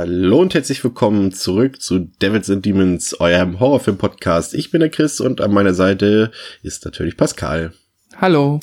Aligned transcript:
Hallo 0.00 0.42
und 0.42 0.54
herzlich 0.54 0.84
willkommen 0.84 1.32
zurück 1.32 1.82
zu 1.82 1.98
Devils 1.98 2.48
and 2.48 2.64
Demons, 2.64 3.18
eurem 3.18 3.58
Horrorfilm-Podcast. 3.58 4.54
Ich 4.54 4.70
bin 4.70 4.78
der 4.78 4.90
Chris 4.90 5.18
und 5.18 5.40
an 5.40 5.52
meiner 5.52 5.74
Seite 5.74 6.30
ist 6.62 6.84
natürlich 6.84 7.16
Pascal. 7.16 7.72
Hallo. 8.16 8.60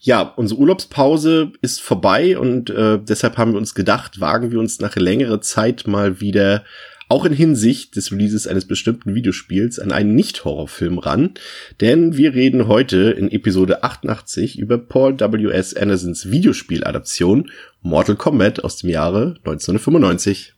Ja, 0.00 0.22
unsere 0.22 0.60
Urlaubspause 0.60 1.50
ist 1.60 1.82
vorbei 1.82 2.38
und 2.38 2.70
äh, 2.70 3.00
deshalb 3.02 3.36
haben 3.36 3.50
wir 3.50 3.58
uns 3.58 3.74
gedacht, 3.74 4.20
wagen 4.20 4.52
wir 4.52 4.60
uns 4.60 4.78
nach 4.78 4.94
längerer 4.94 5.40
Zeit 5.40 5.88
mal 5.88 6.20
wieder 6.20 6.62
auch 7.08 7.24
in 7.24 7.32
Hinsicht 7.32 7.96
des 7.96 8.12
Releases 8.12 8.46
eines 8.46 8.66
bestimmten 8.66 9.16
Videospiels 9.16 9.80
an 9.80 9.90
einen 9.90 10.14
Nicht-Horrorfilm 10.14 10.98
ran, 10.98 11.34
denn 11.80 12.16
wir 12.16 12.34
reden 12.34 12.68
heute 12.68 13.10
in 13.10 13.28
Episode 13.32 13.82
88 13.82 14.56
über 14.56 14.78
Paul 14.78 15.18
W.S. 15.18 15.74
Andersons 15.74 16.30
Videospieladaption 16.30 17.50
Mortal 17.82 18.14
Kombat 18.14 18.62
aus 18.62 18.76
dem 18.76 18.90
Jahre 18.90 19.34
1995. 19.38 20.55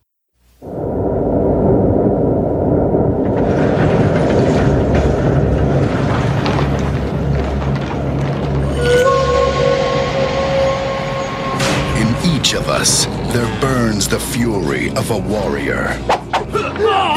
There 13.33 13.61
burns 13.61 14.09
the 14.09 14.19
fury 14.19 14.89
of 14.91 15.11
a 15.11 15.19
warrior. 15.19 15.91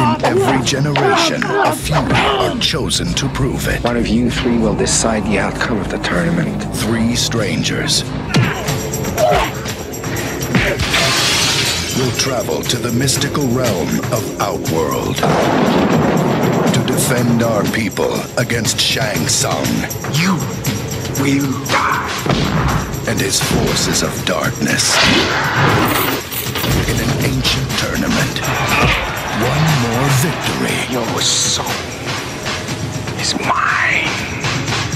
In 0.01 0.25
every 0.25 0.65
generation, 0.65 1.41
a 1.43 1.73
few 1.73 1.95
are 1.95 2.57
chosen 2.59 3.07
to 3.13 3.29
prove 3.29 3.67
it. 3.67 3.81
One 3.83 3.95
of 3.95 4.07
you 4.07 4.29
three 4.29 4.57
will 4.57 4.75
decide 4.75 5.23
the 5.25 5.39
outcome 5.39 5.79
of 5.79 5.89
the 5.89 5.99
tournament. 5.99 6.61
Three 6.75 7.15
strangers 7.15 8.03
will 12.01 12.11
travel 12.17 12.61
to 12.63 12.77
the 12.77 12.91
mystical 12.93 13.45
realm 13.49 13.87
of 14.11 14.41
Outworld 14.41 15.17
to 16.73 16.83
defend 16.87 17.43
our 17.43 17.63
people 17.71 18.11
against 18.37 18.79
Shang 18.79 19.27
Tsung 19.27 19.67
You 20.13 20.33
will 21.21 21.51
die. 21.69 22.09
and 23.07 23.19
his 23.19 23.39
forces 23.39 24.01
of 24.01 24.11
darkness. 24.25 24.97
In 26.89 26.97
an 27.05 27.11
ancient 27.21 27.69
tournament, 27.77 28.35
one 29.53 29.65
more 29.85 30.07
victory, 30.25 30.79
Your 30.91 31.21
soul 31.21 31.65
is 33.21 33.35
mine. 33.45 34.09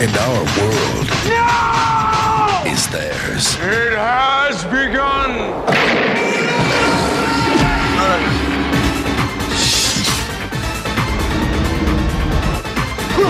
and 0.02 0.14
our 0.26 0.42
world 0.58 1.08
is 2.66 2.88
theirs. 2.88 3.56
It 3.62 3.94
has 3.94 4.64
begun. 4.66 6.15
You 13.18 13.24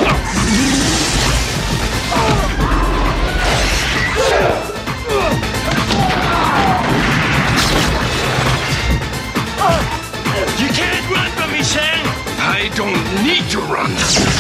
can't 10.70 11.12
run 11.12 11.30
from 11.34 11.52
me, 11.52 11.62
Shang! 11.62 12.04
I 12.40 12.72
don't 12.76 13.24
need 13.24 13.48
to 13.52 13.60
run. 13.60 14.35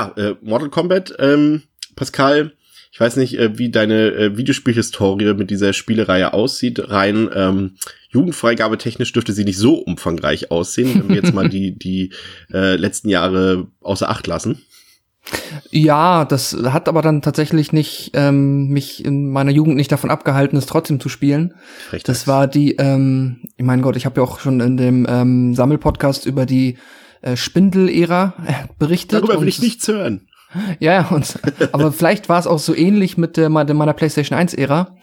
Ja, 0.00 0.12
äh, 0.16 0.34
Mortal 0.40 0.70
Kombat, 0.70 1.14
ähm, 1.18 1.62
Pascal, 1.94 2.52
ich 2.90 2.98
weiß 2.98 3.16
nicht, 3.16 3.38
äh, 3.38 3.58
wie 3.58 3.70
deine 3.70 4.12
äh, 4.12 4.36
Videospielhistorie 4.38 5.34
mit 5.34 5.50
dieser 5.50 5.74
Spielereihe 5.74 6.32
aussieht. 6.32 6.90
Rein 6.90 7.28
ähm, 7.34 7.76
Jugendfreigabe 8.08 8.78
technisch 8.78 9.12
dürfte 9.12 9.34
sie 9.34 9.44
nicht 9.44 9.58
so 9.58 9.74
umfangreich 9.74 10.50
aussehen, 10.50 10.94
wenn 10.94 11.08
wir 11.10 11.16
jetzt 11.16 11.34
mal 11.34 11.48
die, 11.50 11.78
die 11.78 12.14
äh, 12.50 12.76
letzten 12.76 13.10
Jahre 13.10 13.66
außer 13.82 14.08
Acht 14.08 14.26
lassen. 14.26 14.62
Ja, 15.70 16.24
das 16.24 16.56
hat 16.64 16.88
aber 16.88 17.02
dann 17.02 17.20
tatsächlich 17.20 17.72
nicht 17.74 18.12
ähm, 18.14 18.68
mich 18.68 19.04
in 19.04 19.30
meiner 19.30 19.50
Jugend 19.50 19.76
nicht 19.76 19.92
davon 19.92 20.10
abgehalten, 20.10 20.56
es 20.56 20.64
trotzdem 20.64 20.98
zu 20.98 21.10
spielen. 21.10 21.52
Frechheit. 21.90 22.08
Das 22.08 22.26
war 22.26 22.46
die, 22.46 22.76
ähm, 22.76 23.42
ich 23.58 23.64
mein 23.66 23.82
Gott, 23.82 23.96
ich 23.96 24.06
habe 24.06 24.18
ja 24.18 24.26
auch 24.26 24.40
schon 24.40 24.60
in 24.60 24.78
dem 24.78 25.06
ähm, 25.08 25.54
Sammelpodcast 25.54 26.24
über 26.24 26.46
die 26.46 26.78
äh, 27.22 27.36
Spindel-Ära 27.36 28.34
äh, 28.46 28.52
berichtet. 28.78 29.20
Darüber 29.20 29.34
will 29.34 29.42
und 29.42 29.48
ich 29.48 29.60
nichts 29.60 29.86
hören. 29.88 30.26
Ja, 30.80 31.06
und, 31.10 31.38
aber 31.70 31.92
vielleicht 31.92 32.28
war 32.28 32.40
es 32.40 32.48
auch 32.48 32.58
so 32.58 32.74
ähnlich 32.74 33.16
mit 33.16 33.36
der, 33.36 33.48
meiner 33.50 33.72
meiner 33.72 33.92
PlayStation 33.92 34.36
1-Ära. 34.36 34.96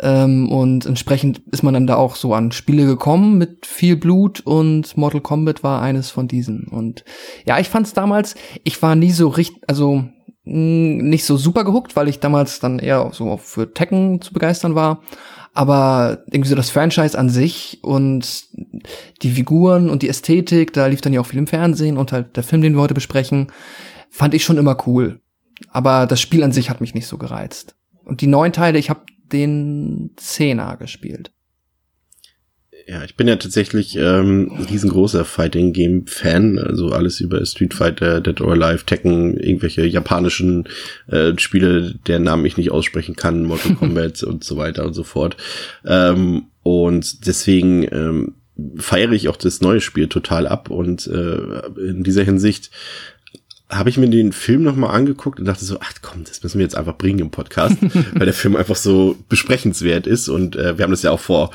Ähm, 0.00 0.50
und 0.50 0.86
entsprechend 0.86 1.42
ist 1.52 1.62
man 1.62 1.74
dann 1.74 1.86
da 1.86 1.94
auch 1.94 2.16
so 2.16 2.34
an 2.34 2.50
Spiele 2.50 2.86
gekommen 2.86 3.38
mit 3.38 3.66
viel 3.66 3.96
Blut 3.96 4.40
und 4.40 4.96
Mortal 4.96 5.20
Kombat 5.20 5.62
war 5.62 5.80
eines 5.80 6.10
von 6.10 6.26
diesen. 6.26 6.64
Und 6.64 7.04
ja, 7.46 7.60
ich 7.60 7.68
fand's 7.68 7.92
damals, 7.92 8.34
ich 8.64 8.82
war 8.82 8.96
nie 8.96 9.12
so 9.12 9.28
richtig, 9.28 9.62
also 9.68 10.04
mh, 10.44 11.02
nicht 11.04 11.24
so 11.24 11.36
super 11.36 11.64
gehuckt, 11.64 11.94
weil 11.94 12.08
ich 12.08 12.18
damals 12.18 12.58
dann 12.58 12.80
eher 12.80 13.10
so 13.12 13.36
für 13.36 13.72
Tekken 13.72 14.20
zu 14.20 14.32
begeistern 14.32 14.74
war. 14.74 15.02
Aber 15.54 16.24
irgendwie 16.26 16.48
so 16.48 16.56
das 16.56 16.70
Franchise 16.70 17.18
an 17.18 17.28
sich 17.28 17.80
und 17.82 18.44
die 19.20 19.30
Figuren 19.30 19.90
und 19.90 20.02
die 20.02 20.08
Ästhetik, 20.08 20.72
da 20.72 20.86
lief 20.86 21.02
dann 21.02 21.12
ja 21.12 21.20
auch 21.20 21.26
viel 21.26 21.38
im 21.38 21.46
Fernsehen 21.46 21.98
und 21.98 22.10
halt 22.12 22.36
der 22.36 22.42
Film, 22.42 22.62
den 22.62 22.74
wir 22.74 22.80
heute 22.80 22.94
besprechen, 22.94 23.52
fand 24.08 24.32
ich 24.32 24.44
schon 24.44 24.56
immer 24.56 24.76
cool. 24.86 25.20
Aber 25.68 26.06
das 26.06 26.20
Spiel 26.20 26.42
an 26.42 26.52
sich 26.52 26.70
hat 26.70 26.80
mich 26.80 26.94
nicht 26.94 27.06
so 27.06 27.18
gereizt. 27.18 27.76
Und 28.04 28.20
die 28.20 28.26
neun 28.26 28.52
Teile, 28.52 28.78
ich 28.78 28.88
habe 28.88 29.02
den 29.32 30.10
Zehner 30.16 30.76
gespielt. 30.76 31.32
Ja, 32.86 33.04
ich 33.04 33.16
bin 33.16 33.28
ja 33.28 33.36
tatsächlich 33.36 33.96
ähm, 33.96 34.50
ein 34.56 34.64
riesengroßer 34.64 35.24
Fighting 35.24 35.72
Game 35.72 36.06
Fan, 36.06 36.58
also 36.58 36.88
alles 36.90 37.20
über 37.20 37.44
Street 37.46 37.74
Fighter, 37.74 38.20
Dead 38.20 38.40
or 38.40 38.52
Alive, 38.52 38.84
Tekken, 38.84 39.36
irgendwelche 39.36 39.86
japanischen 39.86 40.68
äh, 41.06 41.32
Spiele, 41.38 41.94
deren 42.06 42.24
Namen 42.24 42.44
ich 42.44 42.56
nicht 42.56 42.72
aussprechen 42.72 43.16
kann, 43.16 43.44
Mortal 43.44 43.74
Kombat 43.78 44.22
und 44.22 44.44
so 44.44 44.56
weiter 44.56 44.84
und 44.84 44.94
so 44.94 45.04
fort. 45.04 45.36
Ähm, 45.84 46.44
und 46.62 47.26
deswegen 47.26 47.84
ähm, 47.92 48.34
feiere 48.76 49.12
ich 49.12 49.28
auch 49.28 49.36
das 49.36 49.60
neue 49.60 49.80
Spiel 49.80 50.08
total 50.08 50.46
ab 50.46 50.70
und 50.70 51.06
äh, 51.06 51.66
in 51.78 52.02
dieser 52.02 52.24
Hinsicht 52.24 52.70
habe 53.68 53.88
ich 53.88 53.96
mir 53.96 54.08
den 54.08 54.32
Film 54.32 54.62
nochmal 54.62 54.94
angeguckt 54.94 55.40
und 55.40 55.46
dachte 55.46 55.64
so, 55.64 55.78
ach 55.80 55.94
komm, 56.02 56.24
das 56.24 56.42
müssen 56.42 56.58
wir 56.58 56.64
jetzt 56.64 56.76
einfach 56.76 56.98
bringen 56.98 57.20
im 57.20 57.30
Podcast, 57.30 57.76
weil 58.14 58.26
der 58.26 58.34
Film 58.34 58.54
einfach 58.56 58.76
so 58.76 59.16
besprechenswert 59.28 60.06
ist 60.06 60.28
und 60.28 60.56
äh, 60.56 60.76
wir 60.76 60.82
haben 60.82 60.90
das 60.90 61.02
ja 61.02 61.10
auch 61.10 61.20
vor 61.20 61.50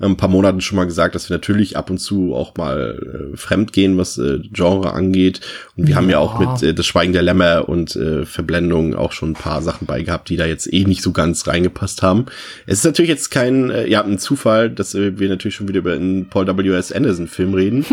ein 0.00 0.16
paar 0.16 0.28
Monaten 0.30 0.60
schon 0.60 0.76
mal 0.76 0.84
gesagt, 0.86 1.14
dass 1.14 1.28
wir 1.28 1.34
natürlich 1.36 1.76
ab 1.76 1.90
und 1.90 1.98
zu 1.98 2.34
auch 2.34 2.54
mal 2.56 3.30
äh, 3.32 3.36
fremd 3.36 3.72
gehen, 3.72 3.98
was 3.98 4.16
äh, 4.18 4.38
Genre 4.52 4.92
angeht. 4.94 5.40
Und 5.76 5.86
wir 5.86 5.90
Ja. 5.90 5.96
haben 5.96 6.08
ja 6.10 6.18
auch 6.18 6.38
mit 6.38 6.62
äh, 6.62 6.72
Das 6.74 6.86
Schweigen 6.86 7.12
der 7.12 7.22
Lämmer 7.22 7.68
und 7.68 7.94
äh, 7.96 8.24
Verblendung 8.24 8.94
auch 8.94 9.12
schon 9.12 9.30
ein 9.32 9.34
paar 9.34 9.60
Sachen 9.62 9.86
bei 9.86 10.02
gehabt, 10.02 10.28
die 10.30 10.36
da 10.36 10.46
jetzt 10.46 10.72
eh 10.72 10.84
nicht 10.84 11.02
so 11.02 11.12
ganz 11.12 11.46
reingepasst 11.46 12.02
haben. 12.02 12.26
Es 12.66 12.78
ist 12.78 12.84
natürlich 12.84 13.10
jetzt 13.10 13.30
kein, 13.30 13.70
äh, 13.70 13.86
ja, 13.88 14.02
ein 14.02 14.18
Zufall, 14.18 14.70
dass 14.70 14.94
äh, 14.94 15.18
wir 15.18 15.28
natürlich 15.28 15.54
schon 15.54 15.68
wieder 15.68 15.80
über 15.80 15.92
einen 15.92 16.28
Paul 16.28 16.46
W.S. 16.46 16.92
Anderson 16.92 17.28
Film 17.28 17.54
reden. 17.54 17.84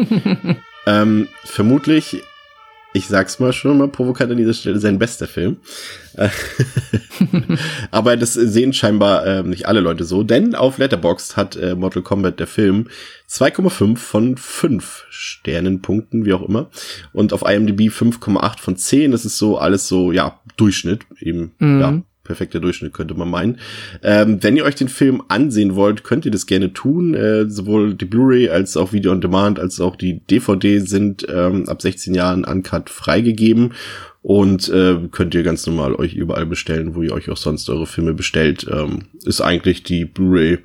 ähm, 0.88 1.28
vermutlich 1.44 2.22
ich 2.94 3.08
sag's 3.08 3.40
mal 3.40 3.54
schon 3.54 3.78
mal 3.78 3.88
provokant 3.88 4.32
an 4.32 4.38
dieser 4.38 4.54
Stelle, 4.54 4.80
sein 4.80 4.98
bester 4.98 5.28
Film. 5.28 5.58
Aber 7.92 8.18
das 8.18 8.34
sehen 8.34 8.74
scheinbar 8.74 9.26
äh, 9.26 9.44
nicht 9.44 9.68
alle 9.68 9.82
Leute 9.82 10.04
so, 10.04 10.24
denn 10.24 10.56
auf 10.56 10.78
Letterboxd 10.78 11.38
hat 11.38 11.56
äh, 11.56 11.76
Mortal 11.76 12.02
Kombat 12.02 12.40
der 12.40 12.48
Film 12.48 12.88
2,5 13.30 13.98
von 13.98 14.38
5 14.38 15.06
Sternenpunkten, 15.10 16.26
wie 16.26 16.34
auch 16.34 16.48
immer. 16.48 16.70
Und 17.14 17.34
auf 17.34 17.44
IMDb 17.48 17.90
5,8 17.92 18.60
von 18.60 18.78
10. 18.78 19.12
Das 19.12 19.26
ist 19.26 19.38
so 19.38 19.58
alles 19.58 19.88
so, 19.88 20.12
ja, 20.12 20.40
Durchschnitt, 20.56 21.02
eben, 21.20 21.52
Mhm. 21.60 21.80
ja, 21.82 22.02
perfekter 22.28 22.60
Durchschnitt, 22.60 22.94
könnte 22.94 23.16
man 23.16 23.30
meinen. 23.30 23.58
Ähm, 24.04 24.44
wenn 24.44 24.56
ihr 24.56 24.66
euch 24.66 24.76
den 24.76 24.90
Film 24.90 25.24
ansehen 25.28 25.76
wollt, 25.76 26.04
könnt 26.04 26.26
ihr 26.26 26.32
das 26.32 26.46
gerne 26.46 26.74
tun. 26.74 27.16
Äh, 27.16 27.50
sowohl 27.50 27.96
die 27.96 28.06
Blu-ray 28.06 28.50
als 28.50 28.78
auch 28.78 28.94
Video 28.94 29.12
on 29.12 29.22
Demand 29.22 29.60
als 29.60 29.82
auch 29.82 29.96
die 29.96 30.20
DVD 30.20 30.80
sind 30.80 31.26
ähm, 31.30 31.68
ab 31.68 31.82
16 31.82 32.14
Jahren 32.14 32.46
uncut 32.46 32.90
freigegeben 32.90 33.74
und 34.22 34.70
äh, 34.70 34.98
könnt 35.12 35.34
ihr 35.36 35.44
ganz 35.44 35.66
normal 35.66 35.96
euch 35.96 36.14
überall 36.14 36.46
bestellen, 36.46 36.96
wo 36.96 37.02
ihr 37.02 37.14
euch 37.14 37.30
auch 37.30 37.38
sonst 37.38 37.70
eure 37.70 37.88
Filme 37.88 38.14
bestellt. 38.14 38.68
Ähm, 38.70 39.04
ist 39.24 39.42
eigentlich 39.42 39.84
die 39.84 40.06
Blu-ray 40.06 40.60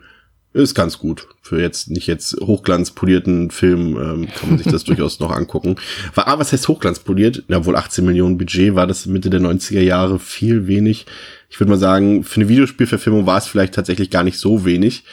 ist 0.53 0.75
ganz 0.75 0.99
gut. 0.99 1.29
Für 1.41 1.61
jetzt 1.61 1.91
nicht 1.91 2.07
jetzt 2.07 2.37
hochglanzpolierten 2.41 3.51
Film 3.51 3.97
ähm, 3.97 4.29
kann 4.29 4.51
man 4.51 4.59
sich 4.59 4.67
das 4.67 4.85
durchaus 4.85 5.19
noch 5.21 5.31
angucken. 5.31 5.77
War, 6.15 6.29
ah, 6.29 6.39
was 6.39 6.53
heißt 6.53 6.69
hochglanzpoliert? 6.69 7.45
Na, 7.49 7.65
wohl 7.65 7.77
18 7.77 8.05
Millionen 8.05 8.39
Budget 8.39 8.75
war 8.75 8.87
das 8.87 9.07
Mitte 9.07 9.31
der 9.31 9.41
90er 9.41 9.81
Jahre 9.81 10.19
viel 10.19 10.67
wenig. 10.67 11.07
Ich 11.49 11.59
würde 11.61 11.71
mal 11.71 11.79
sagen, 11.79 12.25
für 12.25 12.41
eine 12.41 12.49
Videospielverfilmung 12.49 13.27
war 13.27 13.39
es 13.39 13.47
vielleicht 13.47 13.75
tatsächlich 13.75 14.11
gar 14.11 14.25
nicht 14.25 14.39
so 14.39 14.65
wenig. 14.65 15.05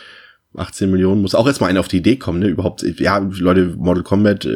18 0.56 0.90
Millionen 0.90 1.22
muss 1.22 1.36
auch 1.36 1.46
erstmal 1.46 1.70
einer 1.70 1.80
auf 1.80 1.88
die 1.88 1.98
Idee 1.98 2.16
kommen, 2.16 2.40
ne? 2.40 2.48
Überhaupt, 2.48 2.82
ja, 3.00 3.20
Leute, 3.20 3.76
Mortal 3.78 4.04
Kombat 4.04 4.46
äh, 4.46 4.50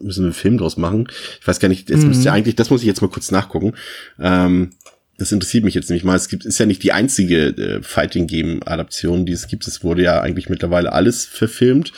müssen 0.00 0.22
wir 0.22 0.28
einen 0.28 0.32
Film 0.32 0.56
draus 0.56 0.78
machen. 0.78 1.08
Ich 1.40 1.46
weiß 1.46 1.60
gar 1.60 1.68
nicht, 1.68 1.90
jetzt 1.90 2.04
müsst 2.04 2.24
ihr 2.24 2.32
eigentlich, 2.32 2.56
das 2.56 2.70
muss 2.70 2.80
ich 2.80 2.86
jetzt 2.86 3.02
mal 3.02 3.08
kurz 3.08 3.30
nachgucken. 3.30 3.74
Ähm, 4.18 4.70
das 5.18 5.32
interessiert 5.32 5.64
mich 5.64 5.74
jetzt 5.74 5.88
nämlich 5.88 6.04
mal. 6.04 6.16
Es 6.16 6.28
gibt, 6.28 6.44
ist 6.44 6.58
ja 6.58 6.66
nicht 6.66 6.82
die 6.82 6.92
einzige 6.92 7.48
äh, 7.48 7.82
Fighting 7.82 8.26
Game 8.26 8.60
Adaption, 8.66 9.24
die 9.24 9.32
es 9.32 9.48
gibt. 9.48 9.66
Es 9.66 9.82
wurde 9.82 10.02
ja 10.02 10.20
eigentlich 10.20 10.48
mittlerweile 10.48 10.92
alles 10.92 11.24
verfilmt. 11.24 11.92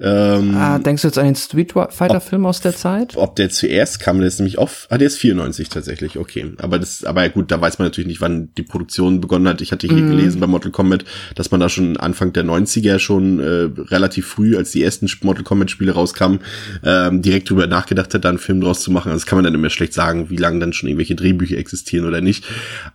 Ähm, 0.00 0.54
Ah, 0.56 0.78
denkst 0.78 1.02
du 1.02 1.08
jetzt 1.08 1.18
an 1.18 1.26
den 1.26 1.36
Street 1.36 1.72
Fighter 1.90 2.20
Film 2.20 2.46
aus 2.46 2.60
der 2.60 2.74
Zeit? 2.74 3.16
ob 3.16 3.36
der 3.36 3.50
zuerst 3.50 4.00
kam, 4.00 4.18
der 4.18 4.28
ist 4.28 4.38
nämlich 4.38 4.58
auf, 4.58 4.86
ah, 4.90 4.98
der 4.98 5.06
ist 5.06 5.18
94 5.18 5.68
tatsächlich, 5.68 6.18
okay. 6.18 6.52
Aber 6.58 6.78
das, 6.78 7.04
aber 7.04 7.28
gut, 7.28 7.50
da 7.50 7.60
weiß 7.60 7.78
man 7.78 7.86
natürlich 7.86 8.08
nicht, 8.08 8.20
wann 8.20 8.48
die 8.56 8.62
Produktion 8.62 9.20
begonnen 9.20 9.46
hat. 9.48 9.60
Ich 9.60 9.72
hatte 9.72 9.86
hier 9.86 10.02
gelesen 10.02 10.40
bei 10.40 10.46
Mortal 10.46 10.70
Kombat, 10.72 11.04
dass 11.34 11.50
man 11.50 11.60
da 11.60 11.68
schon 11.68 11.96
Anfang 11.96 12.32
der 12.32 12.44
90er 12.44 12.98
schon 12.98 13.38
äh, 13.40 13.68
relativ 13.90 14.26
früh, 14.26 14.56
als 14.56 14.70
die 14.72 14.82
ersten 14.82 15.08
Mortal 15.22 15.44
Kombat 15.44 15.70
Spiele 15.70 15.92
rauskamen, 15.92 16.40
ähm, 16.84 17.22
direkt 17.22 17.50
drüber 17.50 17.66
nachgedacht 17.66 18.12
hat, 18.14 18.24
da 18.24 18.28
einen 18.28 18.38
Film 18.38 18.60
draus 18.60 18.80
zu 18.80 18.90
machen. 18.90 19.10
Also 19.12 19.22
Das 19.22 19.26
kann 19.26 19.36
man 19.36 19.44
dann 19.44 19.54
immer 19.54 19.70
schlecht 19.70 19.92
sagen, 19.94 20.30
wie 20.30 20.36
lange 20.36 20.58
dann 20.60 20.72
schon 20.72 20.88
irgendwelche 20.88 21.14
Drehbücher 21.14 21.56
existieren 21.58 22.06
oder 22.06 22.20
nicht. 22.20 22.44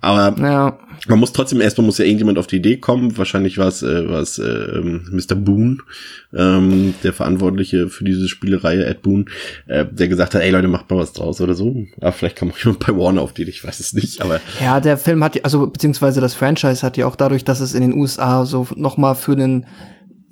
Aber 0.01 0.35
Ja. 0.41 0.77
man 1.07 1.19
muss 1.19 1.31
trotzdem 1.33 1.61
erstmal 1.61 1.85
muss 1.85 1.97
ja 1.99 2.05
irgendjemand 2.05 2.37
auf 2.37 2.47
die 2.47 2.57
Idee 2.57 2.77
kommen. 2.77 3.17
Wahrscheinlich 3.17 3.57
war 3.57 3.67
es 3.67 3.83
äh, 3.83 4.09
war 4.09 4.19
es, 4.21 4.39
äh, 4.39 4.43
ähm, 4.47 5.07
Mr. 5.11 5.35
Boone, 5.35 5.77
ähm, 6.35 6.86
der 7.03 7.13
Verantwortliche 7.13 7.89
für 7.89 8.03
diese 8.03 8.27
Spielereihe, 8.27 8.85
Ed 8.85 9.01
Boone, 9.01 9.25
äh, 9.67 9.85
der 9.89 10.07
gesagt 10.07 10.35
hat, 10.35 10.41
ey 10.41 10.51
Leute, 10.51 10.67
macht 10.67 10.89
mal 10.89 10.97
was 10.97 11.13
draus 11.13 11.41
oder 11.41 11.53
so. 11.53 11.85
Aber 11.99 12.11
vielleicht 12.11 12.35
kam 12.35 12.51
auch 12.51 12.57
jemand 12.57 12.85
bei 12.85 12.95
Warner 12.95 13.21
auf 13.21 13.33
die, 13.33 13.43
ich 13.43 13.63
weiß 13.63 13.79
es 13.79 13.93
nicht. 13.93 14.21
Aber 14.21 14.39
Ja, 14.61 14.79
der 14.79 14.97
Film 14.97 15.23
hat, 15.23 15.43
also 15.43 15.67
beziehungsweise 15.67 16.21
das 16.21 16.33
Franchise 16.33 16.85
hat 16.85 16.97
ja 16.97 17.07
auch 17.07 17.15
dadurch, 17.15 17.43
dass 17.43 17.59
es 17.59 17.73
in 17.73 17.81
den 17.81 17.93
USA 17.93 18.45
so 18.45 18.67
nochmal 18.75 19.15
für 19.15 19.35
den 19.35 19.65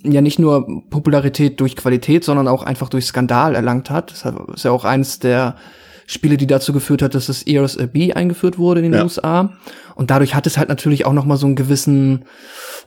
ja 0.04 0.22
nicht 0.22 0.40
nur 0.40 0.68
Popularität 0.90 1.60
durch 1.60 1.76
Qualität, 1.76 2.24
sondern 2.24 2.48
auch 2.48 2.64
einfach 2.64 2.90
durch 2.90 3.06
Skandal 3.06 3.56
erlangt 3.56 3.90
hat. 3.90 4.12
Das 4.12 4.24
ist 4.54 4.64
ja 4.64 4.72
auch 4.72 4.86
eines 4.86 5.20
der 5.20 5.56
Spiele, 6.08 6.38
die 6.38 6.48
dazu 6.48 6.74
geführt 6.74 7.02
hat, 7.02 7.16
dass 7.16 7.28
das 7.28 7.44
Ears 7.44 7.78
a 7.78 7.86
B 7.88 8.14
eingeführt 8.14 8.58
wurde 8.58 8.80
in 8.82 8.92
den 8.92 8.94
Ja. 8.94 9.04
USA. 9.04 9.54
Und 9.96 10.12
dadurch 10.12 10.36
hat 10.36 10.46
es 10.46 10.58
halt 10.58 10.70
natürlich 10.70 11.06
auch 11.06 11.14
nochmal 11.14 11.38
so 11.38 11.46
einen 11.46 11.56
gewissen 11.56 12.26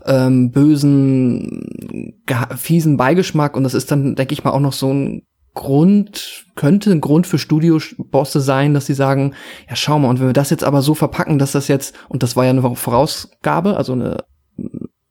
ähm, 0.05 0.50
bösen, 0.50 2.23
fiesen 2.56 2.97
Beigeschmack. 2.97 3.56
Und 3.56 3.65
das 3.65 3.75
ist 3.75 3.91
dann, 3.91 4.15
denke 4.15 4.32
ich 4.32 4.44
mal, 4.44 4.50
auch 4.50 4.61
noch 4.61 4.73
so 4.73 4.93
ein 4.93 5.23
Grund, 5.55 6.44
könnte 6.55 6.93
ein 6.93 7.00
Grund 7.00 7.26
für 7.26 7.38
Studiobosse 7.38 8.41
sein, 8.41 8.75
dass 8.75 8.87
sie 8.87 8.94
sagen, 8.94 9.35
ja, 9.69 9.75
schau 9.75 9.99
mal, 9.99 10.09
und 10.09 10.21
wenn 10.21 10.29
wir 10.29 10.32
das 10.32 10.50
jetzt 10.50 10.62
aber 10.62 10.82
so 10.82 10.94
verpacken, 10.94 11.38
dass 11.38 11.53
das 11.53 11.67
jetzt, 11.67 11.97
und 12.09 12.23
das 12.23 12.37
war 12.37 12.44
ja 12.44 12.50
eine 12.50 12.76
Vorausgabe, 12.76 13.76
also 13.76 13.94
eine 13.94 14.19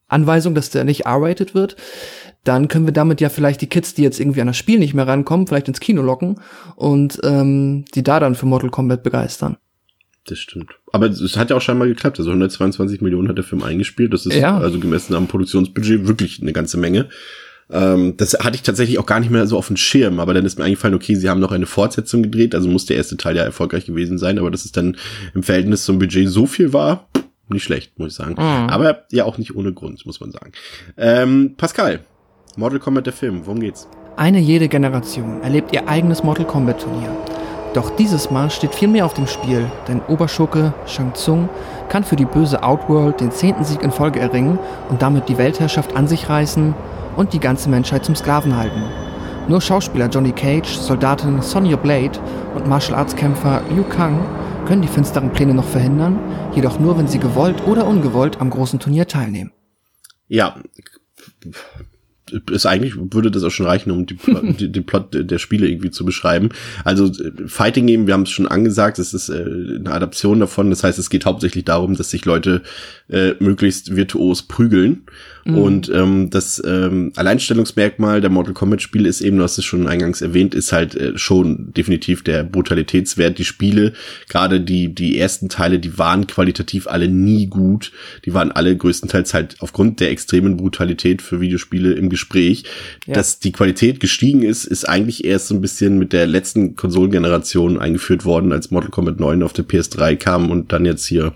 Anweisung, 0.07 0.55
dass 0.55 0.69
der 0.69 0.85
nicht 0.85 1.05
R-rated 1.05 1.53
wird, 1.53 1.75
dann 2.43 2.67
können 2.67 2.85
wir 2.85 2.93
damit 2.93 3.19
ja 3.21 3.29
vielleicht 3.29 3.61
die 3.61 3.67
Kids, 3.67 3.93
die 3.93 4.03
jetzt 4.03 4.19
irgendwie 4.19 4.41
an 4.41 4.47
das 4.47 4.57
Spiel 4.57 4.79
nicht 4.79 4.93
mehr 4.93 5.07
rankommen, 5.07 5.47
vielleicht 5.47 5.67
ins 5.67 5.79
Kino 5.79 6.01
locken 6.01 6.39
und 6.75 7.19
ähm, 7.23 7.85
die 7.93 8.03
da 8.03 8.19
dann 8.19 8.35
für 8.35 8.45
Mortal 8.45 8.69
Kombat 8.69 9.03
begeistern. 9.03 9.57
das 10.25 10.39
stimmt. 10.39 10.71
Aber 10.91 11.07
es 11.07 11.37
hat 11.37 11.49
ja 11.49 11.55
auch 11.55 11.61
scheinbar 11.61 11.87
geklappt. 11.87 12.19
Also 12.19 12.31
122 12.31 13.01
Millionen 13.01 13.27
hat 13.29 13.37
der 13.37 13.43
Film 13.45 13.63
eingespielt. 13.63 14.13
Das 14.13 14.25
ist 14.25 14.35
Ja. 14.35 14.57
also 14.57 14.79
gemessen 14.79 15.13
am 15.15 15.27
Produktionsbudget 15.27 16.07
wirklich 16.07 16.41
eine 16.41 16.53
ganze 16.53 16.77
Menge. 16.77 17.07
Ähm, 17.69 18.15
das 18.17 18.33
hatte 18.39 18.55
ich 18.55 18.61
tatsächlich 18.61 18.97
auch 18.99 19.05
gar 19.05 19.19
nicht 19.19 19.29
mehr 19.29 19.45
so 19.45 19.57
auf 19.57 19.67
dem 19.67 19.75
Schirm, 19.77 20.19
aber 20.21 20.33
dann 20.33 20.45
ist 20.45 20.57
mir 20.57 20.63
eingefallen, 20.65 20.95
okay, 20.95 21.15
sie 21.15 21.29
haben 21.29 21.41
noch 21.41 21.51
eine 21.51 21.65
Fortsetzung 21.65 22.23
gedreht, 22.23 22.55
also 22.55 22.69
muss 22.69 22.85
der 22.85 22.95
erste 22.95 23.17
Teil 23.17 23.35
ja 23.35 23.43
erfolgreich 23.43 23.85
gewesen 23.85 24.17
sein, 24.17 24.39
aber 24.39 24.51
dass 24.51 24.63
es 24.63 24.71
dann 24.71 24.95
im 25.33 25.43
Verhältnis 25.43 25.83
zum 25.83 25.99
Budget 25.99 26.29
so 26.29 26.45
viel 26.45 26.71
war, 26.71 27.09
nicht 27.49 27.63
schlecht, 27.63 27.99
muss 27.99 28.09
ich 28.11 28.15
sagen. 28.15 28.37
Aber 28.37 29.05
ja 29.11 29.23
auch 29.25 29.37
nicht 29.37 29.55
ohne 29.55 29.73
Grund, 29.73 30.05
muss 30.05 30.19
man 30.21 30.31
sagen. 30.31 30.51
Ähm, 30.97 31.55
Pascal, 31.57 31.99
Mortal 32.59 32.79
Kombat 32.79 33.05
der 33.05 33.13
Film, 33.13 33.45
worum 33.45 33.59
geht's? 33.59 33.87
Eine 34.15 34.39
jede 34.39 34.67
Generation 34.67 35.43
erlebt 35.43 35.71
ihr 35.73 35.87
eigenes 35.87 36.23
Mortal 36.23 36.47
Kombat 36.47 36.81
Turnier. 36.81 37.15
Doch 37.75 37.91
dieses 37.95 38.31
Mal 38.31 38.49
steht 38.49 38.73
viel 38.73 38.87
mehr 38.87 39.05
auf 39.05 39.13
dem 39.13 39.27
Spiel, 39.27 39.69
denn 39.87 40.01
Oberschurke 40.07 40.73
Shang 40.87 41.13
Tsung 41.13 41.49
kann 41.87 42.03
für 42.03 42.15
die 42.15 42.25
böse 42.25 42.63
Outworld 42.63 43.21
den 43.21 43.29
zehnten 43.29 43.63
Sieg 43.63 43.83
in 43.83 43.91
Folge 43.91 44.19
erringen 44.19 44.57
und 44.89 45.03
damit 45.03 45.29
die 45.29 45.37
Weltherrschaft 45.37 45.95
an 45.95 46.07
sich 46.07 46.29
reißen 46.29 46.73
und 47.15 47.33
die 47.33 47.39
ganze 47.39 47.69
Menschheit 47.69 48.03
zum 48.03 48.15
Sklaven 48.15 48.57
halten. 48.57 48.81
Nur 49.47 49.61
Schauspieler 49.61 50.09
Johnny 50.09 50.31
Cage, 50.31 50.77
Soldatin 50.77 51.43
Sonya 51.43 51.75
Blade 51.75 52.19
und 52.55 52.67
Martial 52.67 52.97
Arts 52.97 53.15
Kämpfer 53.15 53.61
Liu 53.69 53.83
Kang 53.83 54.25
können 54.65 54.81
die 54.81 54.87
finsteren 54.87 55.31
Pläne 55.31 55.53
noch 55.53 55.63
verhindern, 55.63 56.17
jedoch 56.55 56.79
nur, 56.79 56.97
wenn 56.97 57.07
sie 57.07 57.19
gewollt 57.19 57.67
oder 57.67 57.85
ungewollt 57.85 58.41
am 58.41 58.49
großen 58.49 58.79
Turnier 58.79 59.07
teilnehmen. 59.07 59.51
Ja, 60.27 60.55
ist 62.51 62.65
eigentlich 62.65 62.95
würde 62.97 63.31
das 63.31 63.43
auch 63.43 63.51
schon 63.51 63.65
reichen, 63.65 63.91
um 63.91 64.05
die, 64.05 64.17
die, 64.59 64.71
den 64.71 64.85
Plot 64.85 65.09
der 65.11 65.37
Spiele 65.37 65.67
irgendwie 65.67 65.91
zu 65.91 66.05
beschreiben. 66.05 66.49
Also 66.83 67.05
äh, 67.05 67.31
Fighting 67.47 67.87
Game, 67.87 68.07
wir 68.07 68.13
haben 68.13 68.23
es 68.23 68.31
schon 68.31 68.47
angesagt, 68.47 68.99
es 68.99 69.13
ist 69.13 69.29
äh, 69.29 69.43
eine 69.79 69.91
Adaption 69.91 70.39
davon. 70.39 70.69
Das 70.69 70.83
heißt, 70.83 70.99
es 70.99 71.09
geht 71.09 71.25
hauptsächlich 71.25 71.65
darum, 71.65 71.95
dass 71.95 72.09
sich 72.09 72.25
Leute 72.25 72.61
äh, 73.09 73.33
möglichst 73.39 73.95
virtuos 73.95 74.43
prügeln. 74.43 75.03
Und 75.55 75.89
ähm, 75.89 76.29
das 76.29 76.61
ähm, 76.65 77.11
Alleinstellungsmerkmal 77.15 78.21
der 78.21 78.29
Mortal 78.29 78.53
Kombat 78.53 78.81
Spiele 78.81 79.07
ist 79.07 79.21
eben, 79.21 79.37
du 79.37 79.43
hast 79.43 79.57
es 79.57 79.65
schon 79.65 79.87
eingangs 79.87 80.21
erwähnt, 80.21 80.53
ist 80.53 80.71
halt 80.71 80.95
äh, 80.95 81.17
schon 81.17 81.73
definitiv 81.73 82.23
der 82.23 82.43
Brutalitätswert. 82.43 83.37
Die 83.37 83.45
Spiele, 83.45 83.93
gerade 84.29 84.59
die 84.59 84.93
die 84.93 85.17
ersten 85.17 85.49
Teile, 85.49 85.79
die 85.79 85.97
waren 85.97 86.27
qualitativ 86.27 86.87
alle 86.87 87.07
nie 87.07 87.47
gut. 87.47 87.91
Die 88.25 88.33
waren 88.33 88.51
alle 88.51 88.75
größtenteils 88.75 89.33
halt 89.33 89.55
aufgrund 89.59 89.99
der 89.99 90.11
extremen 90.11 90.57
Brutalität 90.57 91.21
für 91.21 91.39
Videospiele 91.39 91.93
im 91.93 92.09
Gespräch. 92.09 92.63
Ja. 93.05 93.13
Dass 93.15 93.39
die 93.39 93.51
Qualität 93.51 93.99
gestiegen 93.99 94.43
ist, 94.43 94.65
ist 94.65 94.87
eigentlich 94.87 95.25
erst 95.25 95.47
so 95.47 95.55
ein 95.55 95.61
bisschen 95.61 95.97
mit 95.97 96.13
der 96.13 96.27
letzten 96.27 96.75
Konsolengeneration 96.75 97.79
eingeführt 97.79 98.25
worden, 98.25 98.51
als 98.51 98.71
Mortal 98.71 98.91
Kombat 98.91 99.19
9 99.19 99.43
auf 99.43 99.53
der 99.53 99.65
PS3 99.65 100.15
kam 100.15 100.51
und 100.51 100.71
dann 100.73 100.85
jetzt 100.85 101.05
hier 101.05 101.33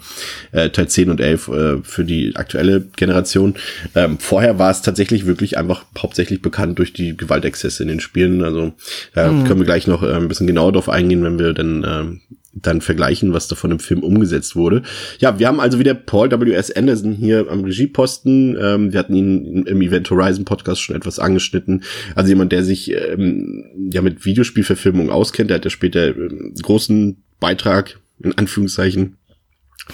äh, 0.52 0.70
Teil 0.70 0.88
10 0.88 1.10
und 1.10 1.22
11 1.22 1.48
äh, 1.48 1.78
für 1.84 2.04
die 2.04 2.36
aktuelle 2.36 2.82
Generation. 2.96 3.56
Ähm, 4.02 4.18
vorher 4.18 4.58
war 4.58 4.72
es 4.72 4.82
tatsächlich 4.82 5.26
wirklich 5.26 5.58
einfach 5.58 5.86
hauptsächlich 5.98 6.42
bekannt 6.42 6.80
durch 6.80 6.94
die 6.94 7.16
Gewaltexzesse 7.16 7.84
in 7.84 7.90
den 7.90 8.00
Spielen. 8.00 8.44
Also 8.44 8.74
da 9.14 9.28
können 9.28 9.60
wir 9.60 9.66
gleich 9.66 9.86
noch 9.86 10.02
äh, 10.02 10.14
ein 10.14 10.28
bisschen 10.28 10.48
genauer 10.48 10.72
drauf 10.72 10.90
eingehen, 10.90 11.24
wenn 11.24 11.38
wir 11.38 11.54
dann 11.54 11.86
ähm, 11.88 12.22
dann 12.54 12.82
vergleichen, 12.82 13.34
was 13.34 13.48
da 13.48 13.56
von 13.56 13.70
dem 13.70 13.80
Film 13.80 14.04
umgesetzt 14.04 14.56
wurde. 14.56 14.82
Ja, 15.20 15.40
wir 15.40 15.48
haben 15.48 15.60
also 15.60 15.80
wieder 15.80 15.94
Paul 15.94 16.32
W.S. 16.32 16.72
Anderson 16.72 17.14
hier 17.14 17.48
am 17.50 17.64
Regieposten. 17.64 18.58
Ähm, 18.60 18.92
wir 18.92 19.00
hatten 19.00 19.16
ihn 19.16 19.64
im 19.66 19.82
Event 19.82 20.10
Horizon 20.10 20.44
Podcast 20.44 20.82
schon 20.82 20.96
etwas 20.96 21.20
angeschnitten. 21.20 21.84
Also 22.16 22.30
jemand, 22.30 22.52
der 22.52 22.64
sich 22.64 22.92
ähm, 22.92 23.90
ja 23.92 24.02
mit 24.02 24.26
Videospielverfilmung 24.26 25.10
auskennt. 25.10 25.50
Der 25.50 25.56
hat 25.56 25.66
ja 25.66 25.72
später 25.72 26.16
ähm, 26.16 26.54
großen 26.62 27.24
Beitrag, 27.40 28.00
in 28.20 28.38
Anführungszeichen, 28.38 29.18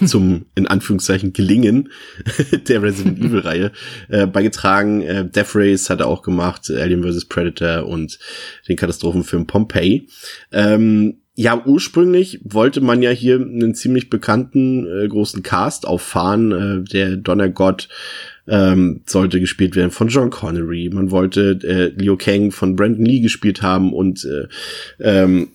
zum 0.06 0.46
in 0.56 0.68
Anführungszeichen 0.68 1.34
Gelingen 1.34 1.90
der 2.68 2.82
Resident 2.82 3.20
Evil 3.24 3.40
Reihe 3.40 3.72
äh, 4.10 4.28
beigetragen. 4.28 5.02
Äh, 5.02 5.26
Death 5.30 5.56
Race 5.56 5.90
hat 5.90 6.00
er 6.00 6.08
auch 6.08 6.22
gemacht, 6.22 6.70
Alien 6.70 7.04
vs 7.04 7.26
Predator 7.26 7.88
und 7.88 8.20
den 8.68 8.76
Katastrophenfilm 8.76 9.48
Pompeii. 9.48 10.08
Ähm, 10.52 11.18
ja, 11.40 11.64
ursprünglich 11.64 12.40
wollte 12.44 12.82
man 12.82 13.04
ja 13.04 13.12
hier 13.12 13.36
einen 13.36 13.76
ziemlich 13.76 14.10
bekannten 14.10 14.88
äh, 14.88 15.08
großen 15.08 15.44
Cast 15.44 15.88
auffahren. 15.88 16.52
Äh, 16.52 16.90
der 16.90 17.16
Donnergott 17.16 17.90
ähm, 18.48 19.02
sollte 19.06 19.40
gespielt 19.40 19.76
werden 19.76 19.92
von 19.92 20.08
John 20.08 20.32
Connery. 20.32 20.90
Man 20.92 21.12
wollte 21.12 21.60
äh, 21.64 22.02
Liu 22.02 22.18
Kang 22.18 22.52
von 22.52 22.76
Brandon 22.76 23.06
Lee 23.06 23.20
gespielt 23.20 23.62
haben 23.62 23.94
und 23.94 24.26
äh, 24.26 24.48
ähm, 25.00 25.50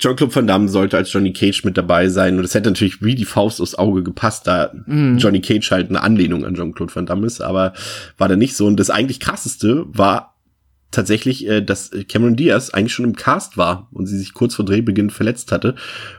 Jean-Claude 0.00 0.34
Van 0.34 0.46
Damme 0.46 0.68
sollte 0.68 0.96
als 0.96 1.12
Johnny 1.12 1.32
Cage 1.32 1.64
mit 1.64 1.76
dabei 1.76 2.08
sein 2.08 2.38
und 2.38 2.44
es 2.44 2.54
hätte 2.54 2.70
natürlich 2.70 3.02
wie 3.02 3.14
die 3.14 3.24
Faust 3.24 3.60
aufs 3.60 3.74
Auge 3.74 4.02
gepasst, 4.02 4.46
da 4.46 4.72
Mhm. 4.86 5.18
Johnny 5.18 5.40
Cage 5.40 5.70
halt 5.70 5.90
eine 5.90 6.02
Anlehnung 6.02 6.44
an 6.44 6.54
Jean-Claude 6.54 6.94
Van 6.94 7.06
Damme 7.06 7.26
ist, 7.26 7.40
aber 7.40 7.74
war 8.18 8.28
da 8.28 8.36
nicht 8.36 8.56
so. 8.56 8.66
Und 8.66 8.80
das 8.80 8.90
eigentlich 8.90 9.20
krasseste 9.20 9.84
war 9.88 10.29
tatsächlich, 10.90 11.46
äh, 11.46 11.60
dass 11.60 11.90
Cameron 12.08 12.36
Diaz 12.36 12.70
eigentlich 12.70 12.92
schon 12.92 13.04
im 13.04 13.16
Cast 13.16 13.56
war 13.56 13.88
und 13.92 14.06
sie 14.06 14.18
sich 14.18 14.34
kurz 14.34 14.54
vor 14.54 14.64
Drehbeginn 14.64 15.10
verletzt 15.10 15.52
hatte 15.52 15.74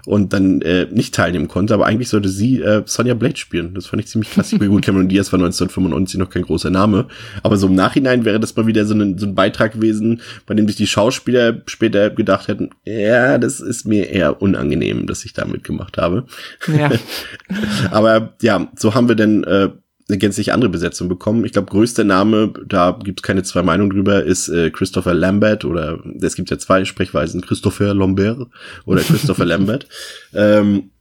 und 0.05 0.33
dann 0.33 0.61
äh, 0.61 0.87
nicht 0.91 1.13
teilnehmen 1.13 1.47
konnte, 1.47 1.73
aber 1.73 1.85
eigentlich 1.85 2.09
sollte 2.09 2.29
sie 2.29 2.61
äh, 2.61 2.83
Sonja 2.85 3.13
Blade 3.13 3.37
spielen. 3.37 3.73
Das 3.73 3.87
fand 3.87 4.01
ich 4.01 4.07
ziemlich 4.07 4.31
krass. 4.31 4.51
Gut, 4.51 4.83
Cameron 4.83 5.09
Diaz 5.09 5.31
war 5.31 5.39
1995 5.39 6.19
noch 6.19 6.29
kein 6.29 6.43
großer 6.43 6.69
Name, 6.69 7.07
aber 7.43 7.57
so 7.57 7.67
im 7.67 7.75
Nachhinein 7.75 8.25
wäre 8.25 8.39
das 8.39 8.55
mal 8.55 8.67
wieder 8.67 8.85
so 8.85 8.93
ein, 8.93 9.17
so 9.17 9.25
ein 9.25 9.35
Beitrag 9.35 9.73
gewesen, 9.73 10.21
bei 10.45 10.53
dem 10.53 10.67
sich 10.67 10.77
die 10.77 10.87
Schauspieler 10.87 11.61
später 11.65 12.09
gedacht 12.09 12.47
hätten, 12.47 12.69
ja, 12.85 13.37
das 13.37 13.59
ist 13.59 13.85
mir 13.85 14.09
eher 14.09 14.41
unangenehm, 14.41 15.07
dass 15.07 15.25
ich 15.25 15.33
da 15.33 15.45
mitgemacht 15.45 15.97
habe. 15.97 16.25
Ja. 16.67 16.91
Aber 17.91 18.33
ja, 18.41 18.71
so 18.75 18.93
haben 18.93 19.07
wir 19.07 19.15
dann 19.15 19.43
äh, 19.43 19.69
eine 20.11 20.17
gänzlich 20.17 20.51
andere 20.53 20.69
Besetzung 20.69 21.07
bekommen. 21.09 21.45
Ich 21.45 21.53
glaube, 21.53 21.71
größter 21.71 22.03
Name, 22.03 22.53
da 22.67 22.99
gibt's 23.03 23.23
keine 23.23 23.43
zwei 23.43 23.63
Meinungen 23.63 23.91
drüber, 23.91 24.23
ist 24.23 24.49
äh, 24.49 24.69
Christopher 24.69 25.13
Lambert 25.13 25.65
oder 25.65 25.99
es 26.21 26.35
gibt 26.35 26.49
ja 26.51 26.57
zwei 26.57 26.85
Sprechweisen, 26.85 27.41
Christopher 27.41 27.93
Lambert 27.93 28.47
oder 28.85 29.01
Christopher 29.01 29.45
Lambert. 29.45 29.87
Ähm, 30.33 30.91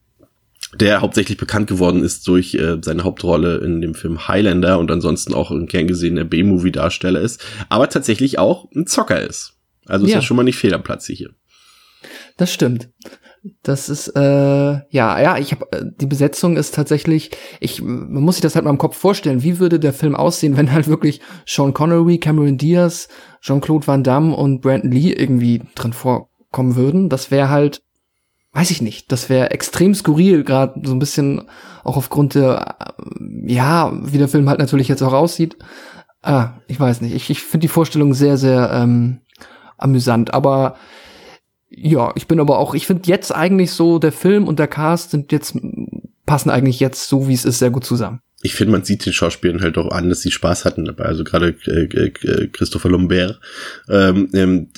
der 0.78 1.00
hauptsächlich 1.00 1.36
bekannt 1.36 1.66
geworden 1.68 2.04
ist 2.04 2.28
durch 2.28 2.54
äh, 2.54 2.76
seine 2.82 3.02
Hauptrolle 3.02 3.58
in 3.58 3.80
dem 3.80 3.94
Film 3.94 4.28
Highlander 4.28 4.78
und 4.78 4.88
ansonsten 4.92 5.34
auch 5.34 5.50
ein 5.50 5.66
gern 5.66 5.88
gesehener 5.88 6.24
B-Movie-Darsteller 6.24 7.20
ist, 7.20 7.44
aber 7.68 7.88
tatsächlich 7.88 8.38
auch 8.38 8.70
ein 8.72 8.86
Zocker 8.86 9.20
ist. 9.20 9.54
Also 9.86 10.04
ist 10.06 10.12
Ja. 10.12 10.18
ja 10.18 10.22
schon 10.22 10.36
mal 10.36 10.44
nicht 10.44 10.58
fehl 10.58 10.72
am 10.72 10.84
Platz 10.84 11.06
hier. 11.06 11.30
Das 12.36 12.52
stimmt. 12.52 12.88
Das 13.62 13.88
ist 13.88 14.08
äh, 14.08 14.20
ja, 14.20 14.82
ja, 14.90 15.38
ich 15.38 15.52
habe 15.52 15.94
die 15.98 16.06
Besetzung 16.06 16.56
ist 16.56 16.74
tatsächlich, 16.74 17.30
ich 17.58 17.80
man 17.80 18.22
muss 18.22 18.36
sich 18.36 18.42
das 18.42 18.54
halt 18.54 18.64
mal 18.64 18.70
im 18.70 18.78
Kopf 18.78 18.96
vorstellen, 18.96 19.42
wie 19.42 19.58
würde 19.58 19.80
der 19.80 19.94
Film 19.94 20.14
aussehen, 20.14 20.56
wenn 20.56 20.72
halt 20.72 20.88
wirklich 20.88 21.20
Sean 21.46 21.72
Connery, 21.74 22.18
Cameron 22.18 22.58
Diaz, 22.58 23.08
Jean-Claude 23.40 23.86
Van 23.86 24.04
Damme 24.04 24.36
und 24.36 24.60
Brandon 24.60 24.92
Lee 24.92 25.12
irgendwie 25.12 25.62
drin 25.74 25.92
vorkommen 25.92 26.76
würden? 26.76 27.08
Das 27.08 27.30
wäre 27.30 27.48
halt 27.48 27.82
weiß 28.52 28.72
ich 28.72 28.82
nicht, 28.82 29.12
das 29.12 29.28
wäre 29.28 29.52
extrem 29.52 29.94
skurril, 29.94 30.42
gerade 30.42 30.80
so 30.84 30.92
ein 30.92 30.98
bisschen 30.98 31.48
auch 31.84 31.96
aufgrund 31.96 32.34
der 32.34 32.76
äh, 32.98 33.52
ja, 33.52 33.92
wie 34.02 34.18
der 34.18 34.28
Film 34.28 34.48
halt 34.48 34.58
natürlich 34.58 34.88
jetzt 34.88 35.02
auch 35.02 35.12
aussieht. 35.12 35.56
Ah, 36.22 36.50
ich 36.66 36.78
weiß 36.78 37.00
nicht. 37.00 37.14
Ich, 37.14 37.30
ich 37.30 37.40
finde 37.40 37.62
die 37.62 37.68
Vorstellung 37.68 38.12
sehr, 38.12 38.36
sehr 38.36 38.70
ähm, 38.72 39.20
amüsant. 39.78 40.34
Aber 40.34 40.76
ja, 41.70 42.12
ich 42.16 42.26
bin 42.26 42.40
aber 42.40 42.58
auch, 42.58 42.74
ich 42.74 42.86
finde 42.86 43.08
jetzt 43.08 43.34
eigentlich 43.34 43.70
so, 43.70 43.98
der 43.98 44.12
Film 44.12 44.48
und 44.48 44.58
der 44.58 44.68
Cast 44.68 45.12
sind 45.12 45.30
jetzt, 45.32 45.56
passen 46.26 46.50
eigentlich 46.50 46.80
jetzt 46.80 47.08
so, 47.08 47.28
wie 47.28 47.34
es 47.34 47.44
ist, 47.44 47.60
sehr 47.60 47.70
gut 47.70 47.84
zusammen. 47.84 48.20
ich 48.42 48.54
finde, 48.54 48.72
man 48.72 48.84
sieht 48.84 49.04
den 49.04 49.12
Schauspielern 49.12 49.60
halt 49.60 49.76
auch 49.76 49.90
an, 49.90 50.08
dass 50.08 50.22
sie 50.22 50.30
Spaß 50.30 50.64
hatten 50.64 50.84
dabei. 50.86 51.04
Also 51.04 51.24
gerade 51.24 51.54
äh, 51.66 51.84
äh, 51.84 52.48
Christopher 52.48 52.90
Lambert, 52.90 53.38
ähm, 53.88 54.30
ähm, 54.32 54.68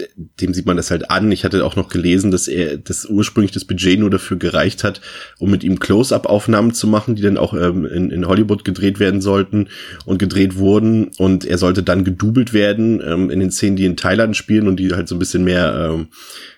dem 0.41 0.53
sieht 0.53 0.67
man 0.67 0.77
das 0.77 0.91
halt 0.91 1.11
an. 1.11 1.31
Ich 1.31 1.45
hatte 1.45 1.65
auch 1.65 1.77
noch 1.77 1.89
gelesen, 1.89 2.31
dass 2.31 2.49
er 2.49 2.77
das 2.77 3.07
ursprünglich 3.07 3.53
das 3.53 3.65
Budget 3.65 4.01
nur 4.01 4.11
dafür 4.11 4.37
gereicht 4.37 4.83
hat, 4.83 5.01
um 5.39 5.51
mit 5.51 5.63
ihm 5.63 5.79
Close-up-Aufnahmen 5.79 6.75
zu 6.75 6.89
machen, 6.89 7.15
die 7.15 7.23
dann 7.23 7.39
auch 7.39 7.55
ähm, 7.55 7.87
in, 7.87 8.11
in 8.11 8.27
Hollywood 8.27 8.65
gedreht 8.65 8.99
werden 8.99 9.21
sollten 9.21 9.69
und 10.05 10.19
gedreht 10.19 10.57
wurden. 10.57 11.13
Und 11.19 11.45
er 11.45 11.59
sollte 11.59 11.85
dann 11.85 12.05
gedoubelt 12.05 12.53
werden 12.53 13.01
ähm, 13.01 13.31
in 13.31 13.39
den 13.39 13.53
Szenen, 13.53 13.77
die 13.77 13.87
in 13.87 13.97
Thailand 13.97 14.37
spielen 14.37 14.67
und 14.67 14.77
die 14.77 14.93
halt 14.93 15.09
so 15.09 15.15
ein 15.15 15.21
bisschen 15.21 15.45
mehr 15.45 15.91
ähm, 15.93 16.09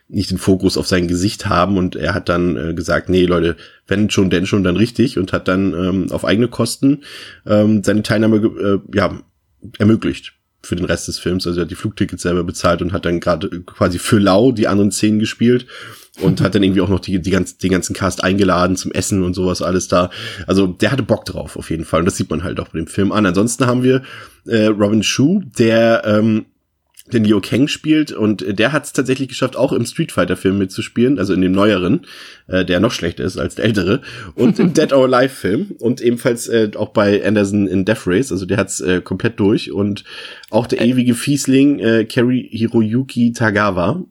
nicht 0.09 0.31
den 0.31 0.39
Fokus 0.39 0.77
auf 0.77 0.87
sein 0.87 1.09
Gesicht 1.09 1.47
haben 1.47 1.79
und 1.79 1.97
er 1.97 2.15
hat 2.15 2.29
dann 2.29 2.57
äh, 2.57 2.75
gesagt, 2.75 3.09
nee 3.09 3.25
Leute, 3.25 3.57
wenn 3.87 4.11
schon, 4.11 4.31
denn 4.31 4.47
schon, 4.47 4.63
dann 4.63 4.77
richtig 4.77 5.19
und 5.19 5.33
hat 5.33 5.49
dann 5.49 5.73
ähm, 5.73 6.13
auf 6.13 6.25
eigene 6.25 6.49
Kosten 6.49 7.05
ähm, 7.47 7.83
seine 7.83 8.03
Teilnahme 8.03 8.37
äh, 8.37 8.97
ja 8.97 9.19
ermöglicht 9.79 10.35
für 10.65 10.77
den 10.77 10.85
Rest 10.85 11.09
des 11.09 11.19
Films. 11.19 11.47
Also 11.47 11.61
er 11.61 11.63
hat 11.63 11.71
die 11.71 11.77
Flugtickets 11.77 12.23
selber 12.23 12.45
bezahlt 12.45 12.83
und 12.83 12.93
hat 12.93 13.05
dann 13.05 13.21
gerade 13.21 13.49
quasi 13.63 13.99
für 13.99 14.19
lau 14.19 14.53
die 14.53 14.69
anderen 14.69 14.91
Szenen 14.91 15.19
gespielt 15.19 15.67
und 16.21 16.41
hat 16.41 16.55
dann 16.55 16.63
irgendwie 16.63 16.81
auch 16.81 16.89
noch 16.89 17.01
die, 17.01 17.21
die 17.21 17.31
ganz, 17.31 17.59
den 17.59 17.71
ganzen 17.71 17.95
Cast 17.95 18.23
eingeladen 18.23 18.77
zum 18.77 18.93
Essen 18.93 19.23
und 19.23 19.35
sowas 19.35 19.63
alles 19.63 19.89
da. 19.89 20.11
Also 20.47 20.67
der 20.67 20.93
hatte 20.93 21.03
Bock 21.03 21.25
drauf 21.25 21.57
auf 21.57 21.71
jeden 21.71 21.85
Fall 21.85 22.01
und 22.01 22.07
das 22.07 22.17
sieht 22.17 22.31
man 22.31 22.45
halt 22.45 22.61
auch 22.61 22.69
bei 22.69 22.79
dem 22.79 22.87
Film 22.87 23.13
an. 23.13 23.27
Ansonsten 23.27 23.67
haben 23.67 23.83
wir 23.83 24.03
äh, 24.47 24.67
Robin 24.67 25.03
Shu, 25.03 25.43
der 25.59 26.03
ähm, 26.05 26.47
den 27.13 27.25
Liu 27.25 27.41
Kang 27.41 27.69
spielt 27.69 28.13
und 28.13 28.59
der 28.59 28.73
hat 28.73 28.85
es 28.85 28.93
tatsächlich 28.93 29.29
geschafft, 29.29 29.57
auch 29.57 29.73
im 29.73 29.85
Street 29.85 30.11
Fighter 30.11 30.37
Film 30.37 30.57
mitzuspielen, 30.57 31.19
also 31.19 31.35
in 31.35 31.43
dem 31.43 31.53
neueren, 31.53 32.07
äh, 32.47 32.65
der 32.65 32.81
noch 32.81 32.93
schlechter 32.93 33.25
ist 33.25 33.37
als 33.37 33.57
der 33.57 33.67
ältere 33.67 34.01
und 34.35 34.59
im 34.59 34.73
Dead 34.75 34.93
or 34.93 35.05
Alive 35.05 35.35
Film 35.35 35.77
und 35.79 36.01
ebenfalls 36.01 36.49
äh, 36.49 36.71
auch 36.77 36.91
bei 36.91 37.25
Anderson 37.25 37.67
in 37.67 37.85
Death 37.85 38.07
Race, 38.07 38.33
also 38.33 38.47
der 38.47 38.57
hat's 38.57 38.81
äh, 38.81 39.03
komplett 39.03 39.39
durch 39.39 39.71
und 39.71 40.05
auch 40.51 40.67
der 40.67 40.81
ewige 40.81 41.15
Fiesling 41.15 41.79
äh, 41.79 42.05
Kerry 42.07 42.49
Hiroyuki 42.51 43.33
Tagawa 43.33 44.03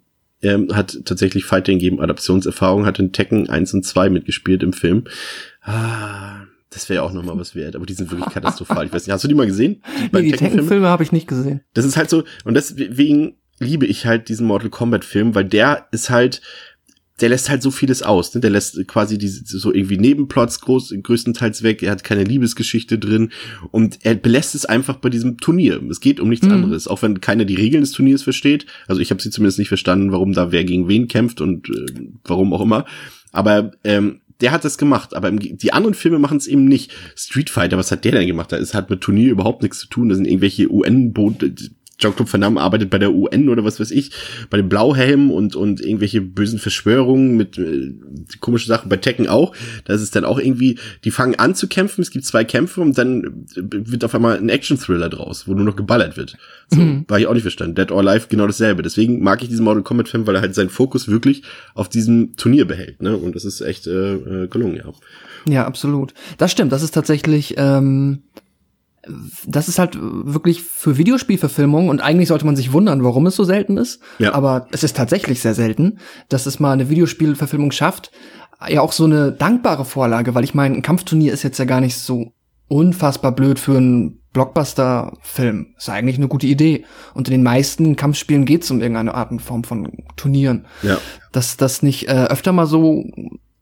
ähm, 0.44 0.76
hat 0.76 1.00
tatsächlich 1.06 1.46
Fighting 1.46 1.80
Game 1.80 2.00
Adaptionserfahrung, 2.00 2.86
hat 2.86 3.00
in 3.00 3.12
Tekken 3.12 3.50
1 3.50 3.74
und 3.74 3.86
2 3.86 4.10
mitgespielt 4.10 4.62
im 4.62 4.74
Film. 4.74 5.06
Ah, 5.62 6.43
das 6.74 6.90
wäre 6.90 7.04
ja 7.04 7.08
auch 7.10 7.14
noch 7.14 7.24
mal 7.24 7.38
was 7.38 7.56
wert, 7.56 7.76
aber 7.76 7.86
die 7.86 7.94
sind 7.94 8.12
wirklich 8.12 8.34
katastrophal. 8.34 8.86
Ich 8.86 8.94
weiß 8.94 9.06
nicht, 9.06 9.14
hast 9.14 9.24
du 9.24 9.28
die 9.28 9.36
mal 9.36 9.48
gesehen? 9.48 9.82
Die 10.12 10.16
Nee, 10.16 10.22
die 10.24 10.32
Tekken-Filme? 10.34 10.88
Habe 10.88 11.04
ich 11.04 11.12
nicht 11.12 11.28
gesehen. 11.28 11.62
Das 11.74 11.86
ist 11.86 11.98
halt 11.98 12.10
so, 12.10 12.24
und 12.46 12.54
deswegen 12.56 13.36
liebe 13.60 13.86
ich 13.86 14.06
halt 14.06 14.30
diesen 14.30 14.48
Mortal 14.48 14.70
Kombat 14.70 15.06
Film, 15.06 15.36
weil 15.36 15.46
der 15.46 15.88
ist 15.92 16.10
halt, 16.10 16.42
der 17.22 17.30
lässt 17.30 17.48
halt 17.50 17.62
so 17.62 17.70
vieles 17.70 18.02
aus, 18.02 18.34
ne? 18.34 18.42
Der 18.42 18.50
lässt 18.50 18.88
quasi 18.88 19.20
diese, 19.20 19.44
so 19.46 19.72
irgendwie 19.72 20.00
Nebenplots 20.00 20.60
groß, 20.62 20.96
größtenteils 21.04 21.62
weg, 21.62 21.84
er 21.84 21.92
hat 21.92 22.04
keine 22.04 22.24
Liebesgeschichte 22.24 22.98
drin 22.98 23.32
und 23.72 24.00
er 24.02 24.16
belässt 24.16 24.56
es 24.56 24.66
einfach 24.66 24.98
bei 24.98 25.10
diesem 25.10 25.38
Turnier. 25.38 25.80
Es 25.92 26.00
geht 26.02 26.20
um 26.20 26.28
nichts 26.30 26.48
Mhm. 26.48 26.54
anderes, 26.54 26.88
auch 26.88 27.04
wenn 27.04 27.22
keiner 27.22 27.46
die 27.46 27.54
Regeln 27.56 27.82
des 27.82 27.92
Turniers 27.92 28.24
versteht. 28.24 28.66
Also 28.88 29.00
ich 29.00 29.12
habe 29.12 29.22
sie 29.22 29.30
zumindest 29.30 29.60
nicht 29.60 29.68
verstanden, 29.68 30.12
warum 30.12 30.34
da 30.34 30.52
wer 30.52 30.64
gegen 30.64 30.88
wen 30.88 31.08
kämpft 31.08 31.40
und 31.40 31.70
äh, 31.70 32.10
warum 32.26 32.52
auch 32.52 32.62
immer. 32.62 32.86
Aber 33.32 33.72
ähm, 33.84 34.22
der 34.44 34.52
hat 34.52 34.66
das 34.66 34.78
gemacht, 34.78 35.16
aber 35.16 35.30
im, 35.30 35.40
die 35.40 35.72
anderen 35.72 35.94
Filme 35.94 36.20
machen 36.20 36.38
es 36.38 36.48
eben 36.48 36.66
nicht. 36.66 36.92
Street 37.16 37.50
Fighter, 37.50 37.78
was 37.78 37.92
hat 37.92 38.04
der 38.04 38.12
denn 38.12 38.28
gemacht? 38.28 38.52
Das 38.52 38.74
hat 38.74 38.90
mit 38.90 39.00
Turnier 39.00 39.32
überhaupt 39.32 39.62
nichts 39.62 39.80
zu 39.80 39.88
tun. 39.88 40.10
Das 40.10 40.18
sind 40.18 40.28
irgendwelche 40.28 40.70
UN-Boote. 40.70 41.56
Jean-Claude 41.98 42.32
Van 42.32 42.42
Damme 42.42 42.62
arbeitet 42.62 42.90
bei 42.90 42.98
der 42.98 43.14
UN 43.14 43.50
oder 43.50 43.64
was 43.64 43.80
weiß 43.80 43.92
ich, 43.92 44.12
bei 44.50 44.58
den 44.58 44.68
Blauhelmen 44.68 45.30
und, 45.30 45.56
und 45.56 45.80
irgendwelche 45.80 46.22
bösen 46.22 46.60
Verschwörungen 46.60 47.38
mit 47.38 47.58
äh, 47.58 47.94
komischen 48.40 48.68
Sachen, 48.70 48.90
bei 48.90 48.98
Tekken 48.98 49.28
auch. 49.28 49.56
Da 49.86 49.94
ist 49.94 50.02
es 50.02 50.12
dann 50.12 50.26
auch 50.26 50.40
irgendwie, 50.40 50.80
die 51.04 51.12
fangen 51.12 51.36
an 51.36 51.56
zu 51.56 51.68
kämpfen, 51.68 52.02
es 52.02 52.12
gibt 52.12 52.26
zwei 52.26 52.44
Kämpfe 52.44 52.82
und 52.82 52.98
dann 52.98 53.46
äh, 53.56 53.62
wird 53.62 54.04
auf 54.04 54.16
einmal 54.16 54.38
ein 54.38 54.50
Action-Thriller 54.50 55.10
draus, 55.10 55.48
wo 55.48 55.54
nur 55.54 55.66
noch 55.66 55.76
geballert 55.76 56.18
wird. 56.18 56.36
So, 56.70 56.80
war 57.08 57.20
ich 57.20 57.28
auch 57.28 57.34
nicht 57.34 57.44
verstanden. 57.44 57.76
Dead 57.76 57.92
or 57.92 58.00
Alive 58.00 58.28
genau 58.28 58.48
dasselbe. 58.48 58.82
Deswegen 58.82 59.22
mag 59.22 59.44
ich 59.44 59.50
diesen 59.50 59.64
Mortal 59.64 59.84
Kombat-Film, 59.84 60.26
weil 60.26 60.36
er 60.36 60.42
halt 60.42 60.56
seinen 60.56 60.70
Fokus 60.70 61.08
wirklich 61.08 61.44
auf 61.76 61.90
diesem 61.90 62.36
Turnier 62.36 62.66
behält. 62.66 63.02
Ne? 63.02 63.16
Und 63.16 63.36
das 63.36 63.46
ist 63.46 63.62
echt 63.62 63.88
äh, 63.88 64.14
äh, 64.14 64.48
gelungen, 64.48 64.76
ja. 64.76 64.92
Ja, 65.48 65.66
absolut. 65.66 66.14
Das 66.38 66.52
stimmt. 66.52 66.72
Das 66.72 66.84
ist 66.84 66.92
tatsächlich, 66.92 67.56
ähm, 67.58 68.24
das 69.46 69.68
ist 69.68 69.80
halt 69.80 69.98
wirklich 70.00 70.64
für 70.64 70.98
Videospielverfilmung 70.98 71.90
und 71.90 72.02
eigentlich 72.02 72.30
sollte 72.30 72.46
man 72.46 72.56
sich 72.56 72.72
wundern, 72.72 73.04
warum 73.04 73.26
es 73.26 73.36
so 73.36 73.44
selten 73.44 73.78
ist. 73.78 74.02
Ja. 74.20 74.34
Aber 74.34 74.68
es 74.72 74.84
ist 74.84 74.96
tatsächlich 74.96 75.42
sehr 75.42 75.54
selten, 75.54 76.00
dass 76.30 76.46
es 76.46 76.60
mal 76.60 76.72
eine 76.72 76.90
Videospielverfilmung 76.90 77.72
schafft. 77.72 78.12
Ja, 78.68 78.82
auch 78.82 78.94
so 78.94 79.04
eine 79.04 79.34
dankbare 79.34 79.84
Vorlage, 79.84 80.36
weil 80.36 80.46
ich 80.46 80.54
meine, 80.54 80.76
ein 80.76 80.82
Kampfturnier 80.82 81.34
ist 81.34 81.44
jetzt 81.44 81.60
ja 81.60 81.66
gar 81.66 81.82
nicht 81.82 81.98
so 81.98 82.32
unfassbar 82.70 83.34
blöd 83.34 83.60
für 83.60 83.78
einen 83.78 84.22
Blockbuster-Film. 84.32 85.76
Ist 85.78 85.90
eigentlich 85.90 86.18
eine 86.18 86.28
gute 86.28 86.48
Idee. 86.48 86.86
Und 87.14 87.28
in 87.28 87.34
den 87.34 87.44
meisten 87.44 87.96
Kampfspielen 87.96 88.46
geht 88.46 88.64
es 88.64 88.72
um 88.72 88.80
irgendeine 88.80 89.14
Art 89.14 89.32
und 89.32 89.42
Form 89.42 89.64
von 89.64 89.92
Turnieren. 90.16 90.66
Ja. 90.82 90.98
Dass 91.32 91.58
das 91.58 91.84
nicht 91.84 92.08
äh, 92.08 92.26
öfter 92.26 92.52
mal 92.52 92.66
so 92.66 93.04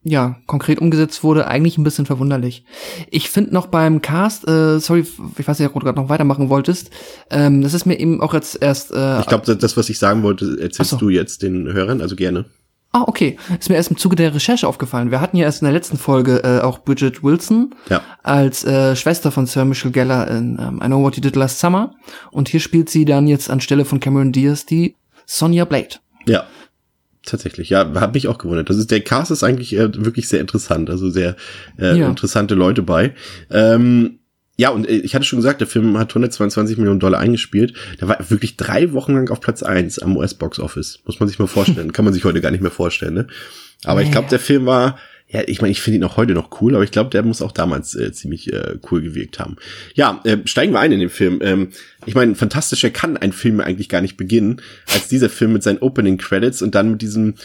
ja, 0.04 0.38
konkret 0.48 0.80
umgesetzt 0.80 1.24
wurde, 1.24 1.48
eigentlich 1.48 1.78
ein 1.78 1.84
bisschen 1.84 2.06
verwunderlich. 2.08 2.66
Ich 3.12 3.30
finde 3.30 3.54
noch 3.54 3.68
beim 3.68 4.02
Cast, 4.02 4.48
äh, 4.48 4.80
sorry, 4.80 5.06
ich 5.38 5.48
weiß 5.48 5.60
nicht, 5.60 5.68
ob 5.68 5.74
du 5.74 5.80
gerade 5.86 6.00
noch 6.02 6.10
weitermachen 6.10 6.50
wolltest, 6.50 6.90
ähm, 7.30 7.62
das 7.62 7.74
ist 7.76 7.86
mir 7.86 8.00
eben 8.00 8.20
auch 8.22 8.34
jetzt 8.34 8.62
erst, 8.62 8.92
äh, 8.92 9.20
Ich 9.20 9.28
glaube, 9.28 9.56
das, 9.56 9.78
was 9.78 9.90
ich 9.90 10.00
sagen 10.00 10.24
wollte, 10.24 10.58
erzählst 10.60 10.92
so. 10.92 10.98
du 10.98 11.10
jetzt 11.10 11.44
den 11.44 11.72
Hörern, 11.72 12.02
also 12.02 12.16
gerne. 12.16 12.46
ah, 12.94 13.04
okay, 13.08 13.38
ist 13.60 13.70
mir 13.70 13.76
erst 13.76 13.92
im 13.92 13.98
Zuge 13.98 14.16
der 14.16 14.34
Recherche 14.34 14.68
aufgefallen. 14.68 15.12
Wir 15.12 15.22
hatten 15.22 15.38
ja 15.38 15.46
erst 15.46 15.62
in 15.62 15.66
der 15.66 15.74
letzten 15.74 15.98
Folge 15.98 16.44
äh, 16.44 16.62
auch 16.62 16.80
Bridget 16.80 17.24
Wilson 17.24 17.74
Ja. 17.90 18.02
als 18.24 18.66
äh, 18.66 18.96
Schwester 18.96 19.32
von 19.32 19.46
Sir 19.46 19.64
Michelle 19.66 19.92
Geller 19.94 20.28
in 20.30 20.58
ähm, 20.60 20.82
I 20.84 20.88
Know 20.88 21.02
What 21.04 21.16
You 21.16 21.22
Did 21.22 21.36
Last 21.38 21.60
Summer 21.60 21.94
und 22.32 22.50
hier 22.50 22.60
spielt 22.60 22.90
sie 22.90 23.06
dann 23.06 23.28
jetzt 23.28 23.50
anstelle 23.52 23.86
von 23.86 24.00
Cameron 24.00 24.32
Diaz 24.34 24.66
die 24.66 24.96
Sonja 25.26 25.64
Blade. 25.66 26.00
Ja. 26.26 26.44
Tatsächlich, 27.26 27.70
ja, 27.70 27.92
hat 28.00 28.14
mich 28.16 28.28
auch 28.28 28.38
gewundert. 28.40 28.70
Das 28.70 28.78
ist, 28.78 28.90
der 28.90 29.02
Cast 29.02 29.30
ist 29.32 29.44
eigentlich 29.44 29.74
äh, 29.76 29.90
wirklich 30.04 30.28
sehr 30.28 30.40
interessant, 30.42 30.90
also 30.90 31.10
sehr 31.10 31.36
äh, 31.78 31.98
Ja. 31.98 32.08
interessante 32.10 32.56
Leute 32.56 32.82
bei. 32.82 33.14
Ähm, 33.52 34.20
ja, 34.58 34.70
und 34.70 34.88
äh, 34.90 34.94
ich 34.98 35.14
hatte 35.14 35.26
schon 35.26 35.38
gesagt, 35.38 35.62
der 35.62 35.68
Film 35.68 35.98
hat 36.00 36.10
122 36.10 36.78
Millionen 36.78 37.00
Dollar 37.00 37.20
eingespielt. 37.20 37.74
Der 38.00 38.08
war 38.08 38.18
wirklich 38.30 38.58
drei 38.58 38.92
Wochen 38.94 39.14
lang 39.14 39.30
auf 39.30 39.40
Platz 39.40 39.62
eins 39.64 40.00
am 40.00 40.18
US-Box 40.18 40.60
Office. 40.60 41.00
Muss 41.06 41.20
man 41.20 41.30
sich 41.30 41.38
mal 41.40 41.48
vorstellen. 41.48 41.92
Kann 41.94 42.06
man 42.06 42.14
sich 42.14 42.26
heute 42.26 42.42
gar 42.42 42.52
nicht 42.52 42.62
mehr 42.62 42.72
vorstellen, 42.72 43.14
ne? 43.14 43.28
Aber 43.84 44.02
ich 44.04 44.12
glaube, 44.12 44.30
der 44.30 44.40
Film 44.40 44.66
war, 44.66 44.98
ja, 45.32 45.44
ich 45.48 45.62
meine, 45.62 45.72
ich 45.72 45.82
finde 45.82 45.98
ihn 46.00 46.04
auch 46.04 46.18
heute 46.18 46.34
noch 46.34 46.62
cool, 46.62 46.76
aber 46.76 46.84
ich 46.84 46.92
glaube, 46.92 47.10
der 47.10 47.24
muss 47.24 47.42
auch 47.42 47.54
damals 47.54 47.96
äh, 47.96 48.12
ziemlich 48.12 48.52
äh, 48.52 48.78
cool 48.92 49.02
gewirkt 49.02 49.40
haben. 49.40 49.56
Ja, 49.96 50.20
äh, 50.26 50.38
steigen 50.46 50.74
wir 50.74 50.80
ein 50.82 50.92
in 50.92 51.00
den 51.00 51.10
Film. 51.10 51.40
Ähm, 51.42 51.70
ich 52.06 52.16
meine, 52.16 52.36
fantastischer 52.36 52.90
kann 52.90 53.16
ein 53.16 53.32
Film 53.32 53.62
eigentlich 53.62 53.88
gar 53.88 54.02
nicht 54.02 54.18
beginnen, 54.18 54.62
als 54.94 55.08
dieser 55.08 55.30
Film 55.30 55.54
mit 55.54 55.64
seinen 55.64 55.80
Opening 55.80 56.18
Credits 56.18 56.62
und 56.62 56.76
dann 56.76 56.92
mit 56.92 57.02
diesem, 57.02 57.36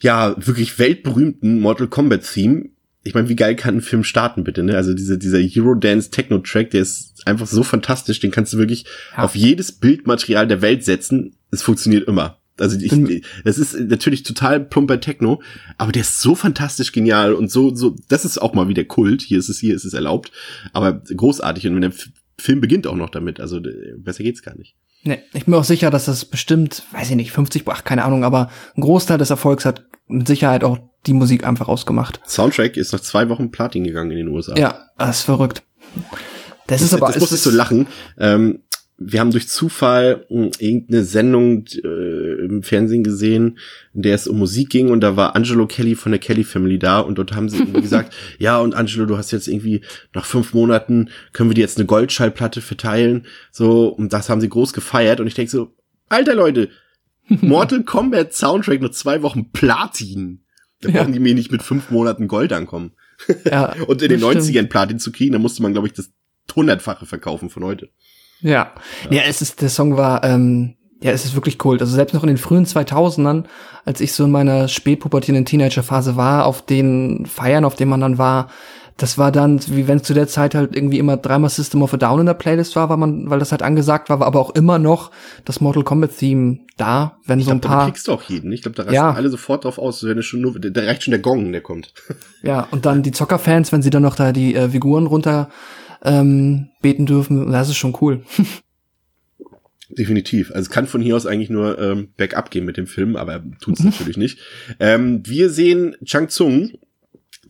ja, 0.00 0.34
wirklich 0.38 0.78
weltberühmten 0.78 1.60
Mortal 1.60 1.88
Kombat 1.88 2.22
Theme. 2.32 2.70
Ich 3.02 3.12
meine, 3.12 3.28
wie 3.28 3.36
geil 3.36 3.54
kann 3.54 3.76
ein 3.76 3.82
Film 3.82 4.02
starten, 4.02 4.42
bitte, 4.44 4.62
ne? 4.62 4.76
Also 4.76 4.94
diese, 4.94 5.18
dieser 5.18 5.38
Eurodance 5.38 6.10
Techno-Track, 6.10 6.70
der 6.70 6.80
ist 6.80 7.26
einfach 7.26 7.46
so 7.46 7.62
fantastisch, 7.62 8.18
den 8.20 8.30
kannst 8.30 8.54
du 8.54 8.58
wirklich 8.58 8.86
Ja. 9.14 9.24
auf 9.24 9.36
jedes 9.36 9.72
Bildmaterial 9.72 10.46
der 10.48 10.62
Welt 10.62 10.84
setzen. 10.84 11.36
Es 11.50 11.60
funktioniert 11.60 12.08
immer. 12.08 12.38
Also 12.58 12.76
ich, 12.78 13.22
das 13.44 13.58
ist 13.58 13.74
natürlich 13.78 14.22
total 14.22 14.60
plumper 14.60 15.00
Techno, 15.00 15.42
aber 15.76 15.90
der 15.92 16.02
ist 16.02 16.20
so 16.20 16.34
fantastisch 16.34 16.92
genial 16.92 17.34
und 17.34 17.50
so, 17.50 17.74
so, 17.74 17.96
das 18.08 18.24
ist 18.24 18.38
auch 18.38 18.54
mal 18.54 18.68
wieder 18.68 18.84
Kult. 18.84 19.22
Hier 19.22 19.38
ist 19.38 19.48
es, 19.48 19.58
hier 19.58 19.74
ist 19.74 19.84
es 19.84 19.92
erlaubt, 19.92 20.30
aber 20.72 20.92
großartig. 21.00 21.66
Und 21.66 21.74
wenn 21.74 21.80
der 21.82 21.92
Film 22.38 22.60
beginnt 22.60 22.86
auch 22.86 22.94
noch 22.96 23.10
damit, 23.10 23.40
also 23.40 23.60
besser 23.98 24.22
geht's 24.22 24.42
gar 24.42 24.56
nicht. 24.56 24.76
Nee, 25.02 25.18
ich 25.34 25.44
bin 25.44 25.52
mir 25.52 25.58
auch 25.58 25.64
sicher, 25.64 25.90
dass 25.90 26.06
das 26.06 26.24
bestimmt, 26.24 26.84
weiß 26.92 27.10
ich 27.10 27.16
nicht, 27.16 27.32
50, 27.32 27.64
ach, 27.66 27.84
keine 27.84 28.04
Ahnung, 28.04 28.24
aber 28.24 28.50
ein 28.76 28.80
Großteil 28.80 29.18
des 29.18 29.30
Erfolgs 29.30 29.64
hat 29.64 29.84
mit 30.06 30.26
Sicherheit 30.26 30.64
auch 30.64 30.78
die 31.06 31.12
Musik 31.12 31.44
einfach 31.44 31.68
ausgemacht. 31.68 32.20
Soundtrack 32.26 32.76
ist 32.76 32.92
nach 32.92 33.00
zwei 33.00 33.28
Wochen 33.28 33.50
Platin 33.50 33.84
gegangen 33.84 34.10
in 34.12 34.16
den 34.18 34.28
USA. 34.28 34.56
Ja, 34.56 34.88
das 34.96 35.18
ist 35.18 35.22
verrückt. 35.24 35.62
Das, 36.66 36.80
ist 36.80 36.94
das, 36.94 37.00
aber, 37.02 37.12
das 37.12 37.20
muss 37.20 37.30
ich 37.30 37.34
ist- 37.34 37.44
so 37.44 37.50
lachen. 37.50 37.86
Ähm, 38.18 38.60
wir 38.96 39.18
haben 39.20 39.32
durch 39.32 39.48
Zufall 39.48 40.24
mh, 40.30 40.50
irgendeine 40.60 41.04
Sendung 41.04 41.64
äh, 41.82 42.44
im 42.44 42.62
Fernsehen 42.62 43.02
gesehen, 43.02 43.58
in 43.92 44.02
der 44.02 44.14
es 44.14 44.28
um 44.28 44.38
Musik 44.38 44.70
ging 44.70 44.90
und 44.90 45.00
da 45.00 45.16
war 45.16 45.34
Angelo 45.34 45.66
Kelly 45.66 45.94
von 45.96 46.12
der 46.12 46.20
Kelly 46.20 46.44
Family 46.44 46.78
da 46.78 47.00
und 47.00 47.18
dort 47.18 47.34
haben 47.34 47.48
sie 47.48 47.58
irgendwie 47.58 47.80
gesagt, 47.88 48.14
ja 48.38 48.58
und 48.60 48.74
Angelo, 48.74 49.06
du 49.06 49.16
hast 49.18 49.32
jetzt 49.32 49.48
irgendwie 49.48 49.80
nach 50.14 50.24
fünf 50.24 50.54
Monaten 50.54 51.10
können 51.32 51.50
wir 51.50 51.54
dir 51.54 51.62
jetzt 51.62 51.78
eine 51.78 51.86
Goldschallplatte 51.86 52.60
verteilen, 52.60 53.26
so 53.50 53.88
und 53.88 54.12
das 54.12 54.28
haben 54.28 54.40
sie 54.40 54.48
groß 54.48 54.72
gefeiert 54.72 55.18
und 55.20 55.26
ich 55.26 55.34
denke 55.34 55.50
so, 55.50 55.74
alter 56.08 56.34
Leute, 56.34 56.68
Mortal 57.28 57.82
Kombat 57.84 58.32
Soundtrack 58.34 58.80
nur 58.80 58.92
zwei 58.92 59.22
Wochen 59.22 59.50
Platin. 59.50 60.40
Da 60.82 60.90
Ja. 60.90 61.00
brauchen 61.00 61.14
die 61.14 61.18
mir 61.20 61.34
nicht 61.34 61.50
mit 61.50 61.62
fünf 61.62 61.90
Monaten 61.90 62.28
Gold 62.28 62.52
ankommen. 62.52 62.92
ja, 63.46 63.72
Und 63.86 64.02
in 64.02 64.10
den 64.10 64.20
stimmt. 64.20 64.36
90ern 64.42 64.66
Platin 64.68 64.98
zu 64.98 65.10
kriegen, 65.10 65.32
da 65.32 65.38
musste 65.38 65.62
man, 65.62 65.72
glaube 65.72 65.86
ich, 65.88 65.94
das 65.94 66.10
hundertfache 66.54 67.06
verkaufen 67.06 67.48
von 67.48 67.64
heute. 67.64 67.88
Ja. 68.40 68.72
ja, 69.10 69.22
es 69.26 69.40
ist, 69.42 69.62
der 69.62 69.68
Song 69.70 69.96
war, 69.96 70.22
ähm, 70.24 70.74
ja, 71.02 71.12
es 71.12 71.24
ist 71.24 71.34
wirklich 71.34 71.62
cool. 71.64 71.78
Also 71.80 71.94
selbst 71.94 72.14
noch 72.14 72.22
in 72.22 72.28
den 72.28 72.38
frühen 72.38 72.66
2000ern, 72.66 73.44
als 73.84 74.00
ich 74.00 74.12
so 74.12 74.24
in 74.24 74.30
meiner 74.30 74.68
spätpubertierenden 74.68 75.44
Teenagerphase 75.44 76.16
war, 76.16 76.46
auf 76.46 76.62
den 76.62 77.26
Feiern, 77.26 77.64
auf 77.64 77.74
denen 77.74 77.90
man 77.90 78.00
dann 78.00 78.18
war, 78.18 78.48
das 78.96 79.18
war 79.18 79.32
dann, 79.32 79.60
wie 79.66 79.88
wenn 79.88 79.96
es 79.96 80.04
zu 80.04 80.14
der 80.14 80.28
Zeit 80.28 80.54
halt 80.54 80.76
irgendwie 80.76 81.00
immer 81.00 81.16
dreimal 81.16 81.50
System 81.50 81.82
of 81.82 81.92
a 81.94 81.96
Down 81.96 82.20
in 82.20 82.26
der 82.26 82.34
Playlist 82.34 82.76
war, 82.76 82.88
weil 82.88 82.96
man, 82.96 83.28
weil 83.28 83.40
das 83.40 83.50
halt 83.50 83.62
angesagt 83.62 84.08
war, 84.08 84.20
war 84.20 84.26
aber 84.28 84.38
auch 84.38 84.50
immer 84.50 84.78
noch 84.78 85.10
das 85.44 85.60
Mortal 85.60 85.82
Kombat 85.82 86.16
Theme 86.16 86.60
da, 86.76 87.18
wenn 87.26 87.40
Ich 87.40 87.46
so 87.46 87.50
ein 87.50 87.60
glaube, 87.60 87.72
da 87.72 87.78
paar, 87.80 87.90
kriegst 87.90 88.06
du 88.06 88.12
auch 88.12 88.22
jeden. 88.22 88.52
Ich 88.52 88.62
glaube, 88.62 88.76
da 88.76 88.82
rasten 88.84 88.94
Ja. 88.94 89.10
alle 89.12 89.30
sofort 89.30 89.64
drauf 89.64 89.78
aus, 89.78 90.04
wenn 90.04 90.18
es 90.18 90.26
schon 90.26 90.40
nur, 90.40 90.58
da 90.60 90.80
reicht 90.80 91.02
schon 91.02 91.10
der 91.10 91.20
Gong, 91.20 91.50
der 91.50 91.60
kommt. 91.60 91.92
ja, 92.42 92.68
und 92.70 92.86
dann 92.86 93.02
die 93.02 93.10
Zockerfans, 93.10 93.72
wenn 93.72 93.82
sie 93.82 93.90
dann 93.90 94.02
noch 94.02 94.14
da 94.14 94.30
die 94.30 94.54
äh, 94.54 94.68
Figuren 94.68 95.06
runter 95.06 95.48
ähm, 96.04 96.68
beten 96.82 97.06
dürfen, 97.06 97.50
das 97.50 97.68
ist 97.68 97.76
schon 97.76 97.96
cool. 98.00 98.22
Definitiv. 99.90 100.50
Also 100.50 100.62
es 100.62 100.70
kann 100.70 100.86
von 100.86 101.02
hier 101.02 101.14
aus 101.14 101.26
eigentlich 101.26 101.50
nur 101.50 101.78
ähm, 101.78 102.08
Backup 102.16 102.50
gehen 102.50 102.64
mit 102.64 102.76
dem 102.76 102.86
Film, 102.86 103.16
aber 103.16 103.42
tut's 103.60 103.80
Mhm. 103.80 103.90
natürlich 103.90 104.16
nicht. 104.16 104.38
Ähm, 104.80 105.22
wir 105.26 105.50
sehen 105.50 105.94
Chang 106.04 106.28
Tsung, 106.28 106.70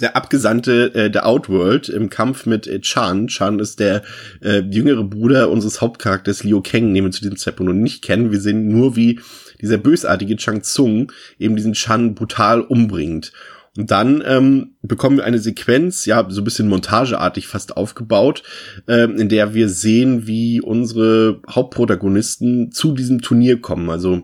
der 0.00 0.16
Abgesandte 0.16 0.92
äh, 0.94 1.10
der 1.10 1.26
Outworld 1.26 1.88
im 1.88 2.10
Kampf 2.10 2.44
mit 2.46 2.66
äh, 2.66 2.80
Chan. 2.80 3.28
Chan 3.28 3.60
ist 3.60 3.78
der 3.78 4.02
äh, 4.42 4.60
jüngere 4.68 5.04
Bruder 5.04 5.48
unseres 5.50 5.80
Hauptcharakters 5.80 6.42
Liu 6.42 6.60
Kang, 6.60 6.92
den 6.92 7.04
wir 7.04 7.10
zu 7.12 7.20
diesem 7.22 7.36
Zeitpunkt 7.36 7.72
noch 7.72 7.80
nicht 7.80 8.02
kennen. 8.02 8.32
Wir 8.32 8.40
sehen 8.40 8.68
nur, 8.68 8.96
wie 8.96 9.20
dieser 9.60 9.78
bösartige 9.78 10.36
Chang 10.36 10.62
Tsung 10.62 11.12
eben 11.38 11.54
diesen 11.54 11.74
Chan 11.74 12.16
brutal 12.16 12.60
umbringt. 12.62 13.32
Und 13.76 13.90
dann 13.90 14.22
ähm, 14.24 14.76
bekommen 14.82 15.16
wir 15.16 15.24
eine 15.24 15.40
Sequenz, 15.40 16.06
ja, 16.06 16.24
so 16.28 16.40
ein 16.40 16.44
bisschen 16.44 16.68
montageartig 16.68 17.48
fast 17.48 17.76
aufgebaut, 17.76 18.44
ähm, 18.86 19.16
in 19.16 19.28
der 19.28 19.52
wir 19.52 19.68
sehen, 19.68 20.28
wie 20.28 20.60
unsere 20.60 21.40
Hauptprotagonisten 21.50 22.70
zu 22.70 22.92
diesem 22.92 23.20
Turnier 23.20 23.60
kommen. 23.60 23.90
Also 23.90 24.22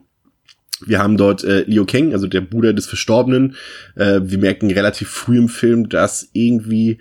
wir 0.86 1.00
haben 1.00 1.16
dort 1.16 1.42
äh, 1.44 1.64
Liu 1.66 1.84
Kang, 1.84 2.12
also 2.12 2.26
der 2.26 2.40
Bruder 2.42 2.72
des 2.72 2.86
Verstorbenen. 2.86 3.56
Äh, 3.96 4.20
wir 4.22 4.38
merken 4.38 4.70
relativ 4.70 5.08
früh 5.08 5.38
im 5.38 5.48
Film, 5.48 5.88
dass 5.88 6.28
irgendwie 6.32 6.98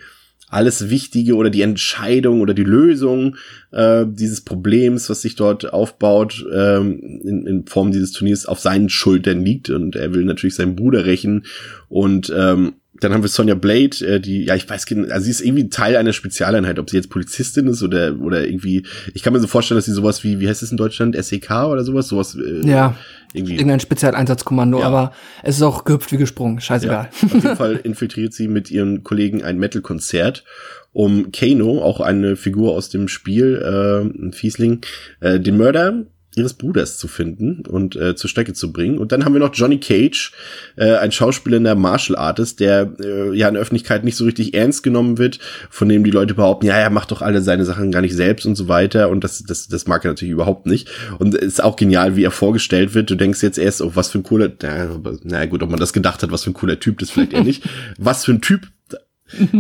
alles 0.50 0.90
Wichtige 0.90 1.36
oder 1.36 1.50
die 1.50 1.62
Entscheidung 1.62 2.42
oder 2.42 2.54
die 2.54 2.64
Lösung 2.64 3.38
äh, 3.72 4.06
dieses 4.08 4.42
Problems, 4.42 5.10
was 5.10 5.22
sich 5.22 5.36
dort 5.36 5.72
aufbaut, 5.72 6.46
ähm, 6.54 7.00
in, 7.24 7.46
in 7.46 7.66
Form 7.68 7.92
dieses 7.92 8.12
Turniers 8.12 8.46
auf 8.46 8.60
seinen 8.60 8.90
Schultern 8.90 9.46
liegt. 9.46 9.70
Und 9.70 9.96
er 9.96 10.14
will 10.14 10.26
natürlich 10.26 10.56
seinen 10.56 10.76
Bruder 10.76 11.06
rächen. 11.06 11.46
Und 11.88 12.34
ähm, 12.36 12.74
dann 13.02 13.14
haben 13.14 13.22
wir 13.24 13.30
Sonja 13.30 13.56
Blade, 13.56 13.98
äh, 14.06 14.20
die, 14.20 14.46
ja, 14.46 14.56
ich 14.56 14.70
weiß 14.70 14.86
genau, 14.86 15.12
also 15.12 15.24
sie 15.26 15.32
ist 15.32 15.42
irgendwie 15.42 15.70
Teil 15.70 15.96
einer 15.96 16.14
Spezialeinheit, 16.14 16.80
ob 16.80 16.90
sie 16.90 16.98
jetzt 16.98 17.10
Polizistin 17.10 17.68
ist 17.68 17.82
oder, 17.84 18.16
oder 18.20 18.46
irgendwie, 18.46 18.84
ich 19.14 19.24
kann 19.24 19.34
mir 19.34 19.40
so 19.40 19.48
vorstellen, 19.48 19.78
dass 19.78 19.86
sie 19.86 19.94
sowas 19.94 20.24
wie, 20.24 20.40
wie 20.40 20.48
heißt 20.50 20.64
es 20.64 20.72
in 20.72 20.78
Deutschland, 20.78 21.16
SEK 21.16 21.50
oder 21.52 21.84
sowas, 21.84 22.08
sowas, 22.08 22.36
äh, 22.36 22.68
Ja, 22.68 22.96
irgendwie. 23.34 23.54
irgendein 23.56 23.80
Spezialeinsatzkommando, 23.80 24.80
Ja. 24.80 24.88
aber 24.88 25.14
es 25.44 25.56
ist 25.58 25.62
auch 25.62 25.84
gehüpft 25.86 26.12
wie 26.12 26.18
gesprungen, 26.18 26.60
scheißegal. 26.62 27.10
Ja, 27.22 27.26
auf 27.28 27.34
jeden 27.34 27.56
Fall 27.56 27.76
infiltriert 27.84 28.34
sie 28.34 28.48
mit 28.48 28.70
ihren 28.72 29.04
Kollegen 29.04 29.44
ein 29.44 29.58
Metal-Konzert, 29.58 30.44
um 30.92 31.32
Kano, 31.32 31.82
auch 31.84 32.00
eine 32.02 32.36
Figur 32.36 32.74
aus 32.74 32.90
dem 32.90 33.08
Spiel, 33.08 33.56
äh, 33.64 34.02
ein 34.26 34.34
Fiesling, 34.34 34.82
äh, 35.20 35.40
den 35.40 35.58
Mörder 35.58 36.06
ihres 36.36 36.54
Bruders 36.54 36.98
zu 36.98 37.08
finden 37.08 37.64
und 37.68 37.96
äh, 37.96 38.16
zur 38.16 38.30
Strecke 38.30 38.54
zu 38.54 38.72
bringen. 38.72 39.00
Und 39.00 39.12
dann 39.12 39.26
haben 39.26 39.34
wir 39.34 39.40
noch 39.40 39.54
Johnny 39.54 39.80
Cage, 39.80 40.32
äh, 40.76 40.96
ein 40.96 41.12
schauspielender 41.12 41.76
Martial 41.76 42.18
Artist, 42.18 42.60
der 42.60 42.94
äh, 43.00 43.36
ja 43.36 43.48
in 43.48 43.56
der 43.56 43.62
Öffentlichkeit 43.62 44.04
nicht 44.04 44.16
so 44.16 44.26
richtig 44.26 44.54
ernst 44.54 44.84
genommen 44.84 45.18
wird, 45.18 45.40
von 45.70 45.90
dem 45.90 46.04
die 46.04 46.12
Leute 46.12 46.36
behaupten, 46.36 46.68
ja, 46.68 46.76
er 46.76 46.92
macht 46.92 47.12
doch 47.12 47.22
alle 47.22 47.42
seine 47.42 47.66
Sachen 47.66 47.92
gar 47.92 48.02
nicht 48.02 48.16
selbst 48.16 48.46
und 48.46 48.56
so 48.56 48.68
weiter. 48.68 49.10
Und 49.10 49.24
das, 49.24 49.44
das, 49.44 49.68
das 49.68 49.88
mag 49.88 50.06
er 50.06 50.12
natürlich 50.12 50.34
überhaupt 50.34 50.68
nicht. 50.68 50.90
Und 51.18 51.34
es 51.36 51.46
ist 51.46 51.64
auch 51.64 51.76
genial, 51.76 52.16
wie 52.16 52.24
er 52.24 52.32
vorgestellt 52.32 52.94
wird. 52.94 53.10
Du 53.10 53.16
denkst 53.16 53.42
jetzt 53.42 53.58
erst, 53.58 53.82
oh, 53.82 53.92
was 53.96 54.12
für 54.12 54.20
ein 54.20 54.24
cooler, 54.24 54.52
na, 54.62 55.02
na 55.24 55.46
gut, 55.48 55.64
ob 55.64 55.70
man 55.72 55.80
das 55.80 55.94
gedacht 55.94 56.22
hat, 56.22 56.32
was 56.32 56.44
für 56.44 56.52
ein 56.52 56.56
cooler 56.56 56.80
Typ, 56.80 57.00
das 57.00 57.10
vielleicht 57.10 57.34
eher 57.34 57.44
nicht. 57.44 57.64
Was 57.98 58.26
für 58.26 58.32
ein 58.32 58.42
Typ, 58.42 58.68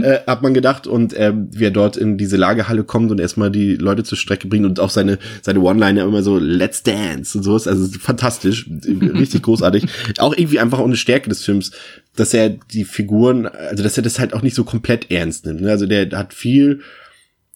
äh, 0.01 0.19
hat 0.25 0.41
man 0.41 0.53
gedacht 0.53 0.87
und 0.87 1.13
ähm, 1.17 1.49
wie 1.51 1.65
er 1.65 1.71
dort 1.71 1.97
in 1.97 2.17
diese 2.17 2.37
Lagerhalle 2.37 2.83
kommt 2.83 3.11
und 3.11 3.19
erstmal 3.19 3.51
die 3.51 3.75
Leute 3.75 4.03
zur 4.03 4.17
Strecke 4.17 4.47
bringt 4.47 4.65
und 4.65 4.79
auch 4.79 4.89
seine 4.89 5.19
seine 5.41 5.61
One-Liner 5.61 6.03
immer 6.03 6.23
so 6.23 6.37
Let's 6.37 6.83
Dance 6.83 7.37
und 7.37 7.43
sowas, 7.43 7.67
also 7.67 7.87
fantastisch, 7.99 8.69
richtig 8.69 9.43
großartig. 9.43 9.85
Auch 10.17 10.35
irgendwie 10.35 10.59
einfach 10.59 10.79
auch 10.79 10.85
eine 10.85 10.95
Stärke 10.95 11.29
des 11.29 11.43
Films, 11.43 11.71
dass 12.15 12.33
er 12.33 12.49
die 12.49 12.83
Figuren, 12.83 13.45
also 13.45 13.83
dass 13.83 13.97
er 13.97 14.03
das 14.03 14.19
halt 14.19 14.33
auch 14.33 14.41
nicht 14.41 14.55
so 14.55 14.63
komplett 14.63 15.11
ernst 15.11 15.45
nimmt. 15.45 15.61
ne? 15.61 15.69
Also 15.69 15.85
der 15.85 16.09
hat 16.11 16.33
viel 16.33 16.81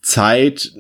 Zeit, 0.02 0.74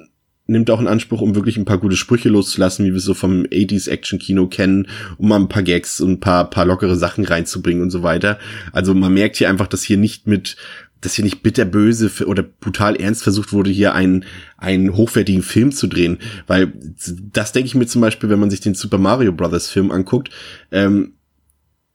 nimmt 0.45 0.69
auch 0.69 0.81
in 0.81 0.87
Anspruch, 0.87 1.21
um 1.21 1.35
wirklich 1.35 1.57
ein 1.57 1.65
paar 1.65 1.77
gute 1.77 1.95
Sprüche 1.95 2.29
loszulassen, 2.29 2.85
wie 2.85 2.91
wir 2.91 2.97
es 2.97 3.05
so 3.05 3.13
vom 3.13 3.43
80s 3.43 3.89
Action-Kino 3.89 4.47
kennen, 4.47 4.87
um 5.17 5.29
mal 5.29 5.39
ein 5.39 5.49
paar 5.49 5.63
Gags 5.63 6.01
und 6.01 6.11
ein 6.11 6.19
paar, 6.19 6.49
paar 6.49 6.65
lockere 6.65 6.95
Sachen 6.95 7.23
reinzubringen 7.23 7.81
und 7.81 7.89
so 7.89 8.03
weiter. 8.03 8.39
Also 8.71 8.93
man 8.93 9.13
merkt 9.13 9.37
hier 9.37 9.49
einfach, 9.49 9.67
dass 9.67 9.83
hier 9.83 9.97
nicht 9.97 10.27
mit 10.27 10.57
dass 11.03 11.13
hier 11.13 11.25
nicht 11.25 11.43
bitterböse 11.43 12.25
oder 12.25 12.43
brutal 12.43 12.95
ernst 12.95 13.23
versucht 13.23 13.53
wurde, 13.53 13.69
hier 13.69 13.93
einen, 13.93 14.25
einen 14.57 14.95
hochwertigen 14.95 15.43
Film 15.43 15.71
zu 15.71 15.87
drehen. 15.87 16.17
Weil 16.47 16.73
das 17.31 17.51
denke 17.51 17.67
ich 17.67 17.75
mir 17.75 17.85
zum 17.85 18.01
Beispiel, 18.01 18.29
wenn 18.29 18.39
man 18.39 18.49
sich 18.49 18.61
den 18.61 18.73
Super 18.73 18.97
Mario 18.97 19.31
Brothers 19.33 19.69
Film 19.69 19.91
anguckt, 19.91 20.29
ähm, 20.71 21.13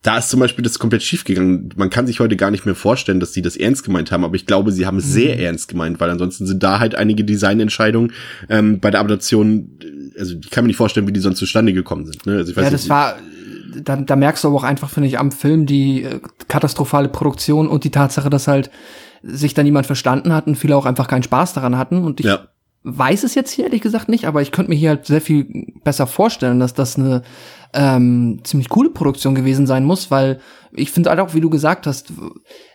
da 0.03 0.18
ist 0.18 0.29
zum 0.31 0.38
Beispiel 0.38 0.62
das 0.62 0.79
komplett 0.79 1.03
schief 1.03 1.25
gegangen. 1.25 1.71
Man 1.77 1.90
kann 1.90 2.07
sich 2.07 2.21
heute 2.21 2.37
gar 2.37 2.53
nicht 2.53 2.64
mehr 2.64 2.77
vorstellen, 2.77 3.18
dass 3.18 3.33
sie 3.33 3.42
das 3.42 3.57
ernst 3.57 3.83
gemeint 3.83 4.12
haben, 4.12 4.25
aber 4.25 4.37
ich 4.37 4.47
glaube, 4.47 4.71
sie 4.71 4.87
haben 4.87 4.99
es 4.99 5.12
sehr 5.12 5.40
ernst 5.40 5.66
gemeint, 5.68 5.99
weil 5.99 6.09
ansonsten 6.09 6.47
sind 6.47 6.62
da 6.62 6.79
halt 6.79 6.94
einige 6.94 7.25
Designentscheidungen 7.25 8.12
ähm, 8.49 8.79
bei 8.79 8.92
der 8.92 9.01
Adaption, 9.01 9.79
äh, 9.83 10.18
also 10.21 10.37
ich 10.40 10.51
kann 10.51 10.64
mir 10.64 10.68
nicht 10.68 10.77
vorstellen, 10.77 11.09
wie 11.09 11.12
die 11.12 11.21
sonst 11.21 11.38
zustande 11.38 11.73
gekommen 11.73 12.07
sind. 12.07 12.27
Ne? 12.27 12.37
Also 12.37 12.53
ich 12.53 12.57
weiß 12.57 12.64
Ja, 12.64 12.71
nicht, 12.71 12.85
das 12.85 12.88
war, 12.88 13.18
da, 13.83 13.97
da 13.97 14.17
merkst 14.17 14.45
du 14.45 14.49
aber 14.49 14.57
auch 14.59 14.65
einfach, 14.65 14.91
finde 14.91 15.09
ich, 15.09 15.19
am 15.19 15.33
Film 15.33 15.67
die 15.67 16.03
äh, 16.05 16.21
katastrophale 16.49 17.09
Produktion 17.09 17.69
und 17.69 17.85
die 17.85 17.91
Tatsache, 17.91 18.31
dass 18.31 18.49
halt 18.49 18.71
sich 19.23 19.55
da 19.55 19.63
niemand 19.63 19.87
verstanden 19.87 20.33
hat 20.33 20.47
und 20.47 20.57
viele 20.57 20.77
auch 20.77 20.87
einfach 20.87 21.09
keinen 21.09 21.23
Spaß 21.23 21.53
daran 21.55 21.77
hatten. 21.77 22.05
Und 22.05 22.21
ich 22.21 22.27
Ja. 22.27 22.49
weiß 22.85 23.25
es 23.25 23.35
jetzt 23.35 23.51
hier 23.51 23.65
ehrlich 23.67 23.83
gesagt 23.83 24.09
nicht, 24.09 24.27
aber 24.27 24.43
ich 24.43 24.53
könnte 24.53 24.71
mir 24.71 24.77
hier 24.77 24.91
halt 24.91 25.07
sehr 25.07 25.21
viel 25.21 25.67
besser 25.85 26.07
vorstellen, 26.07 26.61
dass 26.61 26.75
das 26.75 26.97
eine 26.97 27.23
ähm, 27.75 28.41
ziemlich 28.45 28.69
coole 28.69 28.91
Produktion 28.91 29.35
gewesen 29.35 29.67
sein 29.67 29.85
muss, 29.85 30.11
weil 30.11 30.41
ich 30.73 30.91
finde 30.91 31.11
halt 31.11 31.21
auch, 31.21 31.35
wie 31.35 31.41
du 31.41 31.51
gesagt 31.51 31.87
hast, 31.87 32.13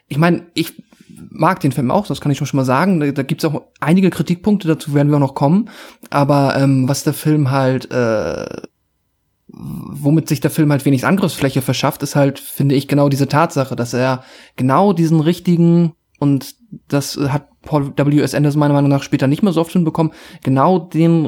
ich 0.08 0.18
meine, 0.18 0.48
ich 0.54 0.84
mag 1.30 1.60
den 1.62 1.72
Film 1.72 1.92
auch, 1.92 2.06
das 2.08 2.22
kann 2.22 2.32
ich 2.32 2.38
schon 2.38 2.48
mal 2.54 2.66
sagen. 2.66 3.00
Da, 3.00 3.12
da 3.12 3.24
gibt 3.24 3.44
es 3.44 3.50
auch 3.50 3.62
einige 3.80 4.10
Kritikpunkte, 4.10 4.68
dazu 4.68 4.94
werden 4.94 5.10
wir 5.10 5.16
auch 5.16 5.22
noch 5.22 5.36
kommen. 5.36 5.70
Aber 6.10 6.56
ähm, 6.58 6.88
was 6.88 7.04
der 7.04 7.14
Film 7.14 7.52
halt, 7.52 7.90
äh, 7.92 8.46
womit 9.54 10.28
sich 10.28 10.39
der 10.39 10.52
Film 10.52 10.72
halt 10.72 10.86
wenig 10.86 11.06
Angriffsfläche 11.06 11.62
verschafft, 11.62 12.04
ist 12.04 12.16
halt, 12.16 12.39
finde 12.39 12.76
ich, 12.76 12.88
genau 12.88 13.10
diese 13.10 13.28
Tatsache, 13.28 13.76
dass 13.76 13.94
er 13.94 14.24
genau 14.56 14.94
diesen 14.94 15.20
richtigen 15.20 15.94
und 16.20 16.56
das 16.88 17.18
hat 17.18 17.50
Paul 17.62 17.94
W.S. 17.96 18.34
Anderson 18.34 18.60
meiner 18.60 18.74
Meinung 18.74 18.89
nach 18.89 19.04
später 19.04 19.28
nicht 19.28 19.44
mehr 19.44 19.54
so 19.54 19.62
oft 19.62 19.72
hinbekommen, 19.72 20.12
genau 20.44 20.80
den 20.80 21.28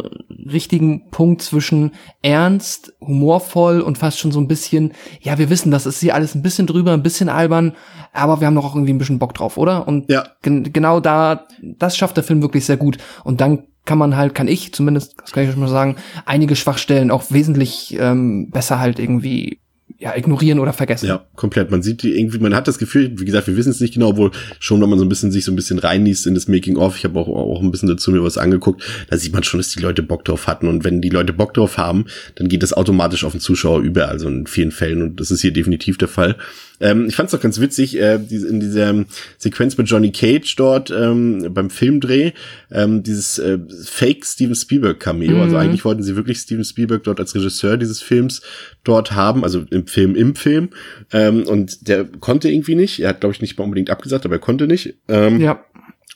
richtigen 0.52 1.10
Punkt 1.12 1.42
zwischen 1.42 1.92
ernst, 2.22 2.94
humorvoll 3.00 3.82
und 3.82 3.98
fast 3.98 4.20
schon 4.20 4.32
so 4.32 4.40
ein 4.40 4.48
bisschen, 4.48 4.94
ja, 5.22 5.38
wir 5.38 5.50
wissen, 5.50 5.72
das 5.72 5.86
ist 5.86 6.00
hier 6.00 6.16
alles 6.16 6.36
ein 6.36 6.42
bisschen 6.42 6.68
drüber, 6.68 6.94
ein 6.94 7.04
bisschen 7.04 7.30
albern, 7.30 7.74
aber 8.12 8.40
wir 8.40 8.48
haben 8.48 8.56
doch 8.56 8.66
auch 8.66 8.76
irgendwie 8.76 8.94
ein 8.94 8.98
bisschen 8.98 9.20
Bock 9.20 9.34
drauf, 9.34 9.58
oder? 9.58 9.88
Und 9.88 10.10
Ja. 10.10 10.26
gen 10.42 10.74
genau 10.74 11.00
da, 11.00 11.46
das 11.62 11.96
schafft 11.96 12.18
der 12.18 12.24
Film 12.24 12.42
wirklich 12.42 12.66
sehr 12.66 12.78
gut. 12.78 12.98
Und 13.24 13.40
dann 13.40 13.68
kann 13.86 13.98
man 13.98 14.18
halt, 14.18 14.36
kann 14.36 14.48
ich 14.48 14.74
zumindest, 14.74 15.16
das 15.22 15.32
kann 15.32 15.44
ich 15.44 15.52
schon 15.52 15.60
mal 15.60 15.70
sagen, 15.70 15.96
einige 16.26 16.56
Schwachstellen 16.56 17.12
auch 17.12 17.32
wesentlich 17.32 17.96
ähm, 18.00 18.50
besser 18.50 18.80
halt 18.80 19.00
irgendwie 19.00 19.60
ja, 19.98 20.16
ignorieren 20.16 20.60
oder 20.60 20.74
vergessen. 20.74 21.08
Ja, 21.08 21.26
komplett. 21.36 21.72
Man 21.72 21.82
sieht 21.82 22.04
die 22.04 22.18
irgendwie, 22.18 22.40
man 22.40 22.54
hat 22.54 22.68
das 22.68 22.80
Gefühl, 22.80 23.18
wie 23.18 23.26
gesagt, 23.26 23.48
wir 23.48 23.56
wissen 23.56 23.70
es 23.70 23.80
nicht 23.80 23.94
genau, 23.94 24.10
obwohl 24.10 24.32
schon, 24.60 24.82
wenn 24.82 24.90
man 24.90 25.00
so 25.00 25.06
ein 25.06 25.10
bisschen 25.10 25.32
sich 25.32 25.46
so 25.46 25.52
ein 25.52 25.56
bisschen 25.56 25.80
reinliest 25.80 26.28
in 26.28 26.34
das 26.34 26.48
Making 26.48 26.76
of, 26.76 26.98
ich 26.98 27.06
habe 27.06 27.18
auch, 27.18 27.28
auch 27.28 27.62
ein 27.62 27.72
bisschen 27.72 27.88
dazu 27.88 28.12
mir 28.12 28.22
was 28.22 28.38
angeguckt, 28.38 28.84
da 29.10 29.18
sieht 29.18 29.34
man 29.34 29.44
schon, 29.44 29.60
dass 29.60 29.70
die 29.70 29.80
Leute 29.80 30.04
Bock 30.04 30.26
drauf 30.26 30.48
hatten. 30.48 30.68
Und 30.68 30.84
wenn 30.84 31.02
die 31.02 31.10
Leute 31.10 31.34
Bock 31.34 31.54
drauf 31.54 31.78
haben, 31.78 32.06
dann 32.36 32.50
geht 32.50 32.62
das 32.62 32.74
automatisch 32.74 33.24
auf 33.24 33.32
den 33.32 33.42
Zuschauer 33.42 33.80
über, 33.82 34.10
also 34.10 34.28
in 34.28 34.48
vielen 34.48 34.72
Fällen. 34.72 35.02
Und 35.02 35.20
das 35.20 35.32
ist 35.32 35.42
hier 35.42 35.54
definitiv 35.54 35.98
der 35.98 36.10
Fall. 36.10 36.36
Ähm, 36.80 37.06
ich 37.08 37.16
fand 37.16 37.28
es 37.28 37.32
doch 37.32 37.42
ganz 37.42 37.60
witzig, 37.60 37.98
äh, 38.00 38.16
in 38.16 38.60
dieser 38.60 39.06
Sequenz 39.38 39.78
mit 39.78 39.90
Johnny 39.90 40.12
Cage 40.12 40.56
dort 40.56 40.92
ähm, 40.92 41.48
beim 41.54 41.70
Filmdreh, 41.70 42.32
ähm, 42.72 43.02
dieses 43.04 43.40
äh, 43.40 43.60
Fake 43.86 44.26
Steven 44.26 44.56
Spielberg 44.56 45.00
Cameo. 45.00 45.42
Also 45.42 45.58
eigentlich 45.58 45.86
wollten 45.86 46.04
sie 46.04 46.16
wirklich 46.16 46.40
Steven 46.40 46.66
Spielberg 46.66 47.04
dort 47.04 47.20
als 47.20 47.34
Regisseur 47.36 47.78
dieses 47.78 48.02
Films 48.02 48.42
dort 48.84 49.14
haben, 49.14 49.44
also 49.44 49.66
im 49.72 49.88
Film, 49.88 50.16
im 50.16 50.36
Film. 50.36 50.70
Ähm, 51.12 51.44
und 51.48 51.88
der 51.88 52.06
konnte 52.06 52.50
irgendwie 52.50 52.76
nicht. 52.76 53.00
Er 53.00 53.10
hat, 53.10 53.22
glaube 53.22 53.34
ich, 53.34 53.42
nicht 53.42 53.58
mal 53.58 53.64
unbedingt 53.64 53.90
abgesagt, 53.90 54.26
aber 54.26 54.36
er 54.36 54.40
konnte 54.40 54.68
nicht. 54.68 54.96
Ähm, 55.08 55.40
Ja. 55.40 55.64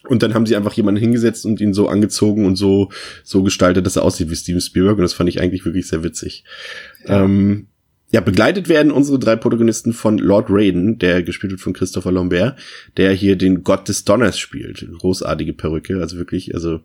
und 0.07 0.23
dann 0.23 0.33
haben 0.33 0.45
sie 0.45 0.55
einfach 0.55 0.73
jemanden 0.73 0.99
hingesetzt 0.99 1.45
und 1.45 1.61
ihn 1.61 1.73
so 1.73 1.87
angezogen 1.87 2.45
und 2.45 2.55
so, 2.55 2.89
so 3.23 3.43
gestaltet, 3.43 3.85
dass 3.85 3.95
er 3.95 4.03
aussieht 4.03 4.29
wie 4.29 4.35
Steven 4.35 4.61
Spielberg. 4.61 4.97
Und 4.97 5.03
das 5.03 5.13
fand 5.13 5.29
ich 5.29 5.39
eigentlich 5.41 5.65
wirklich 5.65 5.87
sehr 5.87 6.03
witzig. 6.03 6.43
Ja. 7.07 7.23
Ähm, 7.23 7.67
ja, 8.11 8.21
begleitet 8.21 8.69
werden 8.69 8.91
unsere 8.91 9.19
drei 9.19 9.35
Protagonisten 9.35 9.93
von 9.93 10.17
Lord 10.17 10.47
Raiden, 10.49 10.97
der 10.97 11.21
gespielt 11.21 11.51
wird 11.51 11.61
von 11.61 11.73
Christopher 11.73 12.11
Lambert, 12.11 12.57
der 12.97 13.13
hier 13.13 13.35
den 13.35 13.63
Gott 13.63 13.87
des 13.87 14.03
Donners 14.03 14.39
spielt. 14.39 14.87
Großartige 14.99 15.53
Perücke, 15.53 16.01
also 16.01 16.17
wirklich, 16.17 16.53
also, 16.55 16.81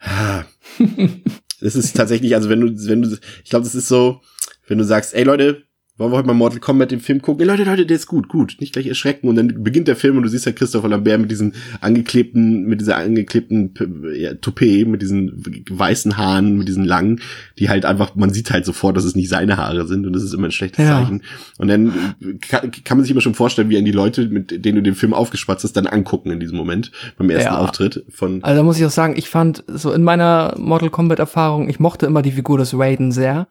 ah. 0.00 0.44
das 1.60 1.74
ist 1.74 1.96
tatsächlich, 1.96 2.34
also 2.34 2.48
wenn 2.48 2.60
du, 2.60 2.88
wenn 2.88 3.02
du, 3.02 3.18
ich 3.42 3.50
glaube, 3.50 3.64
das 3.64 3.74
ist 3.74 3.88
so, 3.88 4.20
wenn 4.66 4.78
du 4.78 4.84
sagst, 4.84 5.14
ey 5.14 5.24
Leute, 5.24 5.64
wollen 5.98 6.10
wir 6.10 6.16
heute 6.16 6.26
mal 6.26 6.32
Mortal 6.34 6.58
Kombat 6.58 6.90
den 6.90 7.00
Film 7.00 7.20
gucken? 7.20 7.42
Ey, 7.42 7.46
Leute, 7.46 7.64
Leute, 7.64 7.84
der 7.84 7.96
ist 7.96 8.06
gut, 8.06 8.28
gut. 8.28 8.56
Nicht 8.60 8.72
gleich 8.72 8.86
erschrecken. 8.86 9.28
Und 9.28 9.36
dann 9.36 9.62
beginnt 9.62 9.88
der 9.88 9.96
Film 9.96 10.16
und 10.16 10.22
du 10.22 10.28
siehst 10.30 10.46
ja 10.46 10.52
Christopher 10.52 10.88
Lambert 10.88 11.20
mit 11.20 11.30
diesen 11.30 11.52
angeklebten, 11.82 12.64
mit 12.64 12.80
dieser 12.80 12.96
angeklebten 12.96 13.74
ja, 14.16 14.32
Toupet, 14.34 14.88
mit 14.88 15.02
diesen 15.02 15.44
weißen 15.68 16.16
Haaren, 16.16 16.56
mit 16.56 16.66
diesen 16.66 16.84
langen, 16.84 17.20
die 17.58 17.68
halt 17.68 17.84
einfach, 17.84 18.14
man 18.16 18.30
sieht 18.30 18.50
halt 18.50 18.64
sofort, 18.64 18.96
dass 18.96 19.04
es 19.04 19.14
nicht 19.14 19.28
seine 19.28 19.58
Haare 19.58 19.86
sind 19.86 20.06
und 20.06 20.14
das 20.14 20.22
ist 20.22 20.32
immer 20.32 20.48
ein 20.48 20.52
schlechtes 20.52 20.82
Ja. 20.82 21.02
Zeichen. 21.02 21.22
Und 21.58 21.68
dann 21.68 22.14
kann, 22.48 22.70
kann 22.70 22.96
man 22.96 23.04
sich 23.04 23.10
immer 23.10 23.20
schon 23.20 23.34
vorstellen, 23.34 23.68
wie 23.68 23.76
an 23.76 23.84
die 23.84 23.92
Leute, 23.92 24.26
mit 24.28 24.64
denen 24.64 24.76
du 24.76 24.82
den 24.82 24.94
Film 24.94 25.12
aufgespatzt 25.12 25.64
hast, 25.64 25.74
dann 25.74 25.86
angucken 25.86 26.30
in 26.30 26.40
diesem 26.40 26.56
Moment, 26.56 26.90
beim 27.18 27.28
ersten 27.28 27.52
Ja. 27.52 27.58
Auftritt 27.58 28.04
von, 28.08 28.42
Also 28.42 28.56
da 28.56 28.62
muss 28.62 28.78
ich 28.78 28.86
auch 28.86 28.90
sagen, 28.90 29.14
ich 29.16 29.28
fand 29.28 29.62
so 29.68 29.92
in 29.92 30.02
meiner 30.02 30.54
Mortal 30.58 30.88
Kombat 30.88 31.18
Erfahrung, 31.18 31.68
ich 31.68 31.78
mochte 31.80 32.06
immer 32.06 32.22
die 32.22 32.32
Figur 32.32 32.56
des 32.56 32.72
Raiden 32.76 33.12
sehr. 33.12 33.46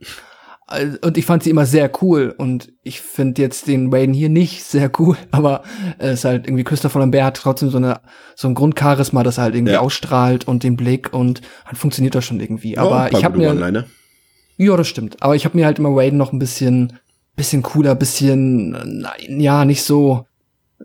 Also, 0.72 0.98
Und 1.02 1.18
ich 1.18 1.26
fand 1.26 1.44
sie 1.44 1.50
immer 1.50 1.66
sehr 1.66 1.92
cool. 2.02 2.34
Und 2.38 2.72
ich 2.84 3.02
finde 3.02 3.42
jetzt 3.42 3.68
den 3.68 3.94
Raiden 3.94 4.14
hier 4.14 4.30
nicht 4.30 4.64
sehr 4.64 4.90
cool. 5.00 5.18
Aber 5.32 5.64
es 6.00 6.20
ist 6.20 6.26
halt 6.26 6.48
irgendwie 6.48 6.64
Christopher 6.64 7.00
Lambert 7.00 7.24
hat 7.24 7.38
trotzdem 7.38 7.70
so 7.70 7.78
eine 7.78 8.00
so 8.36 8.48
ein 8.48 8.56
Grundcharisma, 8.56 9.22
das 9.24 9.38
halt 9.38 9.54
irgendwie 9.56 9.74
Ja. 9.74 9.82
ausstrahlt 9.82 10.48
und 10.48 10.64
den 10.64 10.76
Blick 10.78 11.14
und 11.14 11.42
dann 11.66 11.76
funktioniert 11.76 12.16
das 12.16 12.26
schon 12.26 12.40
irgendwie. 12.40 12.74
Ja, 12.76 12.82
Aber 12.84 13.12
ich 13.12 13.24
habe 13.24 13.38
mir 13.38 13.50
One-Liner. 13.52 13.86
ja, 14.58 14.76
das 14.78 14.88
stimmt. 14.88 15.22
Aber 15.22 15.36
ich 15.36 15.46
habe 15.46 15.58
mir 15.58 15.66
halt 15.66 15.78
immer 15.80 15.90
Raiden 15.96 16.18
noch 16.18 16.32
ein 16.34 16.40
bisschen, 16.40 16.94
bisschen 17.36 17.62
cooler, 17.64 17.94
bisschen, 17.96 19.04
äh, 19.20 19.42
ja, 19.42 19.66
nicht 19.66 19.84
so 19.84 20.26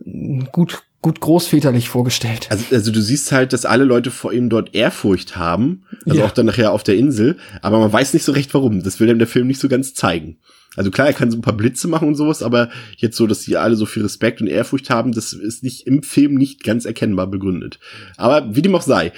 äh, 0.05 0.40
gut, 0.53 0.83
gut 1.07 1.21
großväterlich 1.21 1.88
vorgestellt. 1.88 2.49
Also, 2.51 2.64
also 2.73 2.90
du 2.90 3.01
siehst 3.01 3.31
halt, 3.31 3.53
dass 3.53 3.64
alle 3.64 3.85
Leute 3.85 4.11
vor 4.11 4.33
ihm 4.33 4.49
dort 4.49 4.75
Ehrfurcht 4.75 5.37
haben, 5.37 5.85
also 6.05 6.19
Ja. 6.19 6.27
auch 6.27 6.33
dann 6.33 6.47
nachher 6.47 6.73
auf 6.73 6.83
der 6.83 6.97
Insel, 6.97 7.37
aber 7.62 7.79
man 7.79 7.92
weiß 7.92 8.12
nicht 8.12 8.25
so 8.25 8.33
recht 8.33 8.53
warum. 8.55 8.83
Das 8.83 8.99
will 8.99 9.07
dem 9.07 9.21
der 9.21 9.29
Film 9.29 9.47
nicht 9.47 9.61
so 9.61 9.69
ganz 9.69 9.95
zeigen. 9.95 10.38
Also 10.75 10.90
klar, 10.90 11.07
er 11.07 11.12
kann 11.12 11.31
so 11.31 11.38
ein 11.38 11.42
paar 11.42 11.57
Blitze 11.57 11.87
machen 11.87 12.09
und 12.09 12.16
sowas, 12.16 12.42
aber 12.42 12.71
jetzt 12.97 13.16
so, 13.16 13.29
dass 13.29 13.42
die 13.42 13.57
alle 13.57 13.77
so 13.77 13.87
viel 13.87 14.03
Respekt 14.03 14.40
und 14.40 14.49
Ehrfurcht 14.49 14.90
haben, 14.90 15.12
das 15.12 15.33
ist 15.33 15.62
nicht 15.62 15.87
im 15.87 16.03
Film 16.03 16.35
nicht 16.35 16.64
ganz 16.64 16.87
erkennbar 16.87 17.29
begründet. 17.29 17.79
Aber 18.16 18.57
wie 18.57 18.62
dem 18.62 18.75
auch 18.75 18.83
sei, 18.83 19.12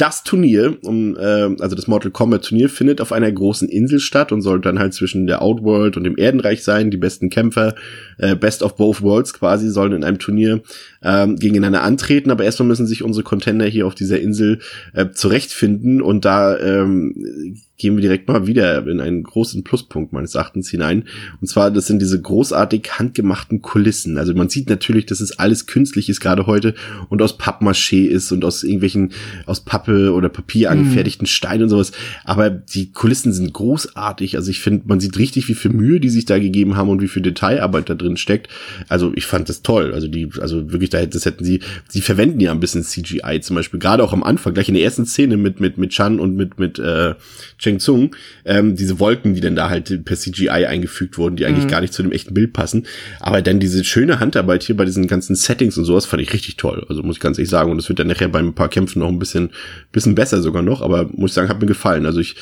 das 0.00 0.24
Turnier, 0.24 0.78
um, 0.84 1.14
äh, 1.18 1.54
also 1.60 1.76
das 1.76 1.86
Mortal 1.86 2.10
Kombat 2.10 2.46
Turnier, 2.46 2.70
findet 2.70 3.02
auf 3.02 3.12
einer 3.12 3.30
großen 3.30 3.68
Insel 3.68 4.00
statt 4.00 4.32
und 4.32 4.40
soll 4.40 4.58
dann 4.58 4.78
halt 4.78 4.94
zwischen 4.94 5.26
der 5.26 5.42
Outworld 5.42 5.98
und 5.98 6.04
dem 6.04 6.16
Erdenreich 6.16 6.64
sein. 6.64 6.90
Die 6.90 6.96
besten 6.96 7.28
Kämpfer, 7.28 7.74
äh, 8.16 8.34
Best 8.34 8.62
of 8.62 8.76
Both 8.76 9.02
Worlds 9.02 9.34
quasi, 9.34 9.68
sollen 9.68 9.92
in 9.92 10.02
einem 10.02 10.18
Turnier 10.18 10.62
ähm, 11.02 11.36
gegeneinander 11.36 11.82
antreten. 11.82 12.30
Aber 12.30 12.44
erstmal 12.44 12.68
müssen 12.68 12.86
sich 12.86 13.02
unsere 13.02 13.24
Contender 13.24 13.66
hier 13.66 13.86
auf 13.86 13.94
dieser 13.94 14.20
Insel 14.20 14.60
äh, 14.92 15.10
zurechtfinden 15.10 16.02
und 16.02 16.24
da 16.24 16.58
ähm, 16.58 17.56
gehen 17.80 17.96
wir 17.96 18.02
direkt 18.02 18.28
mal 18.28 18.46
wieder 18.46 18.86
in 18.86 19.00
einen 19.00 19.22
großen 19.22 19.64
Pluspunkt 19.64 20.12
meines 20.12 20.34
Erachtens 20.34 20.68
hinein. 20.68 21.04
Und 21.40 21.48
zwar, 21.48 21.70
das 21.70 21.86
sind 21.86 22.00
diese 22.00 22.20
großartig 22.20 22.98
handgemachten 22.98 23.62
Kulissen. 23.62 24.18
Also 24.18 24.34
man 24.34 24.50
sieht 24.50 24.68
natürlich, 24.68 25.06
dass 25.06 25.20
es 25.20 25.38
alles 25.38 25.66
künstlich 25.66 26.10
ist, 26.10 26.20
gerade 26.20 26.46
heute, 26.46 26.74
und 27.08 27.22
aus 27.22 27.38
Pappmaché 27.38 28.06
ist 28.06 28.30
und 28.32 28.44
aus 28.44 28.62
irgendwelchen, 28.62 29.12
aus 29.46 29.64
Pappe 29.64 30.12
oder 30.12 30.28
Papier 30.28 30.70
angefertigten 30.70 31.26
Steinen 31.26 31.64
und 31.64 31.68
sowas. 31.70 31.92
Aber 32.24 32.50
die 32.50 32.92
Kulissen 32.92 33.32
sind 33.32 33.54
großartig. 33.54 34.36
Also 34.36 34.50
ich 34.50 34.60
finde, 34.60 34.82
man 34.86 35.00
sieht 35.00 35.18
richtig, 35.18 35.48
wie 35.48 35.54
viel 35.54 35.72
Mühe 35.72 36.00
die 36.00 36.10
sich 36.10 36.26
da 36.26 36.38
gegeben 36.38 36.76
haben 36.76 36.90
und 36.90 37.00
wie 37.00 37.08
viel 37.08 37.22
Detailarbeit 37.22 37.88
da 37.88 37.94
drin 37.94 38.18
steckt. 38.18 38.48
Also 38.88 39.12
ich 39.14 39.24
fand 39.24 39.48
das 39.48 39.62
toll. 39.62 39.94
Also 39.94 40.06
die, 40.06 40.28
also 40.38 40.70
wirklich, 40.70 40.89
da 40.90 41.04
das 41.06 41.24
hätten 41.24 41.44
sie, 41.44 41.60
sie 41.88 42.00
verwenden 42.00 42.40
ja 42.40 42.50
ein 42.52 42.60
bisschen 42.60 42.82
CGI 42.82 43.40
zum 43.40 43.56
Beispiel, 43.56 43.80
gerade 43.80 44.02
auch 44.04 44.12
am 44.12 44.22
Anfang, 44.22 44.54
gleich 44.54 44.68
in 44.68 44.74
der 44.74 44.84
ersten 44.84 45.06
Szene 45.06 45.36
mit, 45.36 45.60
mit, 45.60 45.78
mit 45.78 45.90
Chan 45.90 46.20
und 46.20 46.36
mit, 46.36 46.58
mit, 46.58 46.78
äh, 46.78 47.14
Cheng 47.58 47.78
Tsung, 47.78 48.14
ähm, 48.44 48.76
diese 48.76 48.98
Wolken, 49.00 49.34
die 49.34 49.40
dann 49.40 49.54
da 49.56 49.68
halt 49.70 50.04
per 50.04 50.16
CGI 50.16 50.48
eingefügt 50.66 51.18
wurden, 51.18 51.36
die 51.36 51.46
eigentlich 51.46 51.68
gar 51.68 51.80
nicht 51.80 51.92
zu 51.92 52.02
dem 52.02 52.12
echten 52.12 52.34
Bild 52.34 52.52
passen. 52.52 52.86
Aber 53.20 53.42
dann 53.42 53.60
diese 53.60 53.84
schöne 53.84 54.20
Handarbeit 54.20 54.62
hier 54.62 54.76
bei 54.76 54.84
diesen 54.84 55.06
ganzen 55.06 55.36
Settings 55.36 55.76
und 55.78 55.84
sowas 55.84 56.06
fand 56.06 56.22
ich 56.22 56.32
richtig 56.32 56.56
toll. 56.56 56.84
Also 56.88 57.02
muss 57.02 57.16
ich 57.16 57.20
ganz 57.20 57.38
ehrlich 57.38 57.50
sagen. 57.50 57.70
Und 57.70 57.76
das 57.76 57.88
wird 57.88 57.98
dann 57.98 58.06
nachher 58.06 58.28
bei 58.28 58.38
ein 58.38 58.54
paar 58.54 58.68
Kämpfen 58.68 59.00
noch 59.00 59.08
ein 59.08 59.18
bisschen, 59.18 59.50
bisschen 59.92 60.14
besser 60.14 60.40
sogar 60.42 60.62
noch. 60.62 60.80
Aber 60.82 61.08
muss 61.12 61.30
ich 61.30 61.34
sagen, 61.34 61.48
hat 61.48 61.60
mir 61.60 61.66
gefallen. 61.66 62.06
Also 62.06 62.20
ich 62.20 62.36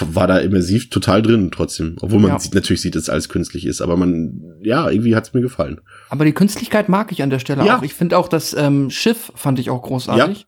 war 0.00 0.26
da 0.26 0.38
immersiv 0.38 0.90
total 0.90 1.22
drin 1.22 1.50
trotzdem. 1.52 1.96
Obwohl 2.00 2.20
man 2.20 2.32
Ja. 2.32 2.38
sieht, 2.38 2.54
natürlich 2.54 2.80
sieht, 2.82 2.96
dass 2.96 3.08
alles 3.08 3.28
künstlich 3.28 3.64
ist. 3.66 3.80
Aber 3.80 3.96
man, 3.96 4.40
ja, 4.62 4.90
irgendwie 4.90 5.14
hat's 5.14 5.32
mir 5.34 5.40
gefallen. 5.40 5.80
Aber 6.08 6.24
die 6.24 6.32
Künstlichkeit 6.32 6.88
mag 6.88 7.12
ich 7.12 7.22
an 7.22 7.30
der 7.30 7.38
Stelle 7.38 7.64
Ja. 7.64 7.78
auch. 7.78 7.82
Ich 7.82 7.93
finde 7.94 8.18
auch 8.18 8.28
das 8.28 8.54
ähm, 8.54 8.90
Schiff 8.90 9.32
fand 9.34 9.58
ich 9.58 9.70
auch 9.70 9.82
großartig. 9.82 10.46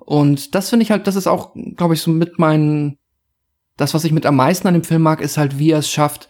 Und 0.00 0.54
das 0.54 0.70
finde 0.70 0.84
ich 0.84 0.90
halt, 0.90 1.06
das 1.06 1.16
ist 1.16 1.26
auch, 1.26 1.54
glaube 1.76 1.94
ich, 1.94 2.00
so 2.00 2.10
mit 2.10 2.38
meinen, 2.38 2.98
das, 3.76 3.94
was 3.94 4.04
ich 4.04 4.12
mit 4.12 4.24
am 4.26 4.36
meisten 4.36 4.66
an 4.66 4.74
dem 4.74 4.84
Film 4.84 5.02
mag, 5.02 5.20
ist 5.20 5.36
halt, 5.36 5.58
wie 5.58 5.70
er 5.70 5.80
es 5.80 5.90
schafft, 5.90 6.28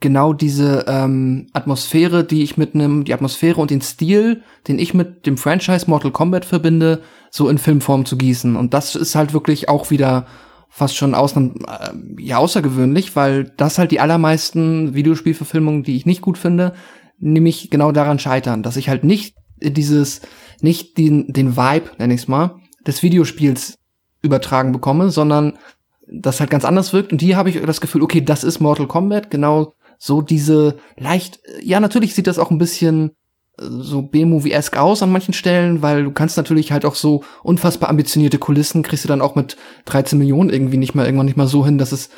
genau 0.00 0.32
diese 0.32 0.84
ähm, 0.88 1.46
Atmosphäre, 1.52 2.24
die 2.24 2.42
ich 2.42 2.56
mit 2.56 2.74
einem, 2.74 3.04
die 3.04 3.14
Atmosphäre 3.14 3.60
und 3.60 3.70
den 3.70 3.80
Stil, 3.80 4.42
den 4.68 4.78
ich 4.78 4.92
mit 4.92 5.24
dem 5.24 5.38
Franchise 5.38 5.88
Mortal 5.88 6.10
Kombat 6.10 6.44
verbinde, 6.44 7.00
so 7.30 7.48
in 7.48 7.58
Filmform 7.58 8.04
zu 8.04 8.18
gießen. 8.18 8.56
Und 8.56 8.74
das 8.74 8.96
ist 8.96 9.14
halt 9.14 9.32
wirklich 9.32 9.68
auch 9.68 9.90
wieder 9.90 10.26
fast 10.68 10.96
schon 10.96 11.14
ausnahm, 11.14 11.54
äh, 11.66 12.22
ja, 12.22 12.38
außergewöhnlich, 12.38 13.14
weil 13.14 13.44
das 13.56 13.78
halt 13.78 13.90
die 13.90 14.00
allermeisten 14.00 14.94
Videospielverfilmungen, 14.94 15.82
die 15.82 15.96
ich 15.96 16.06
nicht 16.06 16.22
gut 16.22 16.38
finde, 16.38 16.74
nämlich 17.18 17.70
genau 17.70 17.92
daran 17.92 18.18
scheitern, 18.18 18.62
dass 18.62 18.76
ich 18.76 18.88
halt 18.88 19.04
nicht 19.04 19.36
dieses, 19.70 20.20
nicht 20.60 20.98
den, 20.98 21.32
den 21.32 21.56
Vibe, 21.56 21.90
nenn 21.98 22.10
ich's 22.10 22.28
mal, 22.28 22.56
des 22.86 23.02
Videospiels 23.02 23.78
übertragen 24.22 24.72
bekomme, 24.72 25.10
sondern 25.10 25.58
das 26.06 26.40
halt 26.40 26.50
ganz 26.50 26.64
anders 26.64 26.92
wirkt. 26.92 27.12
Und 27.12 27.20
hier 27.20 27.36
habe 27.36 27.50
ich 27.50 27.60
das 27.60 27.80
Gefühl, 27.80 28.02
okay, 28.02 28.20
das 28.20 28.44
ist 28.44 28.60
Mortal 28.60 28.86
Kombat, 28.86 29.30
genau 29.30 29.74
so 29.98 30.20
diese 30.20 30.78
leicht, 30.96 31.40
ja, 31.62 31.78
natürlich 31.78 32.14
sieht 32.14 32.26
das 32.26 32.38
auch 32.38 32.50
ein 32.50 32.58
bisschen 32.58 33.12
äh, 33.58 33.64
so 33.68 34.02
B-Movie-esque 34.02 34.80
aus 34.80 35.02
an 35.02 35.12
manchen 35.12 35.32
Stellen, 35.32 35.80
weil 35.80 36.02
du 36.02 36.10
kannst 36.10 36.36
natürlich 36.36 36.72
halt 36.72 36.84
auch 36.84 36.96
so 36.96 37.22
unfassbar 37.44 37.88
ambitionierte 37.88 38.38
Kulissen 38.38 38.82
kriegst 38.82 39.04
du 39.04 39.08
dann 39.08 39.20
auch 39.20 39.36
mit 39.36 39.56
13 39.84 40.18
Millionen 40.18 40.50
irgendwie 40.50 40.76
nicht 40.76 40.96
mal 40.96 41.06
irgendwann 41.06 41.26
nicht 41.26 41.36
mal 41.36 41.46
so 41.46 41.64
hin, 41.64 41.78
dass 41.78 41.92
es 41.92 42.10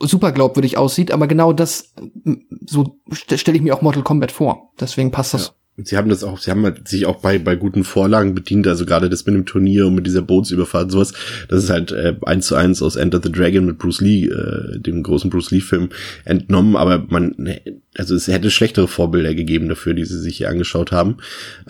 super 0.00 0.32
glaubwürdig 0.32 0.76
aussieht, 0.76 1.12
aber 1.12 1.26
genau 1.26 1.54
das 1.54 1.94
so 2.66 2.98
st 3.10 3.38
stelle 3.38 3.56
ich 3.56 3.62
mir 3.62 3.74
auch 3.74 3.82
Mortal 3.82 4.02
Kombat 4.02 4.32
vor. 4.32 4.72
Deswegen 4.78 5.12
passt 5.12 5.32
das. 5.32 5.46
Ja 5.46 5.61
sie 5.76 5.96
haben 5.96 6.10
das 6.10 6.22
auch, 6.22 6.38
sie 6.38 6.50
haben 6.50 6.64
halt 6.64 6.86
sich 6.86 7.06
auch 7.06 7.20
bei, 7.20 7.38
bei 7.38 7.56
guten 7.56 7.82
Vorlagen 7.82 8.34
bedient, 8.34 8.66
also 8.66 8.84
gerade 8.84 9.08
das 9.08 9.24
mit 9.24 9.34
dem 9.34 9.46
Turnier 9.46 9.86
und 9.86 9.94
mit 9.94 10.06
dieser 10.06 10.20
Bootsüberfahrt 10.20 10.84
und 10.84 10.90
sowas, 10.90 11.14
das 11.48 11.64
ist 11.64 11.70
halt 11.70 11.92
äh, 11.92 12.14
eins 12.22 12.46
zu 12.46 12.56
eins 12.56 12.82
aus 12.82 12.96
Enter 12.96 13.20
the 13.22 13.32
Dragon 13.32 13.64
mit 13.64 13.78
Bruce 13.78 14.02
Lee, 14.02 14.26
äh, 14.26 14.78
dem 14.78 15.02
großen 15.02 15.30
Bruce 15.30 15.50
Lee-Film, 15.50 15.88
entnommen, 16.26 16.76
aber 16.76 17.06
man, 17.08 17.34
also 17.96 18.14
es 18.14 18.28
hätte 18.28 18.50
schlechtere 18.50 18.86
Vorbilder 18.86 19.34
gegeben 19.34 19.68
dafür, 19.70 19.94
die 19.94 20.04
sie 20.04 20.20
sich 20.20 20.36
hier 20.36 20.50
angeschaut 20.50 20.92
haben. 20.92 21.16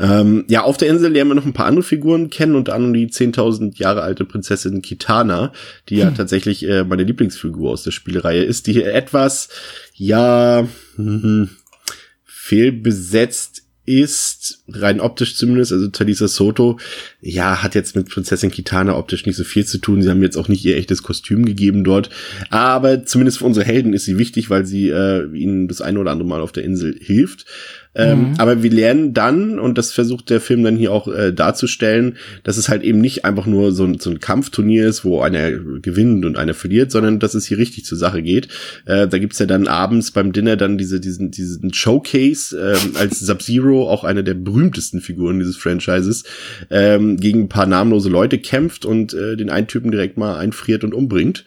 Ähm, 0.00 0.46
ja, 0.48 0.64
auf 0.64 0.78
der 0.78 0.88
Insel 0.88 1.12
lernen 1.12 1.30
wir 1.30 1.34
noch 1.36 1.46
ein 1.46 1.52
paar 1.52 1.66
andere 1.66 1.84
Figuren 1.84 2.28
kennen, 2.28 2.56
unter 2.56 2.74
anderem 2.74 2.94
die 2.94 3.06
10.000 3.06 3.78
Jahre 3.78 4.02
alte 4.02 4.24
Prinzessin 4.24 4.82
Kitana, 4.82 5.52
die 5.88 5.96
ja 5.96 6.08
hm. 6.08 6.16
tatsächlich 6.16 6.68
äh, 6.68 6.82
meine 6.82 7.04
Lieblingsfigur 7.04 7.70
aus 7.70 7.84
der 7.84 7.92
Spielereihe 7.92 8.42
ist, 8.42 8.66
die 8.66 8.72
hier 8.72 8.92
etwas, 8.92 9.48
ja, 9.94 10.66
hm, 10.96 11.50
fehlbesetzt 12.24 13.62
ist, 13.85 14.62
rein 14.68 15.01
optisch 15.01 15.37
zumindest, 15.37 15.73
also 15.73 15.88
Talisa 15.88 16.29
Soto, 16.29 16.79
ja, 17.21 17.62
hat 17.62 17.75
jetzt 17.75 17.97
mit 17.97 18.09
Prinzessin 18.09 18.51
Kitana 18.51 18.97
optisch 18.97 19.27
nicht 19.27 19.37
so 19.37 19.45
viel 19.45 19.66
zu 19.66 19.79
tun. 19.79 20.03
Sie 20.03 20.09
haben 20.09 20.23
jetzt 20.23 20.37
auch 20.37 20.49
nicht 20.49 20.64
ihr 20.64 20.77
echtes 20.77 21.03
Kostüm 21.03 21.45
gegeben 21.45 21.83
dort. 21.83 22.11
Aber 22.51 23.05
zumindest 23.05 23.38
für 23.38 23.45
unsere 23.45 23.66
Helden 23.66 23.92
ist 23.92 24.05
sie 24.05 24.18
wichtig, 24.18 24.51
weil 24.51 24.66
sie 24.66 24.88
äh, 24.88 25.27
ihnen 25.35 25.66
das 25.66 25.81
eine 25.81 25.99
oder 25.99 26.12
andere 26.12 26.29
Mal 26.29 26.40
auf 26.40 26.53
der 26.53 26.64
Insel 26.64 26.97
hilft. 27.01 27.45
Ähm, 27.94 28.31
mhm. 28.31 28.35
Aber 28.38 28.62
wir 28.62 28.70
lernen 28.70 29.12
dann, 29.12 29.59
und 29.59 29.76
das 29.76 29.92
versucht 29.92 30.31
der 30.31 30.40
Film 30.40 30.62
dann 30.62 30.76
hier 30.76 30.92
auch 30.92 31.09
äh, 31.09 31.33
darzustellen, 31.33 32.16
dass 32.42 32.57
es 32.57 32.68
halt 32.68 32.83
eben 32.83 33.00
nicht 33.00 33.24
einfach 33.24 33.46
nur 33.46 33.72
so 33.72 33.85
ein, 33.85 33.98
so 33.98 34.11
ein 34.11 34.18
Kampfturnier 34.18 34.87
ist, 34.87 35.05
wo 35.05 35.20
einer 35.20 35.50
gewinnt 35.50 36.24
und 36.24 36.38
einer 36.38 36.55
verliert, 36.55 36.90
sondern 36.90 37.18
dass 37.18 37.35
es 37.35 37.46
hier 37.46 37.59
richtig 37.59 37.85
zur 37.85 37.98
Sache 37.98 38.22
geht. 38.22 38.48
Äh, 38.87 39.09
da 39.09 39.18
gibt's 39.18 39.38
ja 39.38 39.46
dann 39.46 39.66
abends 39.66 40.11
beim 40.11 40.33
Dinner 40.33 40.57
dann 40.57 40.78
diese, 40.78 41.00
diesen, 41.00 41.31
diesen 41.31 41.74
Showcase 41.74 42.57
ähm, 42.57 42.96
als 42.96 43.20
Sub-Zero, 43.20 43.90
auch 43.90 44.05
eine 44.05 44.24
der 44.24 44.35
berühmtesten 44.35 45.00
Figuren 45.00 45.38
dieses 45.38 45.57
Franchises, 45.57 46.24
ähm, 46.70 47.18
gegen 47.18 47.42
ein 47.42 47.48
paar 47.48 47.66
namenlose 47.66 48.09
Leute 48.09 48.38
kämpft 48.38 48.87
und 48.87 49.12
äh, 49.12 49.37
den 49.37 49.50
einen 49.50 49.66
Typen 49.66 49.90
direkt 49.90 50.16
mal 50.16 50.38
einfriert 50.38 50.83
und 50.83 50.94
umbringt. 50.94 51.44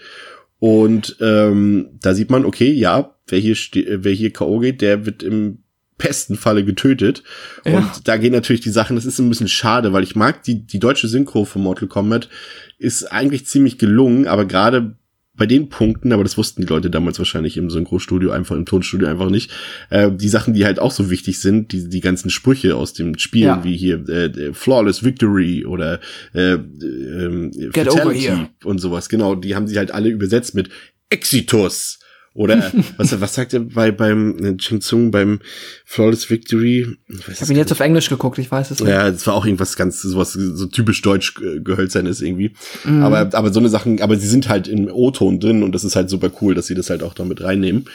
Und 0.59 1.17
ähm, 1.21 1.89
da 2.01 2.13
sieht 2.13 2.29
man, 2.29 2.45
okay, 2.45 2.71
ja, 2.71 3.15
wer 3.27 3.39
hier, 3.39 3.55
wer 3.73 4.13
hier 4.13 4.31
K.O. 4.31 4.59
geht, 4.59 4.81
der 4.81 5.05
wird 5.05 5.23
im 5.23 5.64
besten 5.97 6.35
Falle 6.35 6.65
getötet. 6.65 7.23
Ja. 7.65 7.77
Und 7.77 8.07
da 8.07 8.17
gehen 8.17 8.33
natürlich 8.33 8.61
die 8.61 8.69
Sachen, 8.69 8.95
das 8.95 9.05
ist 9.05 9.19
ein 9.19 9.29
bisschen 9.29 9.47
schade, 9.47 9.93
weil 9.93 10.03
ich 10.03 10.15
mag 10.15 10.43
die, 10.43 10.65
die 10.65 10.79
deutsche 10.79 11.07
Synchro 11.07 11.45
von 11.45 11.61
Mortal 11.61 11.87
Kombat 11.87 12.29
ist 12.77 13.11
eigentlich 13.11 13.45
ziemlich 13.45 13.77
gelungen, 13.77 14.27
aber 14.27 14.45
gerade 14.45 14.97
bei 15.37 15.45
den 15.45 15.69
Punkten, 15.69 16.13
aber 16.13 16.23
das 16.23 16.37
wussten 16.37 16.61
die 16.61 16.67
Leute 16.67 16.89
damals 16.89 17.17
wahrscheinlich 17.19 17.57
im 17.57 17.69
Synchrostudio 17.69 18.31
einfach, 18.31 18.55
im 18.55 18.65
Tonstudio 18.65 19.07
einfach 19.07 19.29
nicht, 19.29 19.51
äh, 19.89 20.11
die 20.11 20.29
Sachen, 20.29 20.53
die 20.53 20.65
halt 20.65 20.79
auch 20.79 20.91
so 20.91 21.09
wichtig 21.09 21.39
sind, 21.39 21.71
die, 21.71 21.89
die 21.89 21.99
ganzen 21.99 22.29
Sprüche 22.29 22.75
aus 22.75 22.93
dem 22.93 23.17
Spielen, 23.17 23.47
ja. 23.47 23.63
wie 23.63 23.75
hier 23.75 24.07
äh, 24.07 24.53
Flawless 24.53 25.03
Victory 25.03 25.65
oder 25.65 25.99
äh, 26.33 26.53
äh, 26.53 27.71
Fatality 27.73 28.47
und 28.63 28.79
sowas, 28.79 29.09
genau, 29.09 29.35
die 29.35 29.55
haben 29.55 29.67
sie 29.67 29.77
halt 29.77 29.91
alle 29.91 30.09
übersetzt 30.09 30.55
mit 30.55 30.69
Exitus 31.09 31.99
oder 32.35 32.71
was, 32.97 33.19
was 33.19 33.33
sagt 33.33 33.53
er 33.53 33.61
bei 33.61 33.91
beim 33.91 34.37
äh, 34.43 34.57
Ching 34.57 34.81
Tsung 34.81 35.09
beim 35.09 35.39
Flawless 35.85 36.29
Victory? 36.29 36.85
Ich, 37.07 37.27
ich 37.29 37.41
habe 37.41 37.53
ihn 37.53 37.57
jetzt 37.57 37.71
auf 37.71 37.79
Englisch 37.79 38.09
geguckt, 38.09 38.37
ich 38.37 38.51
weiß 38.51 38.71
es 38.71 38.81
nicht. 38.81 38.89
Ja, 38.89 39.09
das 39.09 39.25
war 39.25 39.33
auch 39.33 39.45
irgendwas 39.45 39.77
ganz 39.77 40.01
sowas 40.01 40.33
so 40.33 40.65
typisch 40.67 41.01
deutsch 41.01 41.33
gehölzern 41.35 42.05
ist 42.05 42.21
irgendwie. 42.21 42.53
Mm. 42.83 43.01
Aber 43.03 43.29
aber 43.33 43.53
so 43.53 43.59
eine 43.59 43.69
Sachen, 43.69 44.01
aber 44.01 44.17
sie 44.17 44.27
sind 44.27 44.49
halt 44.49 44.67
im 44.67 44.89
O-Ton 44.91 45.39
drin 45.39 45.63
und 45.63 45.73
das 45.73 45.85
ist 45.85 45.95
halt 45.95 46.09
super 46.09 46.29
cool, 46.41 46.53
dass 46.53 46.67
sie 46.67 46.75
das 46.75 46.89
halt 46.89 47.03
auch 47.03 47.13
damit 47.13 47.41
reinnehmen. 47.41 47.85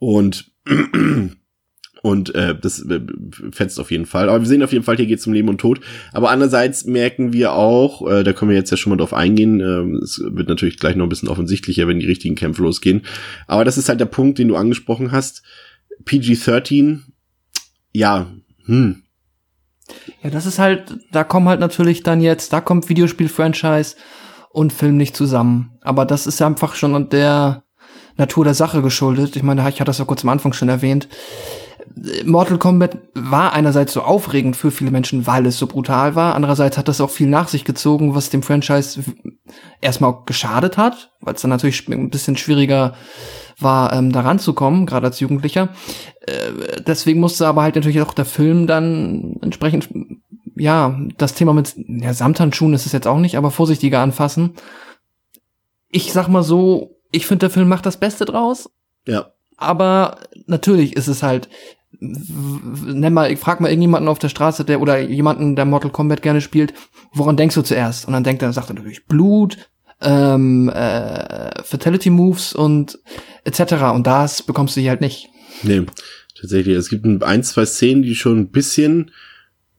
Und 0.00 0.50
und 2.04 2.34
äh, 2.34 2.54
das 2.54 2.84
äh, 2.84 3.00
fetzt 3.50 3.80
auf 3.80 3.90
jeden 3.90 4.04
Fall. 4.04 4.28
Aber 4.28 4.38
wir 4.38 4.46
sehen 4.46 4.62
auf 4.62 4.74
jeden 4.74 4.84
Fall, 4.84 4.96
hier 4.96 5.06
geht 5.06 5.20
es 5.20 5.26
um 5.26 5.32
Leben 5.32 5.48
und 5.48 5.56
Tod. 5.56 5.80
Aber 6.12 6.28
andererseits 6.28 6.84
merken 6.84 7.32
wir 7.32 7.54
auch, 7.54 8.06
äh, 8.06 8.22
da 8.22 8.34
können 8.34 8.50
wir 8.50 8.58
jetzt 8.58 8.70
ja 8.70 8.76
schon 8.76 8.90
mal 8.90 8.98
drauf 8.98 9.14
eingehen, 9.14 9.58
äh, 9.60 10.04
es 10.04 10.22
wird 10.22 10.50
natürlich 10.50 10.78
gleich 10.78 10.96
noch 10.96 11.06
ein 11.06 11.08
bisschen 11.08 11.30
offensichtlicher, 11.30 11.88
wenn 11.88 12.00
die 12.00 12.06
richtigen 12.06 12.34
Kämpfe 12.34 12.62
losgehen. 12.62 13.06
Aber 13.46 13.64
das 13.64 13.78
ist 13.78 13.88
halt 13.88 14.00
der 14.00 14.04
Punkt, 14.04 14.38
den 14.38 14.48
du 14.48 14.56
angesprochen 14.56 15.12
hast. 15.12 15.44
PG-13, 16.04 16.98
ja, 17.92 18.30
hm. 18.66 19.02
Ja, 20.22 20.28
das 20.28 20.44
ist 20.44 20.58
halt, 20.58 20.98
da 21.10 21.24
kommen 21.24 21.48
halt 21.48 21.60
natürlich 21.60 22.02
dann 22.02 22.20
jetzt, 22.20 22.52
da 22.52 22.60
kommt 22.60 22.90
Videospiel-Franchise 22.90 23.96
und 24.50 24.74
Film 24.74 24.98
nicht 24.98 25.16
zusammen. 25.16 25.78
Aber 25.80 26.04
das 26.04 26.26
ist 26.26 26.38
ja 26.38 26.46
einfach 26.46 26.74
schon 26.74 27.08
der 27.08 27.64
Natur 28.18 28.44
der 28.44 28.54
Sache 28.54 28.82
geschuldet. 28.82 29.36
Ich 29.36 29.42
meine, 29.42 29.62
ich 29.62 29.80
hatte 29.80 29.84
das 29.84 29.98
ja 29.98 30.04
kurz 30.04 30.22
am 30.22 30.28
Anfang 30.28 30.52
schon 30.52 30.68
erwähnt 30.68 31.08
Mortal 32.24 32.58
Kombat 32.58 32.98
war 33.14 33.52
einerseits 33.52 33.92
so 33.92 34.02
aufregend 34.02 34.56
für 34.56 34.70
viele 34.70 34.90
Menschen, 34.90 35.26
weil 35.26 35.46
es 35.46 35.58
so 35.58 35.66
brutal 35.66 36.14
war. 36.14 36.34
Andererseits 36.34 36.78
hat 36.78 36.88
das 36.88 37.00
auch 37.00 37.10
viel 37.10 37.28
nach 37.28 37.48
sich 37.48 37.64
gezogen, 37.64 38.14
was 38.14 38.30
dem 38.30 38.42
Franchise 38.42 39.02
erstmal 39.80 40.16
geschadet 40.26 40.76
hat, 40.76 41.12
weil 41.20 41.34
es 41.34 41.42
dann 41.42 41.50
natürlich 41.50 41.88
ein 41.88 42.10
bisschen 42.10 42.36
schwieriger 42.36 42.94
war, 43.58 43.92
ähm, 43.92 44.12
da 44.12 44.20
ranzukommen, 44.20 44.86
gerade 44.86 45.06
als 45.06 45.20
Jugendlicher. 45.20 45.68
Äh, 46.20 46.80
deswegen 46.86 47.20
musste 47.20 47.46
aber 47.46 47.62
halt 47.62 47.76
natürlich 47.76 48.00
auch 48.00 48.14
der 48.14 48.24
Film 48.24 48.66
dann 48.66 49.36
entsprechend, 49.42 49.88
ja, 50.56 50.98
das 51.18 51.34
Thema 51.34 51.52
mit 51.52 51.74
ja, 51.76 52.12
Samthandschuhen 52.12 52.74
ist 52.74 52.86
es 52.86 52.92
jetzt 52.92 53.06
auch 53.06 53.18
nicht, 53.18 53.36
aber 53.36 53.50
vorsichtiger 53.50 54.00
anfassen. 54.00 54.54
Ich 55.88 56.12
sag 56.12 56.28
mal 56.28 56.42
so, 56.42 56.96
ich 57.12 57.26
finde, 57.26 57.40
der 57.40 57.50
Film 57.50 57.68
macht 57.68 57.86
das 57.86 57.98
Beste 57.98 58.24
draus. 58.24 58.70
Ja. 59.06 59.33
Aber 59.56 60.18
natürlich 60.46 60.96
ist 60.96 61.08
es 61.08 61.22
halt, 61.22 61.48
nenn 62.00 63.12
mal, 63.12 63.30
ich 63.30 63.38
frag 63.38 63.60
mal 63.60 63.68
irgendjemanden 63.68 64.08
auf 64.08 64.18
der 64.18 64.28
Straße, 64.28 64.64
der 64.64 64.80
oder 64.80 64.98
jemanden, 65.00 65.56
der 65.56 65.64
Mortal 65.64 65.90
Kombat 65.90 66.22
gerne 66.22 66.40
spielt, 66.40 66.74
woran 67.12 67.36
denkst 67.36 67.54
du 67.54 67.62
zuerst? 67.62 68.06
Und 68.06 68.12
dann 68.12 68.24
denkt 68.24 68.42
er, 68.42 68.52
sagt 68.52 68.70
er 68.70 68.74
natürlich 68.74 69.06
Blut, 69.06 69.56
ähm, 70.00 70.68
äh, 70.68 71.62
Fatality 71.62 72.10
Moves 72.10 72.52
und 72.52 72.98
etc. 73.44 73.74
Und 73.94 74.06
das 74.06 74.42
bekommst 74.42 74.76
du 74.76 74.80
hier 74.80 74.90
halt 74.90 75.00
nicht. 75.00 75.28
Nee, 75.62 75.82
tatsächlich. 76.38 76.76
Es 76.76 76.88
gibt 76.88 77.06
ein, 77.22 77.42
zwei 77.42 77.64
Szenen, 77.64 78.02
die 78.02 78.14
schon 78.14 78.38
ein 78.38 78.50
bisschen, 78.50 79.10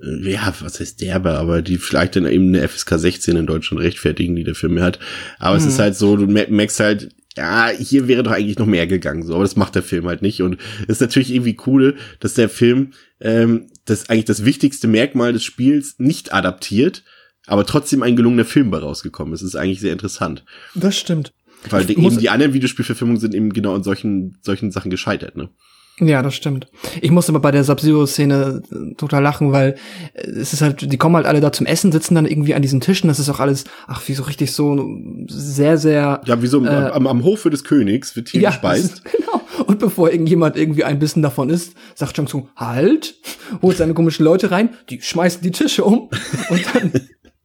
äh, 0.01 0.31
ja, 0.31 0.53
was 0.61 0.79
heißt 0.79 1.01
derbe, 1.01 1.31
aber 1.31 1.61
die 1.61 1.77
vielleicht 1.77 2.15
dann 2.15 2.25
eben 2.25 2.47
eine 2.47 2.67
FSK 2.67 2.97
16 2.97 3.35
in 3.35 3.45
Deutschland 3.45 3.83
rechtfertigen, 3.83 4.35
die 4.35 4.43
der 4.43 4.55
Film 4.55 4.81
hat. 4.81 4.99
Aber 5.37 5.55
mhm. 5.55 5.61
es 5.61 5.65
ist 5.65 5.79
halt 5.79 5.95
so, 5.95 6.15
du 6.15 6.27
merkst 6.27 6.79
halt, 6.79 7.09
ja, 7.37 7.69
hier 7.69 8.07
wäre 8.07 8.23
doch 8.23 8.31
eigentlich 8.31 8.57
noch 8.57 8.65
mehr 8.65 8.87
gegangen, 8.87 9.23
so, 9.23 9.33
aber 9.33 9.43
das 9.43 9.55
macht 9.55 9.75
der 9.75 9.83
Film 9.83 10.07
halt 10.07 10.21
nicht. 10.21 10.41
Und 10.41 10.57
es 10.83 10.95
ist 10.95 11.01
natürlich 11.01 11.33
irgendwie 11.33 11.57
cool, 11.65 11.97
dass 12.19 12.33
der 12.33 12.49
Film 12.49 12.91
ähm, 13.19 13.67
das 13.85 14.09
eigentlich 14.09 14.25
das 14.25 14.45
wichtigste 14.45 14.87
Merkmal 14.87 15.33
des 15.33 15.43
Spiels 15.43 15.95
nicht 15.97 16.33
adaptiert, 16.33 17.03
aber 17.45 17.65
trotzdem 17.65 18.03
ein 18.03 18.15
gelungener 18.15 18.45
Film 18.45 18.71
bei 18.71 18.77
rausgekommen 18.77 19.33
ist. 19.33 19.41
Das 19.41 19.49
ist 19.49 19.55
eigentlich 19.55 19.81
sehr 19.81 19.93
interessant. 19.93 20.45
Das 20.73 20.97
stimmt. 20.97 21.33
Weil 21.69 21.85
die, 21.85 21.97
eben 21.97 22.17
die 22.17 22.29
anderen 22.29 22.53
Videospielverfilmungen 22.53 23.19
sind 23.19 23.33
eben 23.33 23.51
genau 23.51 23.75
an 23.75 23.83
solchen, 23.83 24.37
solchen 24.41 24.71
Sachen 24.71 24.91
gescheitert, 24.91 25.35
ne? 25.35 25.49
Ja, 25.99 26.21
das 26.21 26.35
stimmt. 26.35 26.67
Ich 26.99 27.11
musste 27.11 27.31
aber 27.31 27.39
bei 27.39 27.51
der 27.51 27.63
Sub-Zero-Szene 27.63 28.61
äh, 28.69 28.95
total 28.95 29.23
lachen, 29.23 29.53
weil 29.53 29.75
äh, 30.13 30.27
es 30.29 30.51
ist 30.51 30.61
halt, 30.61 30.91
die 30.91 30.97
kommen 30.97 31.15
halt 31.15 31.25
alle 31.25 31.39
da 31.39 31.53
zum 31.53 31.65
Essen, 31.65 31.91
sitzen 31.93 32.15
dann 32.15 32.25
irgendwie 32.25 32.53
an 32.53 32.61
diesen 32.61 32.81
Tischen. 32.81 33.07
Das 33.07 33.17
ist 33.17 33.29
auch 33.29 33.39
alles, 33.39 33.63
ach, 33.87 34.01
wie 34.07 34.13
so 34.13 34.23
richtig 34.23 34.51
so 34.51 34.85
sehr, 35.27 35.77
sehr. 35.77 36.21
Ja, 36.25 36.41
wie 36.41 36.47
so 36.47 36.63
äh, 36.65 36.67
am, 36.67 37.07
am 37.07 37.23
Hofe 37.23 37.49
des 37.49 37.63
Königs 37.63 38.15
wird 38.17 38.29
hier 38.29 38.41
ja, 38.41 38.49
gespeist. 38.51 39.03
genau. 39.05 39.41
Und 39.67 39.79
bevor 39.79 40.11
irgendjemand 40.11 40.57
irgendwie 40.57 40.83
ein 40.83 40.99
Bissen 40.99 41.21
davon 41.21 41.49
isst, 41.49 41.75
sagt 41.95 42.15
Chang 42.15 42.27
Tsung, 42.27 42.49
halt, 42.57 43.15
holt 43.61 43.77
seine 43.77 43.93
komischen 43.93 44.25
Leute 44.25 44.51
rein, 44.51 44.69
die 44.89 45.01
schmeißen 45.01 45.41
die 45.41 45.51
Tische 45.51 45.85
um 45.85 46.09
und 46.49 46.65
dann 46.73 46.91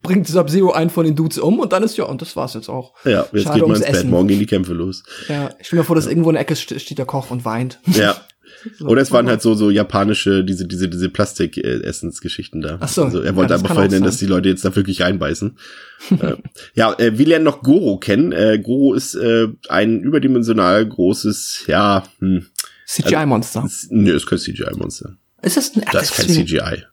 bringt 0.03 0.27
Sub-Zero 0.27 0.73
einen 0.73 0.91
von 0.91 1.05
den 1.05 1.15
Dudes 1.15 1.39
um 1.39 1.61
und 1.61 1.73
dann 1.73 1.83
ist 1.83 1.97
ja, 1.97 2.05
und 2.05 2.21
das 2.21 2.35
war's 2.35 2.55
jetzt 2.55 2.69
auch. 2.69 2.95
Ja, 3.05 3.27
jetzt 3.33 3.45
Schade 3.45 3.61
geht 3.61 3.69
man 3.69 3.77
ins 3.77 3.87
Bett, 3.87 4.07
morgen 4.07 4.29
gehen 4.29 4.39
die 4.41 4.47
Kämpfe 4.47 4.73
los. 4.73 5.05
Ja, 5.29 5.51
ich 5.59 5.69
stelle 5.69 5.83
mir 5.83 5.87
vor, 5.87 5.95
dass 5.95 6.07
irgendwo 6.07 6.31
in 6.31 6.35
der 6.35 6.43
Ecke 6.43 6.57
steht 6.57 6.99
der 6.99 7.07
Koch 7.07 7.31
und 7.31 7.45
weint. 7.45 7.79
Ja, 7.87 8.17
Oder 8.81 9.03
es 9.03 9.11
waren 9.13 9.29
halt 9.29 9.43
so, 9.43 9.55
so 9.55 9.71
japanische, 9.71 10.45
diese, 10.45 10.67
diese, 10.67 10.89
diese 10.89 11.09
Plastik-Essensgeschichten 11.09 12.61
da. 12.61 12.79
Ach 12.81 12.89
so. 12.89 13.05
Also 13.05 13.21
er 13.21 13.37
wollte 13.37 13.55
ja, 13.55 13.59
einfach 13.59 13.75
verhindern, 13.75 14.03
dass 14.03 14.19
die 14.19 14.27
Leute 14.27 14.49
jetzt 14.49 14.65
da 14.65 14.75
wirklich 14.75 15.03
reinbeißen. 15.03 15.57
äh, 16.21 16.37
ja, 16.75 16.93
äh, 16.99 17.19
wir 17.19 17.27
lernen 17.27 17.45
noch 17.45 17.63
Goro 17.63 17.99
kennen. 17.99 18.33
Äh, 18.33 18.59
Goro 18.59 18.95
ist 18.95 19.15
äh, 19.15 19.49
ein 19.69 20.01
überdimensional 20.01 20.87
großes, 20.87 21.65
ja, 21.67 22.05
hm, 22.19 22.47
CGI-Monster. 22.87 23.63
Also, 23.63 23.87
nö, 23.91 24.15
ist 24.15 24.27
kein 24.27 24.39
CGI-Monster. 24.39 25.17
Ist 25.43 25.57
das 25.57 25.75
ein 25.77 25.83
Das 25.93 26.11
ist 26.11 26.17
kein 26.17 26.29
CGI. 26.29 26.85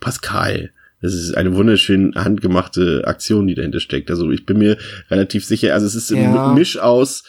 Pascal. 0.00 0.70
Das 1.00 1.14
ist 1.14 1.36
eine 1.36 1.54
wunderschön 1.54 2.14
handgemachte 2.14 3.02
Aktion, 3.04 3.48
die 3.48 3.56
dahinter 3.56 3.80
steckt. 3.80 4.08
Also 4.10 4.30
ich 4.30 4.46
bin 4.46 4.58
mir 4.58 4.78
relativ 5.10 5.44
sicher, 5.44 5.74
also 5.74 5.84
es 5.84 5.96
ist 5.96 6.10
ja. 6.10 6.50
ein 6.50 6.54
Misch 6.54 6.78
aus 6.78 7.24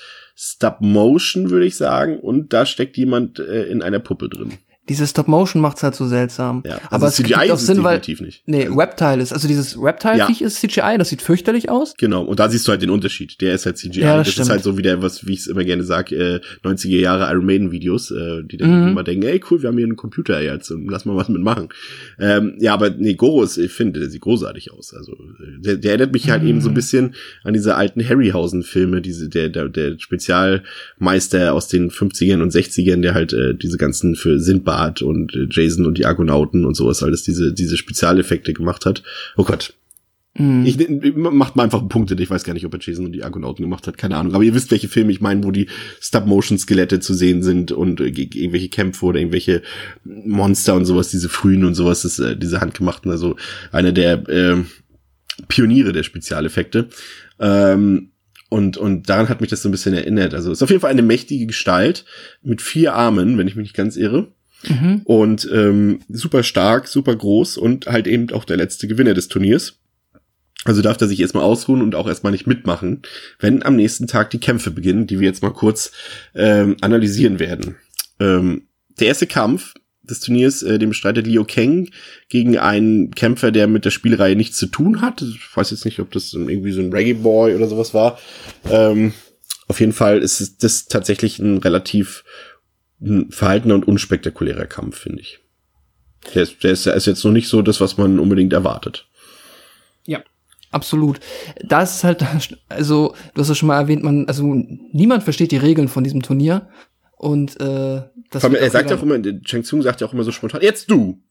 Stop 0.45 0.82
Motion, 0.82 1.51
würde 1.51 1.65
ich 1.65 1.77
sagen, 1.77 2.19
und 2.19 2.51
da 2.51 2.65
steckt 2.65 2.97
jemand 2.97 3.39
äh, 3.39 3.63
in 3.63 3.82
einer 3.82 3.99
Puppe 3.99 4.27
drin. 4.27 4.58
Diese 4.89 5.07
Stop-Motion 5.07 5.61
macht's 5.61 5.81
halt 5.81 5.95
so 5.95 6.05
seltsam. 6.07 6.61
Ja, 6.65 6.73
also 6.73 6.87
aber 6.89 7.07
es 7.07 7.15
CGI 7.15 7.27
gibt 7.33 7.51
auch 7.51 7.57
Sinn, 7.57 7.83
weil 7.83 7.99
definitiv 7.99 8.21
nicht. 8.25 8.43
nee, 8.47 8.67
Reptile 8.69 9.21
ist 9.21 9.31
also 9.31 9.47
dieses 9.47 9.77
Reptile-Viech 9.81 10.41
ist 10.41 10.55
CGI, 10.59 10.97
das 10.97 11.07
sieht 11.09 11.21
fürchterlich 11.21 11.69
aus. 11.69 11.93
Genau, 11.97 12.23
und 12.23 12.39
da 12.39 12.49
siehst 12.49 12.67
du 12.67 12.71
halt 12.71 12.81
den 12.81 12.89
Unterschied. 12.89 13.39
Der 13.39 13.55
ist 13.55 13.65
halt 13.65 13.77
CGI. 13.77 14.01
Ja, 14.01 14.17
das 14.17 14.35
das 14.35 14.45
ist 14.45 14.49
halt 14.49 14.61
so 14.63 14.77
wie 14.77 14.81
der, 14.81 15.01
was, 15.01 15.25
wie 15.25 15.33
ich 15.33 15.39
es 15.39 15.47
immer 15.47 15.63
gerne 15.63 15.83
sage, 15.83 16.15
äh, 16.15 16.67
90er 16.67 16.99
Jahre 16.99 17.31
Iron 17.31 17.45
Maiden 17.45 17.71
Videos, 17.71 18.11
äh, 18.11 18.43
die 18.43 18.57
dann 18.57 18.81
Mhm. 18.83 18.87
immer 18.89 19.03
denken, 19.03 19.25
ey 19.25 19.41
cool, 19.49 19.61
wir 19.61 19.69
haben 19.69 19.77
hier 19.77 19.85
einen 19.87 19.95
Computer 19.95 20.41
jetzt 20.41 20.69
und 20.71 20.89
lass 20.91 21.05
mal 21.05 21.15
was 21.15 21.29
mitmachen. 21.29 21.69
Ähm, 22.19 22.55
ja, 22.59 22.73
aber 22.73 22.89
nee, 22.89 23.13
Goro 23.13 23.43
ist, 23.43 23.57
ich 23.57 23.71
finde, 23.71 24.01
der 24.01 24.09
sieht 24.09 24.21
großartig 24.21 24.73
aus. 24.73 24.93
Also 24.93 25.13
äh, 25.13 25.61
der, 25.61 25.77
der 25.77 25.91
erinnert 25.91 26.11
mich 26.11 26.29
halt 26.29 26.43
eben 26.43 26.57
Mhm. 26.57 26.61
so 26.61 26.67
ein 26.69 26.73
bisschen 26.75 27.15
an 27.45 27.53
diese 27.53 27.75
alten 27.75 28.03
Harryhausen-Filme, 28.05 29.01
diese, 29.01 29.29
der, 29.29 29.47
der, 29.47 29.69
der 29.69 29.97
Spezialmeister 29.97 31.53
aus 31.53 31.67
den 31.69 31.89
50ern 31.89 32.41
und 32.41 32.51
60ern, 32.51 33.01
der 33.01 33.13
halt 33.13 33.31
äh, 33.33 33.53
diese 33.55 33.77
ganzen 33.77 34.15
für 34.15 34.39
Sindbad 34.39 34.72
und 35.01 35.33
äh, 35.36 35.47
Jason 35.49 35.86
und 35.86 35.97
die 35.97 36.05
Argonauten 36.05 36.65
und 36.65 36.75
sowas 36.75 37.03
alles 37.03 37.23
diese, 37.23 37.53
diese 37.53 37.77
Spezialeffekte 37.77 38.53
gemacht 38.53 38.86
hat. 38.86 39.03
Oh 39.38 39.43
Gott, 39.43 39.73
Mhm. 40.36 40.65
ich, 40.65 40.79
ich 40.79 41.15
macht 41.15 41.55
mal 41.55 41.62
einfach 41.62 41.88
Punkte. 41.88 42.15
Ich 42.15 42.27
weiß 42.31 42.43
gar 42.43 42.55
nicht, 42.55 42.65
ob 42.65 42.73
er 42.73 42.79
Jason 42.81 43.05
und 43.05 43.12
die 43.12 43.23
Argonauten 43.23 43.62
gemacht 43.63 43.86
hat, 43.86 43.99
keine 43.99 44.17
Ahnung. 44.17 44.33
Aber 44.33 44.43
ihr 44.43 44.55
wisst, 44.55 44.71
welche 44.71 44.88
Filme 44.88 45.12
ich 45.12 45.21
meine, 45.21 45.43
wo 45.43 45.51
die 45.51 45.67
Stop-Motion-Skelette 46.01 46.99
zu 46.99 47.13
sehen 47.13 47.43
sind 47.43 47.71
und 47.71 48.01
äh, 48.01 48.09
ge- 48.09 48.29
irgendwelche 48.33 48.69
Kämpfe 48.69 49.05
oder 49.05 49.19
irgendwelche 49.19 49.62
Monster 50.03 50.73
und 50.73 50.86
sowas, 50.86 51.09
diese 51.09 51.29
frühen 51.29 51.63
und 51.63 51.75
sowas, 51.75 52.01
das, 52.01 52.17
äh, 52.17 52.36
diese 52.36 52.62
handgemachten, 52.62 53.12
also 53.12 53.36
einer 53.71 53.91
der 53.91 54.27
äh, 54.27 54.55
Pioniere 55.49 55.91
der 55.93 56.01
Spezialeffekte. 56.01 56.89
Ähm, 57.39 58.09
und, 58.49 58.77
und 58.77 59.09
daran 59.09 59.29
hat 59.29 59.39
mich 59.41 59.49
das 59.51 59.62
so 59.62 59.69
ein 59.69 59.71
bisschen 59.71 59.93
erinnert. 59.93 60.33
Also 60.33 60.51
es 60.51 60.57
ist 60.57 60.63
auf 60.63 60.69
jeden 60.69 60.81
Fall 60.81 60.89
eine 60.91 61.01
mächtige 61.03 61.45
Gestalt 61.45 62.05
mit 62.41 62.62
vier 62.63 62.95
Armen, 62.95 63.38
wenn 63.38 63.47
ich 63.47 63.55
mich 63.55 63.65
nicht 63.65 63.75
ganz 63.75 63.97
irre. 63.97 64.31
Mhm. 64.67 65.02
Und 65.04 65.49
ähm, 65.54 65.99
super 66.10 66.43
stark, 66.43 66.88
super 66.88 67.15
groß 67.15 67.58
und 67.58 67.88
halt 67.88 68.08
eben 68.08 68.32
auch 68.32 68.45
der 68.45 68.58
letzte 68.58 68.88
Gewinner 68.88 69.13
des 69.13 69.28
Turniers. 69.28 69.80
Also 70.65 70.82
darf 70.82 70.99
er 71.02 71.08
sich 71.08 71.19
erstmal 71.19 71.43
ausruhen 71.43 71.82
und 71.82 71.95
auch 71.95 72.08
erstmal 72.08 72.32
nicht 72.32 72.47
mitmachen, 72.47 73.02
wenn 73.39 73.63
am 73.63 73.76
nächsten 73.76 74.08
Tag 74.08 74.30
die 74.30 74.39
Kämpfe 74.39 74.71
beginnen, 74.71 75.08
die 75.08 75.19
wir 75.19 75.28
jetzt 75.28 75.43
mal 75.43 75.52
kurz 75.52 75.91
ähm, 76.36 76.78
analysieren 76.82 77.39
werden. 77.39 77.76
Ähm, 78.19 78.67
der 78.99 79.08
erste 79.08 79.28
Kampf 79.28 79.73
des 80.04 80.19
Turniers, 80.19 80.63
äh, 80.63 80.80
den 80.80 80.89
bestreitet 80.89 81.28
Liu 81.28 81.45
Kang 81.45 81.89
gegen 82.30 82.58
einen 82.58 83.12
Kämpfer, 83.12 83.52
der 83.52 83.67
mit 83.67 83.86
der 83.86 83.91
Spielreihe 83.91 84.36
nichts 84.36 84.58
zu 84.58 84.67
tun 84.67 85.02
hat. 85.02 85.21
Ich 85.21 85.56
weiß 85.56 85.71
jetzt 85.71 85.86
nicht, 85.86 85.99
ob 85.99 86.12
das 86.12 86.34
irgendwie 86.34 86.71
so 86.71 86.82
ein 86.82 86.93
Reggae 86.93 87.13
Boy 87.13 87.56
oder 87.56 87.67
sowas 87.67 87.93
war. 87.93 88.19
Ähm, 88.69 89.13
auf 89.67 89.80
jeden 89.80 89.93
Fall 89.93 90.19
ist 90.19 90.63
das 90.63 90.86
tatsächlich 90.86 91.39
ein 91.39 91.58
relativ 91.58 92.23
ein 93.03 93.31
verhaltener 93.31 93.75
und 93.75 93.87
unspektakulärer 93.87 94.65
Kampf, 94.65 94.97
finde 94.99 95.21
ich. 95.21 95.39
Der 96.33 96.43
ist, 96.43 96.63
der, 96.63 96.71
ist, 96.71 96.85
der 96.85 96.93
ist 96.95 97.05
jetzt 97.05 97.23
noch 97.25 97.31
nicht 97.31 97.49
so 97.49 97.61
das, 97.61 97.81
was 97.81 97.97
man 97.97 98.19
unbedingt 98.19 98.53
erwartet. 98.53 99.07
Ja, 100.05 100.23
absolut. 100.71 101.19
Das 101.61 101.97
ist 101.97 102.03
halt, 102.03 102.25
also, 102.69 103.13
du 103.33 103.41
hast 103.41 103.49
ja 103.49 103.55
schon 103.55 103.67
mal 103.67 103.79
erwähnt, 103.79 104.03
man, 104.03 104.27
also 104.27 104.43
niemand 104.91 105.23
versteht 105.23 105.51
die 105.51 105.57
Regeln 105.57 105.87
von 105.89 106.03
diesem 106.03 106.21
Turnier. 106.21 106.69
Und 107.17 107.59
äh, 107.59 108.01
das 108.31 108.43
allem, 108.43 108.55
er 108.55 108.69
sagt 108.69 108.89
wieder- 108.89 108.97
auch 108.97 109.03
immer, 109.03 109.21
Cheng 109.41 109.63
Tsung 109.63 109.81
sagt 109.81 110.01
ja 110.01 110.07
auch 110.07 110.13
immer 110.13 110.23
so 110.23 110.31
spontan, 110.31 110.61
jetzt 110.61 110.89
du! 110.89 111.21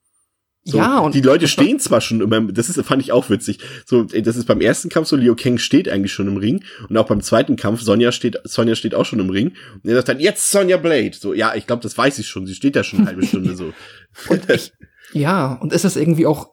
So, 0.64 0.78
ja, 0.78 0.98
und 1.00 1.16
die 1.16 1.20
Leute 1.20 1.48
stehen 1.48 1.80
zwar 1.80 2.00
schon 2.00 2.20
immer, 2.20 2.40
das 2.40 2.68
ist, 2.68 2.80
fand 2.84 3.02
ich 3.02 3.10
auch 3.10 3.30
witzig. 3.30 3.58
So, 3.84 4.04
das 4.04 4.36
ist 4.36 4.46
beim 4.46 4.60
ersten 4.60 4.90
Kampf 4.90 5.08
so, 5.08 5.16
Liu 5.16 5.34
Kang 5.34 5.58
steht 5.58 5.88
eigentlich 5.88 6.12
schon 6.12 6.28
im 6.28 6.36
Ring 6.36 6.62
und 6.88 6.96
auch 6.96 7.08
beim 7.08 7.20
zweiten 7.20 7.56
Kampf, 7.56 7.82
Sonja 7.82 8.12
steht, 8.12 8.38
Sonja 8.44 8.76
steht 8.76 8.94
auch 8.94 9.04
schon 9.04 9.18
im 9.18 9.30
Ring 9.30 9.54
und 9.82 9.90
er 9.90 9.96
sagt 9.96 10.08
dann, 10.08 10.20
jetzt 10.20 10.50
Sonja 10.50 10.76
Blade. 10.76 11.12
So, 11.18 11.34
ja, 11.34 11.54
ich 11.56 11.66
glaube, 11.66 11.82
das 11.82 11.98
weiß 11.98 12.18
ich 12.20 12.28
schon, 12.28 12.46
sie 12.46 12.54
steht 12.54 12.76
da 12.76 12.84
schon 12.84 13.00
eine 13.00 13.08
halbe 13.08 13.26
Stunde 13.26 13.56
so. 13.56 13.72
Ja, 15.14 15.54
und 15.54 15.72
ist 15.72 15.84
das 15.84 15.96
irgendwie 15.96 16.26
auch, 16.26 16.52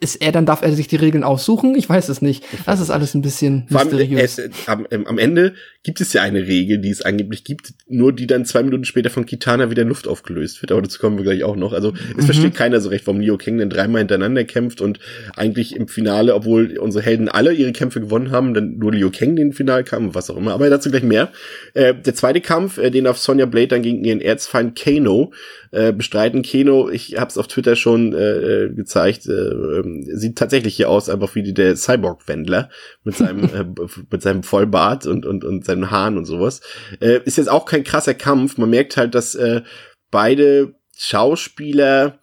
ist 0.00 0.16
er, 0.16 0.32
dann 0.32 0.46
darf 0.46 0.62
er 0.62 0.72
sich 0.72 0.88
die 0.88 0.96
Regeln 0.96 1.24
aussuchen? 1.24 1.74
Ich 1.74 1.88
weiß 1.88 2.08
es 2.08 2.22
nicht. 2.22 2.44
Das 2.66 2.80
ist 2.80 2.90
alles 2.90 3.14
ein 3.14 3.22
bisschen 3.22 3.66
Vor 3.70 3.80
allem, 3.80 3.88
mysteriös. 3.90 4.38
äh, 4.38 4.46
äh, 4.46 4.50
am, 4.66 4.86
am 5.06 5.18
Ende 5.18 5.54
gibt 5.82 6.00
es 6.00 6.12
ja 6.12 6.22
eine 6.22 6.46
Regel, 6.46 6.78
die 6.78 6.90
es 6.90 7.02
angeblich 7.02 7.44
gibt, 7.44 7.74
nur 7.88 8.12
die 8.12 8.26
dann 8.26 8.44
zwei 8.46 8.62
Minuten 8.62 8.84
später 8.84 9.10
von 9.10 9.26
Kitana 9.26 9.70
wieder 9.70 9.82
in 9.82 9.88
Luft 9.88 10.08
aufgelöst 10.08 10.62
wird. 10.62 10.72
Aber 10.72 10.80
dazu 10.82 10.98
kommen 10.98 11.16
wir 11.18 11.24
gleich 11.24 11.44
auch 11.44 11.56
noch. 11.56 11.72
Also 11.72 11.92
es 12.10 12.16
Mhm. 12.16 12.22
versteht 12.22 12.54
keiner 12.54 12.80
so 12.80 12.88
recht, 12.88 13.06
warum 13.06 13.20
Liu 13.20 13.36
Kang 13.36 13.58
dann 13.58 13.70
dreimal 13.70 14.00
hintereinander 14.00 14.44
kämpft 14.44 14.80
und 14.80 14.98
eigentlich 15.36 15.76
im 15.76 15.88
Finale, 15.88 16.34
obwohl 16.34 16.78
unsere 16.78 17.04
Helden 17.04 17.28
alle 17.28 17.52
ihre 17.52 17.72
Kämpfe 17.72 18.00
gewonnen 18.00 18.30
haben, 18.30 18.54
dann 18.54 18.78
nur 18.78 18.92
Liu 18.92 19.10
Kang 19.10 19.36
den 19.36 19.52
Finale 19.52 19.84
kam, 19.84 20.14
was 20.14 20.30
auch 20.30 20.36
immer. 20.36 20.52
Aber 20.54 20.70
dazu 20.70 20.90
gleich 20.90 21.02
mehr. 21.02 21.30
Äh, 21.74 21.94
der 21.94 22.14
zweite 22.14 22.40
Kampf, 22.40 22.78
äh, 22.78 22.90
den 22.90 23.06
auf 23.06 23.18
Sonja 23.18 23.46
Blade 23.46 23.68
dann 23.68 23.82
gegen 23.82 24.04
ihren 24.04 24.20
Erzfeind 24.20 24.78
Kano 24.78 25.32
äh, 25.70 25.92
bestreiten. 25.92 26.42
Kano, 26.42 26.88
ich 26.88 27.16
habe 27.18 27.28
es 27.30 27.36
auf 27.36 27.48
Twitter 27.48 27.76
schon 27.76 28.12
äh, 28.14 28.64
äh, 28.64 28.68
gezeigt, 28.74 29.26
äh, 29.26 29.30
ähm, 29.72 30.04
sieht 30.14 30.36
tatsächlich 30.36 30.76
hier 30.76 30.88
aus, 30.90 31.08
einfach 31.08 31.34
wie 31.34 31.52
der 31.52 31.76
Cyborg-Wendler 31.76 32.70
mit 33.04 33.16
seinem 33.16 33.44
äh, 33.54 33.64
mit 34.10 34.22
seinem 34.22 34.42
Vollbart 34.42 35.06
und 35.06 35.26
und 35.26 35.44
und 35.44 35.64
seinen 35.64 35.90
Haaren 35.90 36.18
und 36.18 36.24
sowas. 36.24 36.60
Äh, 37.00 37.20
ist 37.24 37.38
jetzt 37.38 37.50
auch 37.50 37.64
kein 37.66 37.84
krasser 37.84 38.14
Kampf. 38.14 38.58
Man 38.58 38.70
merkt 38.70 38.96
halt, 38.96 39.14
dass 39.14 39.34
äh, 39.34 39.62
beide 40.10 40.74
Schauspieler 40.96 42.18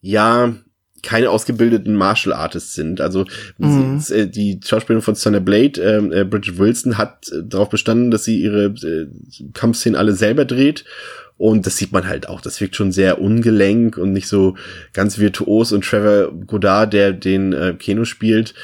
ja 0.00 0.54
keine 1.04 1.30
ausgebildeten 1.30 1.96
Martial 1.96 2.32
Artists 2.32 2.74
sind. 2.74 3.00
Also 3.00 3.24
Mhm. 3.58 3.98
sie- 3.98 4.14
äh, 4.14 4.26
die 4.28 4.60
Schauspielerin 4.64 5.02
von 5.02 5.16
Sonja 5.16 5.40
Blade, 5.40 5.80
ähm, 5.82 6.12
äh, 6.12 6.24
Bridget 6.24 6.58
Wilson, 6.58 6.96
hat 6.96 7.28
äh, 7.32 7.42
darauf 7.44 7.70
bestanden, 7.70 8.10
dass 8.12 8.24
sie 8.24 8.40
ihre 8.40 8.66
äh, 8.66 9.08
Kampfszenen 9.52 9.96
alle 9.98 10.12
selber 10.12 10.44
dreht. 10.44 10.84
Und 11.42 11.66
das 11.66 11.76
sieht 11.76 11.90
man 11.90 12.06
halt 12.06 12.28
auch. 12.28 12.40
Das 12.40 12.60
wirkt 12.60 12.76
schon 12.76 12.92
sehr 12.92 13.20
ungelenk 13.20 13.98
und 13.98 14.12
nicht 14.12 14.28
so 14.28 14.54
ganz 14.92 15.18
virtuos. 15.18 15.72
Und 15.72 15.84
Trevor 15.84 16.30
Goddard, 16.46 16.92
der 16.92 17.12
den 17.12 17.52
äh, 17.52 17.74
Keno 17.76 18.04
spielt, 18.04 18.54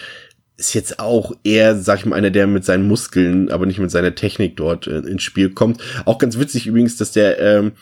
ist 0.57 0.75
jetzt 0.75 1.01
auch 1.01 1.33
eher, 1.43 1.75
sag 1.75 1.99
ich 1.99 2.07
mal, 2.07 2.15
einer, 2.15 2.31
der 2.31 2.47
mit 2.47 2.65
seinen 2.65 2.87
Muskeln, 2.87 3.51
aber 3.51 3.67
nicht 3.67 3.81
mit 3.81 3.91
seiner 3.91 4.15
Technik 4.15 4.57
dort 4.57 4.87
äh, 4.87 4.99
ins 4.99 5.25
Spiel 5.25 5.51
kommt. 5.51 5.83
Auch 6.05 6.19
ganz 6.19 6.39
witzig 6.39 6.69
übrigens, 6.69 6.97
dass 6.97 7.11
der 7.11 7.41
ähm, 7.41 7.73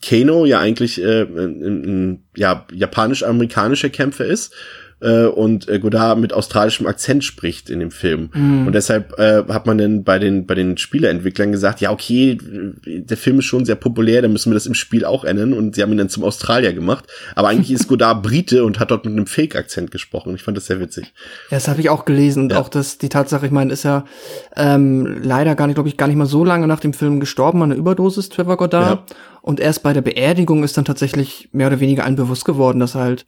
Kano 0.00 0.46
ja 0.46 0.60
eigentlich 0.60 1.02
äh, 1.02 1.22
ein, 1.22 1.84
ein 1.84 2.24
ja, 2.36 2.64
japanisch-amerikanischer 2.72 3.88
Kämpfer 3.88 4.24
ist 4.24 4.54
äh, 5.00 5.24
und 5.26 5.68
äh, 5.68 5.78
Godard 5.78 6.18
mit 6.18 6.32
australischem 6.32 6.86
Akzent 6.86 7.24
spricht 7.24 7.70
in 7.70 7.80
dem 7.80 7.90
Film. 7.90 8.30
Und 8.66 8.72
deshalb 8.72 9.18
äh, 9.18 9.44
hat 9.48 9.66
man 9.66 9.78
dann 9.78 10.04
bei 10.04 10.18
den 10.18 10.46
bei 10.46 10.54
den 10.54 10.76
Spieleentwicklern 10.76 11.52
gesagt, 11.52 11.80
ja 11.80 11.90
okay, 11.90 12.38
der 12.86 13.16
Film 13.16 13.38
ist 13.38 13.44
schon 13.44 13.64
sehr 13.64 13.76
populär, 13.76 14.22
dann 14.22 14.32
müssen 14.32 14.50
wir 14.50 14.54
das 14.54 14.66
im 14.66 14.74
Spiel 14.74 15.04
auch 15.04 15.24
ändern 15.24 15.52
und 15.52 15.74
sie 15.74 15.82
haben 15.82 15.92
ihn 15.92 15.98
dann 15.98 16.08
zum 16.08 16.24
Australier 16.24 16.72
gemacht. 16.72 17.04
Aber 17.34 17.48
eigentlich 17.48 17.70
ist 17.70 17.88
Godard 17.88 18.22
Brite 18.22 18.64
und 18.64 18.80
hat 18.80 18.90
dort 18.90 19.04
mit 19.04 19.12
einem 19.14 19.26
Fake-Akzent 19.26 19.90
gesprochen. 19.90 20.34
Ich 20.34 20.42
fand 20.42 20.56
das 20.56 20.66
sehr 20.66 20.80
witzig. 20.80 21.12
Ja, 21.50 21.56
das 21.56 21.68
habe 21.68 21.80
ich 21.80 21.90
auch 21.90 22.04
gelesen 22.04 22.44
und 22.44 22.52
Ja. 22.52 22.60
auch 22.60 22.68
das, 22.68 22.98
die 22.98 23.08
Tatsache, 23.08 23.46
ich 23.46 23.52
meine, 23.52 23.72
ist 23.72 23.84
ja 23.84 24.04
ähm, 24.56 25.20
leider 25.22 25.54
gar 25.54 25.66
nicht, 25.66 25.74
glaube 25.76 25.88
ich, 25.88 25.96
gar 25.96 26.06
nicht 26.08 26.16
mal 26.16 26.26
so 26.26 26.44
lange 26.44 26.66
nach 26.66 26.80
dem 26.80 26.92
Film 26.92 27.20
gestorben 27.20 27.62
an 27.62 27.70
einer 27.70 27.78
Überdosis, 27.78 28.28
Trevor 28.28 28.56
Goddard. 28.56 29.12
Und 29.42 29.60
erst 29.60 29.82
bei 29.82 29.92
der 29.92 30.02
Beerdigung 30.02 30.64
ist 30.64 30.76
dann 30.76 30.84
tatsächlich 30.84 31.48
mehr 31.52 31.68
oder 31.68 31.80
weniger 31.80 32.04
allen 32.04 32.16
bewusst 32.16 32.44
geworden, 32.44 32.80
dass 32.80 32.94
er 32.94 33.02
halt 33.02 33.26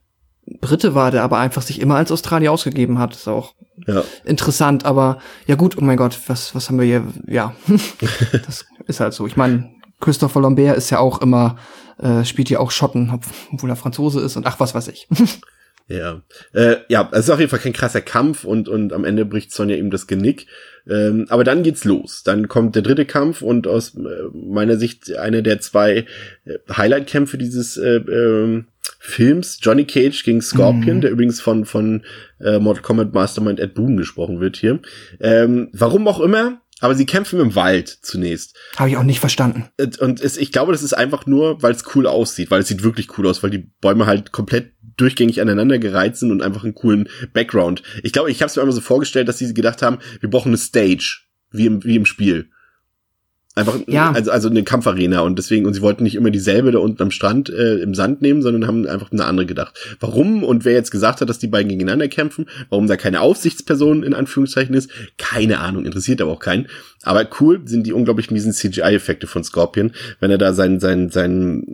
Brite 0.60 0.94
war, 0.94 1.10
der 1.10 1.22
aber 1.22 1.38
einfach 1.38 1.62
sich 1.62 1.80
immer 1.80 1.96
als 1.96 2.10
Australier 2.12 2.52
ausgegeben 2.52 2.98
hat. 2.98 3.14
ist 3.14 3.28
auch 3.28 3.54
Ja. 3.86 4.02
interessant, 4.24 4.84
aber 4.84 5.18
ja 5.46 5.54
gut, 5.54 5.76
oh 5.78 5.80
mein 5.82 5.96
Gott, 5.96 6.18
was, 6.26 6.54
was 6.54 6.68
haben 6.68 6.78
wir 6.78 6.86
hier? 6.86 7.04
Ja, 7.26 7.54
das 8.46 8.66
ist 8.86 9.00
halt 9.00 9.12
so. 9.14 9.26
Ich 9.26 9.36
meine, 9.36 9.70
Christopher 10.00 10.40
Lambert 10.40 10.76
ist 10.76 10.90
ja 10.90 10.98
auch 10.98 11.20
immer, 11.22 11.56
äh, 11.98 12.24
spielt 12.24 12.50
ja 12.50 12.58
auch 12.58 12.70
Schotten, 12.70 13.10
ob- 13.10 13.24
obwohl 13.52 13.70
er 13.70 13.76
Franzose 13.76 14.20
ist 14.20 14.36
und 14.36 14.46
ach, 14.46 14.58
was 14.60 14.74
weiß 14.74 14.88
ich. 14.88 15.08
Ja, 15.92 16.22
äh, 16.54 16.76
ja, 16.88 17.08
es 17.10 17.24
ist 17.24 17.30
auf 17.30 17.40
jeden 17.40 17.50
Fall 17.50 17.58
kein 17.58 17.72
krasser 17.72 18.00
Kampf 18.00 18.44
und, 18.44 18.68
und 18.68 18.92
am 18.92 19.04
Ende 19.04 19.24
bricht 19.24 19.50
Sonja 19.52 19.74
ihm 19.74 19.90
das 19.90 20.06
Genick. 20.06 20.46
Ähm, 20.88 21.26
aber 21.30 21.42
dann 21.42 21.64
geht's 21.64 21.82
los. 21.84 22.22
Dann 22.22 22.46
kommt 22.46 22.76
der 22.76 22.82
dritte 22.82 23.06
Kampf 23.06 23.42
und 23.42 23.66
aus 23.66 23.96
äh, 23.96 24.00
meiner 24.32 24.76
Sicht 24.76 25.12
einer 25.16 25.42
der 25.42 25.58
zwei 25.60 26.06
äh, 26.44 26.58
Highlight-Kämpfe 26.72 27.38
dieses 27.38 27.76
äh, 27.76 27.96
ähm, 27.96 28.66
Films, 29.02 29.58
Johnny 29.62 29.86
Cage 29.86 30.22
gegen 30.24 30.42
Scorpion, 30.42 31.00
der 31.00 31.10
übrigens 31.10 31.40
von, 31.40 31.64
von 31.64 32.04
äh, 32.38 32.58
Mortal 32.58 32.82
Kombat 32.82 33.14
Mastermind 33.14 33.58
Ed 33.58 33.74
Boon 33.74 33.96
gesprochen 33.96 34.40
wird 34.40 34.56
hier. 34.58 34.78
Ähm, 35.20 35.70
warum 35.72 36.06
auch 36.06 36.20
immer, 36.20 36.60
aber 36.82 36.94
sie 36.94 37.06
kämpfen 37.06 37.40
im 37.40 37.54
Wald 37.54 37.88
zunächst. 38.02 38.56
Habe 38.76 38.90
ich 38.90 38.96
auch 38.98 39.02
nicht 39.02 39.20
verstanden. 39.20 39.70
Und- 39.80 39.98
Und 39.98 40.20
es, 40.20 40.36
ich 40.36 40.52
glaube, 40.52 40.72
das 40.72 40.82
ist 40.82 40.92
einfach 40.92 41.26
nur, 41.26 41.62
weil 41.62 41.72
es 41.72 41.84
cool 41.94 42.06
aussieht, 42.06 42.50
weil 42.50 42.60
es 42.60 42.68
sieht 42.68 42.82
wirklich 42.82 43.16
cool 43.18 43.26
aus, 43.26 43.42
weil 43.42 43.50
die 43.50 43.70
Bäume 43.80 44.04
halt 44.06 44.32
komplett 44.32 44.72
durchgängig 44.98 45.40
aneinander 45.40 45.78
gereiht 45.78 46.16
sind 46.18 46.30
und 46.30 46.42
einfach 46.42 46.64
einen 46.64 46.74
coolen 46.74 47.08
Background. 47.32 47.82
Ich 48.02 48.12
glaube, 48.12 48.30
ich 48.30 48.42
habe 48.42 48.50
es 48.50 48.56
mir 48.56 48.62
einmal 48.62 48.74
so 48.74 48.82
vorgestellt, 48.82 49.28
dass 49.28 49.38
sie 49.38 49.52
gedacht 49.54 49.80
haben, 49.80 49.98
wir 50.20 50.28
brauchen 50.28 50.48
eine 50.50 50.58
Stage, 50.58 51.20
wie 51.50 51.64
im, 51.66 51.82
wie 51.84 51.96
im 51.96 52.04
Spiel. 52.04 52.50
Einfach, 53.60 53.78
Ja. 53.86 54.10
also, 54.12 54.30
also 54.30 54.48
eine 54.48 54.62
Kampfarena 54.64 55.20
und 55.20 55.38
deswegen, 55.38 55.66
und 55.66 55.74
sie 55.74 55.82
wollten 55.82 56.02
nicht 56.04 56.14
immer 56.16 56.30
dieselbe 56.30 56.72
da 56.72 56.78
unten 56.78 57.02
am 57.02 57.10
Strand 57.10 57.48
äh, 57.50 57.76
im 57.76 57.94
Sand 57.94 58.22
nehmen, 58.22 58.42
sondern 58.42 58.66
haben 58.66 58.86
einfach 58.86 59.12
eine 59.12 59.24
andere 59.24 59.46
gedacht. 59.46 59.74
Warum 60.00 60.42
und 60.42 60.64
wer 60.64 60.72
jetzt 60.72 60.90
gesagt 60.90 61.20
hat, 61.20 61.28
dass 61.28 61.38
die 61.38 61.46
beiden 61.46 61.68
gegeneinander 61.68 62.08
kämpfen, 62.08 62.46
warum 62.68 62.86
da 62.86 62.96
keine 62.96 63.20
Aufsichtsperson 63.20 64.02
in 64.02 64.14
Anführungszeichen 64.14 64.74
ist, 64.74 64.90
keine 65.18 65.60
Ahnung, 65.60 65.84
interessiert 65.84 66.20
aber 66.20 66.32
auch 66.32 66.40
keinen. 66.40 66.66
Aber 67.02 67.26
cool 67.40 67.60
sind 67.64 67.86
die 67.86 67.92
unglaublich 67.92 68.30
miesen 68.30 68.52
CGI-Effekte 68.52 69.26
von 69.26 69.42
Scorpion, 69.44 69.92
wenn 70.20 70.30
er 70.30 70.38
da 70.38 70.52
sein, 70.52 70.80
sein, 70.80 71.10
sein, 71.10 71.64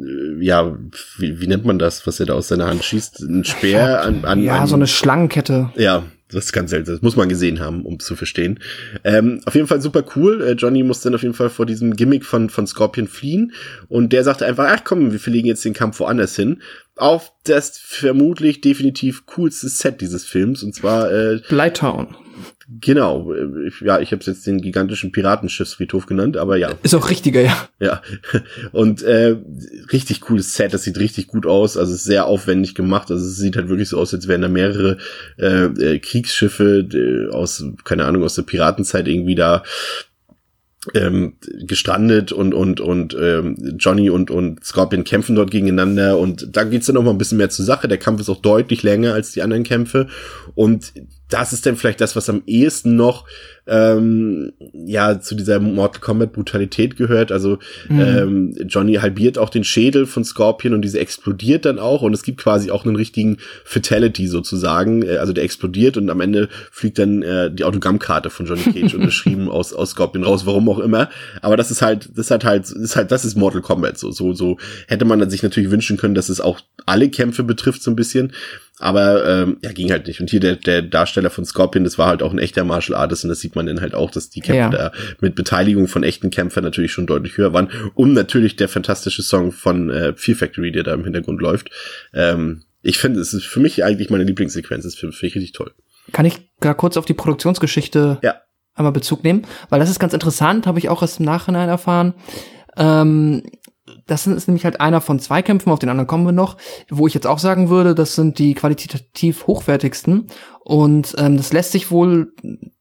äh, 0.41 0.45
ja, 0.45 0.76
wie, 1.18 1.41
wie 1.41 1.47
nennt 1.49 1.64
man 1.64 1.78
das, 1.78 2.07
was 2.07 2.20
er 2.20 2.26
da 2.26 2.34
aus 2.34 2.49
seiner 2.49 2.66
Hand 2.68 2.84
schießt? 2.84 3.20
Ein 3.22 3.45
Speer 3.45 4.03
an, 4.05 4.24
an 4.24 4.43
Ja, 4.43 4.61
an, 4.61 4.66
so 4.68 4.74
eine 4.76 4.87
Schlangenkette. 4.87 5.70
ja, 5.76 6.05
das 6.31 6.47
ist 6.47 6.53
ganz 6.53 6.70
seltsam. 6.70 6.97
Das 6.97 7.03
muss 7.03 7.16
man 7.16 7.29
gesehen 7.29 7.61
haben, 7.61 7.85
um 7.85 8.01
zu 8.01 8.16
verstehen. 8.16 8.59
Ähm, 9.05 9.41
auf 9.45 9.55
jeden 9.55 9.68
Fall 9.68 9.81
super 9.81 10.05
cool. 10.16 10.43
Äh, 10.43 10.53
Johnny 10.53 10.83
muss 10.83 11.01
dann 11.01 11.14
auf 11.14 11.22
jeden 11.22 11.35
Fall 11.35 11.51
vor 11.51 11.66
diesem 11.66 11.95
Gimmick 11.95 12.24
von, 12.24 12.51
von 12.51 12.66
Scorpion 12.66 13.07
fliehen. 13.07 13.53
Und 13.89 14.12
der 14.12 14.24
sagte 14.24 14.45
einfach, 14.45 14.66
ach 14.68 14.83
komm, 14.85 15.12
wir 15.12 15.20
verlegen 15.20 15.47
jetzt 15.47 15.64
den 15.64 15.74
Kampf 15.74 16.01
woanders 16.01 16.35
hin. 16.35 16.62
Auf 16.97 17.33
das 17.45 17.79
vermutlich 17.79 18.61
definitiv 18.61 19.27
coolste 19.27 19.68
Set 19.68 20.01
dieses 20.01 20.24
Films. 20.24 20.62
Und 20.64 20.74
zwar, 20.74 21.12
äh, 21.12 21.41
Blighttown. 21.49 22.16
Genau, 22.81 23.33
ich- 23.67 23.81
ja, 23.81 24.01
ich 24.01 24.12
habe 24.12 24.21
es 24.21 24.27
jetzt 24.27 24.47
den 24.47 24.61
gigantischen 24.61 25.12
Piratenschiffsfriedhof 25.12 26.07
genannt, 26.07 26.37
aber 26.37 26.57
ja. 26.57 26.73
Ist 26.83 26.95
auch 26.95 27.11
richtiger, 27.11 27.41
ja. 27.41 27.69
Ja, 27.79 28.03
und 28.73 29.03
äh, 29.03 29.37
richtig 29.93 30.21
cooles 30.23 30.55
Set, 30.55 30.75
das 30.75 30.83
sieht 30.83 30.99
richtig 30.99 31.29
gut 31.29 31.47
aus, 31.47 31.77
also 31.77 31.95
ist 31.95 32.05
sehr 32.05 32.27
aufwendig 32.27 32.75
gemacht, 32.75 33.11
also 33.11 33.25
es 33.25 33.37
sieht 33.37 33.57
halt 33.57 33.69
wirklich 33.69 33.89
so 33.89 33.99
aus, 33.99 34.12
als 34.14 34.29
wären 34.29 34.43
da 34.43 34.49
mehrere 34.49 34.99
äh, 35.39 35.67
äh, 35.67 35.99
Kriegsschiffe 35.99 37.29
aus, 37.33 37.64
keine 37.85 38.05
Ahnung, 38.05 38.25
aus 38.25 38.35
der 38.35 38.43
Piratenzeit 38.43 39.07
irgendwie 39.09 39.35
da 39.35 39.62
ähm, 40.95 41.35
gestrandet 41.67 42.31
und 42.31 42.55
und 42.55 42.81
und 42.81 43.17
ähm, 43.21 43.77
Johnny 43.77 44.09
und 44.09 44.31
und 44.31 44.64
Scorpion 44.64 45.03
kämpfen 45.03 45.35
dort 45.35 45.51
gegeneinander 45.51 46.17
und 46.17 46.57
da 46.57 46.62
geht's 46.62 46.87
dann 46.87 46.95
noch 46.95 47.03
mal 47.03 47.11
ein 47.11 47.19
bisschen 47.19 47.39
mehr 47.39 47.51
zur 47.51 47.64
Sache. 47.64 47.89
Der 47.89 47.99
Kampf 47.99 48.21
ist 48.21 48.29
auch 48.29 48.41
deutlich 48.41 48.85
länger 48.85 49.12
als 49.12 49.33
die 49.33 49.43
anderen 49.43 49.64
Kämpfe 49.64 50.07
und 50.55 50.93
das 51.29 51.53
ist 51.53 51.66
dann 51.66 51.77
vielleicht 51.77 52.01
das, 52.01 52.14
was 52.16 52.29
am 52.29 52.43
ehesten 52.47 52.97
noch 52.97 53.24
ähm, 53.66 54.53
ja 54.72 55.20
zu 55.20 55.35
dieser 55.35 55.59
Mortal 55.59 56.01
Kombat 56.01 56.33
Brutalität 56.33 56.97
gehört. 56.97 57.33
Also 57.33 57.59
ähm, 57.91 58.55
Johnny 58.66 58.95
halbiert 58.95 59.39
auch 59.39 59.51
den 59.51 59.64
Schädel 59.64 60.07
von 60.07 60.24
Scorpion 60.24 60.72
und 60.72 60.83
diese 60.83 61.01
explodiert 61.01 61.64
dann 61.64 61.81
auch 61.81 62.03
und 62.03 62.12
es 62.12 62.22
gibt 62.22 62.41
quasi 62.41 62.70
auch 62.70 62.85
einen 62.85 62.95
richtigen 62.95 63.39
Fatality 63.64 64.29
sozusagen. 64.29 65.03
Äh, 65.03 65.16
Also 65.16 65.33
der 65.33 65.45
explodiert 65.45 65.97
und 65.97 66.11
am 66.11 66.20
Ende 66.20 66.49
fliegt 66.70 66.99
dann 66.99 67.22
äh, 67.22 67.51
die 67.51 67.64
Autogrammkarte 67.64 68.31
von 68.31 68.47
Johnny 68.47 68.62
Cage 68.62 68.95
unterschrieben 68.95 69.49
aus 69.49 69.72
aus 69.72 69.91
Scorpion 69.91 70.24
raus, 70.24 70.47
warum 70.47 70.68
auch 70.68 70.79
immer. 70.79 71.11
Aber 71.43 71.57
das 71.57 71.72
ist 71.72 71.83
halt, 71.83 72.11
das 72.14 72.31
hat 72.31 72.45
halt, 72.45 72.62
das 72.62 72.72
ist 72.72 72.95
halt, 72.95 73.11
das 73.11 73.24
ist 73.24 73.37
Mortal 73.37 73.62
Kombat. 73.62 73.99
So 73.99 74.12
so 74.12 74.33
so 74.33 74.59
hätte 74.87 75.05
man 75.05 75.29
sich 75.29 75.43
natürlich 75.43 75.70
wünschen 75.70 75.97
können, 75.97 76.14
dass 76.14 76.29
es 76.29 76.41
auch 76.41 76.61
alle 76.87 77.09
Kämpfe 77.11 77.43
betrifft 77.43 77.83
so 77.83 77.91
ein 77.91 77.97
bisschen. 77.97 78.33
Aber 78.79 79.27
ähm, 79.27 79.57
ja, 79.62 79.72
ging 79.72 79.91
halt 79.91 80.07
nicht. 80.07 80.20
Und 80.20 80.29
hier 80.29 80.41
der, 80.41 80.57
der 80.57 80.83
Darsteller 80.83 81.31
von 81.31 81.47
Scorpion, 81.47 81.85
das 81.85 81.97
war 81.97 82.09
halt 82.09 82.22
auch 82.22 82.31
ein 82.33 82.39
echter 82.39 82.62
Martial 82.64 82.99
Artist 82.99 83.24
und 83.24 83.31
das 83.31 83.41
sieht 83.41 83.57
man 83.57 83.64
dann 83.66 83.81
halt 83.81 83.95
auch, 83.95 84.11
dass 84.11 84.29
die 84.29 84.41
Kämpfe 84.41 84.59
Ja. 84.59 84.68
da 84.70 84.93
mit 85.20 85.35
Beteiligung 85.35 85.89
von 85.89 86.03
echten 86.03 86.31
Kämpfern 86.31 86.62
natürlich 86.62 86.93
schon 86.93 87.07
deutlich 87.07 87.39
höher 87.39 87.55
waren. 87.55 87.70
Und 87.95 88.12
natürlich 88.12 88.57
der 88.57 88.68
fantastische 88.68 89.22
Song 89.22 89.51
von 89.53 89.89
äh, 89.91 90.12
Fear 90.14 90.37
Factory, 90.37 90.72
der 90.72 90.83
da 90.83 90.93
im 90.93 91.05
Hintergrund 91.05 91.41
läuft. 91.41 91.70
Ähm, 92.12 92.64
ich 92.83 92.99
finde, 92.99 93.20
es 93.20 93.33
ist 93.33 93.47
für 93.47 93.61
mich 93.61 93.83
eigentlich 93.83 94.11
meine 94.11 94.24
Lieblingssequenz. 94.24 94.85
Das 94.85 94.95
finde 94.95 95.16
find 95.16 95.31
ich 95.31 95.37
richtig 95.37 95.53
toll. 95.53 95.72
Kann 96.12 96.27
ich 96.27 96.39
da 96.61 96.74
kurz 96.74 96.97
auf 96.99 97.07
die 97.07 97.14
Produktionsgeschichte 97.14 98.18
Ja. 98.22 98.37
einmal 98.74 98.93
Bezug 98.93 99.24
nehmen? 99.24 99.47
Weil 99.70 99.81
das 99.81 99.89
ist 99.91 99.99
ganz 99.99 100.12
interessant, 100.12 100.66
habe 100.66 100.79
ich 100.79 100.89
auch 100.91 101.01
erst 101.01 101.18
im 101.18 101.24
Nachhinein 101.24 101.68
erfahren. 101.70 102.12
Ähm, 102.77 103.43
das 104.07 104.26
ist 104.26 104.46
nämlich 104.46 104.64
halt 104.64 104.80
einer 104.80 105.00
von 105.00 105.18
zwei 105.18 105.42
Kämpfen, 105.42 105.70
auf 105.70 105.78
den 105.80 105.88
anderen 105.88 106.07
kommen 106.07 106.26
wir 106.26 106.32
noch, 106.32 106.57
wo 106.88 107.07
ich 107.07 107.14
jetzt 107.14 107.26
auch 107.26 107.38
sagen 107.38 107.68
würde, 107.68 107.94
das 107.94 108.14
sind 108.14 108.38
die 108.38 108.54
qualitativ 108.54 109.46
hochwertigsten. 109.46 110.28
Und 110.61 111.14
ähm, 111.18 111.36
das 111.36 111.52
lässt 111.52 111.72
sich 111.72 111.90
wohl 111.90 112.32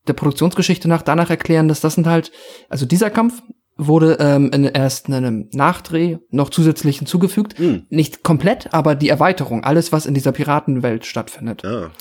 der 0.07 0.13
Produktionsgeschichte 0.13 0.87
nach 0.87 1.01
danach 1.01 1.29
erklären, 1.29 1.67
dass 1.67 1.81
das 1.81 1.95
sind 1.95 2.07
halt, 2.07 2.31
also 2.69 2.85
dieser 2.85 3.09
Kampf 3.09 3.41
wurde 3.77 4.17
ähm, 4.19 4.51
in, 4.53 4.63
erst 4.63 5.07
in 5.07 5.13
einem 5.13 5.49
Nachdreh 5.53 6.17
noch 6.29 6.49
zusätzlich 6.49 6.99
hinzugefügt. 6.99 7.55
Nicht 7.89 8.23
komplett, 8.23 8.73
aber 8.73 8.95
die 8.95 9.09
Erweiterung, 9.09 9.63
alles, 9.63 9.91
was 9.91 10.05
in 10.05 10.13
dieser 10.13 10.31
Piratenwelt 10.31 11.05
stattfindet. 11.05 11.63
Ja. 11.63 11.91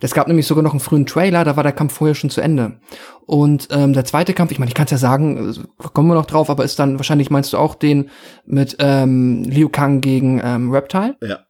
Es 0.00 0.14
gab 0.14 0.26
nämlich 0.26 0.46
sogar 0.46 0.64
noch 0.64 0.72
einen 0.72 0.80
frühen 0.80 1.06
Trailer, 1.06 1.44
da 1.44 1.56
war 1.56 1.62
der 1.62 1.72
Kampf 1.72 1.94
vorher 1.94 2.14
schon 2.14 2.28
zu 2.28 2.40
Ende. 2.40 2.80
Und 3.24 3.68
ähm, 3.70 3.92
der 3.92 4.04
zweite 4.04 4.34
Kampf, 4.34 4.50
ich 4.50 4.58
meine, 4.58 4.68
ich 4.68 4.74
kann 4.74 4.86
es 4.86 4.90
ja 4.90 4.98
sagen, 4.98 5.50
äh, 5.50 5.88
kommen 5.92 6.08
wir 6.08 6.14
noch 6.14 6.26
drauf, 6.26 6.50
aber 6.50 6.64
ist 6.64 6.78
dann 6.78 6.98
wahrscheinlich, 6.98 7.30
meinst 7.30 7.52
du 7.52 7.58
auch, 7.58 7.76
den 7.76 8.10
mit 8.44 8.76
ähm, 8.80 9.44
Liu 9.44 9.68
Kang 9.68 10.00
gegen 10.00 10.40
ähm, 10.42 10.72
Reptile? 10.72 11.16
Ja. 11.22 11.40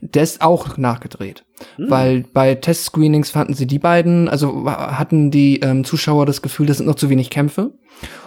Der 0.00 0.22
ist 0.22 0.42
auch 0.42 0.76
nachgedreht. 0.76 1.44
Weil 1.78 2.24
bei 2.32 2.54
Testscreenings 2.56 3.30
fanden 3.30 3.54
sie 3.54 3.66
die 3.66 3.78
beiden, 3.78 4.28
also 4.28 4.66
hatten 4.66 5.30
die 5.30 5.60
ähm, 5.60 5.84
Zuschauer 5.84 6.26
das 6.26 6.42
Gefühl, 6.42 6.66
das 6.66 6.78
sind 6.78 6.86
noch 6.86 6.96
zu 6.96 7.08
wenig 7.08 7.30
Kämpfe. 7.30 7.72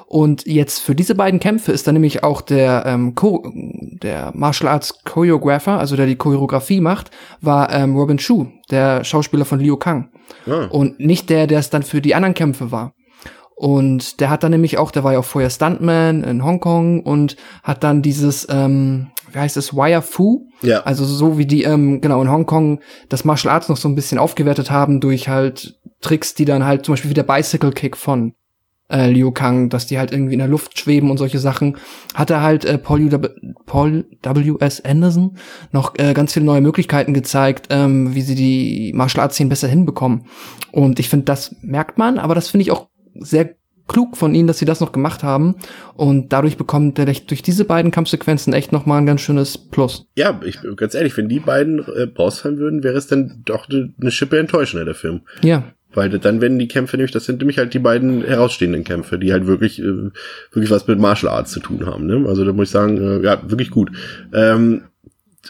Und 0.08 0.46
jetzt 0.46 0.80
für 0.80 0.96
diese 0.96 1.16
beiden 1.16 1.40
Kämpfe 1.40 1.72
ist 1.72 1.88
dann 1.88 1.96
nämlich 1.96 2.24
auch 2.24 2.42
der, 2.42 2.84
ähm, 2.86 3.16
Cho 3.16 3.44
der 3.54 4.32
Martial 4.36 4.72
Arts 4.72 5.04
Choreographer, 5.04 5.80
also 5.80 5.96
der 5.96 6.06
die 6.06 6.16
Choreografie 6.16 6.80
macht, 6.80 7.12
war 7.42 7.74
ähm, 7.74 7.96
Robin 7.96 8.18
Chu, 8.18 8.48
der 8.70 9.04
Schauspieler 9.04 9.46
von 9.46 9.60
Liu 9.60 9.78
Kang. 9.78 10.12
Ah. 10.48 10.68
Und 10.70 11.00
nicht 11.00 11.30
der, 11.30 11.48
der 11.48 11.60
es 11.60 11.70
dann 11.70 11.84
für 11.84 12.02
die 12.02 12.16
anderen 12.16 12.36
Kämpfe 12.36 12.72
war. 12.72 12.94
Und 13.56 14.20
der 14.20 14.30
hat 14.30 14.44
dann 14.44 14.52
nämlich 14.52 14.78
auch, 14.78 14.92
der 14.92 15.06
war 15.06 15.14
ja 15.14 15.20
auch 15.20 15.26
vorher 15.26 15.50
Stuntman 15.50 16.24
in 16.24 16.44
Hongkong 16.44 17.02
und 17.02 17.38
hat 17.64 17.84
dann 17.86 18.02
dieses, 18.02 18.46
ähm, 18.50 19.12
wie 19.32 19.40
heißt 19.40 19.56
es, 19.56 19.74
Wire 19.74 20.02
Fu? 20.02 20.48
Ja. 20.62 20.82
Also 20.82 21.06
so 21.06 21.38
wie 21.38 21.46
die, 21.46 21.64
ähm, 21.64 22.02
genau, 22.02 22.22
in 22.22 22.30
Hongkong 22.30 22.82
das 23.08 23.24
Martial 23.24 23.54
Arts 23.54 23.70
noch 23.70 23.78
so 23.78 23.88
ein 23.88 23.96
bisschen 23.96 24.20
aufgewertet 24.20 24.72
haben 24.72 25.00
durch 25.00 25.30
halt 25.30 25.80
Tricks, 26.02 26.34
die 26.36 26.46
dann 26.46 26.66
halt 26.66 26.86
zum 26.86 26.94
Beispiel 26.94 27.12
wie 27.12 27.16
der 27.16 27.24
Bicycle 27.24 27.72
Kick 27.72 27.96
von 27.96 28.34
äh, 28.92 29.10
Liu 29.10 29.32
Kang, 29.32 29.70
dass 29.70 29.88
die 29.88 29.98
halt 29.98 30.12
irgendwie 30.12 30.34
in 30.34 30.40
der 30.40 30.48
Luft 30.48 30.78
schweben 30.78 31.10
und 31.10 31.18
solche 31.18 31.40
Sachen, 31.40 31.78
hat 32.14 32.30
er 32.30 32.42
halt 32.42 32.66
äh, 32.66 32.78
Paul, 32.78 33.02
U 33.02 33.20
Paul 33.66 34.06
W.S. 34.22 34.84
Anderson 34.84 35.38
noch 35.72 35.96
äh, 35.98 36.14
ganz 36.14 36.34
viele 36.34 36.46
neue 36.46 36.62
Möglichkeiten 36.62 37.14
gezeigt, 37.14 37.68
ähm, 37.72 38.14
wie 38.14 38.22
sie 38.22 38.36
die 38.36 38.92
Martial 38.94 39.24
Arts 39.24 39.36
Szenen 39.36 39.50
besser 39.50 39.68
hinbekommen. 39.68 40.26
Und 40.72 41.00
ich 41.00 41.10
finde, 41.10 41.26
das 41.26 41.56
merkt 41.62 41.98
man, 41.98 42.20
aber 42.20 42.36
das 42.36 42.50
finde 42.50 42.64
ich 42.64 42.72
auch 42.72 42.88
sehr 43.20 43.56
klug 43.88 44.18
von 44.18 44.34
ihnen, 44.34 44.48
dass 44.48 44.60
sie 44.60 44.66
das 44.66 44.80
noch 44.80 44.92
gemacht 44.92 45.24
haben. 45.24 45.56
Und 45.96 46.34
dadurch 46.34 46.58
bekommt 46.58 46.98
er 47.00 47.06
durch 47.06 47.42
diese 47.42 47.66
beiden 47.66 47.92
Kampfsequenzen 47.92 48.54
echt 48.54 48.72
noch 48.72 48.86
mal 48.86 48.98
ein 48.98 49.06
ganz 49.06 49.22
schönes 49.22 49.58
Plus. 49.58 50.08
Ja, 50.16 50.40
ich 50.44 50.60
ganz 50.76 50.96
ehrlich, 50.96 51.16
wenn 51.18 51.30
die 51.30 51.40
beiden 51.40 51.80
äh, 51.80 52.08
rausfallen 52.18 52.58
würden, 52.58 52.84
wäre 52.84 52.98
es 52.98 53.08
dann 53.08 53.44
doch 53.46 53.70
eine 53.70 53.94
ne 53.98 54.12
Schippe 54.12 54.40
enttäuschender, 54.40 54.86
der 54.86 54.96
Film. 54.96 55.22
Ja, 55.44 55.64
Weil 55.94 56.10
dann 56.10 56.42
werden 56.42 56.60
die 56.60 56.68
Kämpfe 56.68 56.98
nämlich, 56.98 57.12
das 57.12 57.26
sind 57.26 57.40
nämlich 57.40 57.58
halt 57.58 57.74
die 57.74 57.80
beiden 57.80 58.24
herausstehenden 58.24 58.84
Kämpfe, 58.84 59.20
die 59.20 59.32
halt 59.32 59.48
wirklich, 59.48 59.80
äh, 59.80 60.10
wirklich 60.52 60.72
was 60.72 60.88
mit 60.88 61.00
Martial 61.00 61.32
Arts 61.32 61.52
zu 61.52 61.60
tun 61.60 61.86
haben. 61.86 62.06
Ne? 62.06 62.28
Also 62.28 62.44
da 62.44 62.54
muss 62.54 62.68
ich 62.68 62.72
sagen, 62.72 62.98
äh, 62.98 63.24
ja, 63.24 63.40
wirklich 63.50 63.70
gut. 63.70 63.92
Ähm, 64.34 64.84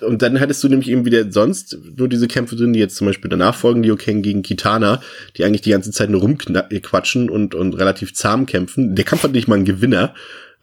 und 0.01 0.21
dann 0.21 0.35
hättest 0.35 0.63
du 0.63 0.69
nämlich 0.69 0.89
eben 0.89 1.05
wieder 1.05 1.31
sonst 1.31 1.77
nur 1.95 2.07
diese 2.07 2.27
Kämpfe 2.27 2.55
drin, 2.55 2.73
die 2.73 2.79
jetzt 2.79 2.95
zum 2.95 3.07
Beispiel 3.07 3.29
danach 3.29 3.55
folgen, 3.55 3.83
Liu 3.83 3.95
Kang 3.95 4.21
gegen 4.21 4.41
Kitana, 4.41 5.01
die 5.37 5.43
eigentlich 5.43 5.61
die 5.61 5.71
ganze 5.71 5.91
Zeit 5.91 6.09
nur 6.09 6.21
rumquatschen 6.21 7.29
und, 7.29 7.55
und 7.55 7.73
relativ 7.73 8.13
zahm 8.13 8.45
kämpfen. 8.45 8.95
Der 8.95 9.05
Kampf 9.05 9.23
hat 9.23 9.31
nicht 9.31 9.47
mal 9.47 9.55
einen 9.55 9.65
Gewinner, 9.65 10.13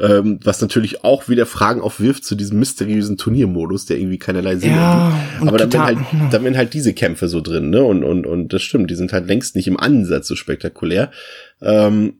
ähm, 0.00 0.40
was 0.42 0.60
natürlich 0.60 1.04
auch 1.04 1.28
wieder 1.28 1.46
Fragen 1.46 1.80
aufwirft 1.80 2.24
zu 2.24 2.34
diesem 2.34 2.58
mysteriösen 2.58 3.16
Turniermodus, 3.16 3.86
der 3.86 3.98
irgendwie 3.98 4.18
keinerlei 4.18 4.56
Sinn 4.56 4.70
Ja, 4.70 5.18
und 5.40 5.48
Aber 5.48 5.58
dann 5.58 5.72
werden, 5.72 5.84
halt, 5.84 6.32
dann 6.32 6.44
werden 6.44 6.56
halt 6.56 6.74
diese 6.74 6.92
Kämpfe 6.94 7.28
so 7.28 7.40
drin, 7.40 7.70
ne? 7.70 7.82
Und, 7.82 8.02
und, 8.02 8.26
und 8.26 8.52
das 8.52 8.62
stimmt, 8.62 8.90
die 8.90 8.94
sind 8.94 9.12
halt 9.12 9.26
längst 9.26 9.54
nicht 9.54 9.68
im 9.68 9.78
Ansatz 9.78 10.28
so 10.28 10.36
spektakulär. 10.36 11.10
Ähm, 11.60 12.14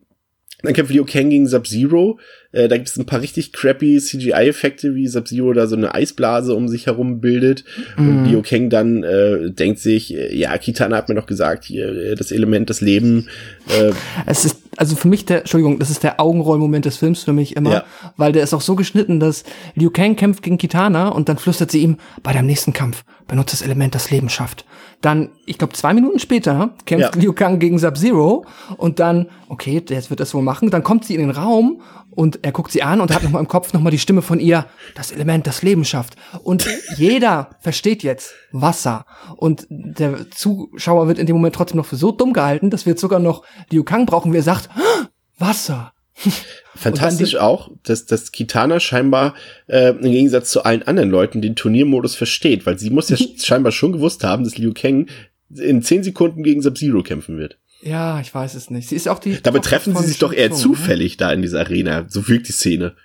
dann 0.61 0.73
kämpft 0.73 0.93
Liu 0.93 1.03
Kang 1.03 1.29
gegen 1.29 1.47
Sub-Zero. 1.47 2.19
Äh, 2.53 2.67
da 2.69 2.77
gibt 2.77 2.87
es 2.87 2.97
ein 2.97 3.05
paar 3.05 3.21
richtig 3.21 3.51
crappy 3.51 3.97
CGI-Effekte, 3.99 4.95
wie 4.95 5.07
Sub-Zero 5.07 5.53
da 5.53 5.67
so 5.67 5.75
eine 5.75 5.93
Eisblase 5.93 6.55
um 6.55 6.67
sich 6.69 6.85
herum 6.85 7.19
bildet. 7.19 7.65
Und 7.97 8.25
Liu 8.25 8.41
Kang 8.41 8.69
dann 8.69 9.03
äh, 9.03 9.51
denkt 9.51 9.79
sich, 9.79 10.15
äh, 10.15 10.35
ja, 10.35 10.57
Kitana 10.57 10.95
hat 10.97 11.09
mir 11.09 11.15
doch 11.15 11.25
gesagt, 11.25 11.65
hier, 11.65 11.89
äh, 11.89 12.15
das 12.15 12.31
Element, 12.31 12.69
das 12.69 12.79
Leben. 12.81 13.27
Äh, 13.69 13.91
es 14.25 14.45
ist 14.45 14.57
also 14.75 14.95
für 14.95 15.07
mich 15.07 15.25
der, 15.25 15.39
Entschuldigung, 15.41 15.77
das 15.77 15.91
ist 15.91 16.01
der 16.03 16.19
Augenrollmoment 16.19 16.85
des 16.85 16.97
Films 16.97 17.23
für 17.23 17.33
mich 17.33 17.55
immer, 17.55 17.71
Ja. 17.71 17.83
weil 18.17 18.31
der 18.31 18.41
ist 18.43 18.55
auch 18.55 18.61
so 18.61 18.75
geschnitten, 18.75 19.19
dass 19.19 19.43
Liu 19.75 19.91
Kang 19.91 20.15
kämpft 20.15 20.41
gegen 20.41 20.57
Kitana 20.57 21.09
und 21.09 21.29
dann 21.29 21.37
flüstert 21.37 21.69
sie 21.69 21.81
ihm, 21.83 21.97
bei 22.23 22.33
deinem 22.33 22.47
nächsten 22.47 22.73
Kampf 22.73 23.03
benutzt 23.27 23.53
das 23.53 23.61
Element, 23.61 23.93
das 23.93 24.09
Leben 24.09 24.29
schafft. 24.29 24.65
Dann, 25.01 25.29
ich 25.45 25.57
glaube, 25.57 25.73
zwei 25.73 25.93
Minuten 25.93 26.17
später 26.17 26.73
kämpft 26.85 27.15
Ja. 27.15 27.21
Liu 27.21 27.33
Kang 27.33 27.59
gegen 27.59 27.77
Sub-Zero 27.77 28.45
und 28.77 28.99
dann, 28.99 29.27
okay, 29.49 29.79
der 29.81 30.09
wird 30.09 30.19
das 30.19 30.33
wohl 30.33 30.41
machen, 30.41 30.71
dann 30.71 30.83
kommt 30.83 31.05
sie 31.05 31.13
in 31.13 31.21
den 31.21 31.29
Raum 31.31 31.81
und 32.15 32.39
er 32.43 32.51
guckt 32.51 32.71
sie 32.71 32.83
an 32.83 33.01
und 33.01 33.13
hat 33.13 33.23
nochmal 33.23 33.41
im 33.41 33.47
Kopf 33.47 33.73
nochmal 33.73 33.91
die 33.91 33.99
Stimme 33.99 34.21
von 34.21 34.39
ihr, 34.39 34.65
das 34.95 35.11
Element, 35.11 35.47
das 35.47 35.61
Leben 35.61 35.85
schafft. 35.85 36.15
Und 36.43 36.65
jeder 36.97 37.51
versteht 37.59 38.03
jetzt 38.03 38.33
Wasser. 38.51 39.05
Und 39.37 39.65
der 39.69 40.29
Zuschauer 40.31 41.07
wird 41.07 41.19
in 41.19 41.25
dem 41.25 41.35
Moment 41.35 41.55
trotzdem 41.55 41.77
noch 41.77 41.85
für 41.85 41.95
so 41.95 42.11
dumm 42.11 42.33
gehalten, 42.33 42.69
dass 42.69 42.85
wir 42.85 42.91
jetzt 42.91 43.01
sogar 43.01 43.19
noch 43.19 43.43
Liu 43.71 43.83
Kang 43.83 44.05
brauchen, 44.05 44.33
wie 44.33 44.37
er 44.37 44.43
sagt, 44.43 44.69
"Ah, 44.75 45.07
Wasser. 45.37 45.93
Fantastisch 46.75 47.35
auch, 47.35 47.71
dass, 47.83 48.05
dass 48.05 48.31
Kitana 48.31 48.79
scheinbar 48.79 49.33
äh, 49.67 49.89
im 49.89 50.01
Gegensatz 50.01 50.51
zu 50.51 50.63
allen 50.63 50.83
anderen 50.83 51.09
Leuten 51.09 51.41
den 51.41 51.55
Turniermodus 51.55 52.15
versteht, 52.15 52.65
weil 52.65 52.77
sie 52.77 52.89
muss 52.89 53.09
ja 53.09 53.17
scheinbar 53.37 53.71
schon 53.71 53.93
gewusst 53.93 54.23
haben, 54.23 54.43
dass 54.43 54.57
Liu 54.57 54.73
Kang 54.73 55.07
in 55.55 55.81
10 55.81 56.03
Sekunden 56.03 56.43
gegen 56.43 56.61
Sub-Zero 56.61 57.03
kämpfen 57.03 57.37
wird. 57.37 57.57
Ja, 57.83 58.19
ich 58.21 58.33
weiß 58.33 58.55
es 58.55 58.69
nicht. 58.69 58.87
Sie 58.89 58.95
ist 58.95 59.07
auch 59.09 59.19
die. 59.19 59.41
Dabei 59.41 59.57
Tochter 59.59 59.69
treffen 59.69 59.95
sie 59.97 60.05
sich 60.05 60.19
doch 60.19 60.31
eher 60.33 60.49
Tsung, 60.51 60.71
ne? 60.71 60.77
zufällig 60.77 61.17
da 61.17 61.31
in 61.33 61.41
dieser 61.41 61.59
Arena. 61.59 62.05
So 62.07 62.27
wirkt 62.27 62.47
die 62.47 62.53
Szene. 62.53 62.95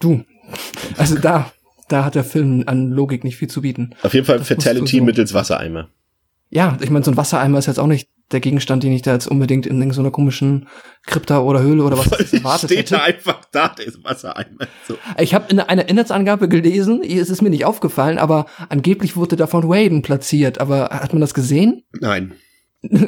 Du. 0.00 0.24
Also 0.96 1.16
da, 1.18 1.52
da 1.88 2.04
hat 2.04 2.14
der 2.14 2.24
Film 2.24 2.64
an 2.66 2.90
Logik 2.90 3.24
nicht 3.24 3.36
viel 3.36 3.48
zu 3.48 3.62
bieten. 3.62 3.90
Auf 4.02 4.14
jeden 4.14 4.26
Fall 4.26 4.38
Das 4.38 4.48
Fatality 4.48 4.98
so- 4.98 5.04
mittels 5.04 5.34
Wassereimer. 5.34 5.88
Ja, 6.50 6.78
ich 6.80 6.90
meine, 6.90 7.04
so 7.04 7.10
ein 7.10 7.16
Wassereimer 7.16 7.58
ist 7.58 7.66
jetzt 7.66 7.80
auch 7.80 7.86
nicht 7.86 8.08
der 8.30 8.40
Gegenstand, 8.40 8.82
den 8.84 8.92
ich 8.92 9.02
da 9.02 9.12
jetzt 9.12 9.26
unbedingt 9.26 9.66
in 9.66 9.90
so 9.90 10.00
einer 10.00 10.10
komischen 10.10 10.68
Krypta 11.04 11.40
oder 11.40 11.60
Höhle 11.62 11.82
oder 11.82 11.98
was 11.98 12.12
es 12.20 12.32
erwartet 12.32 12.70
Steht 12.70 12.78
hätte. 12.78 12.94
da 12.94 13.02
einfach 13.02 13.44
da, 13.50 13.68
der 13.68 13.86
ist 13.86 14.02
Wassereimer. 14.04 14.66
So. 14.86 14.96
Ich 15.18 15.34
habe 15.34 15.46
in 15.50 15.58
einer 15.60 15.88
Inhaltsangabe 15.88 16.48
gelesen, 16.48 17.02
es 17.02 17.28
ist 17.28 17.42
mir 17.42 17.50
nicht 17.50 17.64
aufgefallen, 17.64 18.18
aber 18.18 18.46
angeblich 18.68 19.16
wurde 19.16 19.36
da 19.36 19.46
von 19.46 19.68
Waden 19.68 20.02
platziert. 20.02 20.58
Aber 20.60 20.90
hat 20.90 21.12
man 21.12 21.20
das 21.20 21.34
gesehen? 21.34 21.82
Nein. 22.00 22.34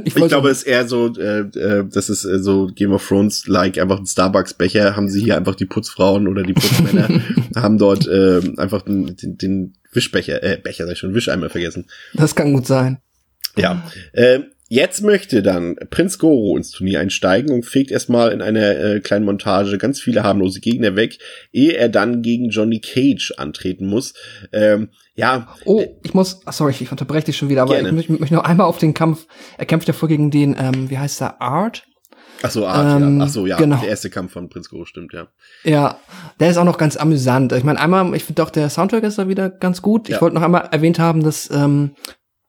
Ich, 0.04 0.16
Ich 0.16 0.28
glaube, 0.28 0.50
es 0.50 0.58
ist 0.58 0.66
eher 0.66 0.88
so, 0.88 1.12
äh, 1.16 1.40
äh, 1.40 1.84
das 1.90 2.08
ist 2.08 2.24
äh, 2.24 2.38
so 2.38 2.68
Game 2.74 2.92
of 2.92 3.06
Thrones 3.06 3.46
like 3.46 3.78
einfach 3.78 3.98
ein 3.98 4.06
Starbucks-Becher. 4.06 4.96
Haben 4.96 5.08
sie 5.08 5.22
hier 5.22 5.36
einfach 5.36 5.54
die 5.54 5.66
Putzfrauen 5.66 6.28
oder 6.28 6.42
die 6.42 6.54
Putzmänner 6.54 7.08
haben 7.56 7.78
dort 7.78 8.06
äh, 8.06 8.40
einfach 8.56 8.82
den, 8.82 9.16
den, 9.16 9.36
den 9.38 9.74
Wischbecher, 9.92 10.42
äh, 10.42 10.58
Becher 10.62 10.86
sag 10.86 10.92
ich 10.92 10.98
schon, 10.98 11.14
Wischeimer 11.14 11.50
vergessen. 11.50 11.86
das 12.14 12.34
kann 12.34 12.52
gut 12.52 12.66
sein. 12.66 12.98
Ja. 13.56 13.82
Äh, 14.12 14.40
jetzt 14.68 15.02
möchte 15.02 15.42
dann 15.42 15.76
Prinz 15.90 16.18
Goro 16.18 16.56
ins 16.56 16.70
Turnier 16.70 17.00
einsteigen 17.00 17.50
und 17.50 17.64
fegt 17.64 17.90
erstmal 17.90 18.32
in 18.32 18.42
einer 18.42 18.78
äh, 18.78 19.00
kleinen 19.00 19.24
Montage 19.24 19.78
ganz 19.78 20.00
viele 20.00 20.22
harmlose 20.22 20.60
Gegner 20.60 20.96
weg, 20.96 21.18
ehe 21.52 21.72
er 21.72 21.88
dann 21.88 22.22
gegen 22.22 22.50
Johnny 22.50 22.80
Cage 22.80 23.32
antreten 23.36 23.86
muss. 23.86 24.14
Ähm, 24.52 24.88
ja, 25.16 25.48
Oh, 25.64 25.82
ich 26.02 26.14
muss, 26.14 26.42
ach, 26.44 26.52
sorry, 26.52 26.74
ich 26.78 26.90
unterbreche 26.90 27.26
dich 27.26 27.36
schon 27.36 27.48
wieder, 27.48 27.62
aber 27.62 27.74
Gerne. 27.74 27.88
ich 27.88 27.94
möchte 27.94 28.12
möchte 28.12 28.34
noch 28.34 28.44
einmal 28.44 28.66
auf 28.66 28.78
den 28.78 28.94
Kampf, 28.94 29.26
er 29.58 29.66
kämpft 29.66 29.88
ja 29.88 29.94
vor 29.94 30.08
gegen 30.08 30.30
den, 30.30 30.54
ähm, 30.58 30.88
wie 30.90 30.98
heißt 30.98 31.20
der, 31.20 31.40
Art? 31.42 31.84
ach 32.42 32.50
so, 32.50 32.66
Art, 32.66 33.00
Ähm, 33.00 33.18
ja. 33.18 33.24
Ach 33.24 33.28
so, 33.28 33.46
ja. 33.46 33.56
genau. 33.56 33.76
Der 33.76 33.88
erste 33.88 34.10
Kampf 34.10 34.32
von 34.32 34.48
Prinz 34.48 34.68
Goro 34.68 34.84
stimmt, 34.84 35.12
ja. 35.12 35.28
Ja, 35.64 35.98
der 36.38 36.50
ist 36.50 36.58
auch 36.58 36.64
noch 36.64 36.78
ganz 36.78 36.96
amüsant. 36.96 37.52
Ich 37.52 37.64
meine, 37.64 37.80
einmal, 37.80 38.14
ich 38.14 38.24
finde 38.24 38.42
auch 38.42 38.50
der 38.50 38.68
Soundtrack 38.68 39.02
ist 39.04 39.18
da 39.18 39.28
wieder 39.28 39.50
ganz 39.50 39.82
gut. 39.82 40.08
Ja. 40.08 40.16
Ich 40.16 40.22
wollte 40.22 40.34
noch 40.34 40.42
einmal 40.42 40.68
erwähnt 40.70 40.98
haben, 40.98 41.22
dass, 41.22 41.50
ähm, 41.50 41.94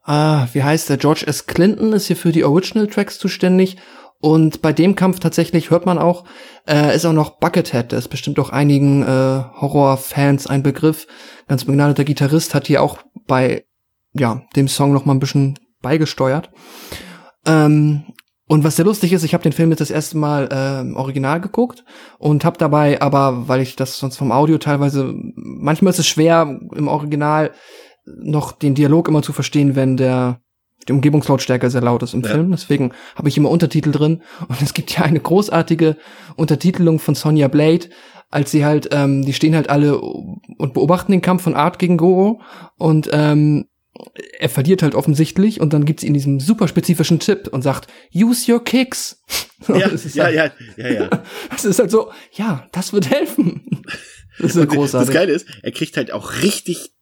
ah, 0.03 0.47
wie 0.53 0.63
heißt 0.63 0.89
der, 0.89 0.97
George 0.97 1.23
S. 1.25 1.45
Clinton 1.47 1.93
ist 1.93 2.07
hier 2.07 2.17
für 2.17 2.31
die 2.31 2.43
Original 2.43 2.87
Tracks 2.87 3.17
zuständig. 3.17 3.77
Und 4.19 4.61
bei 4.61 4.73
dem 4.73 4.95
Kampf 4.95 5.19
tatsächlich 5.19 5.69
hört 5.69 5.85
man 5.85 5.99
auch, 5.99 6.25
äh, 6.67 6.95
ist 6.95 7.05
auch 7.05 7.13
noch 7.13 7.39
Buckethead, 7.39 7.91
der 7.91 7.99
ist 7.99 8.07
bestimmt 8.07 8.39
auch 8.39 8.49
einigen 8.49 9.03
äh, 9.03 9.05
Horrorfans 9.05 10.47
ein 10.47 10.63
Begriff. 10.63 11.07
Ganz 11.47 11.65
begnadeter 11.65 12.03
Gitarrist 12.03 12.55
hat 12.55 12.67
hier 12.67 12.81
auch 12.81 12.97
bei 13.27 13.65
ja, 14.13 14.41
dem 14.55 14.67
Song 14.67 14.91
noch 14.91 15.05
mal 15.05 15.13
ein 15.13 15.19
bisschen 15.19 15.59
beigesteuert. 15.81 16.49
Ähm, 17.45 18.05
und 18.47 18.63
was 18.63 18.77
sehr 18.77 18.85
lustig 18.85 19.11
ist, 19.11 19.23
ich 19.23 19.33
habe 19.33 19.43
den 19.43 19.51
Film 19.51 19.69
jetzt 19.69 19.81
das 19.81 19.91
erste 19.91 20.17
Mal 20.17 20.47
äh, 20.51 20.95
Original 20.95 21.41
geguckt 21.41 21.83
und 22.17 22.45
habe 22.45 22.57
dabei 22.57 23.01
aber, 23.01 23.47
weil 23.47 23.61
ich 23.61 23.75
das 23.75 23.99
sonst 23.99 24.17
vom 24.17 24.31
Audio 24.31 24.57
teilweise, 24.57 25.13
manchmal 25.35 25.91
ist 25.91 25.99
es 25.99 26.07
schwer 26.07 26.59
im 26.73 26.87
Original 26.87 27.51
noch 28.05 28.53
den 28.53 28.73
Dialog 28.73 29.09
immer 29.09 29.21
zu 29.21 29.33
verstehen, 29.33 29.75
wenn 29.75 29.97
der 29.97 30.39
die 30.87 30.93
Umgebungslautstärke 30.93 31.69
sehr 31.69 31.81
laut 31.81 32.03
ist 32.03 32.13
im 32.13 32.21
Ja. 32.21 32.29
Film. 32.29 32.51
Deswegen 32.51 32.91
habe 33.15 33.29
ich 33.29 33.37
immer 33.37 33.49
Untertitel 33.49 33.91
drin. 33.91 34.21
Und 34.47 34.61
es 34.61 34.73
gibt 34.73 34.91
ja 34.97 35.03
eine 35.03 35.19
großartige 35.19 35.97
Untertitelung 36.35 36.99
von 36.99 37.15
Sonja 37.15 37.47
Blade, 37.47 37.89
als 38.29 38.51
sie 38.51 38.65
halt, 38.65 38.89
ähm, 38.91 39.23
die 39.25 39.33
stehen 39.33 39.55
halt 39.55 39.69
alle 39.69 39.99
und 39.99 40.73
beobachten 40.73 41.11
den 41.11 41.21
Kampf 41.21 41.43
von 41.43 41.55
Art 41.55 41.79
gegen 41.79 41.97
Goro 41.97 42.41
und 42.77 43.09
ähm, 43.11 43.67
er 44.37 44.49
verliert 44.49 44.83
halt 44.83 44.93
offensichtlich 44.93 45.59
und 45.59 45.73
dann 45.73 45.85
gibt's 45.85 46.03
ihm 46.03 46.13
diesen 46.13 46.39
super 46.39 46.67
spezifischen 46.67 47.19
Tipp 47.19 47.47
und 47.51 47.63
sagt, 47.63 47.87
use 48.13 48.51
your 48.51 48.63
kicks. 48.63 49.23
Ja, 49.67 49.87
Das 49.89 50.05
ist 50.05 50.15
ja, 50.15 50.25
halt, 50.25 50.35
ja, 50.35 50.51
ja, 50.77 50.89
ja. 50.91 51.09
Es 51.55 51.65
ist 51.65 51.79
halt 51.79 51.89
so, 51.89 52.11
ja, 52.33 52.67
das 52.71 52.93
wird 52.93 53.09
helfen. 53.09 53.65
Das 54.39 54.51
ist 54.51 54.61
so 54.61 54.67
großartig. 54.67 55.07
Das 55.07 55.15
Geile 55.15 55.33
ist, 55.33 55.47
er 55.63 55.71
kriegt 55.71 55.97
halt 55.97 56.11
auch 56.11 56.43
richtig 56.43 56.93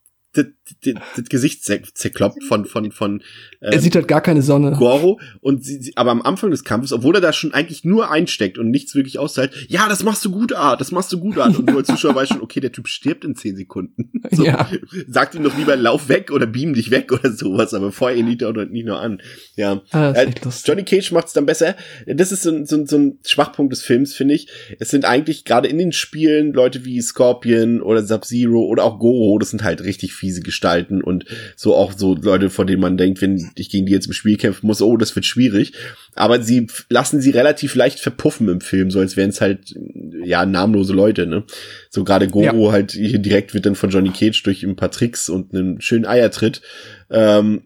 das, 0.84 1.26
Gesicht 1.30 1.64
zer 1.64 1.80
zerkloppt 1.94 2.44
von, 2.44 2.66
von, 2.66 2.92
von 2.92 3.22
er 3.60 3.74
ähm, 3.74 3.80
sieht 3.80 3.96
halt 3.96 4.08
gar 4.08 4.22
keine 4.22 4.42
Sonne. 4.42 4.72
Goro 4.78 5.20
und 5.42 5.64
sie, 5.64 5.82
sie, 5.82 5.96
aber 5.98 6.12
am 6.12 6.22
Anfang 6.22 6.52
des 6.52 6.64
Kampfes, 6.64 6.92
obwohl 6.92 7.16
er 7.16 7.22
da 7.22 7.34
schon 7.34 7.54
eigentlich 7.54 7.84
nur 7.84 8.10
einsteckt 8.12 8.58
und 8.58 8.70
nichts 8.72 8.96
wirklich 8.96 9.20
austeilt, 9.20 9.52
ja, 9.70 9.88
das 9.90 10.04
machst 10.04 10.24
du 10.26 10.32
gut, 10.32 10.54
Art, 10.54 10.82
das 10.82 10.92
machst 10.92 11.12
du 11.14 11.20
gut, 11.20 11.38
Art. 11.38 11.58
Und 11.58 11.70
du 11.70 11.78
als 11.78 11.88
Zuschauer 11.88 12.16
weißt 12.16 12.34
schon, 12.34 12.42
okay, 12.42 12.60
der 12.60 12.72
Typ 12.72 12.88
stirbt 12.88 13.26
in 13.26 13.36
zehn 13.36 13.56
Sekunden. 13.56 14.12
So, 14.32 14.44
Ja. 14.44 14.68
Sagt 15.08 15.36
ihm 15.36 15.44
doch 15.44 15.56
lieber, 15.56 15.76
lauf 15.76 16.10
weg 16.10 16.32
oder 16.32 16.48
beam 16.48 16.74
dich 16.74 16.90
weg 16.90 17.12
oder 17.12 17.32
sowas, 17.32 17.74
aber 17.76 17.92
vorher 17.92 18.18
ihn 18.18 18.26
nicht, 18.26 18.42
oder 18.42 18.66
nicht 18.66 18.86
nur 18.88 19.00
an. 19.00 19.22
Ja. 19.56 19.82
Ah, 19.92 20.12
Äh. 20.14 20.32
Johnny 20.66 20.84
Cage 20.84 21.12
macht 21.12 21.28
es 21.28 21.34
dann 21.34 21.46
besser. 21.46 21.76
Das 22.08 22.32
ist 22.32 22.42
so, 22.44 22.50
ein- 22.50 22.66
so, 22.66 22.76
ein- 22.76 22.88
so 22.88 22.98
ein 22.98 23.20
Schwachpunkt 23.24 23.72
des 23.72 23.84
Films, 23.84 24.16
finde 24.16 24.34
ich. 24.34 24.48
Es 24.80 24.90
sind 24.90 25.06
eigentlich 25.06 25.46
gerade 25.46 25.68
in 25.68 25.78
den 25.78 25.92
Spielen 25.92 26.54
Leute 26.54 26.86
wie 26.86 27.00
Scorpion 27.02 27.82
oder 27.82 28.04
Sub-Zero 28.04 28.66
oder 28.66 28.84
auch 28.84 28.98
Goro, 29.00 29.38
das 29.38 29.52
sind 29.52 29.64
halt 29.64 29.84
richtig 29.84 30.14
fiese 30.14 30.42
Gestalten 30.56 31.04
und 31.04 31.26
so 31.58 31.76
auch 31.76 31.92
so 31.92 32.16
Leute, 32.16 32.50
von 32.50 32.66
denen 32.66 32.82
man 32.82 32.98
denkt, 32.98 33.22
wenn 33.22 33.52
ich 33.56 33.70
gegen 33.70 33.86
die 33.86 33.92
jetzt 33.92 34.08
im 34.08 34.14
Spiel 34.14 34.38
kämpfen 34.38 34.68
muss, 34.68 34.82
oh, 34.82 34.96
das 34.96 35.14
wird 35.16 35.26
schwierig. 35.26 35.74
Aber 36.16 36.42
sie 36.42 36.68
lassen 36.90 37.20
sie 37.20 37.32
relativ 37.32 37.76
leicht 37.76 38.00
verpuffen 38.00 38.48
im 38.48 38.62
Film, 38.62 38.90
so 38.90 39.00
als 39.00 39.18
wären 39.18 39.30
es 39.30 39.42
halt, 39.42 39.76
ja, 40.24 40.46
namenlose 40.46 40.94
Leute, 40.94 41.28
ne? 41.28 41.44
So 41.90 42.04
gerade 42.06 42.28
Goro 42.28 42.72
halt 42.72 42.94
hier 42.94 43.20
direkt 43.20 43.54
wird 43.54 43.66
dann 43.66 43.76
von 43.76 43.90
Johnny 43.90 44.12
Cage 44.12 44.42
durch 44.44 44.64
ein 44.64 44.78
paar 44.78 44.92
Tricks 44.92 45.28
und 45.28 45.54
einen 45.54 45.82
schönen 45.82 46.06
Eiertritt. 46.06 46.62
Ähm, 47.10 47.64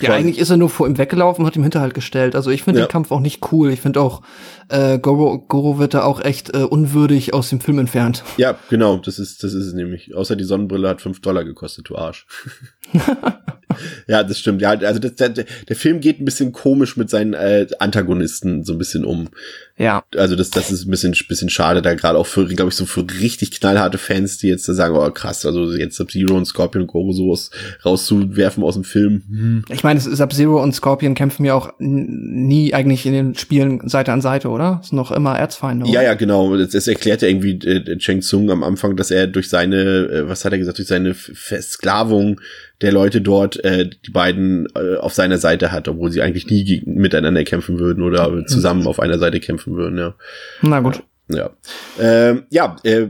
Ja, 0.00 0.08
quasi- 0.08 0.18
eigentlich 0.20 0.38
ist 0.38 0.50
er 0.50 0.56
nur 0.56 0.70
vor 0.70 0.88
ihm 0.88 0.98
weggelaufen 0.98 1.42
und 1.42 1.46
hat 1.46 1.54
ihm 1.56 1.62
Hinterhalt 1.62 1.94
gestellt. 1.94 2.34
Also 2.34 2.50
ich 2.50 2.64
finde 2.64 2.80
Ja. 2.80 2.86
den 2.86 2.90
Kampf 2.90 3.12
auch 3.12 3.20
nicht 3.20 3.52
cool. 3.52 3.70
Ich 3.70 3.80
finde 3.80 4.00
auch, 4.00 4.22
äh, 4.68 4.98
Goro, 4.98 5.38
Goro 5.38 5.78
wird 5.78 5.94
da 5.94 6.02
auch 6.02 6.20
echt 6.20 6.52
äh, 6.52 6.64
unwürdig 6.64 7.32
aus 7.32 7.48
dem 7.50 7.60
Film 7.60 7.78
entfernt. 7.78 8.24
Ja, 8.36 8.56
genau, 8.70 8.96
das 8.96 9.18
ist, 9.20 9.44
das 9.44 9.54
ist 9.54 9.66
es 9.66 9.72
nämlich. 9.72 10.14
Außer 10.14 10.34
die 10.34 10.42
Sonnenbrille 10.44 10.88
hat 10.88 11.00
fünf 11.00 11.20
Dollar 11.20 11.44
gekostet, 11.44 11.88
du 11.88 11.96
Arsch. 11.96 12.26
ja, 14.06 14.22
das 14.22 14.38
stimmt. 14.38 14.62
Ja, 14.62 14.70
also 14.70 15.00
das, 15.00 15.14
der, 15.14 15.30
der 15.30 15.76
Film 15.76 16.00
geht 16.00 16.20
ein 16.20 16.24
bisschen 16.24 16.52
komisch 16.52 16.96
mit 16.96 17.10
seinen 17.10 17.34
äh, 17.34 17.66
Antagonisten 17.78 18.64
so 18.64 18.72
ein 18.72 18.78
bisschen 18.78 19.04
um. 19.04 19.28
Ja. 19.76 20.04
Also 20.16 20.36
das, 20.36 20.50
das 20.50 20.70
ist 20.70 20.86
ein 20.86 20.90
bisschen, 20.90 21.14
bisschen 21.28 21.50
schade, 21.50 21.82
da 21.82 21.94
gerade 21.94 22.16
auch 22.16 22.26
für, 22.26 22.46
glaube 22.46 22.68
ich, 22.70 22.76
so 22.76 22.86
für 22.86 23.04
richtig 23.20 23.50
knallharte 23.50 23.98
Fans, 23.98 24.38
die 24.38 24.46
jetzt 24.48 24.68
da 24.68 24.72
sagen, 24.72 24.94
oh 24.94 25.10
krass, 25.10 25.44
also 25.44 25.72
jetzt 25.72 25.96
Sub-Zero 25.96 26.36
und 26.36 26.44
Scorpion 26.44 26.86
Goro 26.86 27.12
sowas 27.12 27.50
rauszuwerfen 27.84 28.62
aus 28.62 28.74
dem 28.74 28.84
Film. 28.84 29.24
Hm. 29.28 29.64
Ich 29.70 29.82
meine, 29.82 29.98
Sub-Zero 29.98 30.62
und 30.62 30.74
Scorpion 30.74 31.14
kämpfen 31.14 31.44
ja 31.44 31.54
auch 31.54 31.72
nie 31.78 32.72
eigentlich 32.72 33.04
in 33.04 33.12
den 33.12 33.34
Spielen 33.34 33.88
Seite 33.88 34.12
an 34.12 34.20
Seite, 34.20 34.48
oder? 34.48 34.80
Sind 34.84 34.96
noch 34.96 35.10
immer 35.10 35.36
Erzfeinde. 35.36 35.86
Ja, 35.86 35.92
oder? 35.92 36.02
ja, 36.02 36.14
genau. 36.14 36.56
Das, 36.56 36.70
das 36.70 36.86
erklärt 36.86 37.22
ja 37.22 37.28
irgendwie 37.28 37.58
äh, 37.66 37.98
Cheng 37.98 38.20
Tsung 38.20 38.50
am 38.52 38.62
Anfang, 38.62 38.96
dass 38.96 39.10
er 39.10 39.26
durch 39.26 39.48
seine, 39.48 39.82
äh, 39.82 40.28
was 40.28 40.44
hat 40.44 40.52
er 40.52 40.58
gesagt, 40.58 40.78
durch 40.78 40.88
seine 40.88 41.14
Versklavung 41.14 42.40
der 42.84 42.92
Leute 42.92 43.22
dort 43.22 43.64
äh, 43.64 43.88
die 43.88 44.10
beiden 44.10 44.68
äh, 44.76 44.96
auf 44.96 45.14
seiner 45.14 45.38
Seite 45.38 45.72
hat, 45.72 45.88
obwohl 45.88 46.12
sie 46.12 46.20
eigentlich 46.20 46.46
nie 46.46 46.82
miteinander 46.84 47.42
kämpfen 47.42 47.78
würden 47.78 48.04
oder 48.04 48.44
zusammen 48.46 48.86
auf 48.86 49.00
einer 49.00 49.18
Seite 49.18 49.40
kämpfen 49.40 49.74
würden, 49.74 49.98
ja. 49.98 50.14
Na 50.60 50.80
gut. 50.80 51.02
Ja, 51.28 51.50
ähm, 51.98 52.44
ja 52.50 52.76
äh, 52.84 53.08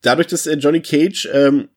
dadurch, 0.00 0.28
dass 0.28 0.46
äh, 0.46 0.56
Johnny 0.56 0.80
Cage 0.80 1.28
ähm, 1.30 1.68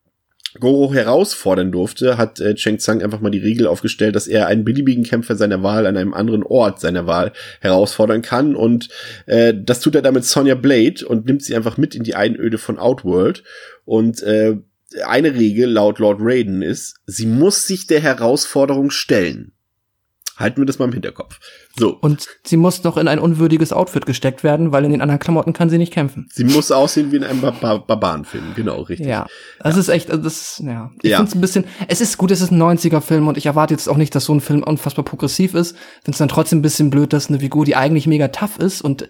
Goro 0.60 0.94
herausfordern 0.94 1.72
durfte, 1.72 2.16
hat 2.16 2.40
äh, 2.40 2.54
Cheng 2.54 2.78
Tsang 2.78 3.02
einfach 3.02 3.20
mal 3.20 3.30
die 3.30 3.38
Regel 3.38 3.66
aufgestellt, 3.66 4.16
dass 4.16 4.26
er 4.26 4.46
einen 4.46 4.64
beliebigen 4.64 5.04
Kämpfer 5.04 5.36
seiner 5.36 5.62
Wahl 5.62 5.86
an 5.86 5.98
einem 5.98 6.14
anderen 6.14 6.42
Ort 6.42 6.80
seiner 6.80 7.06
Wahl 7.06 7.32
herausfordern 7.60 8.22
kann. 8.22 8.54
Und 8.56 8.88
äh, 9.26 9.52
das 9.54 9.80
tut 9.80 9.94
er 9.94 10.02
damit 10.02 10.24
Sonja 10.24 10.54
Blade 10.54 11.04
und 11.06 11.26
nimmt 11.26 11.42
sie 11.42 11.54
einfach 11.54 11.76
mit 11.76 11.94
in 11.94 12.04
die 12.04 12.14
Einöde 12.14 12.56
von 12.56 12.78
Outworld. 12.78 13.42
Und 13.84 14.22
äh, 14.22 14.56
eine 15.06 15.34
Regel 15.34 15.70
laut 15.70 15.98
Lord 15.98 16.18
Raiden 16.20 16.62
ist, 16.62 16.96
sie 17.06 17.26
muss 17.26 17.66
sich 17.66 17.86
der 17.86 18.00
Herausforderung 18.00 18.90
stellen. 18.90 19.50
Halten 20.36 20.60
wir 20.62 20.66
das 20.66 20.80
mal 20.80 20.86
im 20.86 20.92
Hinterkopf. 20.92 21.38
So. 21.78 21.96
Und 21.96 22.26
sie 22.44 22.56
muss 22.56 22.82
noch 22.82 22.96
in 22.96 23.06
ein 23.06 23.20
unwürdiges 23.20 23.72
Outfit 23.72 24.04
gesteckt 24.04 24.42
werden, 24.42 24.72
weil 24.72 24.84
in 24.84 24.90
den 24.90 25.00
anderen 25.00 25.20
Klamotten 25.20 25.52
kann 25.52 25.70
sie 25.70 25.78
nicht 25.78 25.92
kämpfen. 25.92 26.26
Sie 26.32 26.42
muss 26.42 26.72
aussehen 26.72 27.12
wie 27.12 27.16
in 27.18 27.22
einem 27.24 27.40
Bar 27.40 27.52
Bar 27.52 27.86
Barbarenfilm, 27.86 28.52
genau, 28.56 28.80
richtig. 28.82 29.06
Ja, 29.06 29.26
das 29.60 29.76
ist 29.76 29.88
echt, 29.88 30.10
also 30.10 30.20
das, 30.24 30.60
ja. 30.64 30.90
Ich 31.02 31.10
Ja. 31.10 31.18
finde 31.18 31.28
es 31.28 31.34
ein 31.36 31.40
bisschen, 31.40 31.64
es 31.86 32.00
ist 32.00 32.18
gut, 32.18 32.32
es 32.32 32.40
ist 32.40 32.50
ein 32.50 32.58
90er-Film 32.60 33.28
und 33.28 33.36
ich 33.36 33.46
erwarte 33.46 33.74
jetzt 33.74 33.88
auch 33.88 33.96
nicht, 33.96 34.12
dass 34.16 34.24
so 34.24 34.34
ein 34.34 34.40
Film 34.40 34.64
unfassbar 34.64 35.04
progressiv 35.04 35.54
ist. 35.54 35.76
Finde 36.02 36.10
es 36.10 36.18
dann 36.18 36.28
trotzdem 36.28 36.58
ein 36.58 36.62
bisschen 36.62 36.90
blöd, 36.90 37.12
dass 37.12 37.28
eine 37.28 37.38
Figur, 37.38 37.64
die 37.64 37.76
eigentlich 37.76 38.08
mega 38.08 38.26
tough 38.26 38.58
ist 38.58 38.82
und 38.82 39.08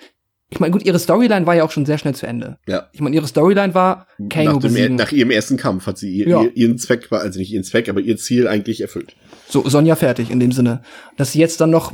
ich 0.51 0.61
meine, 0.61 0.71
gut, 0.73 0.85
ihre 0.85 0.99
Storyline 0.99 1.47
war 1.47 1.55
ja 1.55 1.65
auch 1.65 1.71
schon 1.71 1.87
sehr 1.87 1.99
schnell 1.99 2.15
zu 2.15 2.27
Ende. 2.27 2.59
Ja. 2.69 2.89
Ich 2.93 3.01
meine, 3.01 3.17
ihre 3.17 3.27
Storyline 3.27 3.75
war 3.75 4.07
Kano 4.29 4.53
Nach, 4.53 4.61
dem, 4.61 4.97
nach 4.97 5.11
ihrem 5.13 5.31
ersten 5.31 5.57
Kampf 5.57 5.87
hat 5.87 5.99
sie 5.99 6.15
ihr, 6.15 6.29
Ja. 6.29 6.43
ihr, 6.43 6.57
ihren 6.57 6.79
Zweck, 6.79 7.09
also 7.11 7.39
nicht 7.39 7.53
ihren 7.53 7.65
Zweck, 7.65 7.89
aber 7.89 8.01
ihr 8.01 8.17
Ziel 8.17 8.47
eigentlich 8.47 8.81
erfüllt. 8.81 9.17
So, 9.49 9.69
Sonja 9.69 9.97
fertig 9.97 10.31
in 10.31 10.41
dem 10.41 10.53
Sinne. 10.53 10.83
Dass 11.17 11.33
sie 11.33 11.41
jetzt 11.41 11.61
dann 11.61 11.71
noch, 11.71 11.93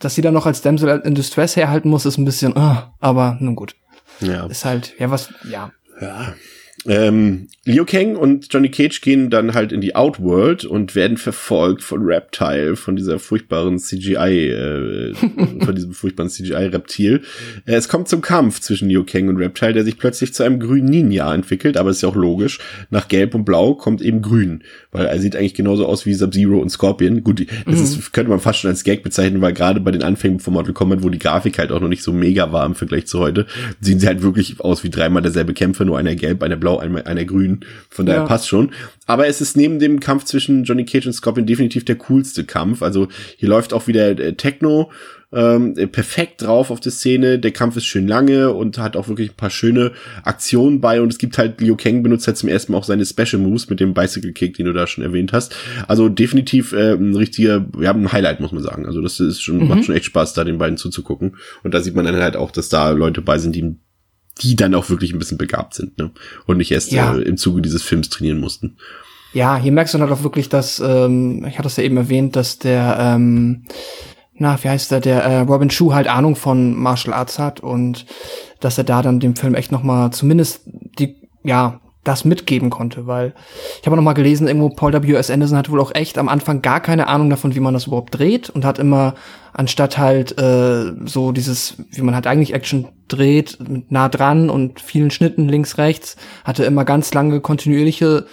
dass 0.00 0.14
sie 0.14 0.22
dann 0.22 0.34
noch 0.34 0.46
als 0.46 0.60
Damsel 0.62 1.00
in 1.04 1.14
Distress 1.14 1.56
herhalten 1.56 1.88
muss, 1.88 2.04
ist 2.06 2.18
ein 2.18 2.24
bisschen, 2.24 2.56
ah, 2.56 2.94
aber 3.00 3.38
nun 3.40 3.56
gut. 3.56 3.74
Ja. 4.20 4.46
ist 4.46 4.64
halt, 4.64 4.94
ja, 4.98 5.10
was, 5.10 5.30
ja. 5.50 5.72
Ja. 6.00 6.34
Ähm, 6.86 7.48
Liu 7.64 7.86
Kang 7.86 8.16
und 8.16 8.52
Johnny 8.52 8.68
Cage 8.68 9.00
gehen 9.00 9.30
dann 9.30 9.54
halt 9.54 9.72
in 9.72 9.80
die 9.80 9.96
Outworld 9.96 10.66
und 10.66 10.94
werden 10.94 11.16
verfolgt 11.16 11.82
von 11.82 12.02
Reptile, 12.02 12.76
von 12.76 12.94
dieser 12.94 13.18
furchtbaren 13.18 13.78
CGI, 13.78 14.50
äh, 14.50 15.14
von 15.64 15.74
diesem 15.74 15.94
furchtbaren 15.94 16.28
CGI-Reptil. 16.28 17.22
Äh, 17.64 17.74
es 17.74 17.88
kommt 17.88 18.08
zum 18.08 18.20
Kampf 18.20 18.60
zwischen 18.60 18.90
Liu 18.90 19.04
Kang 19.04 19.28
und 19.28 19.38
Reptile, 19.38 19.72
der 19.72 19.84
sich 19.84 19.96
plötzlich 19.96 20.34
zu 20.34 20.42
einem 20.42 20.60
grünen 20.60 20.90
Ninja 20.90 21.34
entwickelt, 21.34 21.78
aber 21.78 21.88
ist 21.88 22.02
ja 22.02 22.08
auch 22.10 22.16
logisch. 22.16 22.58
Nach 22.90 23.08
Gelb 23.08 23.34
und 23.34 23.46
Blau 23.46 23.74
kommt 23.74 24.02
eben 24.02 24.20
Grün, 24.20 24.62
weil 24.92 25.06
er 25.06 25.18
sieht 25.18 25.36
eigentlich 25.36 25.54
genauso 25.54 25.86
aus 25.86 26.04
wie 26.04 26.12
Sub-Zero 26.12 26.58
und 26.58 26.68
Scorpion. 26.68 27.24
Gut, 27.24 27.46
das 27.64 27.80
ist, 27.80 28.12
könnte 28.12 28.28
man 28.28 28.40
fast 28.40 28.60
schon 28.60 28.70
als 28.70 28.84
Gag 28.84 29.02
bezeichnen, 29.02 29.40
weil 29.40 29.54
gerade 29.54 29.80
bei 29.80 29.90
den 29.90 30.02
Anfängen 30.02 30.38
von 30.38 30.52
Mortal 30.52 30.74
Kombat, 30.74 31.02
wo 31.02 31.08
die 31.08 31.18
Grafik 31.18 31.58
halt 31.58 31.72
auch 31.72 31.80
noch 31.80 31.88
nicht 31.88 32.02
so 32.02 32.12
mega 32.12 32.52
war 32.52 32.66
im 32.66 32.74
Vergleich 32.74 33.06
zu 33.06 33.20
heute, 33.20 33.46
sehen 33.80 34.00
sie 34.00 34.06
halt 34.06 34.22
wirklich 34.22 34.60
aus 34.60 34.84
wie 34.84 34.90
dreimal 34.90 35.22
derselbe 35.22 35.54
Kämpfer, 35.54 35.86
nur 35.86 35.96
einer 35.96 36.14
gelb, 36.14 36.42
einer 36.42 36.56
blau, 36.56 36.73
einer, 36.78 37.06
einer 37.06 37.24
grün. 37.24 37.60
Von 37.90 38.06
daher 38.06 38.22
Ja. 38.22 38.26
passt 38.26 38.48
schon. 38.48 38.72
Aber 39.06 39.26
es 39.26 39.40
ist 39.40 39.56
neben 39.56 39.78
dem 39.78 40.00
Kampf 40.00 40.24
zwischen 40.24 40.64
Johnny 40.64 40.84
Cage 40.84 41.06
und 41.06 41.12
Scorpion 41.12 41.46
definitiv 41.46 41.84
der 41.84 41.96
coolste 41.96 42.44
Kampf. 42.44 42.82
Also 42.82 43.08
hier 43.36 43.48
läuft 43.48 43.72
auch 43.72 43.86
wieder 43.86 44.10
äh, 44.18 44.34
Techno 44.34 44.90
ähm, 45.32 45.74
äh, 45.76 45.88
perfekt 45.88 46.42
drauf 46.42 46.70
auf 46.70 46.78
die 46.78 46.90
Szene. 46.90 47.38
Der 47.40 47.50
Kampf 47.50 47.76
ist 47.76 47.86
schön 47.86 48.06
lange 48.06 48.52
und 48.52 48.78
hat 48.78 48.96
auch 48.96 49.08
wirklich 49.08 49.30
ein 49.32 49.36
paar 49.36 49.50
schöne 49.50 49.90
Aktionen 50.22 50.80
bei. 50.80 51.00
Und 51.02 51.12
es 51.12 51.18
gibt 51.18 51.38
halt, 51.38 51.60
Liu 51.60 51.74
Kang 51.76 52.02
benutzt 52.04 52.26
halt 52.28 52.36
zum 52.36 52.48
ersten 52.48 52.70
Mal 52.72 52.78
auch 52.78 52.84
seine 52.84 53.04
Special 53.04 53.42
Moves 53.42 53.68
mit 53.68 53.80
dem 53.80 53.94
Bicycle 53.94 54.32
Kick, 54.32 54.56
den 54.56 54.66
du 54.66 54.72
da 54.72 54.86
schon 54.86 55.02
erwähnt 55.02 55.32
hast. 55.32 55.54
Also 55.88 56.08
definitiv 56.08 56.72
äh, 56.72 56.92
ein 56.92 57.16
richtiger, 57.16 57.66
wir 57.76 57.88
haben 57.88 58.02
ein 58.02 58.12
Highlight, 58.12 58.40
muss 58.40 58.52
man 58.52 58.62
sagen. 58.62 58.86
Also 58.86 59.00
das 59.02 59.18
ist 59.18 59.42
schon, 59.42 59.66
macht 59.66 59.84
schon 59.84 59.96
echt 59.96 60.04
Spaß, 60.06 60.34
da 60.34 60.44
den 60.44 60.58
beiden 60.58 60.76
zuzugucken. 60.76 61.36
Und 61.64 61.74
da 61.74 61.80
sieht 61.80 61.96
man 61.96 62.04
dann 62.04 62.16
halt 62.16 62.36
auch, 62.36 62.52
dass 62.52 62.68
da 62.68 62.90
Leute 62.90 63.20
bei 63.20 63.38
sind, 63.38 63.56
die 63.56 63.74
die 64.40 64.56
dann 64.56 64.74
auch 64.74 64.90
wirklich 64.90 65.12
ein 65.12 65.18
bisschen 65.18 65.38
begabt 65.38 65.74
sind, 65.74 65.96
ne? 65.98 66.10
Und 66.46 66.56
nicht 66.58 66.70
erst 66.72 66.92
Ja. 66.92 67.14
äh, 67.16 67.22
im 67.22 67.36
Zuge 67.36 67.62
dieses 67.62 67.82
Films 67.82 68.08
trainieren 68.08 68.40
mussten. 68.40 68.76
Ja, 69.32 69.56
hier 69.56 69.72
merkst 69.72 69.94
du 69.94 69.98
dann 69.98 70.12
auch 70.12 70.22
wirklich, 70.22 70.48
dass, 70.48 70.80
ähm, 70.80 71.44
ich 71.48 71.58
hatte 71.58 71.66
es 71.68 71.76
ja 71.76 71.82
eben 71.84 71.96
erwähnt, 71.96 72.36
dass 72.36 72.58
der, 72.58 72.96
ähm, 73.00 73.64
na, 74.36 74.58
wie 74.62 74.68
heißt 74.68 74.90
der, 74.90 75.00
der 75.00 75.22
äh, 75.22 75.40
Robin 75.40 75.70
Shu 75.70 75.92
halt 75.92 76.08
Ahnung 76.08 76.36
von 76.36 76.74
Martial 76.76 77.14
Arts 77.14 77.38
hat 77.38 77.60
und 77.60 78.06
dass 78.60 78.78
er 78.78 78.84
da 78.84 79.02
dann 79.02 79.20
dem 79.20 79.36
Film 79.36 79.54
echt 79.54 79.70
noch 79.72 79.82
mal 79.82 80.10
zumindest 80.12 80.62
die, 80.98 81.16
ja, 81.44 81.80
das 82.04 82.24
mitgeben 82.24 82.70
konnte, 82.70 83.06
weil 83.06 83.34
ich 83.80 83.86
habe 83.86 83.96
noch 83.96 84.02
mal 84.02 84.12
gelesen, 84.12 84.46
irgendwo 84.46 84.68
Paul 84.68 84.92
W. 84.92 85.14
S. 85.14 85.30
Anderson 85.30 85.58
hat 85.58 85.70
wohl 85.70 85.80
auch 85.80 85.94
echt 85.94 86.18
am 86.18 86.28
Anfang 86.28 86.62
gar 86.62 86.80
keine 86.80 87.08
Ahnung 87.08 87.30
davon, 87.30 87.54
wie 87.54 87.60
man 87.60 87.74
das 87.74 87.86
überhaupt 87.86 88.16
dreht 88.18 88.50
und 88.50 88.64
hat 88.64 88.78
immer 88.78 89.14
anstatt 89.54 89.98
halt 89.98 90.38
äh, 90.38 90.92
so 91.06 91.32
dieses, 91.32 91.76
wie 91.90 92.02
man 92.02 92.14
halt 92.14 92.26
eigentlich 92.26 92.52
Action 92.54 92.88
dreht, 93.08 93.58
nah 93.88 94.08
dran 94.08 94.50
und 94.50 94.80
vielen 94.80 95.10
Schnitten 95.10 95.48
links 95.48 95.78
rechts, 95.78 96.16
hatte 96.44 96.64
immer 96.64 96.84
ganz 96.84 97.14
lange 97.14 97.40
kontinuierliche 97.40 98.26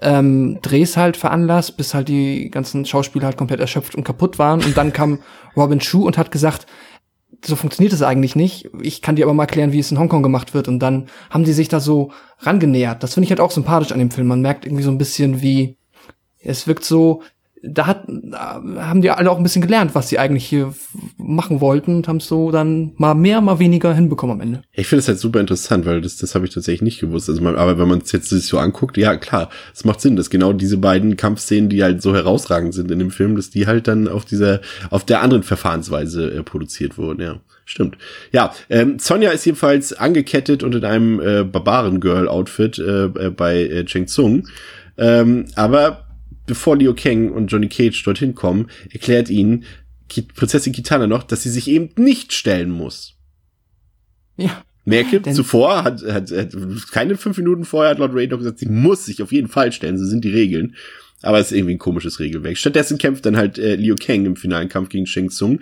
ähm, 0.00 0.58
Drehs 0.62 0.96
halt 0.96 1.16
veranlasst, 1.16 1.76
bis 1.76 1.94
halt 1.94 2.08
die 2.08 2.50
ganzen 2.50 2.84
Schauspieler 2.84 3.26
halt 3.26 3.36
komplett 3.36 3.60
erschöpft 3.60 3.94
und 3.94 4.04
kaputt 4.04 4.38
waren. 4.38 4.62
Und 4.62 4.76
dann 4.76 4.92
kam 4.92 5.20
Robin 5.56 5.80
Shu 5.80 6.04
und 6.04 6.18
hat 6.18 6.30
gesagt, 6.30 6.66
so 7.46 7.56
funktioniert 7.56 7.92
es 7.92 8.02
eigentlich 8.02 8.36
nicht. 8.36 8.70
Ich 8.80 9.02
kann 9.02 9.16
dir 9.16 9.24
aber 9.24 9.34
mal 9.34 9.44
erklären, 9.44 9.72
wie 9.72 9.78
es 9.78 9.90
in 9.90 9.98
Hongkong 9.98 10.22
gemacht 10.22 10.54
wird. 10.54 10.68
Und 10.68 10.78
dann 10.78 11.06
haben 11.30 11.44
die 11.44 11.52
sich 11.52 11.68
da 11.68 11.80
so 11.80 12.10
rangenähert. 12.38 13.02
Das 13.02 13.14
finde 13.14 13.24
ich 13.24 13.30
halt 13.30 13.40
auch 13.40 13.50
sympathisch 13.50 13.92
an 13.92 13.98
dem 13.98 14.10
Film. 14.10 14.26
Man 14.26 14.40
merkt 14.40 14.64
irgendwie 14.64 14.82
so 14.82 14.90
ein 14.90 14.98
bisschen, 14.98 15.42
wie 15.42 15.76
es 16.38 16.66
wirkt 16.66 16.84
so, 16.84 17.22
da 17.66 17.86
hat, 17.86 18.06
haben 18.06 19.02
die 19.02 19.10
alle 19.10 19.30
auch 19.30 19.36
ein 19.36 19.42
bisschen 19.42 19.62
gelernt, 19.62 19.94
was 19.94 20.08
sie 20.08 20.18
eigentlich 20.18 20.44
hier 20.44 20.74
machen 21.16 21.60
wollten 21.60 21.96
und 21.96 22.08
haben 22.08 22.18
es 22.18 22.26
so 22.26 22.50
dann 22.50 22.92
mal 22.96 23.14
mehr, 23.14 23.40
mal 23.40 23.58
weniger 23.58 23.94
hinbekommen 23.94 24.34
am 24.34 24.40
Ende. 24.40 24.62
Ich 24.72 24.86
finde 24.86 25.00
es 25.00 25.08
halt 25.08 25.18
super 25.18 25.40
interessant, 25.40 25.86
weil 25.86 26.00
das, 26.00 26.16
das 26.16 26.34
habe 26.34 26.46
ich 26.46 26.52
tatsächlich 26.52 26.82
nicht 26.82 27.00
gewusst. 27.00 27.28
Also 27.28 27.42
man, 27.42 27.56
aber 27.56 27.78
wenn 27.78 27.88
man 27.88 28.00
es 28.00 28.12
jetzt 28.12 28.28
sich 28.28 28.46
so 28.46 28.58
anguckt, 28.58 28.96
ja 28.96 29.16
klar, 29.16 29.50
es 29.72 29.84
macht 29.84 30.00
Sinn, 30.00 30.16
dass 30.16 30.30
genau 30.30 30.52
diese 30.52 30.78
beiden 30.78 31.16
Kampfszenen, 31.16 31.70
die 31.70 31.82
halt 31.82 32.02
so 32.02 32.14
herausragend 32.14 32.74
sind 32.74 32.90
in 32.90 32.98
dem 32.98 33.10
Film, 33.10 33.36
dass 33.36 33.50
die 33.50 33.66
halt 33.66 33.88
dann 33.88 34.08
auf 34.08 34.24
dieser, 34.24 34.60
auf 34.90 35.04
der 35.04 35.22
anderen 35.22 35.42
Verfahrensweise 35.42 36.30
äh, 36.32 36.42
produziert 36.42 36.98
wurden, 36.98 37.22
ja. 37.22 37.36
Stimmt. 37.66 37.96
Ja, 38.30 38.52
ähm, 38.68 38.98
Sonja 38.98 39.30
ist 39.30 39.46
jedenfalls 39.46 39.94
angekettet 39.94 40.62
und 40.62 40.74
in 40.74 40.84
einem 40.84 41.18
äh, 41.18 41.44
Barbaren-Girl-Outfit 41.44 42.78
äh, 42.78 43.04
äh, 43.04 43.30
bei 43.30 43.62
äh, 43.62 43.84
Cheng 43.86 44.06
Tsung. 44.06 44.48
Ähm, 44.98 45.46
aber 45.56 46.03
bevor 46.46 46.76
Liu 46.76 46.94
Kang 46.94 47.30
und 47.30 47.48
Johnny 47.48 47.68
Cage 47.68 48.02
dorthin 48.04 48.34
kommen, 48.34 48.68
erklärt 48.90 49.30
ihnen 49.30 49.64
Prinzessin 50.34 50.72
Kitana 50.72 51.06
noch, 51.06 51.22
dass 51.22 51.42
sie 51.42 51.50
sich 51.50 51.68
eben 51.68 51.90
nicht 51.96 52.32
stellen 52.32 52.70
muss. 52.70 53.14
Ja. 54.36 54.64
Merke, 54.84 55.20
Denn- 55.20 55.34
zuvor 55.34 55.82
hat, 55.82 56.02
hat, 56.02 56.30
hat 56.30 56.52
keine 56.90 57.16
fünf 57.16 57.38
Minuten 57.38 57.64
vorher 57.64 57.92
hat 57.92 57.98
Lord 57.98 58.14
Raid 58.14 58.30
noch 58.30 58.38
gesagt, 58.38 58.58
sie 58.58 58.68
muss 58.68 59.06
sich 59.06 59.22
auf 59.22 59.32
jeden 59.32 59.48
Fall 59.48 59.72
stellen, 59.72 59.96
so 59.96 60.04
sind 60.04 60.24
die 60.24 60.30
Regeln. 60.30 60.76
Aber 61.22 61.38
es 61.38 61.50
ist 61.50 61.56
irgendwie 61.56 61.76
ein 61.76 61.78
komisches 61.78 62.20
Regelwerk. 62.20 62.58
Stattdessen 62.58 62.98
kämpft 62.98 63.24
dann 63.24 63.38
halt 63.38 63.58
äh, 63.58 63.76
Liu 63.76 63.94
Kang 63.98 64.26
im 64.26 64.36
finalen 64.36 64.68
Kampf 64.68 64.90
gegen 64.90 65.06
Shang 65.06 65.30
Tsung. 65.30 65.60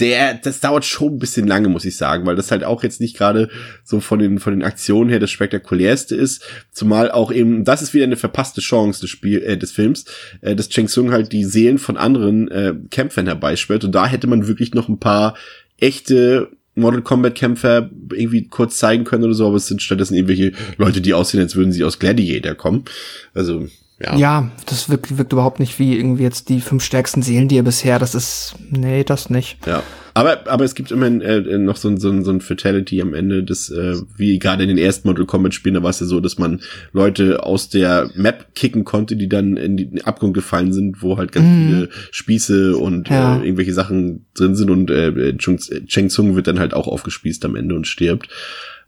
Der, 0.00 0.34
das 0.34 0.58
dauert 0.58 0.84
schon 0.84 1.14
ein 1.14 1.18
bisschen 1.20 1.46
lange, 1.46 1.68
muss 1.68 1.84
ich 1.84 1.96
sagen, 1.96 2.26
weil 2.26 2.34
das 2.34 2.50
halt 2.50 2.64
auch 2.64 2.82
jetzt 2.82 3.00
nicht 3.00 3.16
gerade 3.16 3.48
so 3.84 4.00
von 4.00 4.18
den, 4.18 4.40
von 4.40 4.52
den 4.52 4.64
Aktionen 4.64 5.08
her 5.08 5.20
das 5.20 5.30
spektakulärste 5.30 6.16
ist. 6.16 6.42
Zumal 6.72 7.12
auch 7.12 7.30
eben, 7.30 7.64
das 7.64 7.80
ist 7.80 7.94
wieder 7.94 8.04
eine 8.04 8.16
verpasste 8.16 8.60
Chance 8.60 9.02
des 9.02 9.10
Spiel, 9.10 9.40
äh, 9.42 9.56
des 9.56 9.70
Films, 9.70 10.04
äh, 10.40 10.56
dass 10.56 10.68
Cheng 10.68 10.88
Tsung 10.88 11.12
halt 11.12 11.30
die 11.30 11.44
Seelen 11.44 11.78
von 11.78 11.96
anderen 11.96 12.50
äh, 12.50 12.74
Kämpfern 12.90 13.26
herbeischwört. 13.26 13.84
Und 13.84 13.94
da 13.94 14.06
hätte 14.06 14.26
man 14.26 14.48
wirklich 14.48 14.74
noch 14.74 14.88
ein 14.88 14.98
paar 14.98 15.36
echte 15.78 16.50
Mortal 16.74 17.02
Kombat 17.02 17.36
Kämpfer 17.36 17.90
irgendwie 18.12 18.48
kurz 18.48 18.78
zeigen 18.78 19.04
können 19.04 19.24
oder 19.24 19.34
so, 19.34 19.46
aber 19.46 19.56
es 19.56 19.68
sind 19.68 19.80
stattdessen 19.80 20.14
irgendwelche 20.14 20.52
Leute, 20.76 21.00
die 21.00 21.14
aussehen, 21.14 21.40
als 21.40 21.54
würden 21.54 21.72
sie 21.72 21.84
aus 21.84 21.98
Gladiator 21.98 22.54
kommen. 22.54 22.84
Also, 23.32 23.68
ja. 24.00 24.16
Ja, 24.16 24.50
das 24.66 24.88
wirkt, 24.88 25.16
wirkt 25.18 25.32
überhaupt 25.32 25.60
nicht 25.60 25.78
wie 25.78 25.96
irgendwie 25.96 26.22
jetzt 26.24 26.48
die 26.48 26.60
fünf 26.60 26.82
stärksten 26.84 27.22
Seelen, 27.22 27.48
die 27.48 27.56
er 27.58 27.62
bisher, 27.62 27.98
das 27.98 28.14
ist, 28.14 28.54
nee, 28.70 29.04
das 29.04 29.30
nicht. 29.30 29.58
Ja. 29.66 29.82
Aber, 30.16 30.48
aber 30.48 30.64
es 30.64 30.76
gibt 30.76 30.92
immerhin 30.92 31.20
äh, 31.22 31.58
noch 31.58 31.76
so 31.76 31.88
ein, 31.88 31.98
so, 31.98 32.08
ein, 32.08 32.22
so 32.22 32.30
ein 32.30 32.40
Fatality 32.40 33.02
am 33.02 33.14
Ende, 33.14 33.42
das, 33.42 33.68
äh, 33.70 33.96
wie 34.16 34.38
gerade 34.38 34.62
in 34.62 34.68
den 34.68 34.78
ersten 34.78 35.08
Mortal 35.08 35.26
Kombat 35.26 35.54
Spielen, 35.54 35.74
da 35.74 35.82
war 35.82 35.90
es 35.90 35.98
ja 35.98 36.06
so, 36.06 36.20
dass 36.20 36.38
man 36.38 36.60
Leute 36.92 37.42
aus 37.42 37.68
der 37.68 38.10
Map 38.14 38.54
kicken 38.54 38.84
konnte, 38.84 39.16
die 39.16 39.28
dann 39.28 39.56
in 39.56 39.76
den 39.76 40.04
Abgrund 40.04 40.34
gefallen 40.34 40.72
sind, 40.72 41.02
wo 41.02 41.18
halt 41.18 41.32
ganz 41.32 41.46
viele 41.48 41.88
Spieße 42.12 42.76
und 42.76 43.08
Ja. 43.08 43.38
äh, 43.38 43.44
irgendwelche 43.44 43.72
Sachen 43.74 44.26
drin 44.34 44.54
sind 44.54 44.70
und 44.70 44.88
äh, 44.90 45.36
Chung, 45.36 45.58
Cheng 45.58 46.08
Tsung 46.10 46.36
wird 46.36 46.46
dann 46.46 46.60
halt 46.60 46.74
auch 46.74 46.86
aufgespießt 46.86 47.44
am 47.44 47.56
Ende 47.56 47.74
und 47.74 47.88
stirbt. 47.88 48.28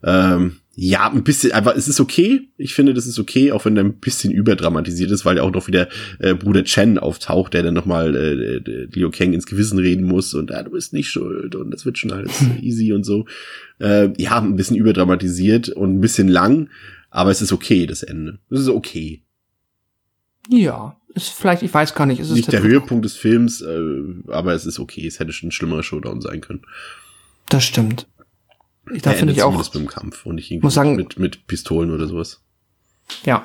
Ähm, 0.04 0.58
ja, 0.78 1.10
ein 1.10 1.24
bisschen, 1.24 1.52
aber 1.52 1.74
es 1.74 1.88
ist 1.88 2.00
okay. 2.00 2.50
Ich 2.58 2.74
finde, 2.74 2.92
das 2.92 3.06
ist 3.06 3.18
okay, 3.18 3.50
auch 3.50 3.64
wenn 3.64 3.78
er 3.78 3.84
ein 3.84 3.98
bisschen 3.98 4.30
überdramatisiert 4.30 5.10
ist, 5.10 5.24
weil 5.24 5.38
ja 5.38 5.42
auch 5.42 5.50
noch 5.50 5.68
wieder 5.68 5.88
äh, 6.18 6.34
Bruder 6.34 6.64
Chen 6.64 6.98
auftaucht, 6.98 7.54
der 7.54 7.62
dann 7.62 7.72
nochmal 7.72 8.14
äh, 8.14 8.56
äh, 8.56 8.88
Liu 8.92 9.10
Kang 9.10 9.32
ins 9.32 9.46
Gewissen 9.46 9.78
reden 9.78 10.04
muss 10.04 10.34
und 10.34 10.52
ah, 10.52 10.62
du 10.62 10.72
bist 10.72 10.92
nicht 10.92 11.08
schuld 11.08 11.54
und 11.54 11.70
das 11.70 11.86
wird 11.86 11.96
schon 11.96 12.12
alles 12.12 12.44
easy 12.60 12.92
und 12.92 13.04
so. 13.04 13.24
Äh, 13.80 14.10
ja, 14.18 14.38
ein 14.38 14.56
bisschen 14.56 14.76
überdramatisiert 14.76 15.70
und 15.70 15.96
ein 15.96 16.00
bisschen 16.02 16.28
lang, 16.28 16.68
aber 17.08 17.30
es 17.30 17.40
ist 17.40 17.52
okay, 17.52 17.86
das 17.86 18.02
Ende. 18.02 18.38
Es 18.50 18.60
ist 18.60 18.68
okay. 18.68 19.22
Ja, 20.50 20.98
ist 21.14 21.30
vielleicht, 21.30 21.62
ich 21.62 21.72
weiß 21.72 21.94
gar 21.94 22.04
nicht, 22.04 22.20
ist 22.20 22.28
es 22.28 22.36
Nicht 22.36 22.52
der 22.52 22.62
Höhepunkt 22.62 23.06
des 23.06 23.16
Films, 23.16 23.62
äh, 23.62 23.80
aber 24.28 24.52
es 24.52 24.66
ist 24.66 24.78
okay. 24.78 25.06
Es 25.06 25.20
hätte 25.20 25.32
schon 25.32 25.48
ein 25.48 25.52
schlimmerer 25.52 25.82
Showdown 25.82 26.20
sein 26.20 26.42
können. 26.42 26.60
Das 27.48 27.64
stimmt. 27.64 28.06
Ich, 28.92 29.02
da 29.02 29.12
finde 29.12 29.32
ich 29.32 29.42
auch, 29.42 29.68
beim 29.70 29.86
Kampf 29.86 30.26
und 30.26 30.36
nicht 30.36 30.62
muss 30.62 30.74
sagen- 30.74 30.96
mit, 30.96 31.18
mit 31.18 31.46
Pistolen 31.46 31.92
oder 31.92 32.06
sowas. 32.06 32.40
ja. 33.24 33.44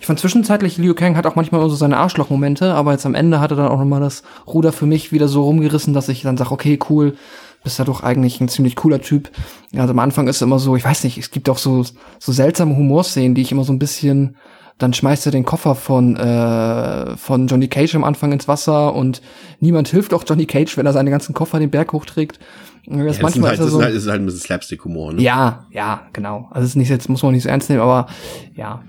Ich 0.00 0.06
fand 0.06 0.18
zwischenzeitlich, 0.18 0.76
Liu 0.76 0.92
Kang 0.94 1.16
hat 1.16 1.26
auch 1.26 1.34
manchmal 1.34 1.66
so 1.70 1.74
seine 1.74 1.96
Arschlochmomente, 1.96 2.74
aber 2.74 2.92
jetzt 2.92 3.06
am 3.06 3.14
Ende 3.14 3.40
hat 3.40 3.52
er 3.52 3.56
dann 3.56 3.68
auch 3.68 3.78
nochmal 3.78 4.00
das 4.00 4.22
Ruder 4.46 4.70
für 4.70 4.84
mich 4.84 5.12
wieder 5.12 5.28
so 5.28 5.44
rumgerissen, 5.44 5.94
dass 5.94 6.08
ich 6.10 6.22
dann 6.22 6.36
sage, 6.36 6.52
okay, 6.52 6.78
cool, 6.90 7.16
bist 7.64 7.78
ja 7.78 7.84
doch 7.86 8.02
eigentlich 8.02 8.40
ein 8.40 8.48
ziemlich 8.48 8.76
cooler 8.76 9.00
Typ. 9.00 9.30
Ja, 9.70 9.80
also 9.82 9.92
am 9.92 9.98
Anfang 9.98 10.28
ist 10.28 10.42
er 10.42 10.46
immer 10.46 10.58
so, 10.58 10.76
ich 10.76 10.84
weiß 10.84 11.04
nicht, 11.04 11.16
es 11.16 11.30
gibt 11.30 11.48
auch 11.48 11.56
so, 11.58 11.84
so 12.18 12.32
seltsame 12.32 12.76
Humorszenen, 12.76 13.34
die 13.34 13.40
ich 13.42 13.52
immer 13.52 13.64
so 13.64 13.72
ein 13.72 13.78
bisschen, 13.78 14.36
dann 14.78 14.92
schmeißt 14.92 15.26
er 15.26 15.32
den 15.32 15.44
Koffer 15.44 15.74
von, 15.74 16.16
äh, 16.16 17.16
von 17.16 17.46
Johnny 17.46 17.68
Cage 17.68 17.94
am 17.94 18.04
Anfang 18.04 18.32
ins 18.32 18.48
Wasser 18.48 18.94
und 18.94 19.22
niemand 19.60 19.88
hilft 19.88 20.14
auch 20.14 20.24
Johnny 20.26 20.46
Cage, 20.46 20.76
wenn 20.76 20.86
er 20.86 20.92
seine 20.92 21.10
ganzen 21.10 21.34
Koffer 21.34 21.58
den 21.58 21.70
Berg 21.70 21.92
hochträgt. 21.92 22.38
Das 22.86 22.96
Ja, 22.96 23.04
das, 23.04 23.22
manchmal 23.22 23.50
halt, 23.50 23.60
ist 23.60 23.70
so, 23.70 23.82
halt, 23.82 23.94
ist 23.94 24.08
halt 24.08 24.20
ein 24.20 24.26
bisschen 24.26 24.40
Slapstick-Humor. 24.40 25.14
Ne? 25.14 25.22
ja, 25.22 25.66
ja, 25.70 26.02
genau. 26.12 26.48
Also 26.50 26.64
es 26.64 26.70
ist 26.70 26.76
nicht 26.76 26.88
jetzt 26.88 27.08
muss 27.08 27.22
man 27.22 27.32
nicht 27.32 27.44
so 27.44 27.48
ernst 27.48 27.70
nehmen, 27.70 27.82
aber 27.82 28.08
ja. 28.54 28.82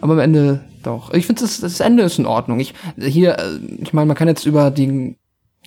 Aber 0.00 0.14
am 0.14 0.18
Ende 0.18 0.60
doch. 0.82 1.12
Ich 1.14 1.26
finde 1.26 1.42
das, 1.42 1.60
das 1.60 1.80
Ende 1.80 2.02
ist 2.02 2.18
in 2.18 2.26
Ordnung. 2.26 2.60
Ich 2.60 2.74
hier, 2.98 3.38
äh, 3.38 3.58
ich 3.80 3.92
meine, 3.92 4.06
man 4.06 4.16
kann 4.16 4.28
jetzt 4.28 4.46
über 4.46 4.70
die 4.70 5.16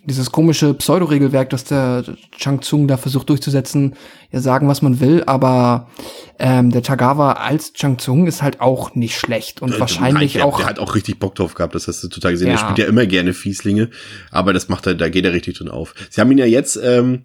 dieses 0.06 0.32
komische 0.32 0.74
Pseudo-Regelwerk, 0.74 1.50
das 1.50 1.64
der 1.66 2.04
Chang 2.38 2.62
Tsung 2.62 2.88
da 2.88 2.98
versucht 2.98 3.30
durchzusetzen, 3.30 3.96
ja 4.32 4.40
sagen, 4.40 4.68
was 4.68 4.82
man 4.82 5.00
will, 5.00 5.24
aber 5.26 5.90
ähm, 6.38 6.72
der 6.72 6.84
Tagawa 6.84 7.34
als 7.34 7.74
Chang 7.74 7.98
Tsung 7.98 8.28
ist 8.28 8.42
halt 8.42 8.62
auch 8.62 8.96
nicht 8.96 9.18
schlecht 9.18 9.62
und 9.62 9.80
wahrscheinlich 9.80 10.34
der, 10.34 10.46
auch. 10.46 10.58
Der 10.58 10.68
hat 10.68 10.80
auch 10.80 10.96
richtig 10.96 11.20
Bock 11.20 11.36
drauf 11.36 11.54
gehabt, 11.54 11.76
das 11.76 11.88
hast 11.88 12.04
du 12.04 12.08
total 12.08 12.32
gesehen. 12.32 12.48
Ja. 12.48 12.54
Er 12.54 12.60
spielt 12.60 12.78
ja 12.78 12.86
immer 12.86 13.06
gerne 13.06 13.34
Fieslinge, 13.34 13.90
aber 14.32 14.54
das 14.54 14.70
macht 14.70 14.88
er, 14.88 14.96
da 14.96 15.10
geht 15.10 15.26
er 15.26 15.34
richtig 15.34 15.58
drin 15.58 15.70
auf. 15.70 15.94
Sie 16.10 16.22
haben 16.22 16.32
ihn 16.32 16.38
ja 16.38 16.46
jetzt 16.46 16.80
ähm, 16.82 17.24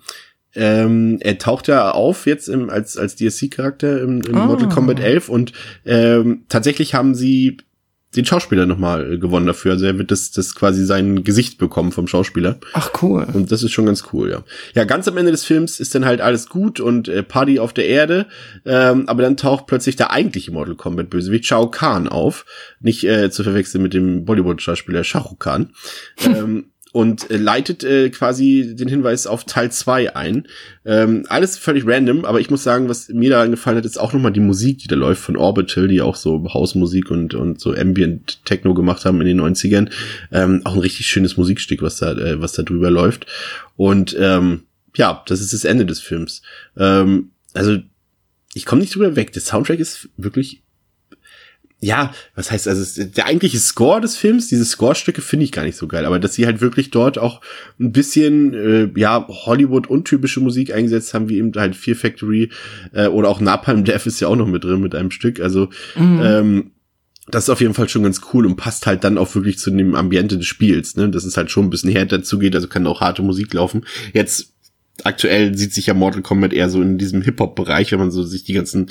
ähm, 0.57 1.19
er 1.21 1.39
taucht 1.39 1.69
ja 1.69 1.91
auf 1.91 2.27
jetzt 2.27 2.49
im, 2.49 2.71
als, 2.71 2.97
als 2.97 3.17
DSC-Charakter 3.17 4.01
im, 4.01 4.21
im 4.23 4.37
Ah. 4.37 4.47
Mortal 4.47 4.69
Kombat 4.69 5.01
11 5.01 5.29
und 5.29 5.53
ähm, 5.85 6.45
tatsächlich 6.49 6.95
haben 6.95 7.15
sie 7.15 7.57
den 8.17 8.25
Schauspieler 8.25 8.67
nochmal 8.67 9.19
gewonnen 9.19 9.47
dafür. 9.47 9.73
Also 9.73 9.87
er 9.87 9.99
wird 9.99 10.11
das, 10.11 10.31
das 10.31 10.55
quasi 10.55 10.85
sein 10.85 11.25
Gesicht 11.25 11.59
bekommen 11.59 11.93
vom 11.93 12.07
Schauspieler. 12.07 12.59
Ach 12.73 12.91
cool. 13.03 13.27
Und 13.33 13.53
das 13.53 13.63
ist 13.63 13.73
schon 13.73 13.87
ganz 13.87 14.05
cool, 14.13 14.31
ja. 14.31 14.43
Ja, 14.75 14.85
ganz 14.85 15.09
am 15.09 15.17
Ende 15.17 15.33
des 15.33 15.45
Films 15.45 15.81
ist 15.81 15.95
dann 15.95 16.05
halt 16.05 16.21
alles 16.21 16.49
gut 16.49 16.81
und 16.81 17.09
äh, 17.09 17.23
Party 17.23 17.59
auf 17.59 17.73
der 17.73 17.87
Erde. 17.87 18.27
Ähm, 18.65 19.09
aber 19.09 19.23
dann 19.23 19.37
taucht 19.37 19.67
plötzlich 19.67 19.97
der 19.97 20.11
eigentliche 20.11 20.53
Mortal 20.53 20.75
Kombat 20.77 21.11
Bösewicht 21.11 21.47
Shao 21.47 21.71
Kahn 21.71 22.09
auf. 22.09 22.47
Nicht 22.81 23.05
äh, 23.05 23.31
zu 23.31 23.43
verwechseln 23.43 23.83
mit 23.83 23.95
dem 23.95 24.25
Bollywood-Schauspieler 24.25 25.05
Shah 25.05 25.21
Rukh 25.21 25.37
Khan. 25.39 25.71
ähm, 26.25 26.67
und 26.95 27.29
äh, 27.29 27.39
leitet 27.39 27.83
äh, 27.83 28.09
quasi 28.09 28.77
den 28.79 28.87
Hinweis 28.87 29.27
auf 29.27 29.43
Teil 29.43 29.73
2 29.73 30.15
ein. 30.15 30.47
Ähm, 30.85 31.27
alles 31.29 31.59
völlig 31.59 31.85
random, 31.85 32.25
aber 32.25 32.39
ich 32.39 32.51
muss 32.51 32.63
sagen, 32.63 32.89
was 32.89 33.09
mir 33.09 33.31
da 33.31 33.45
gefallen 33.47 33.79
hat, 33.79 33.85
ist 33.85 33.99
auch 33.99 34.13
nochmal 34.13 34.33
die 34.33 34.39
Musik, 34.39 34.79
die 34.79 34.87
da 34.87 34.95
läuft 34.95 35.21
von 35.21 35.37
Orbital, 35.37 35.89
die 35.89 36.01
auch 36.01 36.15
so 36.15 36.47
Hausmusik 36.55 37.11
und, 37.11 37.35
und 37.35 37.61
so 37.61 37.75
Ambient 37.75 38.45
Techno 38.45 38.75
gemacht 38.75 39.05
haben 39.05 39.21
in 39.21 39.27
den 39.27 39.41
90ern. 39.41 39.91
Ähm, 40.31 40.61
auch 40.63 40.75
ein 40.75 40.79
richtig 40.79 41.09
schönes 41.09 41.37
Musikstück, 41.37 41.83
was 41.83 41.97
da, 41.97 42.13
äh, 42.13 42.41
was 42.41 42.53
da 42.53 42.63
drüber 42.63 42.93
läuft. 42.93 43.27
Und 43.75 44.17
ähm, 44.17 44.63
ja, 44.95 45.25
das 45.27 45.41
ist 45.41 45.53
das 45.53 45.65
Ende 45.65 45.87
des 45.87 45.99
Films. 45.99 46.43
Ähm, 46.79 47.33
also, 47.55 47.79
ich 48.55 48.67
komme 48.67 48.83
nicht 48.83 48.95
drüber 48.95 49.17
weg. 49.17 49.33
Der 49.33 49.43
Soundtrack 49.43 49.81
ist 49.81 50.11
wirklich 50.17 50.63
ja, 51.81 52.15
was 52.35 52.51
heißt 52.51 52.67
also 52.67 53.05
der 53.05 53.27
eigentliche 53.27 53.59
Score 53.59 54.01
des 54.01 54.17
Films, 54.17 54.49
diese 54.49 54.65
Score-Stücke 54.65 55.21
finde 55.21 55.45
ich 55.45 55.53
gar 55.53 55.65
nicht 55.65 55.77
so 55.77 55.87
geil, 55.87 56.07
aber 56.07 56.19
dass 56.19 56.35
sie 56.35 56.47
halt 56.47 56.61
wirklich 56.61 56.91
dort 56.91 57.19
auch 57.19 57.41
ein 57.79 57.93
bisschen 57.93 58.55
äh, 58.55 58.91
ja 58.99 59.27
Hollywood 59.29 59.87
untypische 59.89 60.41
Musik 60.41 60.73
eingesetzt 60.73 61.13
haben, 61.13 61.29
wie 61.29 61.37
eben 61.37 61.53
halt 61.57 61.77
Fear 61.77 61.97
Factory 61.97 62.51
äh, 62.93 63.09
oder 63.09 63.29
auch 63.29 63.41
Napalm 63.41 63.85
Death 63.85 64.07
ist 64.07 64.21
ja 64.21 64.29
auch 64.29 64.37
noch 64.37 64.49
mit 64.49 64.65
drin 64.65 64.81
mit 64.81 64.95
einem 64.95 65.11
Stück, 65.11 65.41
also 65.41 65.69
ähm, 65.97 66.71
das 67.29 67.45
ist 67.45 67.51
auf 67.51 67.61
jeden 67.61 67.75
Fall 67.75 67.89
schon 67.89 68.03
ganz 68.03 68.21
cool 68.33 68.47
und 68.47 68.57
passt 68.57 68.87
halt 68.87 69.03
dann 69.03 69.19
auch 69.19 69.35
wirklich 69.35 69.59
zu 69.59 69.71
dem 69.71 69.95
Ambiente 69.95 70.37
des 70.37 70.47
Spiels, 70.47 70.97
ne? 70.97 71.09
Dass 71.09 71.25
es 71.25 71.37
halt 71.37 71.51
schon 71.51 71.67
ein 71.67 71.71
bisschen 71.71 71.91
härter 71.91 72.23
zugeht, 72.23 72.55
also 72.55 72.69
kann 72.69 72.87
auch 72.87 73.01
harte 73.01 73.23
Musik 73.23 73.55
laufen. 73.55 73.87
Jetzt 74.13 74.53
aktuell 75.03 75.57
sieht 75.57 75.73
sich 75.73 75.87
ja 75.87 75.95
Mortal 75.95 76.23
Kombat 76.23 76.53
eher 76.53 76.69
so 76.69 76.83
in 76.83 76.99
diesem 76.99 77.23
Hip-Hop-Bereich, 77.23 77.93
wenn 77.93 77.99
man 77.99 78.11
so 78.11 78.23
sich 78.23 78.45
die 78.45 78.53
ganzen 78.53 78.91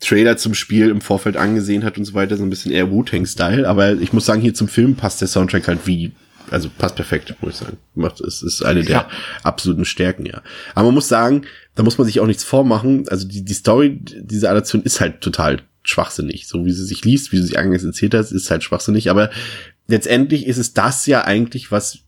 Trailer 0.00 0.36
zum 0.36 0.54
Spiel 0.54 0.88
im 0.88 1.00
Vorfeld 1.00 1.36
angesehen 1.36 1.84
hat 1.84 1.98
und 1.98 2.04
so 2.04 2.14
weiter, 2.14 2.36
so 2.36 2.42
ein 2.42 2.50
bisschen 2.50 2.72
eher 2.72 2.90
Wu-Tang-Style. 2.90 3.68
Aber 3.68 3.92
ich 3.92 4.12
muss 4.12 4.26
sagen, 4.26 4.40
hier 4.40 4.54
zum 4.54 4.68
Film 4.68 4.96
passt 4.96 5.20
der 5.20 5.28
Soundtrack 5.28 5.68
halt 5.68 5.86
wie, 5.86 6.12
also 6.50 6.70
passt 6.70 6.96
perfekt, 6.96 7.34
muss 7.40 7.54
ich 7.54 7.58
sagen. 7.58 7.76
Macht, 7.94 8.20
es 8.20 8.42
ist 8.42 8.62
eine 8.62 8.82
der 8.82 9.08
absoluten 9.42 9.84
Stärken, 9.84 10.26
ja. 10.26 10.42
Aber 10.74 10.86
man 10.86 10.94
muss 10.94 11.08
sagen, 11.08 11.42
da 11.74 11.82
muss 11.82 11.98
man 11.98 12.06
sich 12.06 12.20
auch 12.20 12.26
nichts 12.26 12.44
vormachen. 12.44 13.08
Also 13.08 13.28
die, 13.28 13.44
die 13.44 13.52
Story 13.52 14.00
dieser 14.00 14.50
Adaption 14.50 14.82
ist 14.82 15.00
halt 15.00 15.20
total 15.20 15.62
schwachsinnig. 15.82 16.48
So 16.48 16.64
wie 16.64 16.72
sie 16.72 16.84
sich 16.84 17.04
liest, 17.04 17.32
wie 17.32 17.36
sie 17.36 17.44
sich 17.44 17.58
eingangs 17.58 17.84
erzählt 17.84 18.14
hat, 18.14 18.30
ist 18.32 18.50
halt 18.50 18.64
schwachsinnig. 18.64 19.10
Aber 19.10 19.30
letztendlich 19.86 20.46
ist 20.46 20.58
es 20.58 20.72
das 20.72 21.06
ja 21.06 21.24
eigentlich, 21.24 21.70
was 21.70 22.00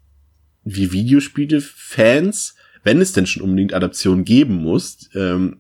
wie 0.64 0.92
Videospiele-Fans, 0.92 2.54
wenn 2.84 3.00
es 3.00 3.12
denn 3.12 3.26
schon 3.26 3.42
unbedingt 3.42 3.74
Adaptionen 3.74 4.24
geben 4.24 4.56
muss, 4.56 5.08
ähm, 5.14 5.58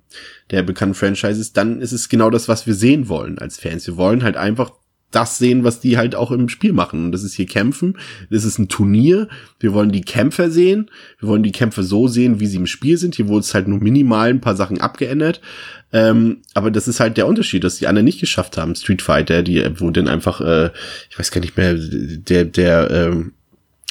der 0.50 0.62
bekannten 0.62 0.94
Franchises, 0.94 1.52
dann 1.52 1.80
ist 1.80 1.92
es 1.92 2.08
genau 2.08 2.30
das, 2.30 2.48
was 2.48 2.66
wir 2.66 2.74
sehen 2.74 3.08
wollen 3.08 3.38
als 3.38 3.58
Fans. 3.58 3.86
Wir 3.86 3.96
wollen 3.96 4.22
halt 4.22 4.36
einfach 4.36 4.72
das 5.12 5.38
sehen, 5.38 5.62
was 5.62 5.78
die 5.78 5.96
halt 5.96 6.14
auch 6.14 6.32
im 6.32 6.48
Spiel 6.48 6.72
machen. 6.72 7.04
Und 7.04 7.12
das 7.12 7.22
ist 7.22 7.34
hier 7.34 7.46
Kämpfen. 7.46 7.98
Das 8.30 8.44
ist 8.44 8.58
ein 8.58 8.68
Turnier. 8.68 9.28
Wir 9.60 9.72
wollen 9.72 9.92
die 9.92 10.00
Kämpfer 10.00 10.50
sehen. 10.50 10.90
Wir 11.20 11.28
wollen 11.28 11.42
die 11.42 11.52
Kämpfe 11.52 11.82
so 11.82 12.08
sehen, 12.08 12.40
wie 12.40 12.46
sie 12.46 12.56
im 12.56 12.66
Spiel 12.66 12.96
sind. 12.96 13.14
Hier 13.14 13.28
wurde 13.28 13.40
es 13.40 13.54
halt 13.54 13.68
nur 13.68 13.78
minimal 13.78 14.30
ein 14.30 14.40
paar 14.40 14.56
Sachen 14.56 14.80
abgeändert. 14.80 15.40
Ähm, 15.92 16.38
aber 16.54 16.70
das 16.70 16.88
ist 16.88 16.98
halt 16.98 17.18
der 17.18 17.26
Unterschied, 17.26 17.62
dass 17.62 17.76
die 17.76 17.86
anderen 17.86 18.06
nicht 18.06 18.20
geschafft 18.20 18.56
haben. 18.56 18.74
Street 18.74 19.02
Fighter, 19.02 19.42
die, 19.42 19.62
dann 19.62 20.08
einfach, 20.08 20.40
äh, 20.40 20.70
ich 21.10 21.18
weiß 21.18 21.30
gar 21.30 21.42
nicht 21.42 21.56
mehr, 21.56 21.76
der, 21.76 22.46
der, 22.46 22.90
ähm, 22.90 23.32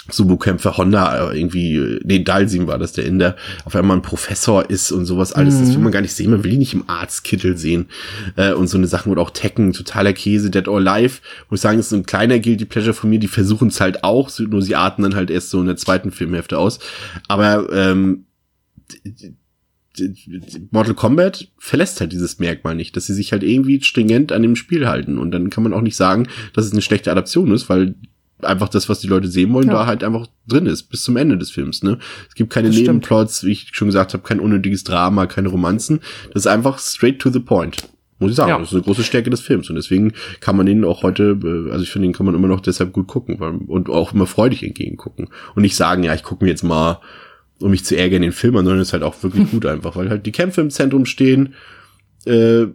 Sumo-Kämpfer 0.10 0.78
Honda 0.78 1.32
äh, 1.32 1.40
irgendwie, 1.40 1.76
äh, 1.76 2.00
nee, 2.04 2.24
Dalsim 2.24 2.68
war 2.68 2.80
das, 2.80 2.94
der 2.94 3.06
Inder, 3.06 3.36
auf 3.66 3.76
einmal 3.76 3.98
ein 3.98 4.02
Professor 4.02 4.68
ist 4.70 4.92
und 4.92 5.06
sowas 5.06 5.32
alles. 5.32 5.60
Das 5.60 5.74
will 5.74 5.80
man 5.80 5.92
gar 5.92 6.02
nicht 6.02 6.14
sehen. 6.14 6.32
Man 6.32 6.44
will 6.44 6.54
ihn 6.54 6.60
nicht 6.60 6.74
im 6.74 6.90
Arztkittel 6.90 7.58
sehen. 7.58 7.88
Äh, 8.36 8.54
und 8.54 8.68
so 8.68 8.78
eine 8.78 8.88
Sachen 8.88 9.12
oder 9.12 9.22
auch 9.22 9.30
Tekken, 9.30 9.74
totaler 9.74 10.14
Käse, 10.14 10.50
Dead 10.50 10.68
or 10.68 10.78
Alive. 10.78 11.20
Muss 11.50 11.60
ich 11.60 11.62
sagen, 11.62 11.80
ist 11.80 11.92
ein 11.94 12.06
kleiner 12.06 12.40
Guilty 12.40 12.66
Pleasure 12.66 12.94
von 12.94 13.10
mir. 13.10 13.20
Die 13.20 13.28
versuchen 13.28 13.68
es 13.68 13.80
halt 13.80 14.04
auch, 14.04 14.32
nur 14.40 14.62
sie 14.62 14.76
atmen 14.76 15.12
dann 15.12 15.18
halt 15.18 15.30
erst 15.30 15.52
so 15.52 15.60
in 15.60 15.68
der 15.68 15.78
zweiten 15.78 16.12
Filmhälfte 16.12 16.58
aus. 16.58 16.80
Aber 17.28 17.72
ähm, 17.72 18.26
Mortal 20.72 20.94
Kombat 20.96 21.50
verlässt 21.58 22.00
halt 22.00 22.12
dieses 22.12 22.40
Merkmal 22.40 22.76
nicht, 22.76 22.96
dass 22.96 23.06
sie 23.06 23.14
sich 23.14 23.34
halt 23.34 23.44
irgendwie 23.44 23.82
stringent 23.84 24.32
an 24.32 24.42
dem 24.42 24.56
Spiel 24.56 24.88
halten. 24.88 25.18
Und 25.18 25.32
dann 25.32 25.50
kann 25.50 25.64
man 25.64 25.74
auch 25.74 25.82
nicht 25.82 25.96
sagen, 25.96 26.28
dass 26.54 26.66
es 26.66 26.72
eine 26.72 26.82
schlechte 26.82 27.12
Adaption 27.12 27.52
ist, 27.52 27.70
weil 27.70 27.96
einfach 28.46 28.70
das, 28.70 28.90
was 28.90 29.00
die 29.00 29.08
Leute 29.08 29.28
sehen 29.28 29.54
wollen, 29.54 29.68
Ja. 29.68 29.74
da 29.74 29.86
halt 29.86 30.04
einfach 30.04 30.28
drin 30.48 30.66
ist, 30.66 30.84
bis 30.84 31.04
zum 31.04 31.18
Ende 31.18 31.38
des 31.38 31.52
Films. 31.52 31.84
Ne? 31.84 31.98
Es 32.30 32.36
gibt 32.36 32.52
keine 32.52 32.68
Das 32.68 32.76
stimmt. 32.76 32.88
Nebenplots, 32.88 33.44
wie 33.44 33.52
ich 33.52 33.70
schon 33.72 33.88
gesagt 33.88 34.14
habe, 34.14 34.24
kein 34.24 34.40
unnötiges 34.40 34.84
Drama, 34.84 35.26
keine 35.26 35.50
Romanzen. 35.50 36.00
Das 36.34 36.44
ist 36.44 36.48
einfach 36.48 36.80
straight 36.80 37.20
to 37.20 37.30
the 37.30 37.40
point. 37.40 37.78
Muss 38.20 38.32
ich 38.32 38.36
sagen, 38.38 38.50
Ja. 38.50 38.60
das 38.60 38.68
ist 38.70 38.74
eine 38.76 38.84
große 38.84 39.04
Stärke 39.04 39.30
des 39.32 39.42
Films. 39.42 39.70
Und 39.70 39.76
deswegen 39.78 40.14
kann 40.42 40.56
man 40.56 40.66
den 40.68 40.86
auch 40.86 41.02
heute, 41.02 41.40
äh, 41.44 41.72
also 41.72 41.84
ich 41.84 41.90
finde, 41.92 42.08
den 42.08 42.14
kann 42.14 42.26
man 42.26 42.36
immer 42.36 42.48
noch 42.48 42.60
deshalb 42.62 42.94
gut 42.94 43.08
gucken 43.08 43.40
weil, 43.40 43.56
und 43.68 43.90
auch 43.90 44.14
immer 44.14 44.28
freudig 44.28 44.62
entgegengucken. 44.64 45.30
Und 45.56 45.62
nicht 45.64 45.76
sagen, 45.76 46.04
ja, 46.04 46.14
ich 46.14 46.22
gucke 46.24 46.44
mir 46.44 46.52
jetzt 46.52 46.64
mal, 46.64 47.00
um 47.60 47.72
mich 47.72 47.84
zu 47.84 47.96
ärgern, 47.98 48.22
den 48.22 48.32
Film 48.32 48.56
an, 48.58 48.66
sondern 48.66 48.82
es 48.82 48.90
ist 48.90 48.94
halt 48.94 49.04
auch 49.04 49.22
wirklich 49.24 49.50
gut 49.52 49.66
einfach, 49.66 49.96
weil 49.96 50.10
halt 50.10 50.26
die 50.28 50.32
Kämpfe 50.32 50.62
im 50.62 50.70
Zentrum 50.70 51.06
stehen. 51.06 51.56
Äh, 52.26 52.68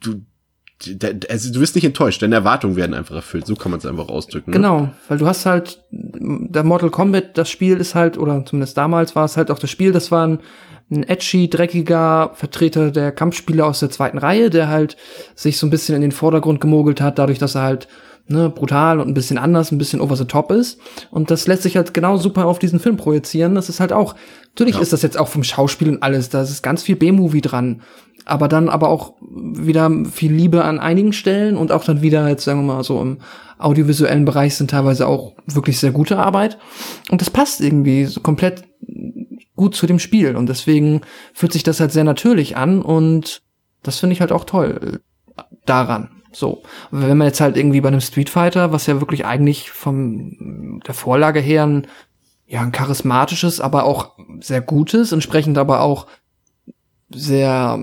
du, 0.00 0.20
also 1.28 1.52
du 1.52 1.60
wirst 1.60 1.74
nicht 1.74 1.84
enttäuscht, 1.84 2.22
deine 2.22 2.36
Erwartungen 2.36 2.76
werden 2.76 2.94
einfach 2.94 3.16
erfüllt. 3.16 3.46
So 3.46 3.56
kann 3.56 3.70
man 3.70 3.78
es 3.78 3.86
einfach 3.86 4.08
ausdrücken. 4.08 4.50
Ne? 4.50 4.56
Genau, 4.56 4.90
weil 5.08 5.18
du 5.18 5.26
hast 5.26 5.44
halt, 5.44 5.82
der 5.90 6.62
Mortal 6.62 6.90
Kombat, 6.90 7.36
das 7.36 7.50
Spiel 7.50 7.78
ist 7.78 7.94
halt, 7.94 8.16
oder 8.16 8.44
zumindest 8.44 8.76
damals 8.76 9.16
war 9.16 9.24
es 9.24 9.36
halt 9.36 9.50
auch 9.50 9.58
das 9.58 9.70
Spiel, 9.70 9.92
das 9.92 10.10
war 10.10 10.26
ein, 10.26 10.38
ein 10.90 11.02
edgy, 11.02 11.50
dreckiger 11.50 12.30
Vertreter 12.34 12.90
der 12.90 13.12
Kampfspiele 13.12 13.64
aus 13.64 13.80
der 13.80 13.90
zweiten 13.90 14.18
Reihe, 14.18 14.50
der 14.50 14.68
halt 14.68 14.96
sich 15.34 15.58
so 15.58 15.66
ein 15.66 15.70
bisschen 15.70 15.96
in 15.96 16.02
den 16.02 16.12
Vordergrund 16.12 16.60
gemogelt 16.60 17.00
hat, 17.00 17.18
dadurch, 17.18 17.38
dass 17.38 17.56
er 17.56 17.62
halt 17.62 17.88
ne, 18.28 18.48
brutal 18.48 19.00
und 19.00 19.08
ein 19.08 19.14
bisschen 19.14 19.38
anders, 19.38 19.72
ein 19.72 19.78
bisschen 19.78 20.00
over 20.00 20.16
the 20.16 20.24
top 20.24 20.52
ist. 20.52 20.78
Und 21.10 21.30
das 21.30 21.46
lässt 21.46 21.62
sich 21.62 21.76
halt 21.76 21.92
genau 21.92 22.16
super 22.16 22.46
auf 22.46 22.58
diesen 22.58 22.78
Film 22.78 22.96
projizieren. 22.96 23.54
Das 23.54 23.68
ist 23.68 23.80
halt 23.80 23.92
auch, 23.92 24.14
natürlich 24.50 24.78
ist 24.80 24.92
das 24.92 25.02
jetzt 25.02 25.18
auch 25.18 25.28
vom 25.28 25.44
Schauspiel 25.44 25.88
und 25.88 26.02
alles, 26.02 26.28
da 26.28 26.42
ist 26.42 26.62
ganz 26.62 26.82
viel 26.82 26.96
B-Movie 26.96 27.40
dran. 27.40 27.82
Aber 28.28 28.48
dann 28.48 28.68
aber 28.68 28.88
auch 28.88 29.14
wieder 29.20 29.90
viel 30.12 30.32
Liebe 30.32 30.64
an 30.64 30.78
einigen 30.78 31.12
Stellen 31.12 31.56
und 31.56 31.72
auch 31.72 31.84
dann 31.84 32.02
wieder, 32.02 32.28
jetzt 32.28 32.44
sagen 32.44 32.60
wir 32.60 32.74
mal 32.74 32.84
so 32.84 33.00
im 33.00 33.18
audiovisuellen 33.58 34.24
Bereich 34.24 34.54
sind 34.54 34.70
teilweise 34.70 35.06
auch 35.06 35.34
wirklich 35.46 35.78
sehr 35.78 35.90
gute 35.90 36.18
Arbeit. 36.18 36.58
Und 37.10 37.20
das 37.20 37.30
passt 37.30 37.60
irgendwie 37.60 38.04
so 38.04 38.20
komplett 38.20 38.64
gut 39.56 39.74
zu 39.74 39.86
dem 39.86 39.98
Spiel. 39.98 40.36
Und 40.36 40.48
deswegen 40.48 41.02
fühlt 41.34 41.52
sich 41.52 41.62
das 41.62 41.80
halt 41.80 41.92
sehr 41.92 42.04
natürlich 42.04 42.56
an 42.56 42.82
und 42.82 43.42
das 43.82 43.98
finde 43.98 44.14
ich 44.14 44.20
halt 44.20 44.32
auch 44.32 44.44
toll 44.44 45.00
daran. 45.66 46.10
So. 46.32 46.62
Wenn 46.90 47.18
man 47.18 47.26
jetzt 47.26 47.40
halt 47.40 47.56
irgendwie 47.56 47.80
bei 47.80 47.88
einem 47.88 48.00
Street 48.00 48.30
Fighter, 48.30 48.72
was 48.72 48.86
ja 48.86 49.00
wirklich 49.00 49.24
eigentlich 49.24 49.70
vom 49.70 50.80
der 50.86 50.94
Vorlage 50.94 51.40
her 51.40 51.66
ein, 51.66 51.86
ja, 52.46 52.62
ein 52.62 52.72
charismatisches, 52.72 53.60
aber 53.60 53.84
auch 53.84 54.16
sehr 54.40 54.60
gutes, 54.60 55.12
entsprechend 55.12 55.58
aber 55.58 55.80
auch 55.80 56.06
sehr 57.10 57.82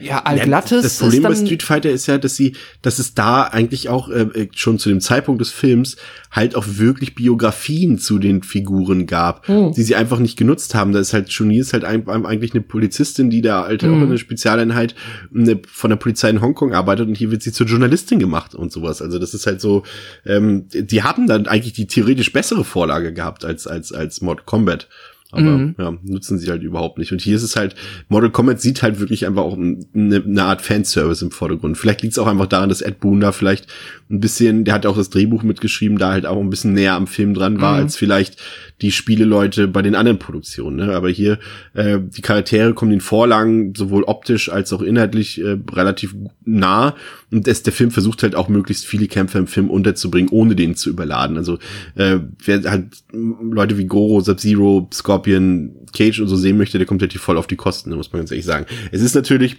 ja, 0.00 0.22
allglattes. 0.24 0.82
Das 0.82 0.98
Problem 0.98 1.22
bei 1.22 1.34
Street 1.34 1.62
Fighter 1.62 1.90
ist 1.90 2.06
ja, 2.06 2.16
dass 2.16 2.34
sie, 2.34 2.56
dass 2.80 2.98
es 2.98 3.12
da 3.12 3.42
eigentlich 3.42 3.88
auch 3.90 4.08
äh, 4.08 4.48
schon 4.54 4.78
zu 4.78 4.88
dem 4.88 5.00
Zeitpunkt 5.00 5.40
des 5.40 5.50
Films 5.50 5.96
halt 6.30 6.54
auch 6.54 6.64
wirklich 6.66 7.14
Biografien 7.14 7.98
zu 7.98 8.18
den 8.18 8.42
Figuren 8.42 9.06
gab, 9.06 9.46
Hm. 9.48 9.72
die 9.72 9.82
sie 9.82 9.96
einfach 9.96 10.18
nicht 10.18 10.38
genutzt 10.38 10.74
haben. 10.74 10.92
Da 10.92 11.00
ist 11.00 11.12
halt 11.12 11.28
Chun-Li 11.28 11.58
ist 11.58 11.72
halt 11.74 11.84
ein, 11.84 12.08
eigentlich 12.08 12.52
eine 12.54 12.62
Polizistin, 12.62 13.28
die 13.28 13.42
da 13.42 13.64
halt 13.64 13.82
auch 13.84 13.88
Hm. 13.88 14.02
in 14.02 14.08
einer 14.08 14.18
Spezialeinheit 14.18 14.94
eine, 15.34 15.60
von 15.70 15.90
der 15.90 15.96
Polizei 15.96 16.30
in 16.30 16.40
Hongkong 16.40 16.72
arbeitet 16.72 17.08
und 17.08 17.16
hier 17.16 17.30
wird 17.30 17.42
sie 17.42 17.52
zur 17.52 17.66
Journalistin 17.66 18.18
gemacht 18.18 18.54
und 18.54 18.72
sowas. 18.72 19.02
Also 19.02 19.18
das 19.18 19.34
ist 19.34 19.46
halt 19.46 19.60
so, 19.60 19.82
ähm, 20.24 20.66
die 20.72 21.02
hatten 21.02 21.26
dann 21.26 21.46
eigentlich 21.46 21.74
die 21.74 21.86
theoretisch 21.86 22.32
bessere 22.32 22.64
Vorlage 22.64 23.12
gehabt 23.12 23.44
als 23.44 23.66
als 23.66 23.92
als 23.92 24.22
Mod 24.22 24.46
Combat. 24.46 24.88
Aber 25.30 25.42
Mhm. 25.42 25.74
ja, 25.78 25.94
nutzen 26.04 26.38
sie 26.38 26.48
halt 26.50 26.62
überhaupt 26.62 26.96
nicht. 26.98 27.12
Und 27.12 27.20
hier 27.20 27.36
ist 27.36 27.42
es 27.42 27.54
halt, 27.54 27.74
Mortal 28.08 28.30
Kombat 28.30 28.62
sieht 28.62 28.82
halt 28.82 28.98
wirklich 28.98 29.26
einfach 29.26 29.42
auch 29.42 29.58
eine, 29.58 29.76
eine 29.94 30.42
Art 30.44 30.62
Fanservice 30.62 31.20
im 31.22 31.30
Vordergrund. 31.30 31.76
Vielleicht 31.76 32.00
liegt 32.00 32.12
es 32.12 32.18
auch 32.18 32.26
einfach 32.26 32.46
daran, 32.46 32.70
dass 32.70 32.80
Ed 32.80 32.98
Boon 33.00 33.20
da 33.20 33.32
vielleicht 33.32 33.66
ein 34.10 34.20
bisschen, 34.20 34.64
der 34.64 34.72
hat 34.72 34.86
auch 34.86 34.96
das 34.96 35.10
Drehbuch 35.10 35.42
mitgeschrieben, 35.42 35.98
da 35.98 36.12
halt 36.12 36.24
auch 36.24 36.40
ein 36.40 36.48
bisschen 36.48 36.72
näher 36.72 36.94
am 36.94 37.06
Film 37.06 37.34
dran 37.34 37.60
war, 37.60 37.74
Mhm. 37.74 37.82
als 37.82 37.96
vielleicht 37.96 38.38
die 38.80 38.90
Spieleleute 38.92 39.68
bei 39.68 39.82
den 39.82 39.94
anderen 39.94 40.18
Produktionen. 40.18 40.76
Ne? 40.76 40.94
Aber 40.94 41.10
hier, 41.10 41.38
äh, 41.74 41.98
die 42.00 42.22
Charaktere 42.22 42.72
kommen 42.72 42.92
den 42.92 43.00
Vorlagen 43.02 43.74
sowohl 43.76 44.04
optisch 44.04 44.48
als 44.50 44.72
auch 44.72 44.80
inhaltlich 44.80 45.40
äh, 45.42 45.58
relativ 45.72 46.14
nah. 46.46 46.94
Und 47.30 47.46
das, 47.46 47.62
der 47.62 47.74
Film 47.74 47.90
versucht 47.90 48.22
halt 48.22 48.34
auch 48.34 48.48
möglichst 48.48 48.86
viele 48.86 49.08
Kämpfer 49.08 49.40
im 49.40 49.46
Film 49.48 49.68
unterzubringen, 49.68 50.30
ohne 50.30 50.56
den 50.56 50.74
zu 50.74 50.88
überladen. 50.88 51.36
Also 51.36 51.58
äh, 51.96 52.20
wer 52.42 52.62
halt 52.70 52.86
Leute 53.12 53.76
wie 53.76 53.84
Goro, 53.84 54.20
Sub-Zero, 54.20 54.88
Scorpion, 54.94 55.17
Scorpion 55.18 55.86
Cage 55.92 56.20
und 56.20 56.28
so 56.28 56.36
sehen 56.36 56.56
möchte, 56.56 56.78
der 56.78 56.86
kommt 56.86 57.02
hier 57.02 57.20
voll 57.20 57.38
auf 57.38 57.46
die 57.46 57.56
Kosten, 57.56 57.94
muss 57.94 58.12
man 58.12 58.20
ganz 58.20 58.30
ehrlich 58.30 58.46
sagen. 58.46 58.66
Es 58.92 59.02
ist 59.02 59.14
natürlich 59.14 59.56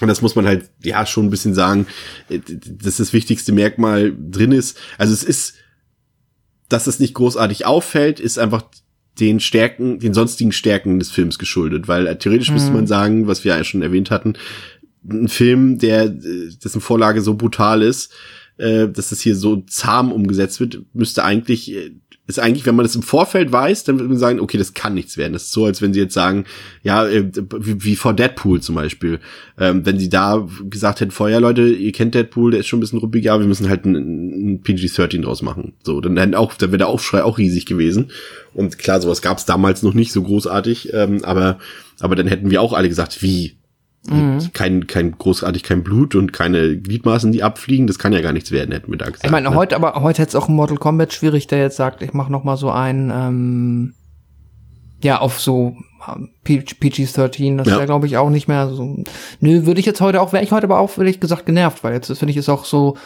und 0.00 0.08
das 0.08 0.22
muss 0.22 0.34
man 0.34 0.46
halt, 0.46 0.70
ja, 0.82 1.06
schon 1.06 1.26
ein 1.26 1.30
bisschen 1.30 1.54
sagen, 1.54 1.86
äh, 2.28 2.40
dass 2.64 2.96
das 2.96 3.12
wichtigste 3.12 3.52
Merkmal 3.52 4.12
drin 4.18 4.52
ist. 4.52 4.78
Also 4.98 5.12
es 5.12 5.22
ist, 5.22 5.54
dass 6.68 6.86
es 6.86 6.98
nicht 6.98 7.14
großartig 7.14 7.66
auffällt, 7.66 8.18
ist 8.18 8.38
einfach 8.38 8.64
den 9.20 9.40
Stärken, 9.40 9.98
den 9.98 10.14
sonstigen 10.14 10.52
Stärken 10.52 10.98
des 10.98 11.10
Films 11.10 11.38
geschuldet, 11.38 11.86
weil 11.86 12.06
äh, 12.06 12.18
theoretisch 12.18 12.48
mhm. 12.48 12.54
müsste 12.54 12.72
man 12.72 12.86
sagen, 12.86 13.26
was 13.26 13.44
wir 13.44 13.56
ja 13.56 13.64
schon 13.64 13.82
erwähnt 13.82 14.10
hatten, 14.10 14.34
ein 15.08 15.28
Film, 15.28 15.78
der 15.78 16.08
dessen 16.08 16.80
Vorlage 16.80 17.20
so 17.20 17.34
brutal 17.34 17.82
ist, 17.82 18.12
äh, 18.56 18.88
dass 18.88 19.10
das 19.10 19.20
hier 19.20 19.36
so 19.36 19.56
zahm 19.62 20.10
umgesetzt 20.10 20.58
wird, 20.60 20.82
müsste 20.94 21.24
eigentlich 21.24 21.72
äh, 21.72 21.90
ist 22.28 22.38
eigentlich, 22.38 22.66
wenn 22.66 22.76
man 22.76 22.84
das 22.84 22.94
im 22.94 23.02
Vorfeld 23.02 23.50
weiß, 23.50 23.82
dann 23.84 23.98
würde 23.98 24.08
man 24.08 24.18
sagen, 24.18 24.38
okay, 24.38 24.56
das 24.56 24.74
kann 24.74 24.94
nichts 24.94 25.16
werden. 25.16 25.32
Das 25.32 25.44
ist 25.44 25.52
so, 25.52 25.64
als 25.64 25.82
wenn 25.82 25.92
sie 25.92 26.00
jetzt 26.00 26.14
sagen, 26.14 26.44
ja, 26.84 27.06
äh, 27.06 27.30
wie, 27.58 27.82
wie 27.84 27.96
vor 27.96 28.14
Deadpool 28.14 28.60
zum 28.60 28.76
Beispiel. 28.76 29.18
Ähm, 29.58 29.84
wenn 29.84 29.98
sie 29.98 30.08
da 30.08 30.46
gesagt 30.70 31.00
hätten, 31.00 31.10
vorher, 31.10 31.40
Leute, 31.40 31.62
ihr 31.62 31.90
kennt 31.90 32.14
Deadpool, 32.14 32.52
der 32.52 32.60
ist 32.60 32.68
schon 32.68 32.78
ein 32.78 32.80
bisschen 32.80 33.00
ruppig, 33.00 33.24
ja, 33.24 33.40
wir 33.40 33.46
müssen 33.46 33.68
halt 33.68 33.84
ein, 33.84 33.94
ein 33.96 34.62
PG-13 34.62 35.22
draus 35.22 35.42
machen. 35.42 35.72
So, 35.82 36.00
dann, 36.00 36.14
dann 36.14 36.34
auch, 36.36 36.54
dann 36.54 36.70
wäre 36.70 36.78
der 36.78 36.88
Aufschrei 36.88 37.24
auch 37.24 37.38
riesig 37.38 37.66
gewesen. 37.66 38.12
Und 38.54 38.78
klar, 38.78 39.00
sowas 39.00 39.20
gab 39.20 39.38
es 39.38 39.44
damals 39.44 39.82
noch 39.82 39.94
nicht 39.94 40.12
so 40.12 40.22
großartig, 40.22 40.92
ähm, 40.92 41.24
aber, 41.24 41.58
aber 41.98 42.14
dann 42.14 42.28
hätten 42.28 42.50
wir 42.50 42.62
auch 42.62 42.72
alle 42.72 42.88
gesagt, 42.88 43.20
wie? 43.22 43.56
Mhm. 44.08 44.52
Kein, 44.52 44.86
kein 44.88 45.16
großartig 45.16 45.62
kein 45.62 45.84
Blut 45.84 46.16
und 46.16 46.32
keine 46.32 46.76
Gliedmaßen, 46.76 47.30
die 47.30 47.42
abfliegen, 47.42 47.86
das 47.86 47.98
kann 47.98 48.12
ja 48.12 48.20
gar 48.20 48.32
nichts 48.32 48.50
werden, 48.50 48.72
hätten 48.72 48.90
wir 48.90 48.98
da 48.98 49.06
gesagt. 49.06 49.24
Ich 49.24 49.30
meine, 49.30 49.50
ne? 49.50 49.54
heute, 49.54 49.76
aber 49.76 49.94
heute 50.02 50.22
hätte 50.22 50.30
es 50.30 50.34
auch 50.34 50.48
im 50.48 50.56
Mortal 50.56 50.76
Kombat 50.76 51.12
schwierig, 51.12 51.46
der 51.46 51.60
jetzt 51.60 51.76
sagt, 51.76 52.02
ich 52.02 52.12
mache 52.12 52.32
noch 52.32 52.42
mal 52.42 52.56
so 52.56 52.70
ein, 52.70 53.12
ähm, 53.14 53.94
ja, 55.02 55.20
auf 55.20 55.40
so 55.40 55.76
ähm, 56.08 56.30
PG-13, 56.44 57.58
das 57.58 57.68
ja. 57.68 57.76
wäre, 57.76 57.86
glaube 57.86 58.06
ich, 58.06 58.16
auch 58.16 58.30
nicht 58.30 58.48
mehr 58.48 58.70
so. 58.70 59.04
Nö, 59.40 59.66
würde 59.66 59.78
ich 59.78 59.86
jetzt 59.86 60.00
heute 60.00 60.20
auch, 60.20 60.32
wäre 60.32 60.42
ich 60.42 60.50
heute 60.50 60.66
aber 60.66 60.80
auch, 60.80 60.96
ehrlich 60.98 61.20
gesagt, 61.20 61.46
genervt, 61.46 61.84
weil 61.84 61.94
jetzt 61.94 62.06
finde 62.18 62.32
ich 62.32 62.36
es 62.36 62.48
auch 62.48 62.64
so, 62.64 62.96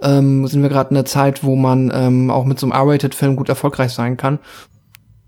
ähm, 0.00 0.46
sind 0.46 0.62
wir 0.62 0.68
gerade 0.68 0.90
in 0.90 0.96
einer 0.96 1.06
Zeit, 1.06 1.42
wo 1.42 1.56
man 1.56 1.90
ähm, 1.92 2.30
auch 2.30 2.44
mit 2.44 2.60
so 2.60 2.66
einem 2.66 2.72
R-Rated-Film 2.72 3.34
gut 3.34 3.48
erfolgreich 3.48 3.92
sein 3.92 4.16
kann. 4.16 4.38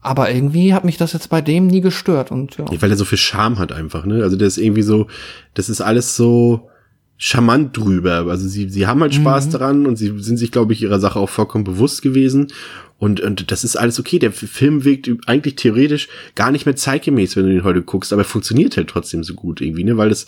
Aber 0.01 0.31
irgendwie 0.31 0.75
hat 0.75 0.85
mich 0.85 0.97
das 0.97 1.13
jetzt 1.13 1.29
bei 1.29 1.41
dem 1.41 1.67
nie 1.67 1.81
gestört 1.81 2.31
und 2.31 2.57
ja. 2.57 2.67
Weil 2.81 2.91
er 2.91 2.97
so 2.97 3.05
viel 3.05 3.19
Charme 3.19 3.59
hat 3.59 3.73
einfach, 3.73 4.05
ne? 4.05 4.23
Also 4.23 4.37
der 4.37 4.47
ist 4.47 4.59
irgendwie 4.59 4.83
so, 4.83 5.09
das 5.55 5.69
ist 5.69 5.81
alles 5.81 6.17
so 6.17 6.69
charmant 7.17 7.77
drüber. 7.77 8.27
Also 8.29 8.47
sie, 8.47 8.69
sie 8.69 8.87
haben 8.87 9.01
halt 9.01 9.15
Spaß 9.15 9.47
mhm. 9.47 9.51
daran 9.51 9.87
und 9.87 9.97
sie 9.97 10.15
sind 10.19 10.37
sich, 10.37 10.53
glaube 10.53 10.73
ich, 10.73 10.83
ihrer 10.83 11.01
Sache 11.01 11.19
auch 11.19 11.29
vollkommen 11.29 11.65
bewusst 11.65 12.01
gewesen. 12.01 12.53
Und, 12.97 13.21
und 13.21 13.51
das 13.51 13.65
ist 13.65 13.77
alles 13.77 13.99
okay. 13.99 14.21
Der 14.21 14.33
Film 14.33 14.85
wirkt 14.85 15.11
eigentlich 15.27 15.57
theoretisch 15.57 16.09
gar 16.37 16.53
nicht 16.53 16.65
mehr 16.65 16.77
zeitgemäß, 16.77 17.37
wenn 17.37 17.47
du 17.47 17.55
ihn 17.55 17.65
heute 17.65 17.83
guckst, 17.83 18.13
aber 18.13 18.23
er 18.23 18.27
funktioniert 18.27 18.77
halt 18.77 18.89
trotzdem 18.89 19.25
so 19.25 19.35
gut 19.35 19.61
irgendwie, 19.61 19.85
ne? 19.85 19.97
Weil 19.97 20.09
das, 20.09 20.27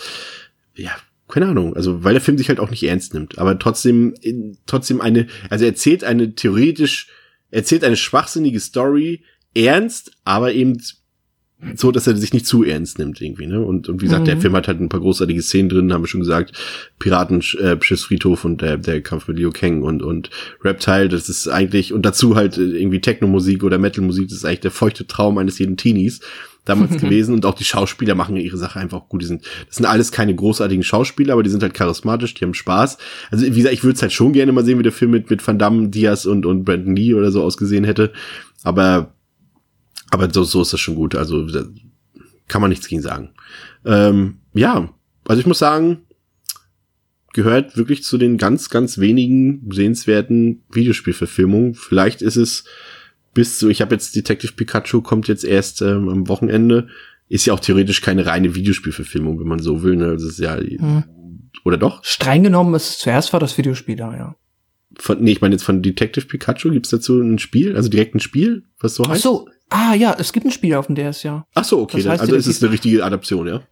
ja, 0.75 0.91
keine 1.29 1.47
Ahnung, 1.47 1.77
also 1.77 2.05
weil 2.05 2.15
der 2.15 2.21
Film 2.21 2.39
sich 2.39 2.49
halt 2.49 2.61
auch 2.61 2.71
nicht 2.71 2.83
ernst 2.83 3.15
nimmt, 3.15 3.39
aber 3.39 3.59
trotzdem, 3.59 4.15
trotzdem 4.67 5.01
eine, 5.01 5.27
also 5.49 5.65
er 5.65 5.71
erzählt 5.71 6.05
eine 6.05 6.35
theoretisch, 6.35 7.09
erzählt 7.51 7.85
eine 7.85 7.97
schwachsinnige 7.97 8.61
Story, 8.61 9.23
ernst, 9.55 10.13
aber 10.25 10.53
eben 10.53 10.79
so, 11.75 11.93
dass 11.93 12.07
er 12.07 12.17
sich 12.17 12.33
nicht 12.33 12.47
zu 12.47 12.65
ernst 12.65 12.99
nimmt 12.99 13.21
irgendwie, 13.21 13.47
ne? 13.47 13.61
Und, 13.61 13.89
und 13.89 14.01
wie 14.01 14.07
gesagt, 14.07 14.23
mhm. 14.23 14.27
der 14.27 14.41
Film 14.41 14.57
hat 14.57 14.67
halt 14.67 14.81
ein 14.81 14.89
paar 14.89 15.01
großartige 15.01 15.43
Szenen 15.43 15.69
drin, 15.69 15.93
haben 15.93 16.03
wir 16.03 16.09
schon 16.09 16.21
gesagt, 16.21 16.53
Piraten, 16.99 17.41
äh, 17.59 17.77
Schiffsfriedhof 17.81 18.45
und 18.47 18.63
der, 18.63 18.79
der 18.79 19.03
Kampf 19.03 19.29
mit 19.29 19.39
Liu 19.39 19.51
Kang 19.51 19.83
und, 19.83 20.03
und 20.03 20.31
Reptile, 20.65 21.09
das 21.09 21.29
ist 21.29 21.49
eigentlich, 21.49 21.93
und 21.93 22.07
dazu 22.07 22.35
halt 22.35 22.57
äh, 22.57 22.63
irgendwie 22.63 23.01
Techno-Musik 23.01 23.63
oder 23.63 23.79
Metal-Musik, 23.79 24.29
das 24.29 24.39
ist 24.39 24.45
eigentlich 24.47 24.61
der 24.61 24.71
feuchte 24.71 25.07
Traum 25.07 25.37
eines 25.37 25.59
jeden 25.59 25.77
Teenies 25.77 26.21
damals 26.65 26.97
gewesen 27.01 27.35
und 27.35 27.45
auch 27.45 27.55
die 27.55 27.65
Schauspieler 27.65 28.15
machen 28.15 28.37
ihre 28.37 28.57
Sache 28.57 28.81
einfach 28.81 29.09
gut. 29.09 29.21
Die 29.21 29.27
sind, 29.27 29.45
das 29.67 29.77
sind 29.77 29.87
alles 29.87 30.13
keine 30.13 30.35
großartigen 30.35 30.83
Schauspieler, 30.83 31.35
aber 31.35 31.43
die 31.43 31.51
sind 31.51 31.63
halt 31.63 31.75
charismatisch, 31.75 32.33
die 32.35 32.45
haben 32.45 32.55
Spaß. 32.55 32.97
Also 33.31 33.45
wie 33.45 33.51
gesagt, 33.51 33.75
ich 33.75 33.85
würde 33.85 33.97
es 33.97 34.03
halt 34.03 34.13
schon 34.13 34.33
gerne 34.33 34.53
mal 34.53 34.65
sehen, 34.65 34.79
wie 34.79 34.83
der 34.83 34.93
Film 34.93 35.11
mit, 35.11 35.29
mit 35.29 35.47
Van 35.47 35.59
Damme, 35.59 35.89
Diaz 35.89 36.25
und, 36.25 36.47
und 36.47 36.65
Brandon 36.65 36.97
Lee 36.97 37.13
oder 37.13 37.31
so 37.31 37.43
ausgesehen 37.43 37.85
hätte. 37.85 38.13
Aber 38.63 39.15
aber 40.11 40.33
so, 40.33 40.45
so 40.45 40.63
ist 40.63 40.73
das 40.73 40.81
schon 40.81 40.97
gut. 40.97 41.15
Also 41.15 41.47
kann 42.49 42.61
man 42.61 42.71
nichts 42.71 42.89
gegen 42.89 43.03
sagen. 43.03 43.31
Ähm, 43.85 44.41
ja, 44.53 44.93
also 45.25 45.41
ich 45.41 45.47
muss 45.47 45.59
sagen, 45.59 46.03
gehört 47.33 47.77
wirklich 47.77 48.03
zu 48.03 48.19
den 48.19 48.37
ganz, 48.37 48.71
ganz 48.71 48.99
wenigen 48.99 49.71
sehenswerten 49.71 50.63
Videospielverfilmungen. 50.73 51.75
Vielleicht 51.75 52.23
ist 52.23 52.37
es 52.37 52.65
bis 53.33 53.59
zu, 53.59 53.69
ich 53.69 53.81
habe 53.81 53.95
jetzt 53.95 54.17
Detective 54.17 54.53
Pikachu 54.53 55.03
kommt 55.03 55.29
jetzt 55.29 55.45
erst 55.45 55.83
ähm, 55.83 56.09
am 56.09 56.29
Wochenende. 56.29 56.89
Ist 57.29 57.47
ja 57.47 57.55
auch 57.55 57.61
theoretisch 57.61 58.01
keine 58.01 58.27
reine 58.27 58.57
Videospielverfilmung, 58.57 59.39
wenn 59.39 59.47
man 59.47 59.61
so 59.61 59.85
will. 59.85 59.95
Ne? 59.95 60.13
Das 60.15 60.25
ist 60.25 60.41
ja, 60.41 60.57
hm. 60.57 61.05
oder 61.65 61.77
doch? 61.77 62.05
Streng 62.05 62.43
genommen 62.43 62.75
ist 62.75 62.99
zuerst 62.99 63.33
war 63.33 63.39
das 63.39 63.57
Videospiel 63.57 63.95
da, 63.95 64.17
ja. 64.17 64.37
Von, 64.99 65.21
nee, 65.21 65.33
ich 65.33 65.41
meine 65.41 65.55
jetzt 65.55 65.63
von 65.63 65.83
Detective 65.83 66.27
Pikachu, 66.27 66.71
gibt's 66.71 66.91
dazu 66.91 67.21
ein 67.21 67.39
Spiel, 67.39 67.77
also 67.77 67.89
direkt 67.89 68.15
ein 68.15 68.21
Spiel, 68.21 68.65
was 68.81 68.97
so 68.97 69.05
heißt? 69.05 69.21
Ach 69.21 69.23
so, 69.23 69.49
Ah 69.71 69.95
ja, 69.95 70.17
es 70.19 70.33
gibt 70.33 70.45
ein 70.45 70.51
Spiel 70.51 70.75
auf 70.75 70.87
dem 70.87 70.97
DS, 70.97 71.23
ja. 71.23 71.47
Ach 71.55 71.65
so, 71.65 71.81
okay. 71.81 71.99
Das 71.99 72.09
heißt, 72.09 72.21
also 72.23 72.35
ist 72.35 72.49
es 72.49 72.63
eine 72.63 72.73
richtige 72.73 73.05
Adaption, 73.05 73.47
ja? 73.47 73.63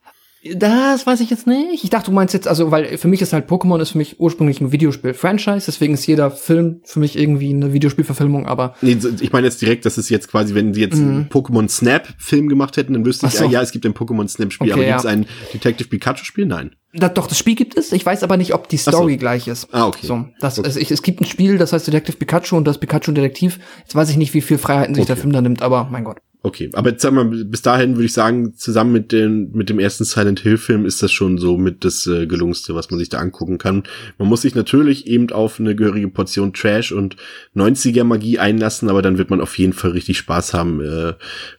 Das 0.54 1.06
weiß 1.06 1.20
ich 1.20 1.30
jetzt 1.30 1.46
nicht. 1.46 1.82
Ich 1.82 1.90
dachte, 1.90 2.06
du 2.06 2.12
meinst 2.12 2.32
jetzt, 2.32 2.46
also, 2.46 2.70
weil 2.70 2.96
für 2.96 3.08
mich 3.08 3.20
ist 3.22 3.32
halt 3.32 3.48
Pokémon 3.48 3.80
ist 3.80 3.90
für 3.90 3.98
mich 3.98 4.20
ursprünglich 4.20 4.60
ein 4.60 4.70
Videospiel-Franchise, 4.70 5.66
deswegen 5.66 5.94
ist 5.94 6.06
jeder 6.06 6.30
Film 6.30 6.80
für 6.84 7.00
mich 7.00 7.18
irgendwie 7.18 7.50
eine 7.50 7.72
Videospielverfilmung, 7.72 8.46
aber. 8.46 8.74
Nee, 8.80 8.98
ich 9.20 9.32
meine 9.32 9.46
jetzt 9.46 9.60
direkt, 9.60 9.84
das 9.84 9.98
ist 9.98 10.08
jetzt 10.10 10.28
quasi, 10.28 10.54
wenn 10.54 10.74
sie 10.74 10.80
jetzt 10.80 10.96
mhm. 10.96 11.08
einen 11.08 11.28
Pokémon 11.28 11.68
Snap-Film 11.68 12.48
gemacht 12.48 12.76
hätten, 12.76 12.92
dann 12.92 13.04
wüsste 13.04 13.26
ich, 13.26 13.32
so. 13.32 13.44
ja, 13.44 13.50
ja, 13.50 13.62
es 13.62 13.72
gibt 13.72 13.84
ein 13.84 13.94
Pokémon 13.94 14.28
Snap-Spiel, 14.28 14.72
okay, 14.72 14.80
aber 14.80 14.84
gibt 14.84 14.98
es 15.00 15.06
ein 15.06 15.26
Detective 15.52 15.88
Pikachu-Spiel? 15.88 16.46
Nein. 16.46 16.70
Da, 16.94 17.08
doch, 17.08 17.26
das 17.26 17.36
Spiel 17.36 17.54
gibt 17.54 17.76
es. 17.76 17.92
Ich 17.92 18.06
weiß 18.06 18.22
aber 18.22 18.36
nicht, 18.36 18.54
ob 18.54 18.68
die 18.68 18.78
Story 18.78 19.14
so. 19.14 19.18
gleich 19.18 19.46
ist. 19.46 19.68
Ah, 19.72 19.86
okay. 19.86 20.06
So, 20.06 20.24
das, 20.40 20.58
okay. 20.58 20.72
Ich, 20.78 20.90
es 20.90 21.02
gibt 21.02 21.20
ein 21.20 21.26
Spiel, 21.26 21.58
das 21.58 21.72
heißt 21.72 21.86
Detective 21.86 22.16
Pikachu 22.16 22.56
und 22.56 22.64
das 22.64 22.78
Pikachu 22.78 23.12
Detektiv. 23.12 23.58
Jetzt 23.80 23.94
weiß 23.94 24.08
ich 24.08 24.16
nicht, 24.16 24.32
wie 24.32 24.40
viel 24.40 24.56
Freiheiten 24.56 24.94
sich 24.94 25.02
okay. 25.02 25.14
der 25.14 25.16
Film 25.18 25.32
da 25.32 25.42
nimmt, 25.42 25.60
aber 25.60 25.88
mein 25.90 26.04
Gott. 26.04 26.18
Okay, 26.40 26.70
aber 26.74 26.90
jetzt 26.90 27.02
sagen 27.02 27.16
wir, 27.16 27.44
bis 27.44 27.62
dahin 27.62 27.96
würde 27.96 28.06
ich 28.06 28.12
sagen, 28.12 28.54
zusammen 28.54 28.92
mit 28.92 29.10
dem, 29.10 29.50
mit 29.52 29.68
dem 29.68 29.80
ersten 29.80 30.04
Silent 30.04 30.38
Hill 30.38 30.56
Film 30.56 30.86
ist 30.86 31.02
das 31.02 31.10
schon 31.10 31.36
so 31.36 31.58
mit 31.58 31.84
das 31.84 32.06
äh, 32.06 32.28
gelungenste, 32.28 32.76
was 32.76 32.90
man 32.90 33.00
sich 33.00 33.08
da 33.08 33.18
angucken 33.18 33.58
kann. 33.58 33.82
Man 34.18 34.28
muss 34.28 34.42
sich 34.42 34.54
natürlich 34.54 35.08
eben 35.08 35.30
auf 35.32 35.58
eine 35.58 35.74
gehörige 35.74 36.06
Portion 36.08 36.52
Trash 36.52 36.92
und 36.92 37.16
90er 37.56 38.04
Magie 38.04 38.38
einlassen, 38.38 38.88
aber 38.88 39.02
dann 39.02 39.18
wird 39.18 39.30
man 39.30 39.40
auf 39.40 39.58
jeden 39.58 39.72
Fall 39.72 39.90
richtig 39.90 40.18
Spaß 40.18 40.54
haben 40.54 40.80
äh, 40.80 41.14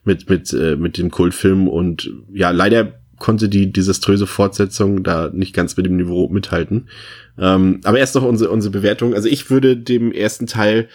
mit, 0.06 0.30
mit, 0.30 0.54
äh, 0.54 0.78
mit 0.78 0.98
dem 0.98 1.12
Kultfilm 1.12 1.68
und 1.68 2.10
ja, 2.32 2.52
leider 2.52 3.02
konnte 3.18 3.50
die 3.50 3.74
desaströse 3.74 4.28
Fortsetzung 4.28 5.04
da 5.04 5.30
nicht 5.34 5.54
ganz 5.54 5.76
mit 5.76 5.88
dem 5.88 5.98
Niveau 5.98 6.30
mithalten. 6.30 6.88
Ähm, 7.38 7.82
aber 7.84 8.00
erst 8.00 8.16
noch 8.16 8.24
unsere, 8.24 8.50
unsere 8.50 8.72
Bewertung. 8.72 9.14
Also 9.14 9.28
ich 9.28 9.50
würde 9.50 9.76
dem 9.76 10.14
ersten 10.14 10.48
Teil 10.48 10.88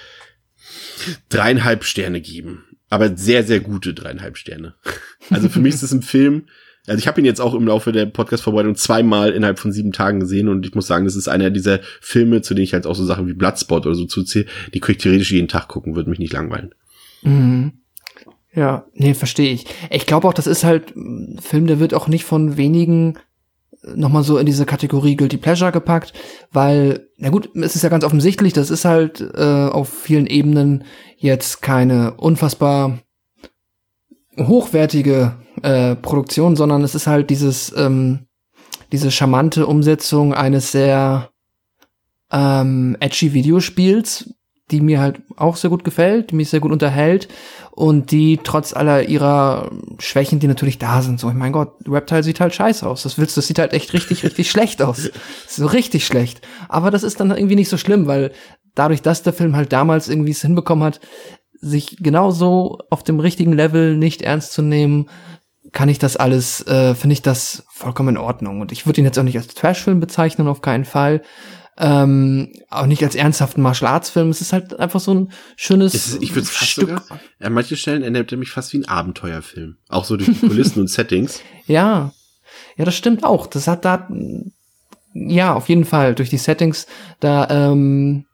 dreieinhalb 1.29 1.85
Sterne 1.85 2.23
geben 2.23 2.65
aber 2.91 3.17
sehr, 3.17 3.45
sehr 3.45 3.61
gute 3.61 3.95
dreieinhalb 3.95 4.37
Sterne. 4.37 4.75
Also 5.31 5.49
für 5.49 5.61
mich 5.61 5.73
ist 5.73 5.83
es 5.83 5.91
ein 5.91 6.03
Film, 6.03 6.45
also 6.87 6.99
ich 6.99 7.07
habe 7.09 7.19
ihn 7.19 7.25
jetzt 7.25 7.41
auch 7.41 7.55
im 7.55 7.67
Laufe 7.67 7.93
der 7.93 8.05
Podcast-Vorbereitung 8.05 8.75
zweimal 8.75 9.33
innerhalb 9.33 9.59
von 9.59 9.73
sieben 9.73 9.93
Tagen 9.93 10.21
gesehen 10.21 10.49
und 10.49 10.67
ich 10.67 10.75
muss 10.75 10.87
sagen, 10.87 11.07
das 11.07 11.17
ist 11.17 11.29
einer 11.29 11.49
dieser 11.49 11.81
Filme, 12.01 12.43
zu 12.43 12.53
denen 12.53 12.65
ich 12.65 12.75
halt 12.75 12.87
auch 12.87 12.95
so 12.95 13.07
Sachen 13.07 13.27
wie 13.27 13.33
Bloodspot 13.33 13.87
oder 13.87 13.95
so 13.95 14.05
zuziehe, 14.05 14.45
die 14.75 14.81
könnte 14.81 14.99
ich 14.99 15.03
theoretisch 15.03 15.33
jeden 15.33 15.49
Tag 15.49 15.69
gucken, 15.69 15.97
würde 15.97 16.11
mich 16.11 16.19
nicht 16.19 16.35
langweilen. 16.35 16.75
Mhm. 17.23 17.73
Ja, 18.55 18.87
nee, 18.93 19.15
verstehe 19.15 19.53
ich. 19.53 19.65
Ich 19.91 20.07
glaube 20.07 20.29
auch, 20.29 20.35
das 20.35 20.47
ist 20.47 20.63
halt 20.63 20.95
ein 20.95 21.41
Film, 21.43 21.67
der 21.67 21.81
wird 21.81 21.95
auch 21.95 22.07
nicht 22.07 22.25
von 22.25 22.57
wenigen 22.57 23.19
nochmal 23.95 24.23
so 24.23 24.39
in 24.39 24.47
diese 24.47 24.67
Kategorie 24.67 25.17
Guilty 25.17 25.37
Pleasure 25.37 25.73
gepackt, 25.73 26.13
weil, 26.53 27.09
na 27.17 27.31
gut, 27.31 27.51
es 27.55 27.77
ist 27.77 27.83
ja 27.83 27.89
ganz 27.89 28.05
offensichtlich, 28.05 28.53
das 28.53 28.71
ist 28.71 28.85
halt 28.85 29.21
äh, 29.21 29.69
auf 29.69 29.89
vielen 29.89 30.27
Ebenen 30.27 30.85
jetzt 31.17 31.63
keine 31.63 32.15
unfassbar 32.15 32.99
hochwertige 34.39 35.37
äh, 35.63 35.95
Produktion, 35.97 36.57
sondern 36.57 36.83
es 36.83 36.95
ist 36.95 37.07
halt 37.07 37.31
dieses, 37.31 37.75
ähm, 37.77 38.27
diese 38.93 39.11
charmante 39.11 39.67
Umsetzung 39.67 40.35
eines 40.35 40.73
sehr 40.73 41.31
ähm, 42.33 42.97
edgy 43.01 43.33
Videospiels, 43.33 44.35
die 44.71 44.81
mir 44.81 45.01
halt 45.01 45.21
auch 45.37 45.57
sehr 45.57 45.71
gut 45.71 45.85
gefällt, 45.85 46.31
die 46.31 46.37
mich 46.37 46.49
sehr 46.49 46.61
gut 46.61 46.73
unterhält 46.73 47.29
und 47.77 48.13
die 48.13 48.39
trotz 48.43 48.73
aller 48.73 49.03
ihrer 49.09 49.69
Schwächen, 49.99 50.39
die 50.39 50.47
natürlich 50.47 50.79
da 50.79 51.03
sind, 51.03 51.19
so, 51.19 51.29
ich 51.29 51.35
mein 51.35 51.51
Gott, 51.51 51.73
Reptile 51.89 52.23
sieht 52.23 52.39
halt 52.39 52.55
scheiße 52.55 52.87
aus. 52.87 53.03
Das 53.03 53.19
willst, 53.19 53.37
das 53.37 53.49
sieht 53.49 53.59
halt 53.59 53.73
echt 53.73 53.93
richtig, 53.93 54.23
richtig 54.23 54.49
schlecht 54.51 54.81
aus. 54.81 55.11
So 55.49 55.67
richtig 55.67 56.07
schlecht. 56.07 56.41
Aber 56.69 56.93
das 56.93 57.03
ist 57.03 57.19
dann 57.19 57.33
irgendwie 57.33 57.57
nicht 57.57 57.69
so 57.69 57.77
schlimm, 57.77 58.07
weil 58.07 58.31
dadurch, 58.77 59.03
dass 59.03 59.25
der 59.25 59.33
Film 59.33 59.57
halt 59.57 59.73
damals 59.73 60.09
irgendwie 60.09 60.31
es 60.31 60.43
hinbekommen 60.43 60.85
hat, 60.85 61.01
sich 61.53 61.97
genauso 61.97 62.79
auf 62.91 63.03
dem 63.03 63.19
richtigen 63.19 63.53
Level 63.53 63.97
nicht 63.97 64.23
ernst 64.23 64.53
zu 64.53 64.63
nehmen, 64.63 65.11
kann 65.73 65.89
ich 65.89 65.99
das 65.99 66.17
alles, 66.17 66.65
äh, 66.69 66.95
finde 66.95 67.15
ich 67.15 67.23
das 67.23 67.65
vollkommen 67.73 68.11
in 68.11 68.19
Ordnung. 68.19 68.61
Und 68.61 68.71
ich 68.71 68.87
würde 68.87 69.01
ihn 69.01 69.05
jetzt 69.05 69.19
auch 69.19 69.25
nicht 69.25 69.37
als 69.37 69.49
Trashfilm 69.49 69.99
bezeichnen, 69.99 70.47
auf 70.47 70.61
keinen 70.61 70.85
Fall. 70.85 71.23
Ähm, 71.77 72.53
auch 72.71 72.87
nicht 72.87 73.03
als 73.03 73.17
ernsthaften 73.17 73.61
Martial 73.61 73.91
Arts 73.91 74.11
Film. 74.11 74.31
Es 74.31 74.41
ist 74.41 74.53
halt 74.53 74.79
einfach 74.79 75.01
so 75.01 75.13
ein 75.13 75.33
schönes 75.57 75.95
Es 75.95 76.09
ist, 76.09 76.23
ich 76.23 76.35
würde 76.35 76.47
fast 76.47 76.71
Stück. 76.71 76.89
sogar, 76.89 77.03
an 77.41 77.53
manchen 77.53 77.77
Stellen 77.77 78.03
erinnert 78.03 78.31
er 78.31 78.39
mich 78.39 78.51
fast 78.51 78.73
wie 78.73 78.79
ein 78.79 78.89
Abenteuerfilm. 78.89 79.77
Auch 79.89 80.05
so 80.05 80.17
durch 80.17 80.31
die 80.31 80.47
Kulissen 80.47 80.81
und 80.81 80.89
Settings. 80.91 81.41
Ja, 81.67 82.13
ja, 82.77 82.85
das 82.85 82.95
stimmt 82.95 83.25
auch. 83.25 83.49
Das 83.49 83.67
hat 83.67 83.85
da, 83.85 84.09
ja, 85.15 85.55
auf 85.55 85.69
jeden 85.69 85.85
Fall 85.85 86.15
durch 86.15 86.31
die 86.31 86.39
Settings. 86.39 86.87
Da, 87.19 87.49
ähm, 87.51 88.27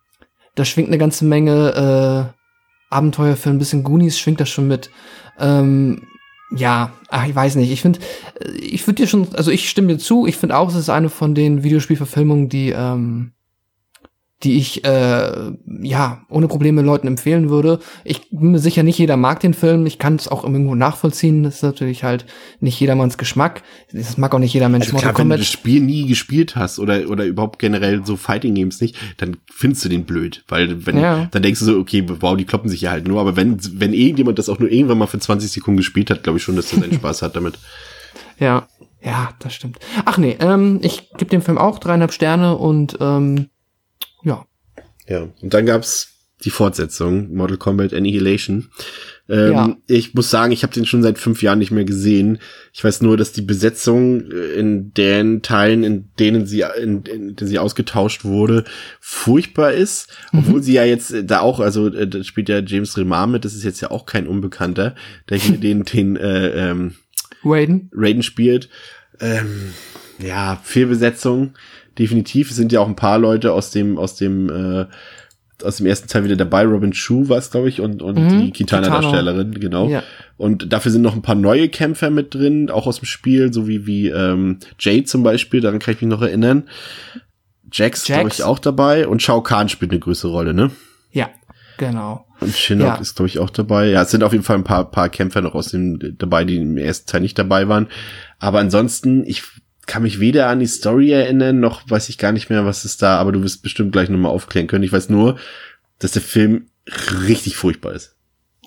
da 0.54 0.64
schwingt 0.64 0.88
eine 0.88 0.98
ganze 0.98 1.24
Menge 1.24 2.32
äh, 2.32 2.94
Abenteuerfilm, 2.94 3.56
ein 3.56 3.58
bisschen 3.58 3.84
Goonies 3.84 4.18
schwingt 4.18 4.40
das 4.40 4.50
schon 4.50 4.68
mit. 4.68 4.90
Ähm, 5.38 6.06
ja, 6.54 6.92
ach, 7.08 7.26
ich 7.26 7.34
weiß 7.34 7.56
nicht. 7.56 7.70
Ich 7.70 7.82
finde, 7.82 8.00
ich 8.60 8.86
würde 8.86 9.02
dir 9.02 9.06
schon, 9.06 9.28
also 9.34 9.50
ich 9.50 9.68
stimme 9.68 9.88
dir 9.88 9.98
zu. 9.98 10.26
Ich 10.26 10.36
finde 10.36 10.56
auch, 10.56 10.68
es 10.68 10.74
ist 10.74 10.90
eine 10.90 11.08
von 11.08 11.34
den 11.34 11.62
Videospielverfilmungen, 11.62 12.48
die 12.48 12.70
ähm, 12.70 13.32
die 14.42 14.56
ich 14.56 14.84
äh, 14.84 15.52
ja 15.82 16.22
ohne 16.30 16.48
Probleme 16.48 16.80
Leuten 16.80 17.06
empfehlen 17.06 17.50
würde. 17.50 17.78
Ich 18.04 18.30
bin 18.30 18.52
mir 18.52 18.58
sicher, 18.58 18.82
nicht 18.82 18.98
jeder 18.98 19.18
mag 19.18 19.40
den 19.40 19.52
Film. 19.52 19.84
Ich 19.84 19.98
kann 19.98 20.16
es 20.16 20.28
auch 20.28 20.44
irgendwo 20.44 20.74
nachvollziehen. 20.74 21.42
Das 21.42 21.56
ist 21.56 21.62
natürlich 21.62 22.04
halt 22.04 22.24
nicht 22.58 22.80
jedermanns 22.80 23.18
Geschmack. 23.18 23.62
Das 23.92 24.16
mag 24.16 24.34
auch 24.34 24.38
nicht 24.38 24.54
jeder 24.54 24.70
Mensch. 24.70 24.86
Also 24.86 24.96
klar, 24.96 25.18
wenn 25.18 25.28
du 25.28 25.36
das 25.36 25.46
Spiel 25.46 25.82
nie 25.82 26.06
gespielt 26.06 26.56
hast 26.56 26.78
oder, 26.78 27.10
oder 27.10 27.26
überhaupt 27.26 27.58
generell 27.58 28.04
so 28.06 28.16
Fighting 28.16 28.54
Games 28.54 28.80
nicht, 28.80 28.96
dann 29.18 29.36
findest 29.52 29.84
du 29.84 29.90
den 29.90 30.04
blöd. 30.04 30.42
Weil 30.48 30.86
wenn, 30.86 30.96
Ja. 30.98 31.28
dann 31.30 31.42
denkst 31.42 31.60
du 31.60 31.66
so, 31.66 31.78
okay, 31.78 32.04
wow, 32.20 32.34
die 32.36 32.46
kloppen 32.46 32.70
sich 32.70 32.80
ja 32.80 32.92
halt 32.92 33.06
nur. 33.06 33.20
Aber 33.20 33.36
wenn, 33.36 33.58
wenn 33.78 33.92
irgendjemand 33.92 34.38
das 34.38 34.48
auch 34.48 34.58
nur 34.58 34.70
irgendwann 34.70 34.98
mal 34.98 35.06
für 35.06 35.18
20 35.18 35.50
Sekunden 35.50 35.76
gespielt 35.76 36.08
hat, 36.10 36.22
glaube 36.22 36.38
ich 36.38 36.42
schon, 36.42 36.56
dass 36.56 36.72
er 36.72 36.80
seinen 36.80 36.94
Spaß 36.94 37.20
hat 37.20 37.36
damit. 37.36 37.58
Ja, 38.38 38.66
ja, 39.02 39.30
das 39.38 39.54
stimmt. 39.54 39.78
Ach 40.06 40.16
nee, 40.16 40.36
ähm, 40.40 40.78
ich 40.82 41.10
gebe 41.18 41.30
dem 41.30 41.42
Film 41.42 41.58
auch 41.58 41.78
dreieinhalb 41.78 42.12
Sterne 42.12 42.56
und 42.56 42.96
ähm, 43.00 43.48
ja, 44.24 44.44
Ja. 45.08 45.28
Und 45.40 45.54
dann 45.54 45.66
gab's 45.66 46.08
die 46.44 46.50
Fortsetzung, 46.50 47.34
Mortal 47.34 47.58
Kombat 47.58 47.92
Annihilation. 47.92 48.70
Ähm, 49.28 49.52
Ja. 49.52 49.76
Ich 49.86 50.14
muss 50.14 50.30
sagen, 50.30 50.52
ich 50.52 50.62
habe 50.62 50.72
den 50.72 50.86
schon 50.86 51.02
seit 51.02 51.18
fünf 51.18 51.42
Jahren 51.42 51.58
nicht 51.58 51.70
mehr 51.70 51.84
gesehen. 51.84 52.38
Ich 52.72 52.82
weiß 52.82 53.02
nur, 53.02 53.16
dass 53.16 53.32
die 53.32 53.42
Besetzung 53.42 54.30
äh, 54.30 54.52
in 54.54 54.94
den 54.94 55.42
Teilen, 55.42 55.84
in 55.84 56.08
denen 56.18 56.46
sie, 56.46 56.64
in, 56.80 57.02
in 57.02 57.36
denen 57.36 57.48
sie 57.48 57.58
ausgetauscht 57.58 58.24
wurde, 58.24 58.64
furchtbar 59.00 59.72
ist. 59.72 60.08
Obwohl 60.32 60.62
sie 60.62 60.72
ja 60.72 60.84
jetzt 60.84 61.12
äh, 61.12 61.24
da 61.24 61.40
auch, 61.40 61.60
also 61.60 61.88
äh, 61.88 62.08
da 62.08 62.24
spielt 62.24 62.48
ja 62.48 62.60
James 62.60 62.96
Remar 62.96 63.26
mit, 63.26 63.44
das 63.44 63.54
ist 63.54 63.64
jetzt 63.64 63.80
ja 63.80 63.90
auch 63.90 64.06
kein 64.06 64.26
Unbekannter, 64.26 64.94
der 65.28 65.38
hier 65.38 65.58
den, 65.60 65.84
den 65.84 66.16
äh, 66.16 66.70
ähm, 66.70 66.94
Raiden. 67.44 67.90
Raiden 67.94 68.22
spielt. 68.22 68.68
Ähm, 69.20 69.74
ja, 70.18 70.60
Fehlbesetzung, 70.62 71.54
definitiv. 72.00 72.50
Es 72.50 72.56
sind 72.56 72.72
ja 72.72 72.80
auch 72.80 72.88
ein 72.88 72.96
paar 72.96 73.18
Leute 73.18 73.52
aus 73.52 73.70
dem, 73.70 73.96
aus 73.98 74.16
dem, 74.16 74.48
äh, 74.50 74.86
aus 75.62 75.76
dem 75.76 75.86
ersten 75.86 76.08
Teil 76.08 76.24
wieder 76.24 76.36
dabei. 76.36 76.64
Robin 76.64 76.92
Chu 76.92 77.28
war 77.28 77.36
es, 77.38 77.50
glaube 77.50 77.68
ich, 77.68 77.80
und, 77.80 78.00
und 78.02 78.16
Mhm, 78.18 78.38
die 78.40 78.50
Kitana-Darstellerin, 78.50 79.52
genau. 79.60 79.88
Ja. 79.88 80.02
Und 80.38 80.72
dafür 80.72 80.90
sind 80.90 81.02
noch 81.02 81.14
ein 81.14 81.22
paar 81.22 81.34
neue 81.34 81.68
Kämpfer 81.68 82.08
mit 82.10 82.34
drin, 82.34 82.70
auch 82.70 82.86
aus 82.86 82.98
dem 83.00 83.04
Spiel, 83.04 83.52
so 83.52 83.68
wie, 83.68 83.86
wie 83.86 84.08
ähm, 84.08 84.58
Jade 84.78 85.04
zum 85.04 85.22
Beispiel, 85.22 85.60
daran 85.60 85.78
kann 85.78 85.94
ich 85.94 86.00
mich 86.00 86.10
noch 86.10 86.22
erinnern. 86.22 86.64
Jax, 87.72 88.04
glaube 88.06 88.22
Jax. 88.24 88.38
ich, 88.38 88.44
auch 88.44 88.58
dabei. 88.58 89.06
Und 89.06 89.22
Shao 89.22 89.42
Kahn 89.42 89.68
spielt 89.68 89.90
eine 89.92 90.00
größere 90.00 90.32
Rolle, 90.32 90.54
ne? 90.54 90.70
Ja, 91.12 91.28
genau. 91.76 92.26
Und 92.40 92.54
Shinnok 92.56 92.86
Ja. 92.88 92.94
ist, 92.96 93.16
glaube 93.16 93.28
ich, 93.28 93.38
auch 93.38 93.50
dabei. 93.50 93.90
Ja, 93.90 94.02
es 94.02 94.10
sind 94.10 94.24
auf 94.24 94.32
jeden 94.32 94.44
Fall 94.44 94.56
ein 94.56 94.64
paar, 94.64 94.90
paar 94.90 95.08
Kämpfer 95.10 95.40
noch 95.42 95.54
aus 95.54 95.68
dem 95.68 95.98
dabei, 96.18 96.44
die 96.44 96.56
im 96.56 96.76
ersten 96.78 97.06
Teil 97.08 97.20
nicht 97.20 97.38
dabei 97.38 97.68
waren. 97.68 97.86
Aber 98.38 98.58
ansonsten, 98.60 99.24
ich 99.26 99.42
kann 99.90 100.04
mich 100.04 100.20
weder 100.20 100.46
an 100.48 100.60
die 100.60 100.68
Story 100.68 101.10
erinnern, 101.10 101.58
noch 101.58 101.82
weiß 101.90 102.10
ich 102.10 102.18
gar 102.18 102.30
nicht 102.30 102.48
mehr, 102.48 102.64
was 102.64 102.84
ist 102.84 103.02
da, 103.02 103.18
aber 103.18 103.32
du 103.32 103.42
wirst 103.42 103.64
bestimmt 103.64 103.90
gleich 103.90 104.08
nochmal 104.08 104.30
aufklären 104.30 104.68
können. 104.68 104.84
Ich 104.84 104.92
weiß 104.92 105.08
nur, 105.08 105.36
dass 105.98 106.12
der 106.12 106.22
Film 106.22 106.68
richtig 107.26 107.56
furchtbar 107.56 107.94
ist. 107.94 108.14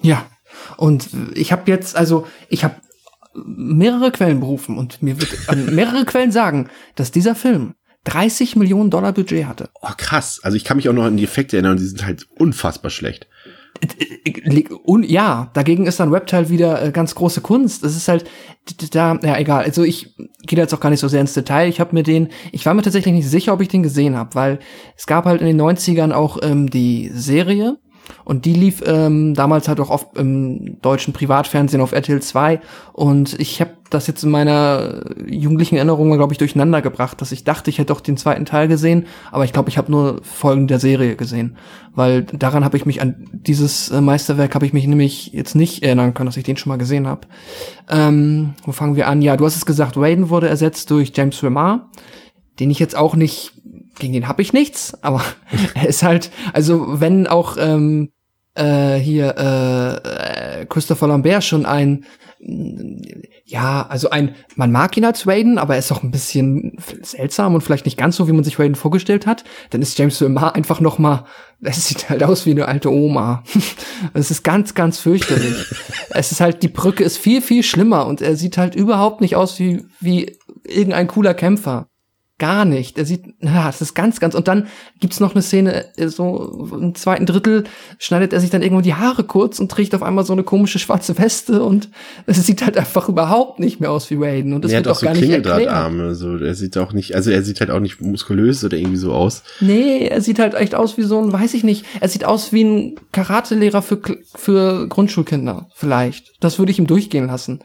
Ja. 0.01 0.29
Und 0.75 1.07
ich 1.33 1.53
habe 1.53 1.71
jetzt, 1.71 1.95
also 1.95 2.27
ich 2.49 2.65
habe 2.65 2.75
mehrere 3.33 4.11
Quellen 4.11 4.41
berufen 4.41 4.77
und 4.77 5.01
mir 5.01 5.17
wird 5.21 5.33
an 5.47 5.73
mehrere 5.73 6.03
Quellen 6.03 6.33
sagen, 6.33 6.69
dass 6.95 7.11
dieser 7.11 7.35
Film 7.35 7.73
30 8.03 8.57
Millionen 8.57 8.89
Dollar 8.89 9.13
Budget 9.13 9.45
hatte. 9.45 9.69
Oh, 9.81 9.91
krass. 9.95 10.41
Also 10.43 10.57
ich 10.57 10.65
kann 10.65 10.75
mich 10.75 10.89
auch 10.89 10.93
noch 10.93 11.05
an 11.05 11.15
die 11.15 11.23
Effekte 11.23 11.55
erinnern 11.55 11.71
und 11.71 11.79
die 11.79 11.87
sind 11.87 12.05
halt 12.05 12.27
unfassbar 12.37 12.91
schlecht. 12.91 13.27
Und 14.83 15.09
ja, 15.09 15.51
dagegen 15.53 15.85
ist 15.85 15.99
dann 15.99 16.13
Reptile 16.13 16.49
wieder 16.49 16.81
äh, 16.81 16.91
ganz 16.91 17.15
große 17.15 17.41
Kunst. 17.41 17.83
Es 17.83 17.95
ist 17.95 18.07
halt 18.07 18.25
da, 18.91 19.19
ja 19.21 19.37
egal. 19.37 19.63
Also 19.63 19.83
ich 19.83 20.15
gehe 20.45 20.55
da 20.55 20.63
jetzt 20.63 20.73
auch 20.73 20.79
gar 20.79 20.89
nicht 20.89 20.99
so 20.99 21.07
sehr 21.07 21.21
ins 21.21 21.33
Detail. 21.33 21.67
Ich 21.69 21.79
habe 21.79 21.93
mir 21.93 22.03
den, 22.03 22.29
ich 22.51 22.65
war 22.65 22.73
mir 22.73 22.81
tatsächlich 22.81 23.13
nicht 23.13 23.29
sicher, 23.29 23.53
ob 23.53 23.61
ich 23.61 23.67
den 23.67 23.83
gesehen 23.83 24.15
habe, 24.15 24.35
weil 24.35 24.59
es 24.97 25.05
gab 25.05 25.25
halt 25.25 25.41
in 25.41 25.47
den 25.47 25.61
90ern 25.61 26.11
auch 26.11 26.37
ähm, 26.41 26.69
die 26.69 27.09
Serie 27.13 27.77
und 28.25 28.45
die 28.45 28.53
lief 28.53 28.81
ähm, 28.85 29.33
damals 29.33 29.67
halt 29.67 29.79
auch 29.79 29.89
oft 29.89 30.17
im 30.17 30.81
deutschen 30.81 31.13
Privatfernsehen 31.13 31.81
auf 31.81 31.91
RTL 31.91 32.21
2 32.21 32.59
und 32.93 33.39
ich 33.39 33.61
habe 33.61 33.71
das 33.89 34.07
jetzt 34.07 34.23
in 34.23 34.31
meiner 34.31 35.03
jugendlichen 35.27 35.75
Erinnerung 35.75 36.11
glaube 36.13 36.33
ich, 36.33 36.37
durcheinander 36.37 36.81
gebracht, 36.81 37.21
dass 37.21 37.31
ich 37.31 37.43
dachte, 37.43 37.69
ich 37.69 37.79
hätte 37.79 37.93
auch 37.93 38.01
den 38.01 38.17
zweiten 38.17 38.45
Teil 38.45 38.67
gesehen, 38.67 39.05
aber 39.31 39.45
ich 39.45 39.53
glaube, 39.53 39.69
ich 39.69 39.77
habe 39.77 39.91
nur 39.91 40.21
Folgen 40.23 40.67
der 40.67 40.79
Serie 40.79 41.15
gesehen, 41.15 41.57
weil 41.95 42.23
daran 42.23 42.63
habe 42.65 42.77
ich 42.77 42.85
mich 42.85 43.01
an 43.01 43.27
dieses 43.31 43.89
äh, 43.89 44.01
Meisterwerk 44.01 44.55
habe 44.55 44.65
ich 44.65 44.73
mich 44.73 44.87
nämlich 44.87 45.33
jetzt 45.33 45.55
nicht 45.55 45.83
erinnern 45.83 46.13
können, 46.13 46.27
dass 46.27 46.37
ich 46.37 46.43
den 46.43 46.57
schon 46.57 46.69
mal 46.69 46.77
gesehen 46.77 47.07
habe. 47.07 47.27
Ähm, 47.89 48.53
wo 48.65 48.71
fangen 48.71 48.95
wir 48.95 49.07
an? 49.07 49.21
Ja, 49.21 49.37
du 49.37 49.45
hast 49.45 49.55
es 49.55 49.65
gesagt, 49.65 49.97
Raiden 49.97 50.29
wurde 50.29 50.49
ersetzt 50.49 50.89
durch 50.91 51.11
James 51.15 51.41
Remar, 51.43 51.89
den 52.59 52.71
ich 52.71 52.79
jetzt 52.79 52.95
auch 52.95 53.15
nicht 53.15 53.53
gegen 53.99 54.13
den 54.13 54.27
habe 54.27 54.41
ich 54.41 54.53
nichts, 54.53 55.01
aber 55.03 55.23
er 55.75 55.87
ist 55.87 56.03
halt, 56.03 56.31
also 56.53 56.99
wenn 56.99 57.27
auch 57.27 57.57
ähm, 57.59 58.11
äh, 58.55 58.95
hier 58.95 59.35
äh, 59.37 60.61
äh, 60.61 60.65
Christopher 60.65 61.07
Lambert 61.07 61.43
schon 61.43 61.65
ein 61.65 62.05
ja, 63.45 63.85
also 63.87 64.09
ein, 64.09 64.35
man 64.55 64.71
mag 64.71 64.97
ihn 64.97 65.05
als 65.05 65.27
Raiden, 65.27 65.57
aber 65.57 65.73
er 65.73 65.79
ist 65.79 65.91
auch 65.91 66.03
ein 66.03 66.11
bisschen 66.11 66.77
seltsam 67.01 67.55
und 67.55 67.61
vielleicht 67.61 67.85
nicht 67.85 67.97
ganz 67.97 68.15
so, 68.15 68.27
wie 68.27 68.33
man 68.33 68.43
sich 68.43 68.59
Raiden 68.59 68.75
vorgestellt 68.75 69.25
hat. 69.25 69.43
Dann 69.69 69.81
ist 69.81 69.97
James 69.97 70.21
Remar 70.21 70.55
einfach 70.55 70.79
noch 70.79 70.97
mal, 70.97 71.25
es 71.61 71.87
sieht 71.87 72.09
halt 72.09 72.23
aus 72.23 72.45
wie 72.45 72.51
eine 72.51 72.67
alte 72.67 72.91
Oma. 72.91 73.43
Es 74.13 74.31
ist 74.31 74.43
ganz, 74.43 74.73
ganz 74.73 74.99
fürchterlich. 74.99 75.55
es 76.09 76.33
ist 76.33 76.41
halt, 76.41 76.61
die 76.61 76.67
Brücke 76.67 77.05
ist 77.05 77.17
viel, 77.17 77.41
viel 77.41 77.63
schlimmer 77.63 78.05
und 78.05 78.21
er 78.21 78.35
sieht 78.35 78.57
halt 78.57 78.75
überhaupt 78.75 79.21
nicht 79.21 79.37
aus 79.37 79.59
wie, 79.59 79.85
wie 80.01 80.37
irgendein 80.65 81.07
cooler 81.07 81.33
Kämpfer. 81.33 81.87
Gar 82.43 82.65
nicht. 82.65 82.97
Er 82.97 83.05
sieht, 83.05 83.35
na, 83.39 83.67
das 83.67 83.79
ist 83.79 83.93
ganz, 83.93 84.19
ganz. 84.19 84.35
Und 84.35 84.49
dann 84.49 84.67
gibt's 84.99 85.21
noch 85.21 85.31
eine 85.33 85.41
Szene, 85.41 85.85
äh, 85.95 86.09
so 86.09 86.67
im 86.77 86.93
zweiten 86.93 87.25
Drittel 87.25 87.63
schneidet 87.99 88.33
er 88.33 88.41
sich 88.41 88.49
dann 88.49 88.61
irgendwo 88.61 88.81
die 88.81 88.95
Haare 88.95 89.23
kurz 89.23 89.59
und 89.59 89.71
trägt 89.71 89.95
auf 89.95 90.03
einmal 90.03 90.25
so 90.25 90.33
eine 90.33 90.43
komische 90.43 90.77
schwarze 90.77 91.17
Weste 91.17 91.63
und 91.63 91.87
es 92.25 92.45
sieht 92.45 92.61
halt 92.61 92.77
einfach 92.77 93.07
überhaupt 93.07 93.61
nicht 93.61 93.79
mehr 93.79 93.91
aus 93.91 94.09
wie 94.09 94.15
Raiden. 94.15 94.51
Und 94.51 94.65
das 94.65 94.73
er 94.73 94.79
wird 94.79 94.87
hat 94.87 94.91
auch 94.91 94.97
auch 94.97 94.99
so 94.99 95.05
gar. 95.05 95.15
Klingeldrahtarme. 95.15 96.15
So, 96.15 96.35
er 96.35 96.53
sieht 96.53 96.77
auch 96.77 96.91
nicht, 96.91 97.15
also 97.15 97.31
er 97.31 97.43
sieht 97.43 97.61
halt 97.61 97.71
auch 97.71 97.79
nicht 97.79 98.01
muskulös 98.01 98.61
oder 98.65 98.75
irgendwie 98.75 98.97
so 98.97 99.13
aus. 99.13 99.43
Nee, 99.61 100.07
er 100.07 100.19
sieht 100.19 100.39
halt 100.39 100.53
echt 100.53 100.75
aus 100.75 100.97
wie 100.97 101.03
so 101.03 101.21
ein, 101.23 101.31
weiß 101.31 101.53
ich 101.53 101.63
nicht, 101.63 101.85
er 102.01 102.09
sieht 102.09 102.25
aus 102.25 102.51
wie 102.51 102.65
ein 102.65 102.95
Karatelehrer 103.13 103.81
für, 103.81 104.01
für 104.35 104.89
Grundschulkinder, 104.89 105.69
vielleicht. 105.75 106.33
Das 106.41 106.59
würde 106.59 106.73
ich 106.73 106.79
ihm 106.79 106.87
durchgehen 106.87 107.27
lassen. 107.27 107.61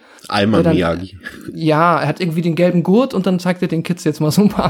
Dann- 0.62 0.76
Miyagi. 0.76 1.18
Ja, 1.52 2.00
er 2.00 2.06
hat 2.06 2.20
irgendwie 2.20 2.42
den 2.42 2.54
gelben 2.54 2.84
Gurt 2.84 3.14
und 3.14 3.26
dann 3.26 3.40
zeigt 3.40 3.62
er 3.62 3.68
den 3.68 3.82
Kids 3.82 4.04
jetzt 4.04 4.20
mal 4.20 4.30
so 4.30 4.42
ein 4.42 4.50
paar. 4.50 4.67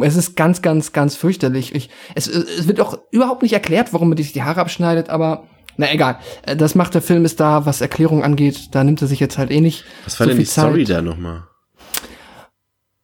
Es 0.00 0.16
ist 0.16 0.36
ganz, 0.36 0.62
ganz, 0.62 0.92
ganz 0.92 1.16
fürchterlich. 1.16 1.74
Ich, 1.74 1.90
es, 2.14 2.26
es 2.26 2.66
wird 2.66 2.80
auch 2.80 2.98
überhaupt 3.10 3.42
nicht 3.42 3.52
erklärt, 3.52 3.92
warum 3.92 4.12
er 4.12 4.18
sich 4.18 4.32
die 4.32 4.42
Haare 4.42 4.60
abschneidet, 4.60 5.08
aber 5.08 5.44
na 5.76 5.92
egal. 5.92 6.18
Das 6.56 6.74
macht 6.74 6.94
der 6.94 7.02
Film 7.02 7.24
ist 7.24 7.40
da, 7.40 7.66
was 7.66 7.80
Erklärung 7.80 8.22
angeht, 8.22 8.68
da 8.72 8.84
nimmt 8.84 9.02
er 9.02 9.08
sich 9.08 9.20
jetzt 9.20 9.38
halt 9.38 9.50
eh 9.50 9.60
nicht. 9.60 9.84
Was 10.04 10.18
war 10.20 10.26
so 10.26 10.30
denn 10.30 10.38
die 10.38 10.44
Story 10.44 10.84
Zeit. 10.84 10.96
da 10.96 11.02
nochmal? 11.02 11.44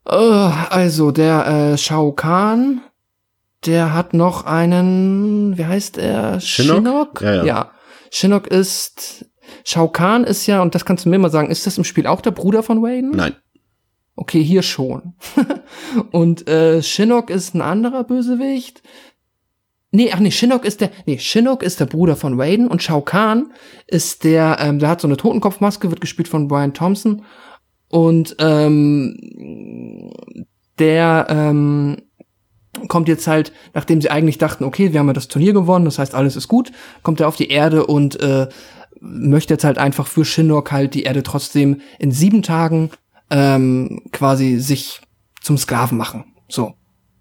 Äh, 0.06 0.14
also, 0.14 1.10
der 1.10 1.46
äh, 1.46 1.78
Shao 1.78 2.12
Kahn, 2.12 2.82
der 3.66 3.92
hat 3.92 4.14
noch 4.14 4.46
einen, 4.46 5.58
wie 5.58 5.66
heißt 5.66 5.98
er? 5.98 6.40
Shinnok? 6.40 7.20
Ja, 7.20 7.34
ja. 7.34 7.44
ja. 7.44 7.70
Shinnok 8.10 8.46
ist, 8.46 9.26
Shao 9.64 9.88
Kahn 9.88 10.24
ist 10.24 10.46
ja, 10.46 10.62
und 10.62 10.74
das 10.74 10.84
kannst 10.84 11.04
du 11.04 11.08
mir 11.08 11.18
mal 11.18 11.30
sagen, 11.30 11.50
ist 11.50 11.66
das 11.66 11.78
im 11.78 11.84
Spiel 11.84 12.06
auch 12.06 12.20
der 12.20 12.32
Bruder 12.32 12.62
von 12.62 12.84
Raiden? 12.84 13.12
Nein. 13.12 13.34
Okay, 14.16 14.42
hier 14.42 14.62
schon. 14.62 15.14
und 16.12 16.46
äh, 16.48 16.82
Shinnok 16.82 17.30
ist 17.30 17.54
ein 17.54 17.62
anderer 17.62 18.04
Bösewicht. 18.04 18.82
Nee, 19.92 20.10
ach 20.12 20.20
nee, 20.20 20.30
Shinnok 20.30 20.64
ist 20.64 20.80
der, 20.80 20.90
nee, 21.06 21.18
Shinnok 21.18 21.62
ist 21.62 21.80
der 21.80 21.86
Bruder 21.86 22.14
von 22.14 22.40
Raiden 22.40 22.68
und 22.68 22.82
Shao 22.82 23.00
Kahn 23.00 23.52
ist 23.86 24.22
der, 24.22 24.58
ähm, 24.60 24.78
der 24.78 24.88
hat 24.88 25.00
so 25.00 25.08
eine 25.08 25.16
Totenkopfmaske, 25.16 25.90
wird 25.90 26.00
gespielt 26.00 26.28
von 26.28 26.46
Brian 26.46 26.74
Thompson 26.74 27.24
und 27.88 28.36
ähm, 28.38 29.16
der 30.78 31.26
ähm, 31.28 31.96
kommt 32.86 33.08
jetzt 33.08 33.26
halt, 33.26 33.52
nachdem 33.74 34.00
sie 34.00 34.10
eigentlich 34.10 34.38
dachten, 34.38 34.62
okay, 34.62 34.92
wir 34.92 35.00
haben 35.00 35.08
ja 35.08 35.12
das 35.12 35.28
Turnier 35.28 35.52
gewonnen, 35.52 35.86
das 35.86 35.98
heißt, 35.98 36.14
alles 36.14 36.36
ist 36.36 36.46
gut, 36.46 36.70
kommt 37.02 37.18
er 37.18 37.26
auf 37.26 37.36
die 37.36 37.48
Erde 37.48 37.84
und 37.86 38.20
äh, 38.20 38.48
möchte 39.00 39.54
jetzt 39.54 39.64
halt 39.64 39.78
einfach 39.78 40.06
für 40.06 40.24
Shinnok 40.24 40.70
halt 40.70 40.94
die 40.94 41.02
Erde 41.02 41.24
trotzdem 41.24 41.80
in 41.98 42.12
sieben 42.12 42.42
Tagen 42.42 42.90
ähm, 43.30 44.02
quasi 44.12 44.58
sich 44.58 45.00
zum 45.40 45.56
Sklaven 45.56 45.96
machen. 45.96 46.24
So. 46.48 46.74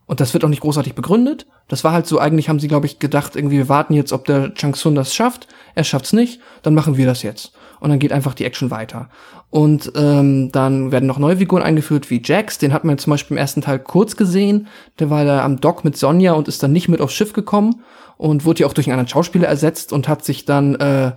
Und 0.06 0.20
das 0.20 0.34
wird 0.34 0.44
auch 0.44 0.50
nicht 0.50 0.62
großartig 0.62 0.96
begründet. 0.96 1.46
Das 1.68 1.84
war 1.84 1.94
halt 1.94 2.08
so, 2.08 2.18
eigentlich 2.18 2.50
haben 2.50 2.60
sie, 2.60 2.68
glaube 2.68 2.88
ich, 2.88 2.98
gedacht, 2.98 3.36
irgendwie, 3.36 3.58
wir 3.58 3.70
warten 3.70 3.94
jetzt, 3.94 4.12
ob 4.12 4.26
der 4.26 4.56
Chang 4.56 4.74
Sun 4.74 4.96
das 4.96 5.14
schafft. 5.14 5.48
Er 5.76 5.84
schafft's 5.84 6.14
nicht, 6.14 6.42
dann 6.64 6.74
machen 6.74 6.98
wir 6.98 7.06
das 7.06 7.22
jetzt. 7.22 7.54
Und 7.80 7.92
dann 7.92 8.00
geht 8.00 8.12
einfach 8.12 8.34
die 8.34 8.44
Action 8.44 8.72
weiter. 8.72 9.10
Und 9.52 9.92
ähm, 9.96 10.52
dann 10.52 10.92
werden 10.92 11.06
noch 11.06 11.20
neue 11.20 11.38
Figuren 11.38 11.62
eingeführt, 11.62 12.10
wie 12.10 12.22
Jax. 12.24 12.58
Den 12.58 12.74
hat 12.74 12.86
man 12.86 12.98
zum 12.98 13.12
Beispiel 13.12 13.36
im 13.36 13.40
ersten 13.40 13.62
Teil 13.62 13.80
kurz 13.80 14.16
gesehen. 14.16 14.68
Der 14.98 15.12
war 15.12 15.26
da 15.26 15.46
am 15.46 15.62
Dock 15.62 15.84
mit 15.86 15.96
Sonja 15.96 16.34
und 16.34 16.48
ist 16.48 16.62
dann 16.64 16.74
nicht 16.74 16.90
mit 16.90 17.02
aufs 17.02 17.14
Schiff 17.14 17.34
gekommen 17.34 17.84
und 18.18 18.46
wurde 18.46 18.62
ja 18.62 18.68
auch 18.68 18.74
durch 18.74 18.88
einen 18.88 18.94
anderen 18.94 19.10
Schauspieler 19.10 19.48
ersetzt 19.48 19.94
und 19.94 20.08
hat 20.08 20.26
sich 20.26 20.46
dann 20.46 20.76
äh, 20.76 21.12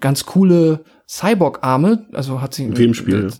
ganz 0.00 0.26
coole 0.26 0.84
Cyborg-Arme, 1.08 2.06
also 2.12 2.40
hat 2.40 2.54
sie. 2.54 2.64
In 2.64 2.78
wem 2.78 2.94
Spiel? 2.94 3.30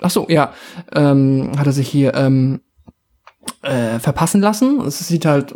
Ach 0.00 0.10
so, 0.10 0.26
ja, 0.28 0.52
ähm, 0.92 1.52
hat 1.58 1.66
er 1.66 1.72
sich 1.72 1.88
hier 1.88 2.14
ähm, 2.14 2.60
äh, 3.62 3.98
verpassen 3.98 4.40
lassen. 4.40 4.80
Es 4.82 5.06
sieht 5.06 5.24
halt 5.24 5.54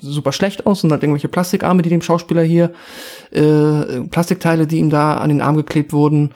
super 0.00 0.32
schlecht 0.32 0.66
aus 0.66 0.82
und 0.84 0.92
hat 0.92 1.02
irgendwelche 1.02 1.28
Plastikarme, 1.28 1.82
die 1.82 1.90
dem 1.90 2.02
Schauspieler 2.02 2.42
hier, 2.42 2.72
äh, 3.30 4.02
Plastikteile, 4.10 4.66
die 4.66 4.78
ihm 4.78 4.90
da 4.90 5.18
an 5.18 5.28
den 5.28 5.40
Arm 5.40 5.56
geklebt 5.56 5.92
wurden. 5.92 6.32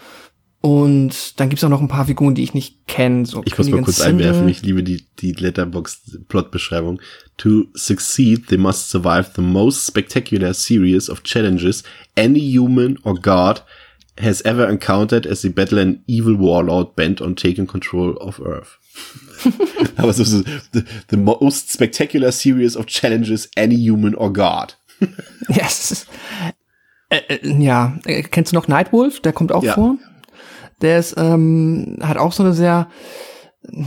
Und 0.62 1.40
dann 1.40 1.48
gibt's 1.48 1.64
auch 1.64 1.70
noch 1.70 1.80
ein 1.80 1.88
paar 1.88 2.04
Figuren, 2.04 2.34
die 2.34 2.42
ich 2.42 2.52
nicht 2.52 2.86
kenne. 2.86 3.24
So 3.24 3.40
Ich 3.46 3.56
muss 3.56 3.66
mal 3.66 3.76
Königin 3.76 3.84
kurz 3.84 3.96
Sindel. 3.96 4.26
einwerfen, 4.26 4.48
ich 4.48 4.62
liebe 4.62 4.82
die, 4.82 5.06
die 5.18 5.32
Letterbox-Plot-Beschreibung. 5.32 7.00
To 7.38 7.64
succeed, 7.74 8.48
they 8.48 8.58
must 8.58 8.90
survive 8.90 9.30
the 9.34 9.40
most 9.42 9.86
spectacular 9.86 10.52
series 10.52 11.08
of 11.08 11.22
challenges 11.22 11.82
any 12.14 12.40
human 12.40 12.98
or 13.04 13.14
god 13.14 13.64
has 14.18 14.42
ever 14.42 14.68
encountered 14.68 15.26
as 15.26 15.42
they 15.42 15.50
battle 15.50 15.78
an 15.78 16.02
evil 16.06 16.36
warlord 16.38 16.94
bent 16.96 17.20
on 17.20 17.34
taking 17.34 17.66
control 17.66 18.16
of 18.18 18.40
Earth. 18.40 18.78
Aber 19.96 20.12
so, 20.12 20.24
so 20.24 20.42
the, 20.72 20.84
the 21.08 21.16
most 21.16 21.70
spectacular 21.72 22.30
series 22.32 22.76
of 22.76 22.86
challenges 22.86 23.48
any 23.56 23.76
human 23.76 24.14
or 24.14 24.32
god. 24.32 24.76
Ja, 25.48 25.64
es 25.66 25.90
ist, 25.90 26.06
äh, 27.08 27.20
äh, 27.28 27.62
ja. 27.62 27.98
Äh, 28.04 28.22
kennst 28.22 28.52
du 28.52 28.56
noch 28.56 28.68
Nightwolf? 28.68 29.20
Der 29.20 29.32
kommt 29.32 29.52
auch 29.52 29.62
Ja. 29.64 29.74
vor. 29.74 29.96
Der 30.82 30.98
ist, 30.98 31.14
ähm, 31.16 31.96
hat 32.02 32.18
auch 32.18 32.32
so 32.32 32.42
eine 32.42 32.52
sehr, 32.52 32.88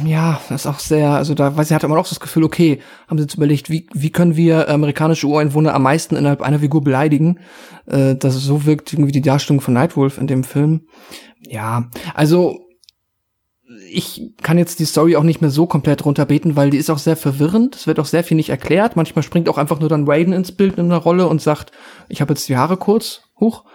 ja, 0.06 0.40
das 0.50 0.62
ist 0.62 0.68
auch 0.68 0.80
sehr, 0.80 1.12
also 1.12 1.34
da 1.34 1.56
weiß 1.56 1.70
ich, 1.70 1.76
hatte 1.76 1.88
man 1.88 1.98
auch 1.98 2.08
das 2.08 2.20
Gefühl, 2.20 2.44
okay, 2.44 2.80
haben 3.08 3.18
sie 3.18 3.24
jetzt 3.24 3.36
überlegt, 3.36 3.70
wie, 3.70 3.88
wie 3.94 4.12
können 4.12 4.36
wir 4.36 4.70
amerikanische 4.70 5.28
Ureinwohner 5.28 5.74
am 5.74 5.84
meisten 5.84 6.16
innerhalb 6.16 6.42
einer 6.42 6.60
Figur 6.60 6.84
beleidigen, 6.84 7.40
äh, 7.88 8.16
dass 8.16 8.36
es 8.36 8.44
so 8.44 8.66
wirkt, 8.66 8.94
irgendwie 8.94 9.12
die 9.12 9.22
Darstellung 9.22 9.62
von 9.62 9.74
Nightwolf 9.74 10.18
in 10.18 10.28
dem 10.28 10.44
Film. 10.44 10.82
Ja, 11.42 11.90
also 12.14 12.60
ich 13.90 14.34
kann 14.42 14.58
jetzt 14.58 14.80
die 14.80 14.86
Story 14.86 15.16
auch 15.16 15.24
nicht 15.24 15.42
mehr 15.42 15.50
so 15.50 15.66
komplett 15.66 16.06
runterbeten, 16.06 16.56
weil 16.56 16.70
die 16.70 16.78
ist 16.78 16.90
auch 16.90 16.98
sehr 16.98 17.18
verwirrend. 17.18 17.76
Es 17.76 17.88
wird 17.88 18.00
auch 18.00 18.06
sehr 18.06 18.24
viel 18.24 18.38
nicht 18.38 18.50
erklärt. 18.50 18.96
Manchmal 18.96 19.24
springt 19.24 19.50
auch 19.50 19.58
einfach 19.58 19.80
nur 19.80 19.90
dann 19.90 20.08
Raiden 20.08 20.34
ins 20.34 20.52
Bild 20.52 20.78
in 20.78 20.86
einer 20.86 20.98
Rolle 20.98 21.28
und 21.28 21.42
sagt, 21.42 21.72
ich 22.10 22.22
habe 22.22 22.34
jetzt 22.34 22.48
die 22.50 22.58
Haare 22.58 22.78
kurz, 22.78 23.22
hoch. 23.40 23.66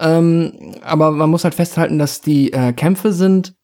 Ähm, 0.00 0.74
aber 0.82 1.10
man 1.12 1.30
muss 1.30 1.44
halt 1.44 1.54
festhalten, 1.54 1.98
dass 1.98 2.20
die 2.20 2.52
äh, 2.52 2.72
Kämpfe 2.72 3.12
sind 3.12 3.54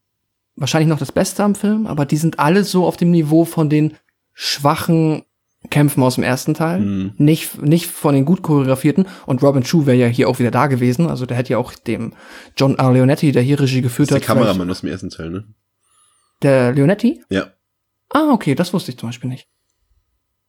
wahrscheinlich 0.61 0.89
noch 0.89 0.99
das 0.99 1.11
Beste 1.13 1.43
am 1.43 1.55
Film, 1.57 1.87
aber 1.89 2.05
die 2.07 2.17
sind 2.17 2.39
alle 2.39 2.63
so 2.63 2.87
auf 2.87 2.97
dem 2.97 3.11
Niveau 3.11 3.45
von 3.45 3.69
den 3.69 3.95
schwachen 4.35 5.25
Kämpfen 5.69 6.03
aus 6.03 6.15
dem 6.15 6.25
ersten 6.25 6.55
Teil, 6.55 6.81
Mhm. 6.81 7.13
nicht 7.19 7.61
nicht 7.61 7.87
von 7.87 8.15
den 8.15 8.25
gut 8.25 8.41
choreografierten. 8.43 9.07
Und 9.27 9.43
Robin 9.43 9.63
Chu 9.63 9.85
wäre 9.85 9.99
ja 9.99 10.07
hier 10.07 10.29
auch 10.29 10.39
wieder 10.39 10.51
da 10.51 10.69
gewesen, 10.69 11.07
also 11.09 11.27
der 11.27 11.37
hätte 11.37 11.51
ja 11.53 11.59
auch 11.59 11.75
dem 11.75 12.15
John 12.57 12.77
R. 12.79 12.93
Leonetti, 12.93 13.31
der 13.33 13.43
hier 13.43 13.61
Regie 13.61 13.83
geführt 13.83 14.11
Das 14.11 14.17
ist 14.19 14.23
der 14.23 14.29
hat, 14.31 14.37
vielleicht- 14.39 14.49
Kameramann 14.53 14.71
aus 14.71 14.81
dem 14.81 14.89
ersten 14.91 15.11
Teil, 15.11 15.31
ne? 15.31 15.45
der 16.43 16.73
Leonetti? 16.73 17.23
Ja. 17.29 17.49
Ah, 18.09 18.31
okay, 18.33 18.55
das 18.55 18.73
wusste 18.73 18.91
ich 18.93 18.99
zum 18.99 19.11
Beispiel 19.11 19.29
nicht. 19.29 19.49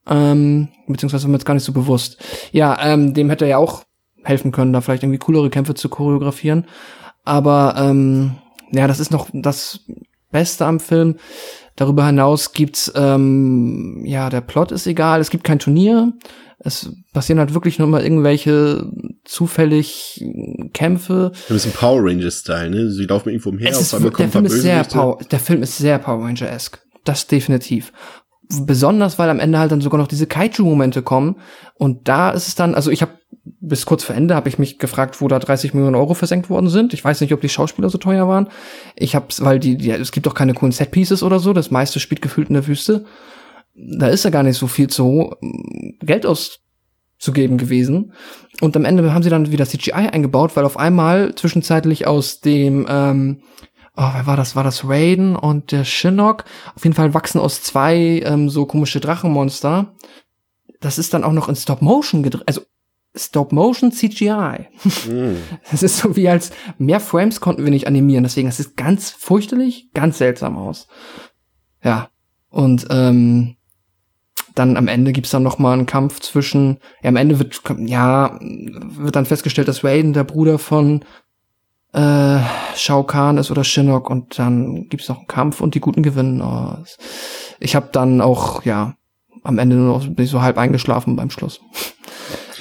Ähm, 0.08 0.70
beziehungsweise 0.88 1.24
war 1.26 1.30
mir 1.32 1.38
jetzt 1.38 1.46
gar 1.46 1.54
nicht 1.54 1.64
so 1.64 1.74
bewusst. 1.74 2.18
Ja, 2.52 2.78
ähm, 2.82 3.14
dem 3.14 3.30
hätte 3.30 3.46
er 3.46 3.50
ja 3.52 3.58
auch 3.58 3.84
helfen 4.24 4.52
können, 4.52 4.74
da 4.74 4.82
vielleicht 4.82 5.04
irgendwie 5.04 5.20
coolere 5.20 5.50
Kämpfe 5.50 5.74
zu 5.74 5.90
choreografieren. 5.90 6.66
Aber 7.24 7.76
ähm, 7.78 8.36
ja, 8.72 8.88
das 8.88 9.00
ist 9.00 9.12
noch 9.12 9.30
das 9.34 9.82
Beste 10.32 10.66
am 10.66 10.80
Film. 10.80 11.18
Darüber 11.76 12.06
hinaus 12.06 12.54
gibt's 12.54 12.92
ähm, 12.96 14.04
ja 14.06 14.30
der 14.30 14.42
Plot 14.42 14.72
ist 14.72 14.88
egal. 14.88 15.20
Es 15.22 15.30
gibt 15.30 15.44
kein 15.44 15.60
Turnier. 15.60 16.14
Es 16.64 16.92
passieren 17.12 17.40
halt 17.40 17.54
wirklich 17.56 17.80
nur 17.80 17.88
mal 17.88 18.04
irgendwelche 18.04 18.86
zufällig 19.26 20.24
Kämpfe. 20.74 21.32
Ein 21.50 21.54
bisschen 21.56 21.72
Power 21.72 22.02
Rangers-Style, 22.04 22.70
ne? 22.70 22.92
Sie 22.92 23.06
laufen 23.06 23.30
irgendwo 23.30 23.50
umher, 23.50 23.72
Es 23.72 23.82
ist, 23.82 23.94
einmal 23.96 24.12
der 24.12 24.18
kommen 24.18 24.32
Film 24.32 24.46
ist 24.46 24.62
sehr. 24.62 24.84
Power, 24.84 25.18
der 25.32 25.40
Film 25.40 25.64
ist 25.64 25.78
sehr 25.78 25.98
Power 25.98 26.24
Ranger-esque. 26.24 26.80
Das 27.04 27.26
definitiv. 27.26 27.92
Besonders, 28.66 29.20
weil 29.20 29.30
am 29.30 29.40
Ende 29.40 29.60
halt 29.60 29.72
dann 29.72 29.82
sogar 29.82 30.00
noch 30.00 30.08
diese 30.08 30.28
Kaiju-Momente 30.28 31.02
kommen. 31.02 31.38
Und 31.76 32.08
da 32.08 32.32
ist 32.32 32.48
es 32.48 32.56
dann, 32.56 32.76
also 32.76 32.92
ich 32.92 33.02
habe 33.02 33.14
bis 33.44 33.86
kurz 33.86 34.04
vor 34.04 34.16
Ende 34.16 34.36
habe 34.36 34.50
ich 34.50 34.60
mich 34.60 34.78
gefragt, 34.78 35.22
wo 35.22 35.28
da 35.28 35.40
30 35.40 35.74
Millionen 35.74 35.96
Euro 35.96 36.14
versenkt 36.14 36.50
worden 36.50 36.70
sind. 36.70 36.94
Ich 36.94 37.04
weiß 37.04 37.22
nicht, 37.22 37.34
ob 37.34 37.42
die 37.42 37.50
Schauspieler 37.50 37.90
so 37.90 37.98
teuer 37.98 38.28
waren. 38.28 38.50
Ich 38.96 39.16
hab's, 39.16 39.44
weil 39.44 39.60
die, 39.60 39.78
die 39.78 39.92
es 39.92 40.12
gibt 40.12 40.26
doch 40.26 40.34
keine 40.34 40.54
coolen 40.54 40.72
Set-Pieces 40.72 41.24
oder 41.24 41.40
so. 41.40 41.54
Das 41.54 41.72
meiste 41.72 42.00
spielt 42.00 42.22
gefühlt 42.22 42.50
in 42.50 42.56
der 42.56 42.68
Wüste. 42.68 43.06
Da 43.74 44.08
ist 44.08 44.26
ja 44.26 44.30
gar 44.30 44.44
nicht 44.44 44.58
so 44.58 44.68
viel 44.68 44.88
zu 44.88 45.36
Geld 46.02 46.26
auszugeben 46.26 47.58
gewesen. 47.58 48.14
Und 48.60 48.76
am 48.76 48.86
Ende 48.86 49.14
haben 49.14 49.24
sie 49.24 49.30
dann 49.30 49.52
wieder 49.52 49.66
CGI 49.66 49.94
eingebaut, 49.94 50.56
weil 50.56 50.66
auf 50.66 50.78
einmal 50.78 51.34
zwischenzeitlich 51.34 52.06
aus 52.06 52.42
dem 52.42 52.86
ähm, 52.90 53.42
oh, 53.96 54.10
wer 54.14 54.26
war 54.26 54.38
das? 54.38 54.56
War 54.56 54.64
das 54.64 54.88
Raiden 54.88 55.36
und 55.36 55.72
der 55.72 55.84
Shinnok? 55.84 56.46
Auf 56.76 56.84
jeden 56.84 56.96
Fall 56.96 57.14
wachsen 57.14 57.40
aus 57.40 57.62
zwei 57.62 58.22
ähm, 58.26 58.50
so 58.50 58.66
komische 58.66 59.00
Drachenmonster. 59.00 59.94
Das 60.80 60.98
ist 60.98 61.14
dann 61.14 61.24
auch 61.24 61.34
noch 61.34 61.50
in 61.50 61.56
Stop 61.56 61.82
Motion 61.82 62.24
gedreht, 62.24 62.44
also 62.48 62.62
Stop 63.16 63.52
Motion 63.52 63.92
CGI. 63.92 64.68
Mhm. 65.06 65.38
Das 65.72 65.84
ist 65.84 65.98
so 65.98 66.16
wie 66.16 66.30
als 66.30 66.52
mehr 66.78 67.00
Frames 67.00 67.40
konnten 67.40 67.64
wir 67.64 67.72
nicht 67.72 67.88
animieren, 67.88 68.24
deswegen 68.24 68.48
es 68.48 68.60
ist 68.60 68.78
ganz 68.78 69.10
fürchterlich, 69.12 69.90
ganz 69.94 70.18
seltsam 70.18 70.58
aus. 70.58 70.88
Ja 71.84 72.10
und 72.52 72.86
ähm, 72.90 73.56
dann 74.54 74.76
am 74.76 74.90
Ende 74.90 75.14
gibt's 75.14 75.32
dann 75.32 75.44
noch 75.44 75.58
mal 75.58 75.74
einen 75.74 75.86
Kampf 75.86 76.20
zwischen. 76.20 76.78
Ja, 77.02 77.10
am 77.10 77.16
Ende 77.16 77.40
wird 77.40 77.62
ja 77.80 78.38
wird 78.42 79.16
dann 79.16 79.26
festgestellt, 79.26 79.70
dass 79.70 79.84
Raiden 79.84 80.14
der 80.14 80.26
Bruder 80.26 80.60
von 80.60 81.06
äh, 81.94 82.40
Shao 82.76 83.04
Kahn 83.04 83.38
ist 83.38 83.52
oder 83.52 83.64
Shinnok 83.64 84.10
und 84.10 84.38
dann 84.40 84.88
gibt's 84.90 85.10
noch 85.10 85.18
einen 85.18 85.28
Kampf 85.28 85.62
und 85.62 85.76
die 85.76 85.80
Guten 85.82 86.04
gewinnen. 86.04 86.42
Oh, 86.42 86.78
ich 87.60 87.76
habe 87.76 87.90
dann 87.92 88.22
auch 88.22 88.64
ja 88.64 88.96
am 89.44 89.58
Ende 89.60 89.76
nur 89.76 89.98
noch 89.98 90.08
bin 90.08 90.24
ich 90.26 90.32
so 90.32 90.42
halb 90.42 90.58
eingeschlafen 90.58 91.16
beim 91.16 91.30
Schluss. 91.30 91.60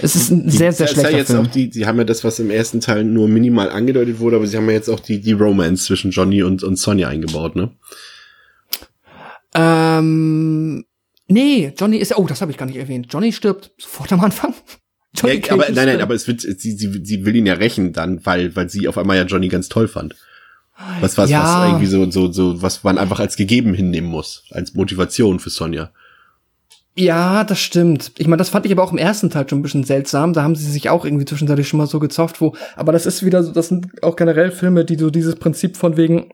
Es 0.03 0.16
ist 0.16 0.31
ein 0.31 0.45
Die- 0.45 0.57
sehr 0.57 0.72
sehr 0.72 0.87
ist 0.89 0.97
ja 0.97 1.01
schlechter 1.03 1.18
jetzt 1.18 1.26
Film. 1.31 1.41
auch 1.43 1.47
die, 1.51 1.68
die 1.68 1.85
haben 1.85 1.99
ja 1.99 2.05
das, 2.05 2.24
was 2.24 2.39
im 2.39 2.49
ersten 2.49 2.81
Teil 2.81 3.05
nur 3.05 3.28
minimal 3.28 3.68
angedeutet 3.70 4.18
wurde, 4.18 4.37
aber 4.37 4.47
sie 4.47 4.57
haben 4.57 4.64
ja 4.68 4.72
jetzt 4.72 4.89
auch 4.89 5.01
die, 5.01 5.20
die 5.20 5.33
Romance 5.33 5.85
zwischen 5.85 6.11
Johnny 6.11 6.43
und, 6.43 6.62
und 6.62 6.76
Sonja 6.76 7.09
eingebaut, 7.09 7.55
ne? 7.55 7.70
Ähm, 9.55 10.85
nee, 11.28 11.72
Johnny 11.76 11.99
ist 11.99 12.16
oh, 12.16 12.26
das 12.26 12.41
habe 12.41 12.51
ich 12.51 12.57
gar 12.59 12.66
nicht 12.66 12.76
erwähnt. 12.78 13.09
Johnny 13.11 13.33
stirbt 13.33 13.72
sofort 13.78 14.12
am 14.12 14.20
Anfang. 14.20 14.55
Johnny 15.14 15.42
Ja, 15.44 15.52
aber 15.52 15.66
nein, 15.70 15.86
nein, 15.86 16.00
aber 16.00 16.14
es 16.14 16.26
wird, 16.28 16.40
sie, 16.40 16.54
sie, 16.72 17.00
sie 17.04 17.24
will 17.24 17.36
ihn 17.36 17.46
ja 17.46 17.54
rächen 17.54 17.92
dann, 17.92 18.24
weil, 18.24 18.54
weil 18.56 18.68
sie 18.70 18.88
auf 18.88 18.96
einmal 18.98 19.16
ja 19.16 19.24
Johnny 19.24 19.48
ganz 19.48 19.68
toll 19.68 19.88
fand. 19.88 20.14
Was, 21.00 21.18
was, 21.18 21.28
Ja. 21.28 21.42
was 21.42 21.68
irgendwie 21.68 21.86
so, 21.86 22.11
so, 22.11 22.32
so, 22.32 22.62
was 22.62 22.84
man 22.84 22.96
einfach 22.96 23.20
als 23.20 23.36
gegeben 23.36 23.74
hinnehmen 23.74 24.08
muss, 24.08 24.44
als 24.50 24.74
Motivation 24.74 25.38
für 25.38 25.50
Sonja. 25.50 25.90
Ja, 26.96 27.44
das 27.44 27.61
stimmt. 27.61 28.12
Ich 28.18 28.26
meine, 28.26 28.38
das 28.38 28.48
fand 28.48 28.66
ich 28.66 28.72
aber 28.72 28.82
auch 28.82 28.92
im 28.92 28.98
ersten 28.98 29.30
Teil 29.30 29.48
schon 29.48 29.61
ein 29.61 29.62
bisschen 29.62 29.84
seltsam. 29.84 30.32
Da 30.32 30.42
haben 30.42 30.56
sie 30.56 30.70
sich 30.70 30.90
auch 30.90 31.04
irgendwie 31.04 31.24
zwischenzeitlich 31.24 31.68
schon 31.68 31.78
mal 31.78 31.86
so 31.86 31.98
gezofft, 31.98 32.40
wo, 32.40 32.54
aber 32.76 32.92
das 32.92 33.06
ist 33.06 33.24
wieder 33.24 33.42
so, 33.42 33.52
das 33.52 33.68
sind 33.68 34.02
auch 34.02 34.16
generell 34.16 34.50
Filme, 34.50 34.84
die 34.84 34.96
so 34.96 35.11
dieses 35.11 35.36
Prinzip 35.36 35.76
von 35.76 35.96
wegen, 35.96 36.30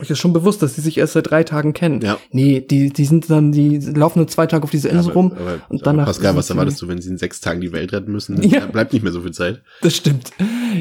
euch 0.00 0.10
ist 0.10 0.18
schon 0.18 0.32
bewusst, 0.32 0.62
dass 0.62 0.74
die 0.74 0.80
sich 0.80 0.98
erst 0.98 1.12
seit 1.12 1.30
drei 1.30 1.44
Tagen 1.44 1.72
kennen. 1.72 2.00
Ja. 2.00 2.18
Nee, 2.30 2.60
die, 2.60 2.90
die 2.90 3.04
sind 3.04 3.30
dann, 3.30 3.52
die 3.52 3.78
laufen 3.78 4.18
nur 4.18 4.28
zwei 4.28 4.46
Tage 4.46 4.64
auf 4.64 4.70
dieser 4.70 4.90
Insel 4.90 5.10
aber, 5.10 5.14
rum 5.14 5.32
aber, 5.32 5.60
und 5.68 5.86
danach. 5.86 6.06
Pascal, 6.06 6.36
was 6.36 6.50
erwartest 6.50 6.80
du, 6.82 6.88
wenn 6.88 7.00
sie 7.00 7.10
in 7.10 7.18
sechs 7.18 7.40
Tagen 7.40 7.60
die 7.60 7.72
Welt 7.72 7.92
retten 7.92 8.10
müssen? 8.10 8.42
Ja. 8.42 8.60
Da 8.60 8.66
bleibt 8.66 8.92
nicht 8.92 9.02
mehr 9.02 9.12
so 9.12 9.20
viel 9.20 9.32
Zeit. 9.32 9.62
Das 9.82 9.96
stimmt. 9.96 10.30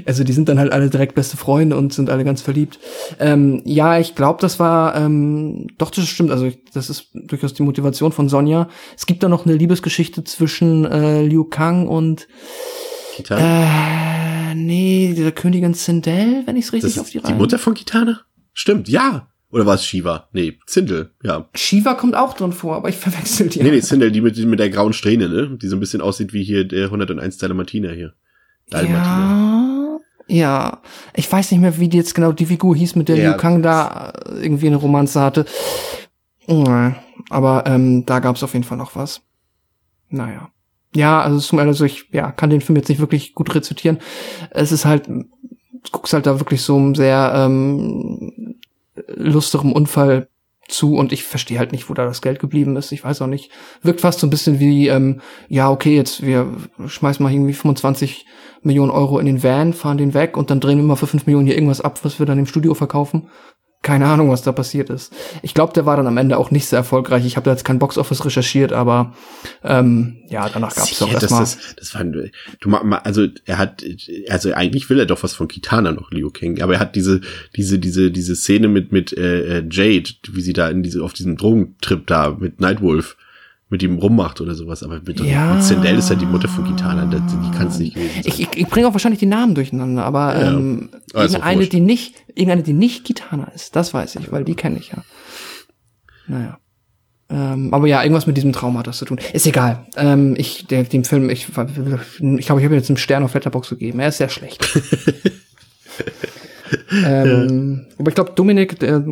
Also 0.05 0.23
die 0.23 0.33
sind 0.33 0.49
dann 0.49 0.59
halt 0.59 0.71
alle 0.71 0.89
direkt 0.89 1.15
beste 1.15 1.37
Freunde 1.37 1.77
und 1.77 1.93
sind 1.93 2.09
alle 2.09 2.23
ganz 2.23 2.41
verliebt. 2.41 2.79
Ähm, 3.19 3.61
ja, 3.65 3.99
ich 3.99 4.15
glaube, 4.15 4.39
das 4.41 4.59
war 4.59 4.95
ähm, 4.95 5.67
doch 5.77 5.91
das 5.91 6.07
stimmt. 6.07 6.31
Also 6.31 6.45
ich, 6.45 6.59
das 6.73 6.89
ist 6.89 7.09
durchaus 7.13 7.53
die 7.53 7.63
Motivation 7.63 8.11
von 8.11 8.29
Sonja. 8.29 8.69
Es 8.95 9.05
gibt 9.05 9.23
da 9.23 9.29
noch 9.29 9.45
eine 9.45 9.55
Liebesgeschichte 9.55 10.23
zwischen 10.23 10.85
äh, 10.85 11.23
Liu 11.23 11.43
Kang 11.43 11.87
und 11.87 12.27
Kitana? 13.15 14.51
äh, 14.51 14.55
nee, 14.55 15.13
der 15.15 15.31
Königin 15.31 15.73
Sindel, 15.73 16.43
wenn 16.45 16.55
ich 16.55 16.65
es 16.65 16.73
richtig 16.73 16.95
das 16.95 17.01
auf 17.01 17.09
die 17.09 17.17
ist 17.17 17.27
die 17.27 17.31
Reihe. 17.31 17.39
Mutter 17.39 17.59
von 17.59 17.73
Kitana? 17.73 18.21
Stimmt, 18.53 18.89
ja. 18.89 19.27
Oder 19.51 19.65
war 19.65 19.75
es 19.75 19.85
Shiva? 19.85 20.29
Nee, 20.31 20.59
Zindel, 20.65 21.11
ja. 21.23 21.49
Shiva 21.55 21.93
kommt 21.93 22.15
auch 22.15 22.33
drin 22.33 22.53
vor, 22.53 22.75
aber 22.77 22.89
ich 22.89 22.95
verwechsel 22.95 23.49
die. 23.49 23.61
Nee, 23.61 23.71
nee, 23.71 23.81
Zindel, 23.81 24.11
die 24.11 24.21
mit, 24.21 24.37
mit 24.37 24.59
der 24.59 24.69
grauen 24.69 24.93
Strähne, 24.93 25.27
ne? 25.27 25.57
Die 25.61 25.67
so 25.67 25.75
ein 25.75 25.81
bisschen 25.81 26.01
aussieht 26.01 26.31
wie 26.31 26.43
hier 26.43 26.65
der 26.65 26.85
101 26.85 27.37
Dalmatiner 27.37 27.91
hier. 27.91 28.13
Dalmatiner. 28.69 29.99
Ja, 30.27 30.35
ja. 30.35 30.81
Ich 31.15 31.29
weiß 31.29 31.51
nicht 31.51 31.59
mehr, 31.59 31.77
wie 31.79 31.89
die 31.89 31.97
jetzt 31.97 32.15
genau 32.15 32.31
die 32.31 32.45
Figur 32.45 32.75
hieß, 32.75 32.95
mit 32.95 33.09
der 33.09 33.17
Ja. 33.17 33.31
Liu 33.31 33.37
Kang 33.37 33.61
da 33.61 34.13
äh, 34.25 34.43
irgendwie 34.43 34.67
eine 34.67 34.77
Romanze 34.77 35.19
hatte. 35.19 35.45
Aber 37.29 37.63
ähm, 37.67 38.05
da 38.05 38.19
gab 38.19 38.35
es 38.35 38.43
auf 38.43 38.53
jeden 38.53 38.65
Fall 38.65 38.77
noch 38.77 38.95
was. 38.95 39.21
Naja. 40.09 40.49
Ja, 40.93 41.21
also 41.21 41.39
zum 41.39 41.59
also 41.59 41.85
ich 41.85 42.09
ja, 42.11 42.31
kann 42.31 42.49
den 42.49 42.61
Film 42.61 42.75
jetzt 42.75 42.89
nicht 42.89 42.99
wirklich 42.99 43.33
gut 43.33 43.53
rezitieren. 43.55 43.99
Es 44.49 44.71
ist 44.71 44.85
halt, 44.85 45.07
du 45.07 45.25
guckst 45.91 46.13
halt 46.13 46.25
da 46.25 46.39
wirklich 46.39 46.61
so 46.61 46.75
einem 46.75 46.95
sehr 46.95 47.31
ähm, 47.35 48.30
lustigen 49.07 49.73
Unfall 49.73 50.27
zu 50.67 50.95
und 50.95 51.11
ich 51.11 51.23
verstehe 51.23 51.59
halt 51.59 51.71
nicht, 51.71 51.89
wo 51.89 51.93
da 51.93 52.05
das 52.05 52.21
Geld 52.21 52.39
geblieben 52.39 52.75
ist. 52.77 52.91
Ich 52.91 53.03
weiß 53.03 53.21
auch 53.21 53.27
nicht. 53.27 53.51
Wirkt 53.81 54.01
fast 54.01 54.19
so 54.19 54.27
ein 54.27 54.29
bisschen 54.29 54.59
wie, 54.59 54.87
ähm, 54.87 55.21
ja, 55.49 55.69
okay, 55.69 55.95
jetzt 55.95 56.25
wir 56.25 56.55
schmeißen 56.85 57.23
mal 57.23 57.31
irgendwie 57.31 57.53
25 57.53 58.25
Millionen 58.63 58.91
Euro 58.91 59.19
in 59.19 59.25
den 59.25 59.43
Van, 59.43 59.73
fahren 59.73 59.97
den 59.97 60.13
weg 60.13 60.37
und 60.37 60.49
dann 60.49 60.59
drehen 60.59 60.77
wir 60.77 60.85
mal 60.85 60.95
für 60.95 61.07
5 61.07 61.25
Millionen 61.25 61.47
hier 61.47 61.55
irgendwas 61.55 61.81
ab, 61.81 61.99
was 62.03 62.19
wir 62.19 62.25
dann 62.25 62.39
im 62.39 62.45
Studio 62.45 62.73
verkaufen. 62.73 63.27
Keine 63.83 64.05
Ahnung, 64.05 64.29
was 64.29 64.43
da 64.43 64.51
passiert 64.51 64.91
ist. 64.91 65.11
Ich 65.41 65.55
glaube, 65.55 65.73
der 65.73 65.87
war 65.87 65.97
dann 65.97 66.05
am 66.05 66.17
Ende 66.17 66.37
auch 66.37 66.51
nicht 66.51 66.67
sehr 66.67 66.77
erfolgreich. 66.77 67.25
Ich 67.25 67.35
habe 67.35 67.45
da 67.45 67.51
jetzt 67.51 67.65
kein 67.65 67.79
Boxoffice 67.79 68.23
recherchiert, 68.23 68.73
aber 68.73 69.15
ähm, 69.63 70.17
ja, 70.29 70.47
danach 70.49 70.75
gab 70.75 70.83
es 70.85 70.99
das, 70.99 71.09
erstmal. 71.09 71.39
das, 71.39 71.57
das 71.77 71.95
war, 71.95 72.03
du 72.03 72.69
also 73.03 73.27
er 73.45 73.57
hat, 73.57 73.83
also 74.29 74.53
eigentlich 74.53 74.87
will 74.91 74.99
er 74.99 75.07
doch 75.07 75.23
was 75.23 75.33
von 75.33 75.47
Kitana 75.47 75.91
noch, 75.91 76.11
Liu 76.11 76.29
Kang, 76.29 76.61
aber 76.61 76.75
er 76.75 76.79
hat 76.79 76.95
diese, 76.95 77.21
diese, 77.55 77.79
diese, 77.79 78.11
diese 78.11 78.35
Szene 78.35 78.67
mit 78.67 78.91
mit 78.91 79.17
äh, 79.17 79.57
äh, 79.57 79.67
Jade, 79.69 80.11
wie 80.31 80.41
sie 80.41 80.53
da 80.53 80.69
in 80.69 80.83
diese 80.83 81.03
auf 81.03 81.13
diesem 81.13 81.35
Drogentrip 81.35 82.05
da 82.05 82.37
mit 82.39 82.61
Nightwolf 82.61 83.17
mit 83.71 83.81
ihm 83.81 83.97
rummacht 83.97 84.39
oder 84.41 84.53
sowas, 84.53 84.83
aber 84.83 84.99
mit, 85.03 85.19
Ja. 85.21 85.53
mit 85.55 85.63
Sindel 85.63 85.97
ist 85.97 86.09
ja 86.09 86.15
die 86.15 86.25
Mutter 86.27 86.47
von 86.47 86.65
Kitana, 86.65 87.05
das, 87.05 87.21
die 87.31 87.57
kann 87.57 87.67
es 87.67 87.79
nicht 87.79 87.95
gewesen 87.95 88.11
sein. 88.21 88.23
Ich, 88.25 88.39
ich, 88.41 88.49
ich 88.55 88.67
bringe 88.67 88.87
auch 88.87 88.93
wahrscheinlich 88.93 89.19
die 89.19 89.25
Namen 89.25 89.55
durcheinander, 89.55 90.03
aber 90.05 90.39
Ja. 90.39 90.51
ähm, 90.51 90.89
auch 91.13 91.21
irgendeine, 91.21 91.65
die 91.67 91.79
nicht, 91.79 92.15
irgendeine, 92.27 92.61
die 92.63 92.73
nicht 92.73 93.05
Kitana 93.05 93.45
ist, 93.55 93.75
das 93.75 93.93
weiß 93.93 94.17
ich, 94.17 94.31
weil 94.31 94.43
die 94.43 94.55
kenne 94.55 94.77
ich 94.77 94.89
ja. 94.89 95.03
Naja. 96.27 96.57
Ähm, 97.29 97.73
aber 97.73 97.87
ja, 97.87 98.03
irgendwas 98.03 98.27
mit 98.27 98.35
diesem 98.35 98.51
Trauma 98.51 98.79
hat 98.79 98.87
das 98.87 98.97
zu 98.97 99.05
tun. 99.05 99.17
Ist 99.31 99.47
egal. 99.47 99.85
Ähm, 99.95 100.35
ich, 100.37 100.67
der, 100.67 100.83
dem 100.83 101.05
Film, 101.05 101.29
ich, 101.29 101.47
ich 101.47 101.53
glaube, 101.53 102.59
ich 102.61 102.65
habe 102.65 102.75
jetzt 102.75 102.89
einen 102.89 102.97
Stern 102.97 103.23
auf 103.23 103.33
Letterbox 103.33 103.69
gegeben. 103.69 103.99
Er 104.01 104.09
ist 104.09 104.17
sehr 104.17 104.27
schlecht. 104.29 104.67
ähm, 107.05 107.85
Aber 107.97 108.09
ich 108.09 108.15
glaube, 108.15 108.31
Dominik, 108.35 108.79
der 108.79 109.03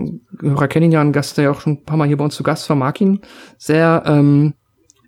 Hörer 0.42 0.68
kennen 0.68 0.86
ihn 0.86 0.92
ja, 0.92 1.02
ein 1.02 1.12
Gast, 1.12 1.38
der 1.38 1.46
ja 1.46 1.52
auch 1.52 1.62
schon 1.62 1.74
ein 1.74 1.86
paar 1.86 1.98
Mal 1.98 2.08
hier 2.08 2.18
bei 2.18 2.24
uns 2.24 2.36
zu 2.36 2.44
Gast 2.44 2.70
war, 2.70 2.76
mag 2.76 3.00
ihn 3.02 3.20
sehr. 3.58 4.04
Ähm, 4.06 4.54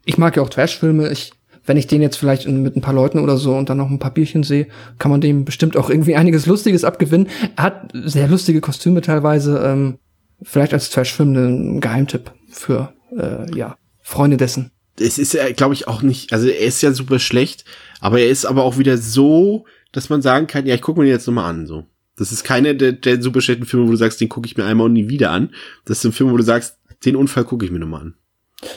ich 0.05 0.17
mag 0.17 0.35
ja 0.35 0.43
auch 0.43 0.49
Trash-Filme. 0.49 1.11
Ich, 1.11 1.31
wenn 1.65 1.77
ich 1.77 1.87
den 1.87 2.01
jetzt 2.01 2.17
vielleicht 2.17 2.47
mit 2.47 2.75
ein 2.75 2.81
paar 2.81 2.93
Leuten 2.93 3.19
oder 3.19 3.37
so 3.37 3.55
und 3.55 3.69
dann 3.69 3.77
noch 3.77 3.89
ein 3.89 3.99
paar 3.99 4.13
Bierchen 4.13 4.43
sehe, 4.43 4.67
kann 4.97 5.11
man 5.11 5.21
dem 5.21 5.45
bestimmt 5.45 5.77
auch 5.77 5.89
irgendwie 5.89 6.15
einiges 6.17 6.45
Lustiges 6.45 6.83
abgewinnen. 6.83 7.27
Er 7.55 7.63
hat 7.63 7.91
sehr 7.93 8.27
lustige 8.27 8.61
Kostüme 8.61 9.01
teilweise. 9.01 9.61
Ähm, 9.63 9.99
vielleicht 10.41 10.73
als 10.73 10.89
Trash-Film 10.89 11.35
ein 11.35 11.81
Geheimtipp 11.81 12.31
für 12.49 12.93
äh, 13.17 13.55
ja 13.55 13.77
Freunde 14.01 14.37
dessen. 14.37 14.71
es 14.99 15.17
ist 15.17 15.33
ja, 15.33 15.49
glaube 15.51 15.73
ich, 15.73 15.87
auch 15.87 16.01
nicht, 16.01 16.33
also 16.33 16.47
er 16.47 16.65
ist 16.65 16.81
ja 16.81 16.91
super 16.91 17.19
schlecht, 17.19 17.65
aber 17.99 18.19
er 18.19 18.29
ist 18.29 18.45
aber 18.45 18.63
auch 18.63 18.77
wieder 18.77 18.97
so, 18.97 19.65
dass 19.91 20.09
man 20.09 20.21
sagen 20.21 20.47
kann, 20.47 20.65
ja, 20.65 20.75
ich 20.75 20.81
gucke 20.81 20.99
mir 20.99 21.05
den 21.05 21.13
jetzt 21.13 21.27
nochmal 21.27 21.49
an, 21.49 21.67
so. 21.67 21.85
Das 22.17 22.31
ist 22.31 22.43
keine 22.43 22.75
der, 22.75 22.91
der 22.91 23.21
super 23.21 23.41
schlechten 23.41 23.65
Filme, 23.65 23.87
wo 23.87 23.91
du 23.91 23.97
sagst, 23.97 24.21
den 24.21 24.29
gucke 24.29 24.45
ich 24.45 24.57
mir 24.57 24.65
einmal 24.65 24.85
und 24.85 24.93
nie 24.93 25.09
wieder 25.09 25.31
an. 25.31 25.51
Das 25.85 25.99
ist 25.99 26.05
ein 26.05 26.11
Film, 26.11 26.31
wo 26.31 26.37
du 26.37 26.43
sagst, 26.43 26.77
den 27.05 27.15
Unfall 27.15 27.45
gucke 27.45 27.65
ich 27.65 27.71
mir 27.71 27.79
nochmal 27.79 28.01
an. 28.01 28.15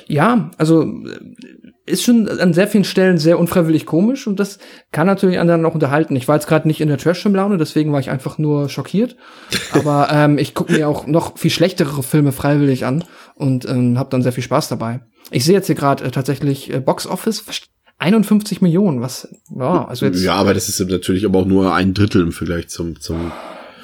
Ja, 0.06 0.50
also 0.56 0.82
äh, 0.82 1.18
ist 1.86 2.04
schon 2.04 2.28
an 2.28 2.54
sehr 2.54 2.68
vielen 2.68 2.84
Stellen 2.84 3.18
sehr 3.18 3.38
unfreiwillig 3.38 3.84
komisch 3.84 4.26
und 4.26 4.40
das 4.40 4.58
kann 4.90 5.06
natürlich 5.06 5.38
anderen 5.38 5.66
auch 5.66 5.74
unterhalten. 5.74 6.16
Ich 6.16 6.26
war 6.26 6.36
jetzt 6.36 6.46
gerade 6.46 6.66
nicht 6.66 6.80
in 6.80 6.88
der 6.88 6.96
Trash-Film-Laune, 6.96 7.58
deswegen 7.58 7.92
war 7.92 8.00
ich 8.00 8.08
einfach 8.08 8.38
nur 8.38 8.70
schockiert. 8.70 9.16
Aber 9.72 10.08
ähm, 10.12 10.38
ich 10.38 10.54
gucke 10.54 10.72
mir 10.72 10.88
auch 10.88 11.06
noch 11.06 11.36
viel 11.36 11.50
schlechtere 11.50 12.02
Filme 12.02 12.32
freiwillig 12.32 12.86
an 12.86 13.04
und 13.34 13.68
ähm, 13.68 13.98
habe 13.98 14.10
dann 14.10 14.22
sehr 14.22 14.32
viel 14.32 14.44
Spaß 14.44 14.68
dabei. 14.68 15.00
Ich 15.30 15.44
sehe 15.44 15.54
jetzt 15.54 15.66
hier 15.66 15.74
gerade 15.74 16.04
äh, 16.04 16.10
tatsächlich 16.10 16.72
äh, 16.72 16.80
Box 16.80 17.06
Office 17.06 17.44
51 17.98 18.60
Millionen, 18.60 19.00
was 19.00 19.28
ja, 19.56 19.86
also 19.86 20.06
jetzt 20.06 20.22
Ja, 20.22 20.34
aber 20.34 20.54
das 20.54 20.68
ist 20.68 20.80
natürlich 20.88 21.24
aber 21.24 21.40
auch 21.40 21.46
nur 21.46 21.74
ein 21.74 21.94
Drittel 21.94 22.22
im 22.22 22.32
Vergleich 22.32 22.68
zum, 22.68 23.00
zum, 23.00 23.32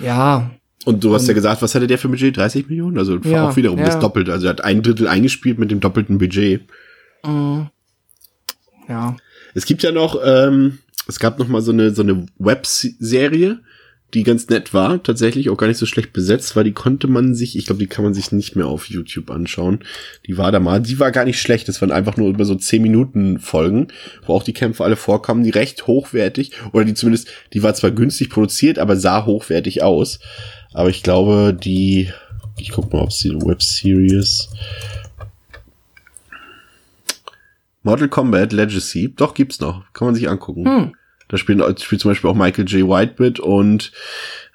ja, 0.02 0.50
und 0.84 1.04
du 1.04 1.14
hast 1.14 1.28
ja 1.28 1.34
gesagt, 1.34 1.60
was 1.60 1.74
hatte 1.74 1.86
der 1.86 1.98
für 1.98 2.08
ein 2.08 2.12
Budget? 2.12 2.36
30 2.36 2.68
Millionen? 2.68 2.98
Also 2.98 3.16
Ja, 3.18 3.48
auch 3.48 3.56
wiederum 3.56 3.78
ja. 3.78 3.84
das 3.84 3.98
Doppelte. 3.98 4.32
Also 4.32 4.46
er 4.46 4.50
hat 4.50 4.64
ein 4.64 4.82
Drittel 4.82 5.08
eingespielt 5.08 5.58
mit 5.58 5.70
dem 5.70 5.80
doppelten 5.80 6.18
Budget. 6.18 6.62
ja. 8.88 9.16
Es 9.52 9.66
gibt 9.66 9.82
ja 9.82 9.92
noch, 9.92 10.18
ähm, 10.24 10.78
es 11.06 11.18
gab 11.18 11.38
noch 11.38 11.48
mal 11.48 11.60
so 11.60 11.72
eine 11.72 11.92
so 11.94 12.02
eine 12.02 12.26
Webserie, 12.38 13.60
die 14.14 14.22
ganz 14.22 14.48
nett 14.48 14.74
war, 14.74 15.02
tatsächlich 15.02 15.50
auch 15.50 15.56
gar 15.56 15.66
nicht 15.66 15.78
so 15.78 15.86
schlecht 15.86 16.12
besetzt, 16.12 16.56
weil 16.56 16.64
die 16.64 16.72
konnte 16.72 17.06
man 17.06 17.34
sich, 17.34 17.56
ich 17.56 17.66
glaube, 17.66 17.78
die 17.78 17.86
kann 17.86 18.04
man 18.04 18.14
sich 18.14 18.32
nicht 18.32 18.56
mehr 18.56 18.66
auf 18.66 18.86
YouTube 18.86 19.30
anschauen. 19.30 19.80
Die 20.26 20.36
war 20.36 20.50
da 20.52 20.60
mal, 20.60 20.80
die 20.80 20.98
war 20.98 21.12
gar 21.12 21.24
nicht 21.24 21.40
schlecht. 21.40 21.68
Das 21.68 21.80
waren 21.80 21.92
einfach 21.92 22.16
nur 22.16 22.28
über 22.28 22.44
so 22.44 22.54
10 22.54 22.82
Minuten 22.82 23.38
Folgen, 23.38 23.88
wo 24.26 24.34
auch 24.34 24.42
die 24.42 24.52
Kämpfe 24.52 24.84
alle 24.84 24.96
vorkamen, 24.96 25.44
die 25.44 25.50
recht 25.50 25.86
hochwertig 25.86 26.52
oder 26.72 26.84
die 26.84 26.94
zumindest, 26.94 27.28
die 27.52 27.62
war 27.62 27.74
zwar 27.74 27.90
günstig 27.90 28.30
produziert, 28.30 28.78
aber 28.78 28.96
sah 28.96 29.26
hochwertig 29.26 29.82
aus. 29.82 30.18
Aber 30.72 30.90
ich 30.90 31.02
glaube, 31.02 31.56
die, 31.58 32.10
ich 32.58 32.70
guck 32.70 32.92
mal, 32.92 33.02
ob 33.02 33.12
sie 33.12 33.30
Webseries 33.34 34.48
Mortal 37.82 38.08
Kombat 38.08 38.52
Legacy, 38.52 39.14
doch 39.16 39.32
gibt's 39.32 39.60
noch, 39.60 39.90
kann 39.94 40.06
man 40.06 40.14
sich 40.14 40.28
angucken. 40.28 40.92
Da 41.30 41.36
spielen, 41.36 41.62
spielt 41.78 42.00
zum 42.00 42.10
Beispiel 42.10 42.28
auch 42.28 42.34
Michael 42.34 42.68
J. 42.68 42.88
White 42.88 43.22
mit 43.22 43.38
und 43.38 43.92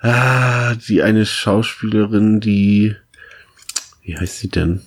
ah, 0.01 0.75
die 0.75 1.01
eine 1.01 1.25
Schauspielerin, 1.25 2.41
die, 2.41 2.95
wie 4.01 4.17
heißt 4.17 4.39
sie 4.39 4.49
denn? 4.49 4.81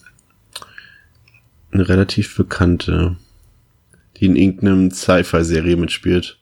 Eine 1.70 1.88
relativ 1.88 2.36
bekannte, 2.36 3.16
die 4.16 4.26
in 4.26 4.36
irgendeinem 4.36 4.90
Sci-Fi-Serie 4.90 5.76
mitspielt. 5.76 6.38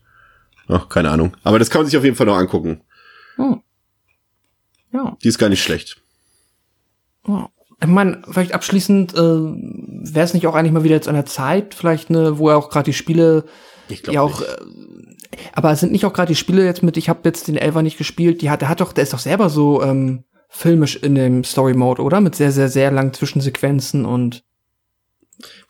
Ach, 0.66 0.88
keine 0.88 1.10
Ahnung. 1.10 1.36
Aber 1.44 1.60
das 1.60 1.70
kann 1.70 1.82
man 1.82 1.86
sich 1.86 1.96
auf 1.96 2.04
jeden 2.04 2.16
Fall 2.16 2.26
noch 2.26 2.36
angucken. 2.36 2.80
Hm. 3.36 3.62
Ja. 4.92 5.16
Die 5.22 5.28
ist 5.28 5.38
gar 5.38 5.48
nicht 5.48 5.62
schlecht. 5.62 6.02
Ja. 7.28 7.50
Ich 7.80 7.86
meine, 7.86 8.22
vielleicht 8.28 8.52
abschließend, 8.52 9.14
äh, 9.14 9.18
wäre 9.18 10.24
es 10.24 10.34
nicht 10.34 10.46
auch 10.48 10.54
eigentlich 10.56 10.72
mal 10.72 10.82
wieder 10.82 10.94
jetzt 10.96 11.08
an 11.08 11.14
der 11.14 11.26
Zeit, 11.26 11.74
vielleicht 11.74 12.10
ne, 12.10 12.38
wo 12.38 12.48
er 12.48 12.56
auch 12.56 12.70
gerade 12.70 12.86
die 12.86 12.94
Spiele 12.94 13.44
ja 14.10 14.22
auch, 14.22 14.40
äh, 14.40 14.46
aber 15.54 15.74
sind 15.76 15.92
nicht 15.92 16.04
auch 16.04 16.12
gerade 16.12 16.28
die 16.28 16.36
Spiele 16.36 16.64
jetzt 16.64 16.82
mit, 16.82 16.96
ich 16.96 17.08
habe 17.08 17.20
jetzt 17.24 17.48
den 17.48 17.56
Elfer 17.56 17.82
nicht 17.82 17.98
gespielt, 17.98 18.42
die 18.42 18.50
hat, 18.50 18.60
der 18.62 18.68
hat 18.68 18.80
doch, 18.80 18.92
der 18.92 19.02
ist 19.02 19.12
doch 19.12 19.18
selber 19.18 19.48
so 19.48 19.82
ähm, 19.82 20.24
filmisch 20.48 20.96
in 20.96 21.14
dem 21.14 21.44
Story 21.44 21.74
Mode, 21.74 22.02
oder? 22.02 22.20
Mit 22.20 22.34
sehr, 22.34 22.52
sehr, 22.52 22.68
sehr 22.68 22.90
langen 22.90 23.12
Zwischensequenzen 23.12 24.04
und 24.04 24.44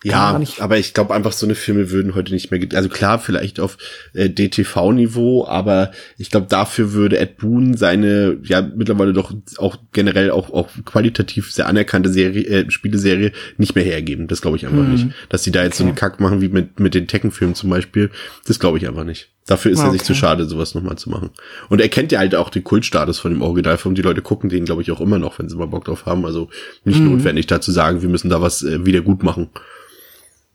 Ja, 0.03 0.39
aber 0.59 0.77
ich 0.77 0.93
glaube 0.93 1.13
einfach, 1.13 1.31
so 1.31 1.45
eine 1.45 1.55
Filme 1.55 1.89
würden 1.89 2.15
heute 2.15 2.31
nicht 2.31 2.51
mehr, 2.51 2.61
also 2.75 2.87
klar, 2.87 3.19
vielleicht 3.19 3.59
auf 3.59 3.77
äh, 4.13 4.29
DTV-Niveau, 4.29 5.45
aber 5.45 5.91
ich 6.17 6.29
glaube, 6.29 6.47
dafür 6.47 6.93
würde 6.93 7.17
Ed 7.17 7.37
Boon 7.37 7.75
seine, 7.75 8.37
ja, 8.43 8.61
mittlerweile 8.61 9.11
doch 9.11 9.33
auch 9.57 9.77
generell 9.91 10.31
auch, 10.31 10.51
auch 10.51 10.69
qualitativ 10.85 11.51
sehr 11.51 11.67
anerkannte 11.67 12.09
Serie, 12.09 12.45
äh, 12.45 12.71
Spieleserie 12.71 13.31
nicht 13.57 13.75
mehr 13.75 13.83
hergeben. 13.83 14.27
Das 14.27 14.41
glaube 14.41 14.57
ich 14.57 14.65
einfach 14.65 14.87
nicht. 14.87 15.07
Dass 15.29 15.41
die 15.41 15.51
da 15.51 15.63
jetzt 15.63 15.77
so 15.77 15.83
einen 15.83 15.95
Kack 15.95 16.19
machen 16.19 16.41
wie 16.41 16.49
mit, 16.49 16.79
mit 16.79 16.93
den 16.93 17.07
Tekken-Filmen 17.07 17.55
zum 17.55 17.69
Beispiel, 17.69 18.11
das 18.45 18.59
glaube 18.59 18.77
ich 18.77 18.87
einfach 18.87 19.03
nicht. 19.03 19.31
Dafür 19.47 19.71
ist 19.71 19.79
Ah, 19.79 19.85
er 19.85 19.91
sich 19.91 20.01
okay. 20.01 20.07
zu 20.07 20.13
schade, 20.13 20.45
sowas 20.45 20.75
nochmal 20.75 20.97
zu 20.97 21.09
machen. 21.09 21.31
Und 21.69 21.81
er 21.81 21.89
kennt 21.89 22.11
ja 22.11 22.19
halt 22.19 22.35
auch 22.35 22.49
den 22.49 22.63
Kultstatus 22.63 23.17
von 23.19 23.31
dem 23.31 23.41
Originalfilm. 23.41 23.95
Die 23.95 24.01
Leute 24.01 24.21
gucken 24.21 24.49
den, 24.49 24.65
glaube 24.65 24.81
ich, 24.81 24.91
auch 24.91 25.01
immer 25.01 25.17
noch, 25.19 25.39
wenn 25.39 25.49
sie 25.49 25.55
mal 25.55 25.67
Bock 25.67 25.85
drauf 25.85 26.05
haben. 26.05 26.25
Also 26.25 26.49
nicht 26.83 26.99
notwendig 26.99 27.47
da 27.47 27.59
zu 27.61 27.71
sagen, 27.71 28.01
wir 28.01 28.09
müssen 28.09 28.29
da 28.29 28.41
was 28.41 28.61
äh, 28.63 28.85
wieder 28.85 29.01
gut 29.01 29.23
machen. 29.23 29.49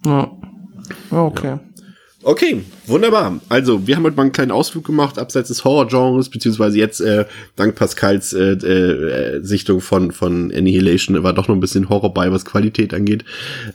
ja. 0.05 0.31
Ja, 1.11 1.23
okay. 1.23 1.59
Okay, 2.25 2.63
wunderbar. 2.87 3.41
Also, 3.49 3.87
wir 3.87 3.97
haben 3.97 4.05
heute 4.05 4.17
mal 4.17 4.23
einen 4.23 4.33
kleinen 4.33 4.51
Ausflug 4.53 4.85
gemacht, 4.85 5.19
abseits 5.19 5.49
des 5.49 5.65
Horror-Genres, 5.65 6.29
beziehungsweise 6.29 6.79
jetzt, 6.79 7.01
äh, 7.01 7.25
dank 7.57 7.75
Pascals 7.75 8.33
äh, 8.33 8.53
äh, 8.53 9.43
Sichtung 9.43 9.81
von, 9.81 10.13
von 10.13 10.53
Annihilation, 10.53 11.21
war 11.23 11.33
doch 11.33 11.49
noch 11.49 11.57
ein 11.57 11.61
bisschen 11.61 11.89
Horror 11.89 12.15
bei, 12.15 12.31
was 12.31 12.45
Qualität 12.45 12.95
angeht. 12.95 13.25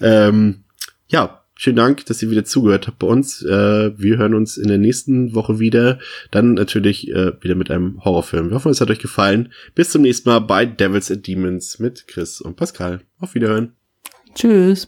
Ähm, 0.02 0.64
ja, 1.10 1.42
schönen 1.58 1.78
Dank, 1.78 2.06
dass 2.06 2.22
ihr 2.22 2.32
wieder 2.32 2.46
zugehört 2.46 2.88
habt 2.88 3.00
bei 3.00 3.08
uns. 3.08 3.44
Äh, 3.44 3.98
wir 3.98 4.18
hören 4.18 4.34
uns 4.34 4.58
in 4.58 4.68
der 4.68 4.78
nächsten 4.78 5.36
Woche 5.36 5.60
wieder. 5.60 6.00
Dann 6.32 6.54
natürlich 6.54 7.10
äh, 7.10 7.34
wieder 7.42 7.56
mit 7.56 7.72
einem 7.72 8.04
Horrorfilm. 8.04 8.50
Wir 8.50 8.56
hoffen, 8.56 8.72
es 8.72 8.82
hat 8.82 8.90
euch 8.90 9.00
gefallen. 9.00 9.52
Bis 9.76 9.90
zum 9.90 10.02
nächsten 10.02 10.30
Mal 10.30 10.40
bei 10.40 10.66
Devils 10.66 11.12
and 11.12 11.26
Demons 11.28 11.80
mit 11.80 12.08
Chris 12.08 12.42
und 12.42 12.56
Pascal. 12.56 13.02
Auf 13.20 13.36
Wiederhören. 13.36 13.74
Tschüss. 14.36 14.88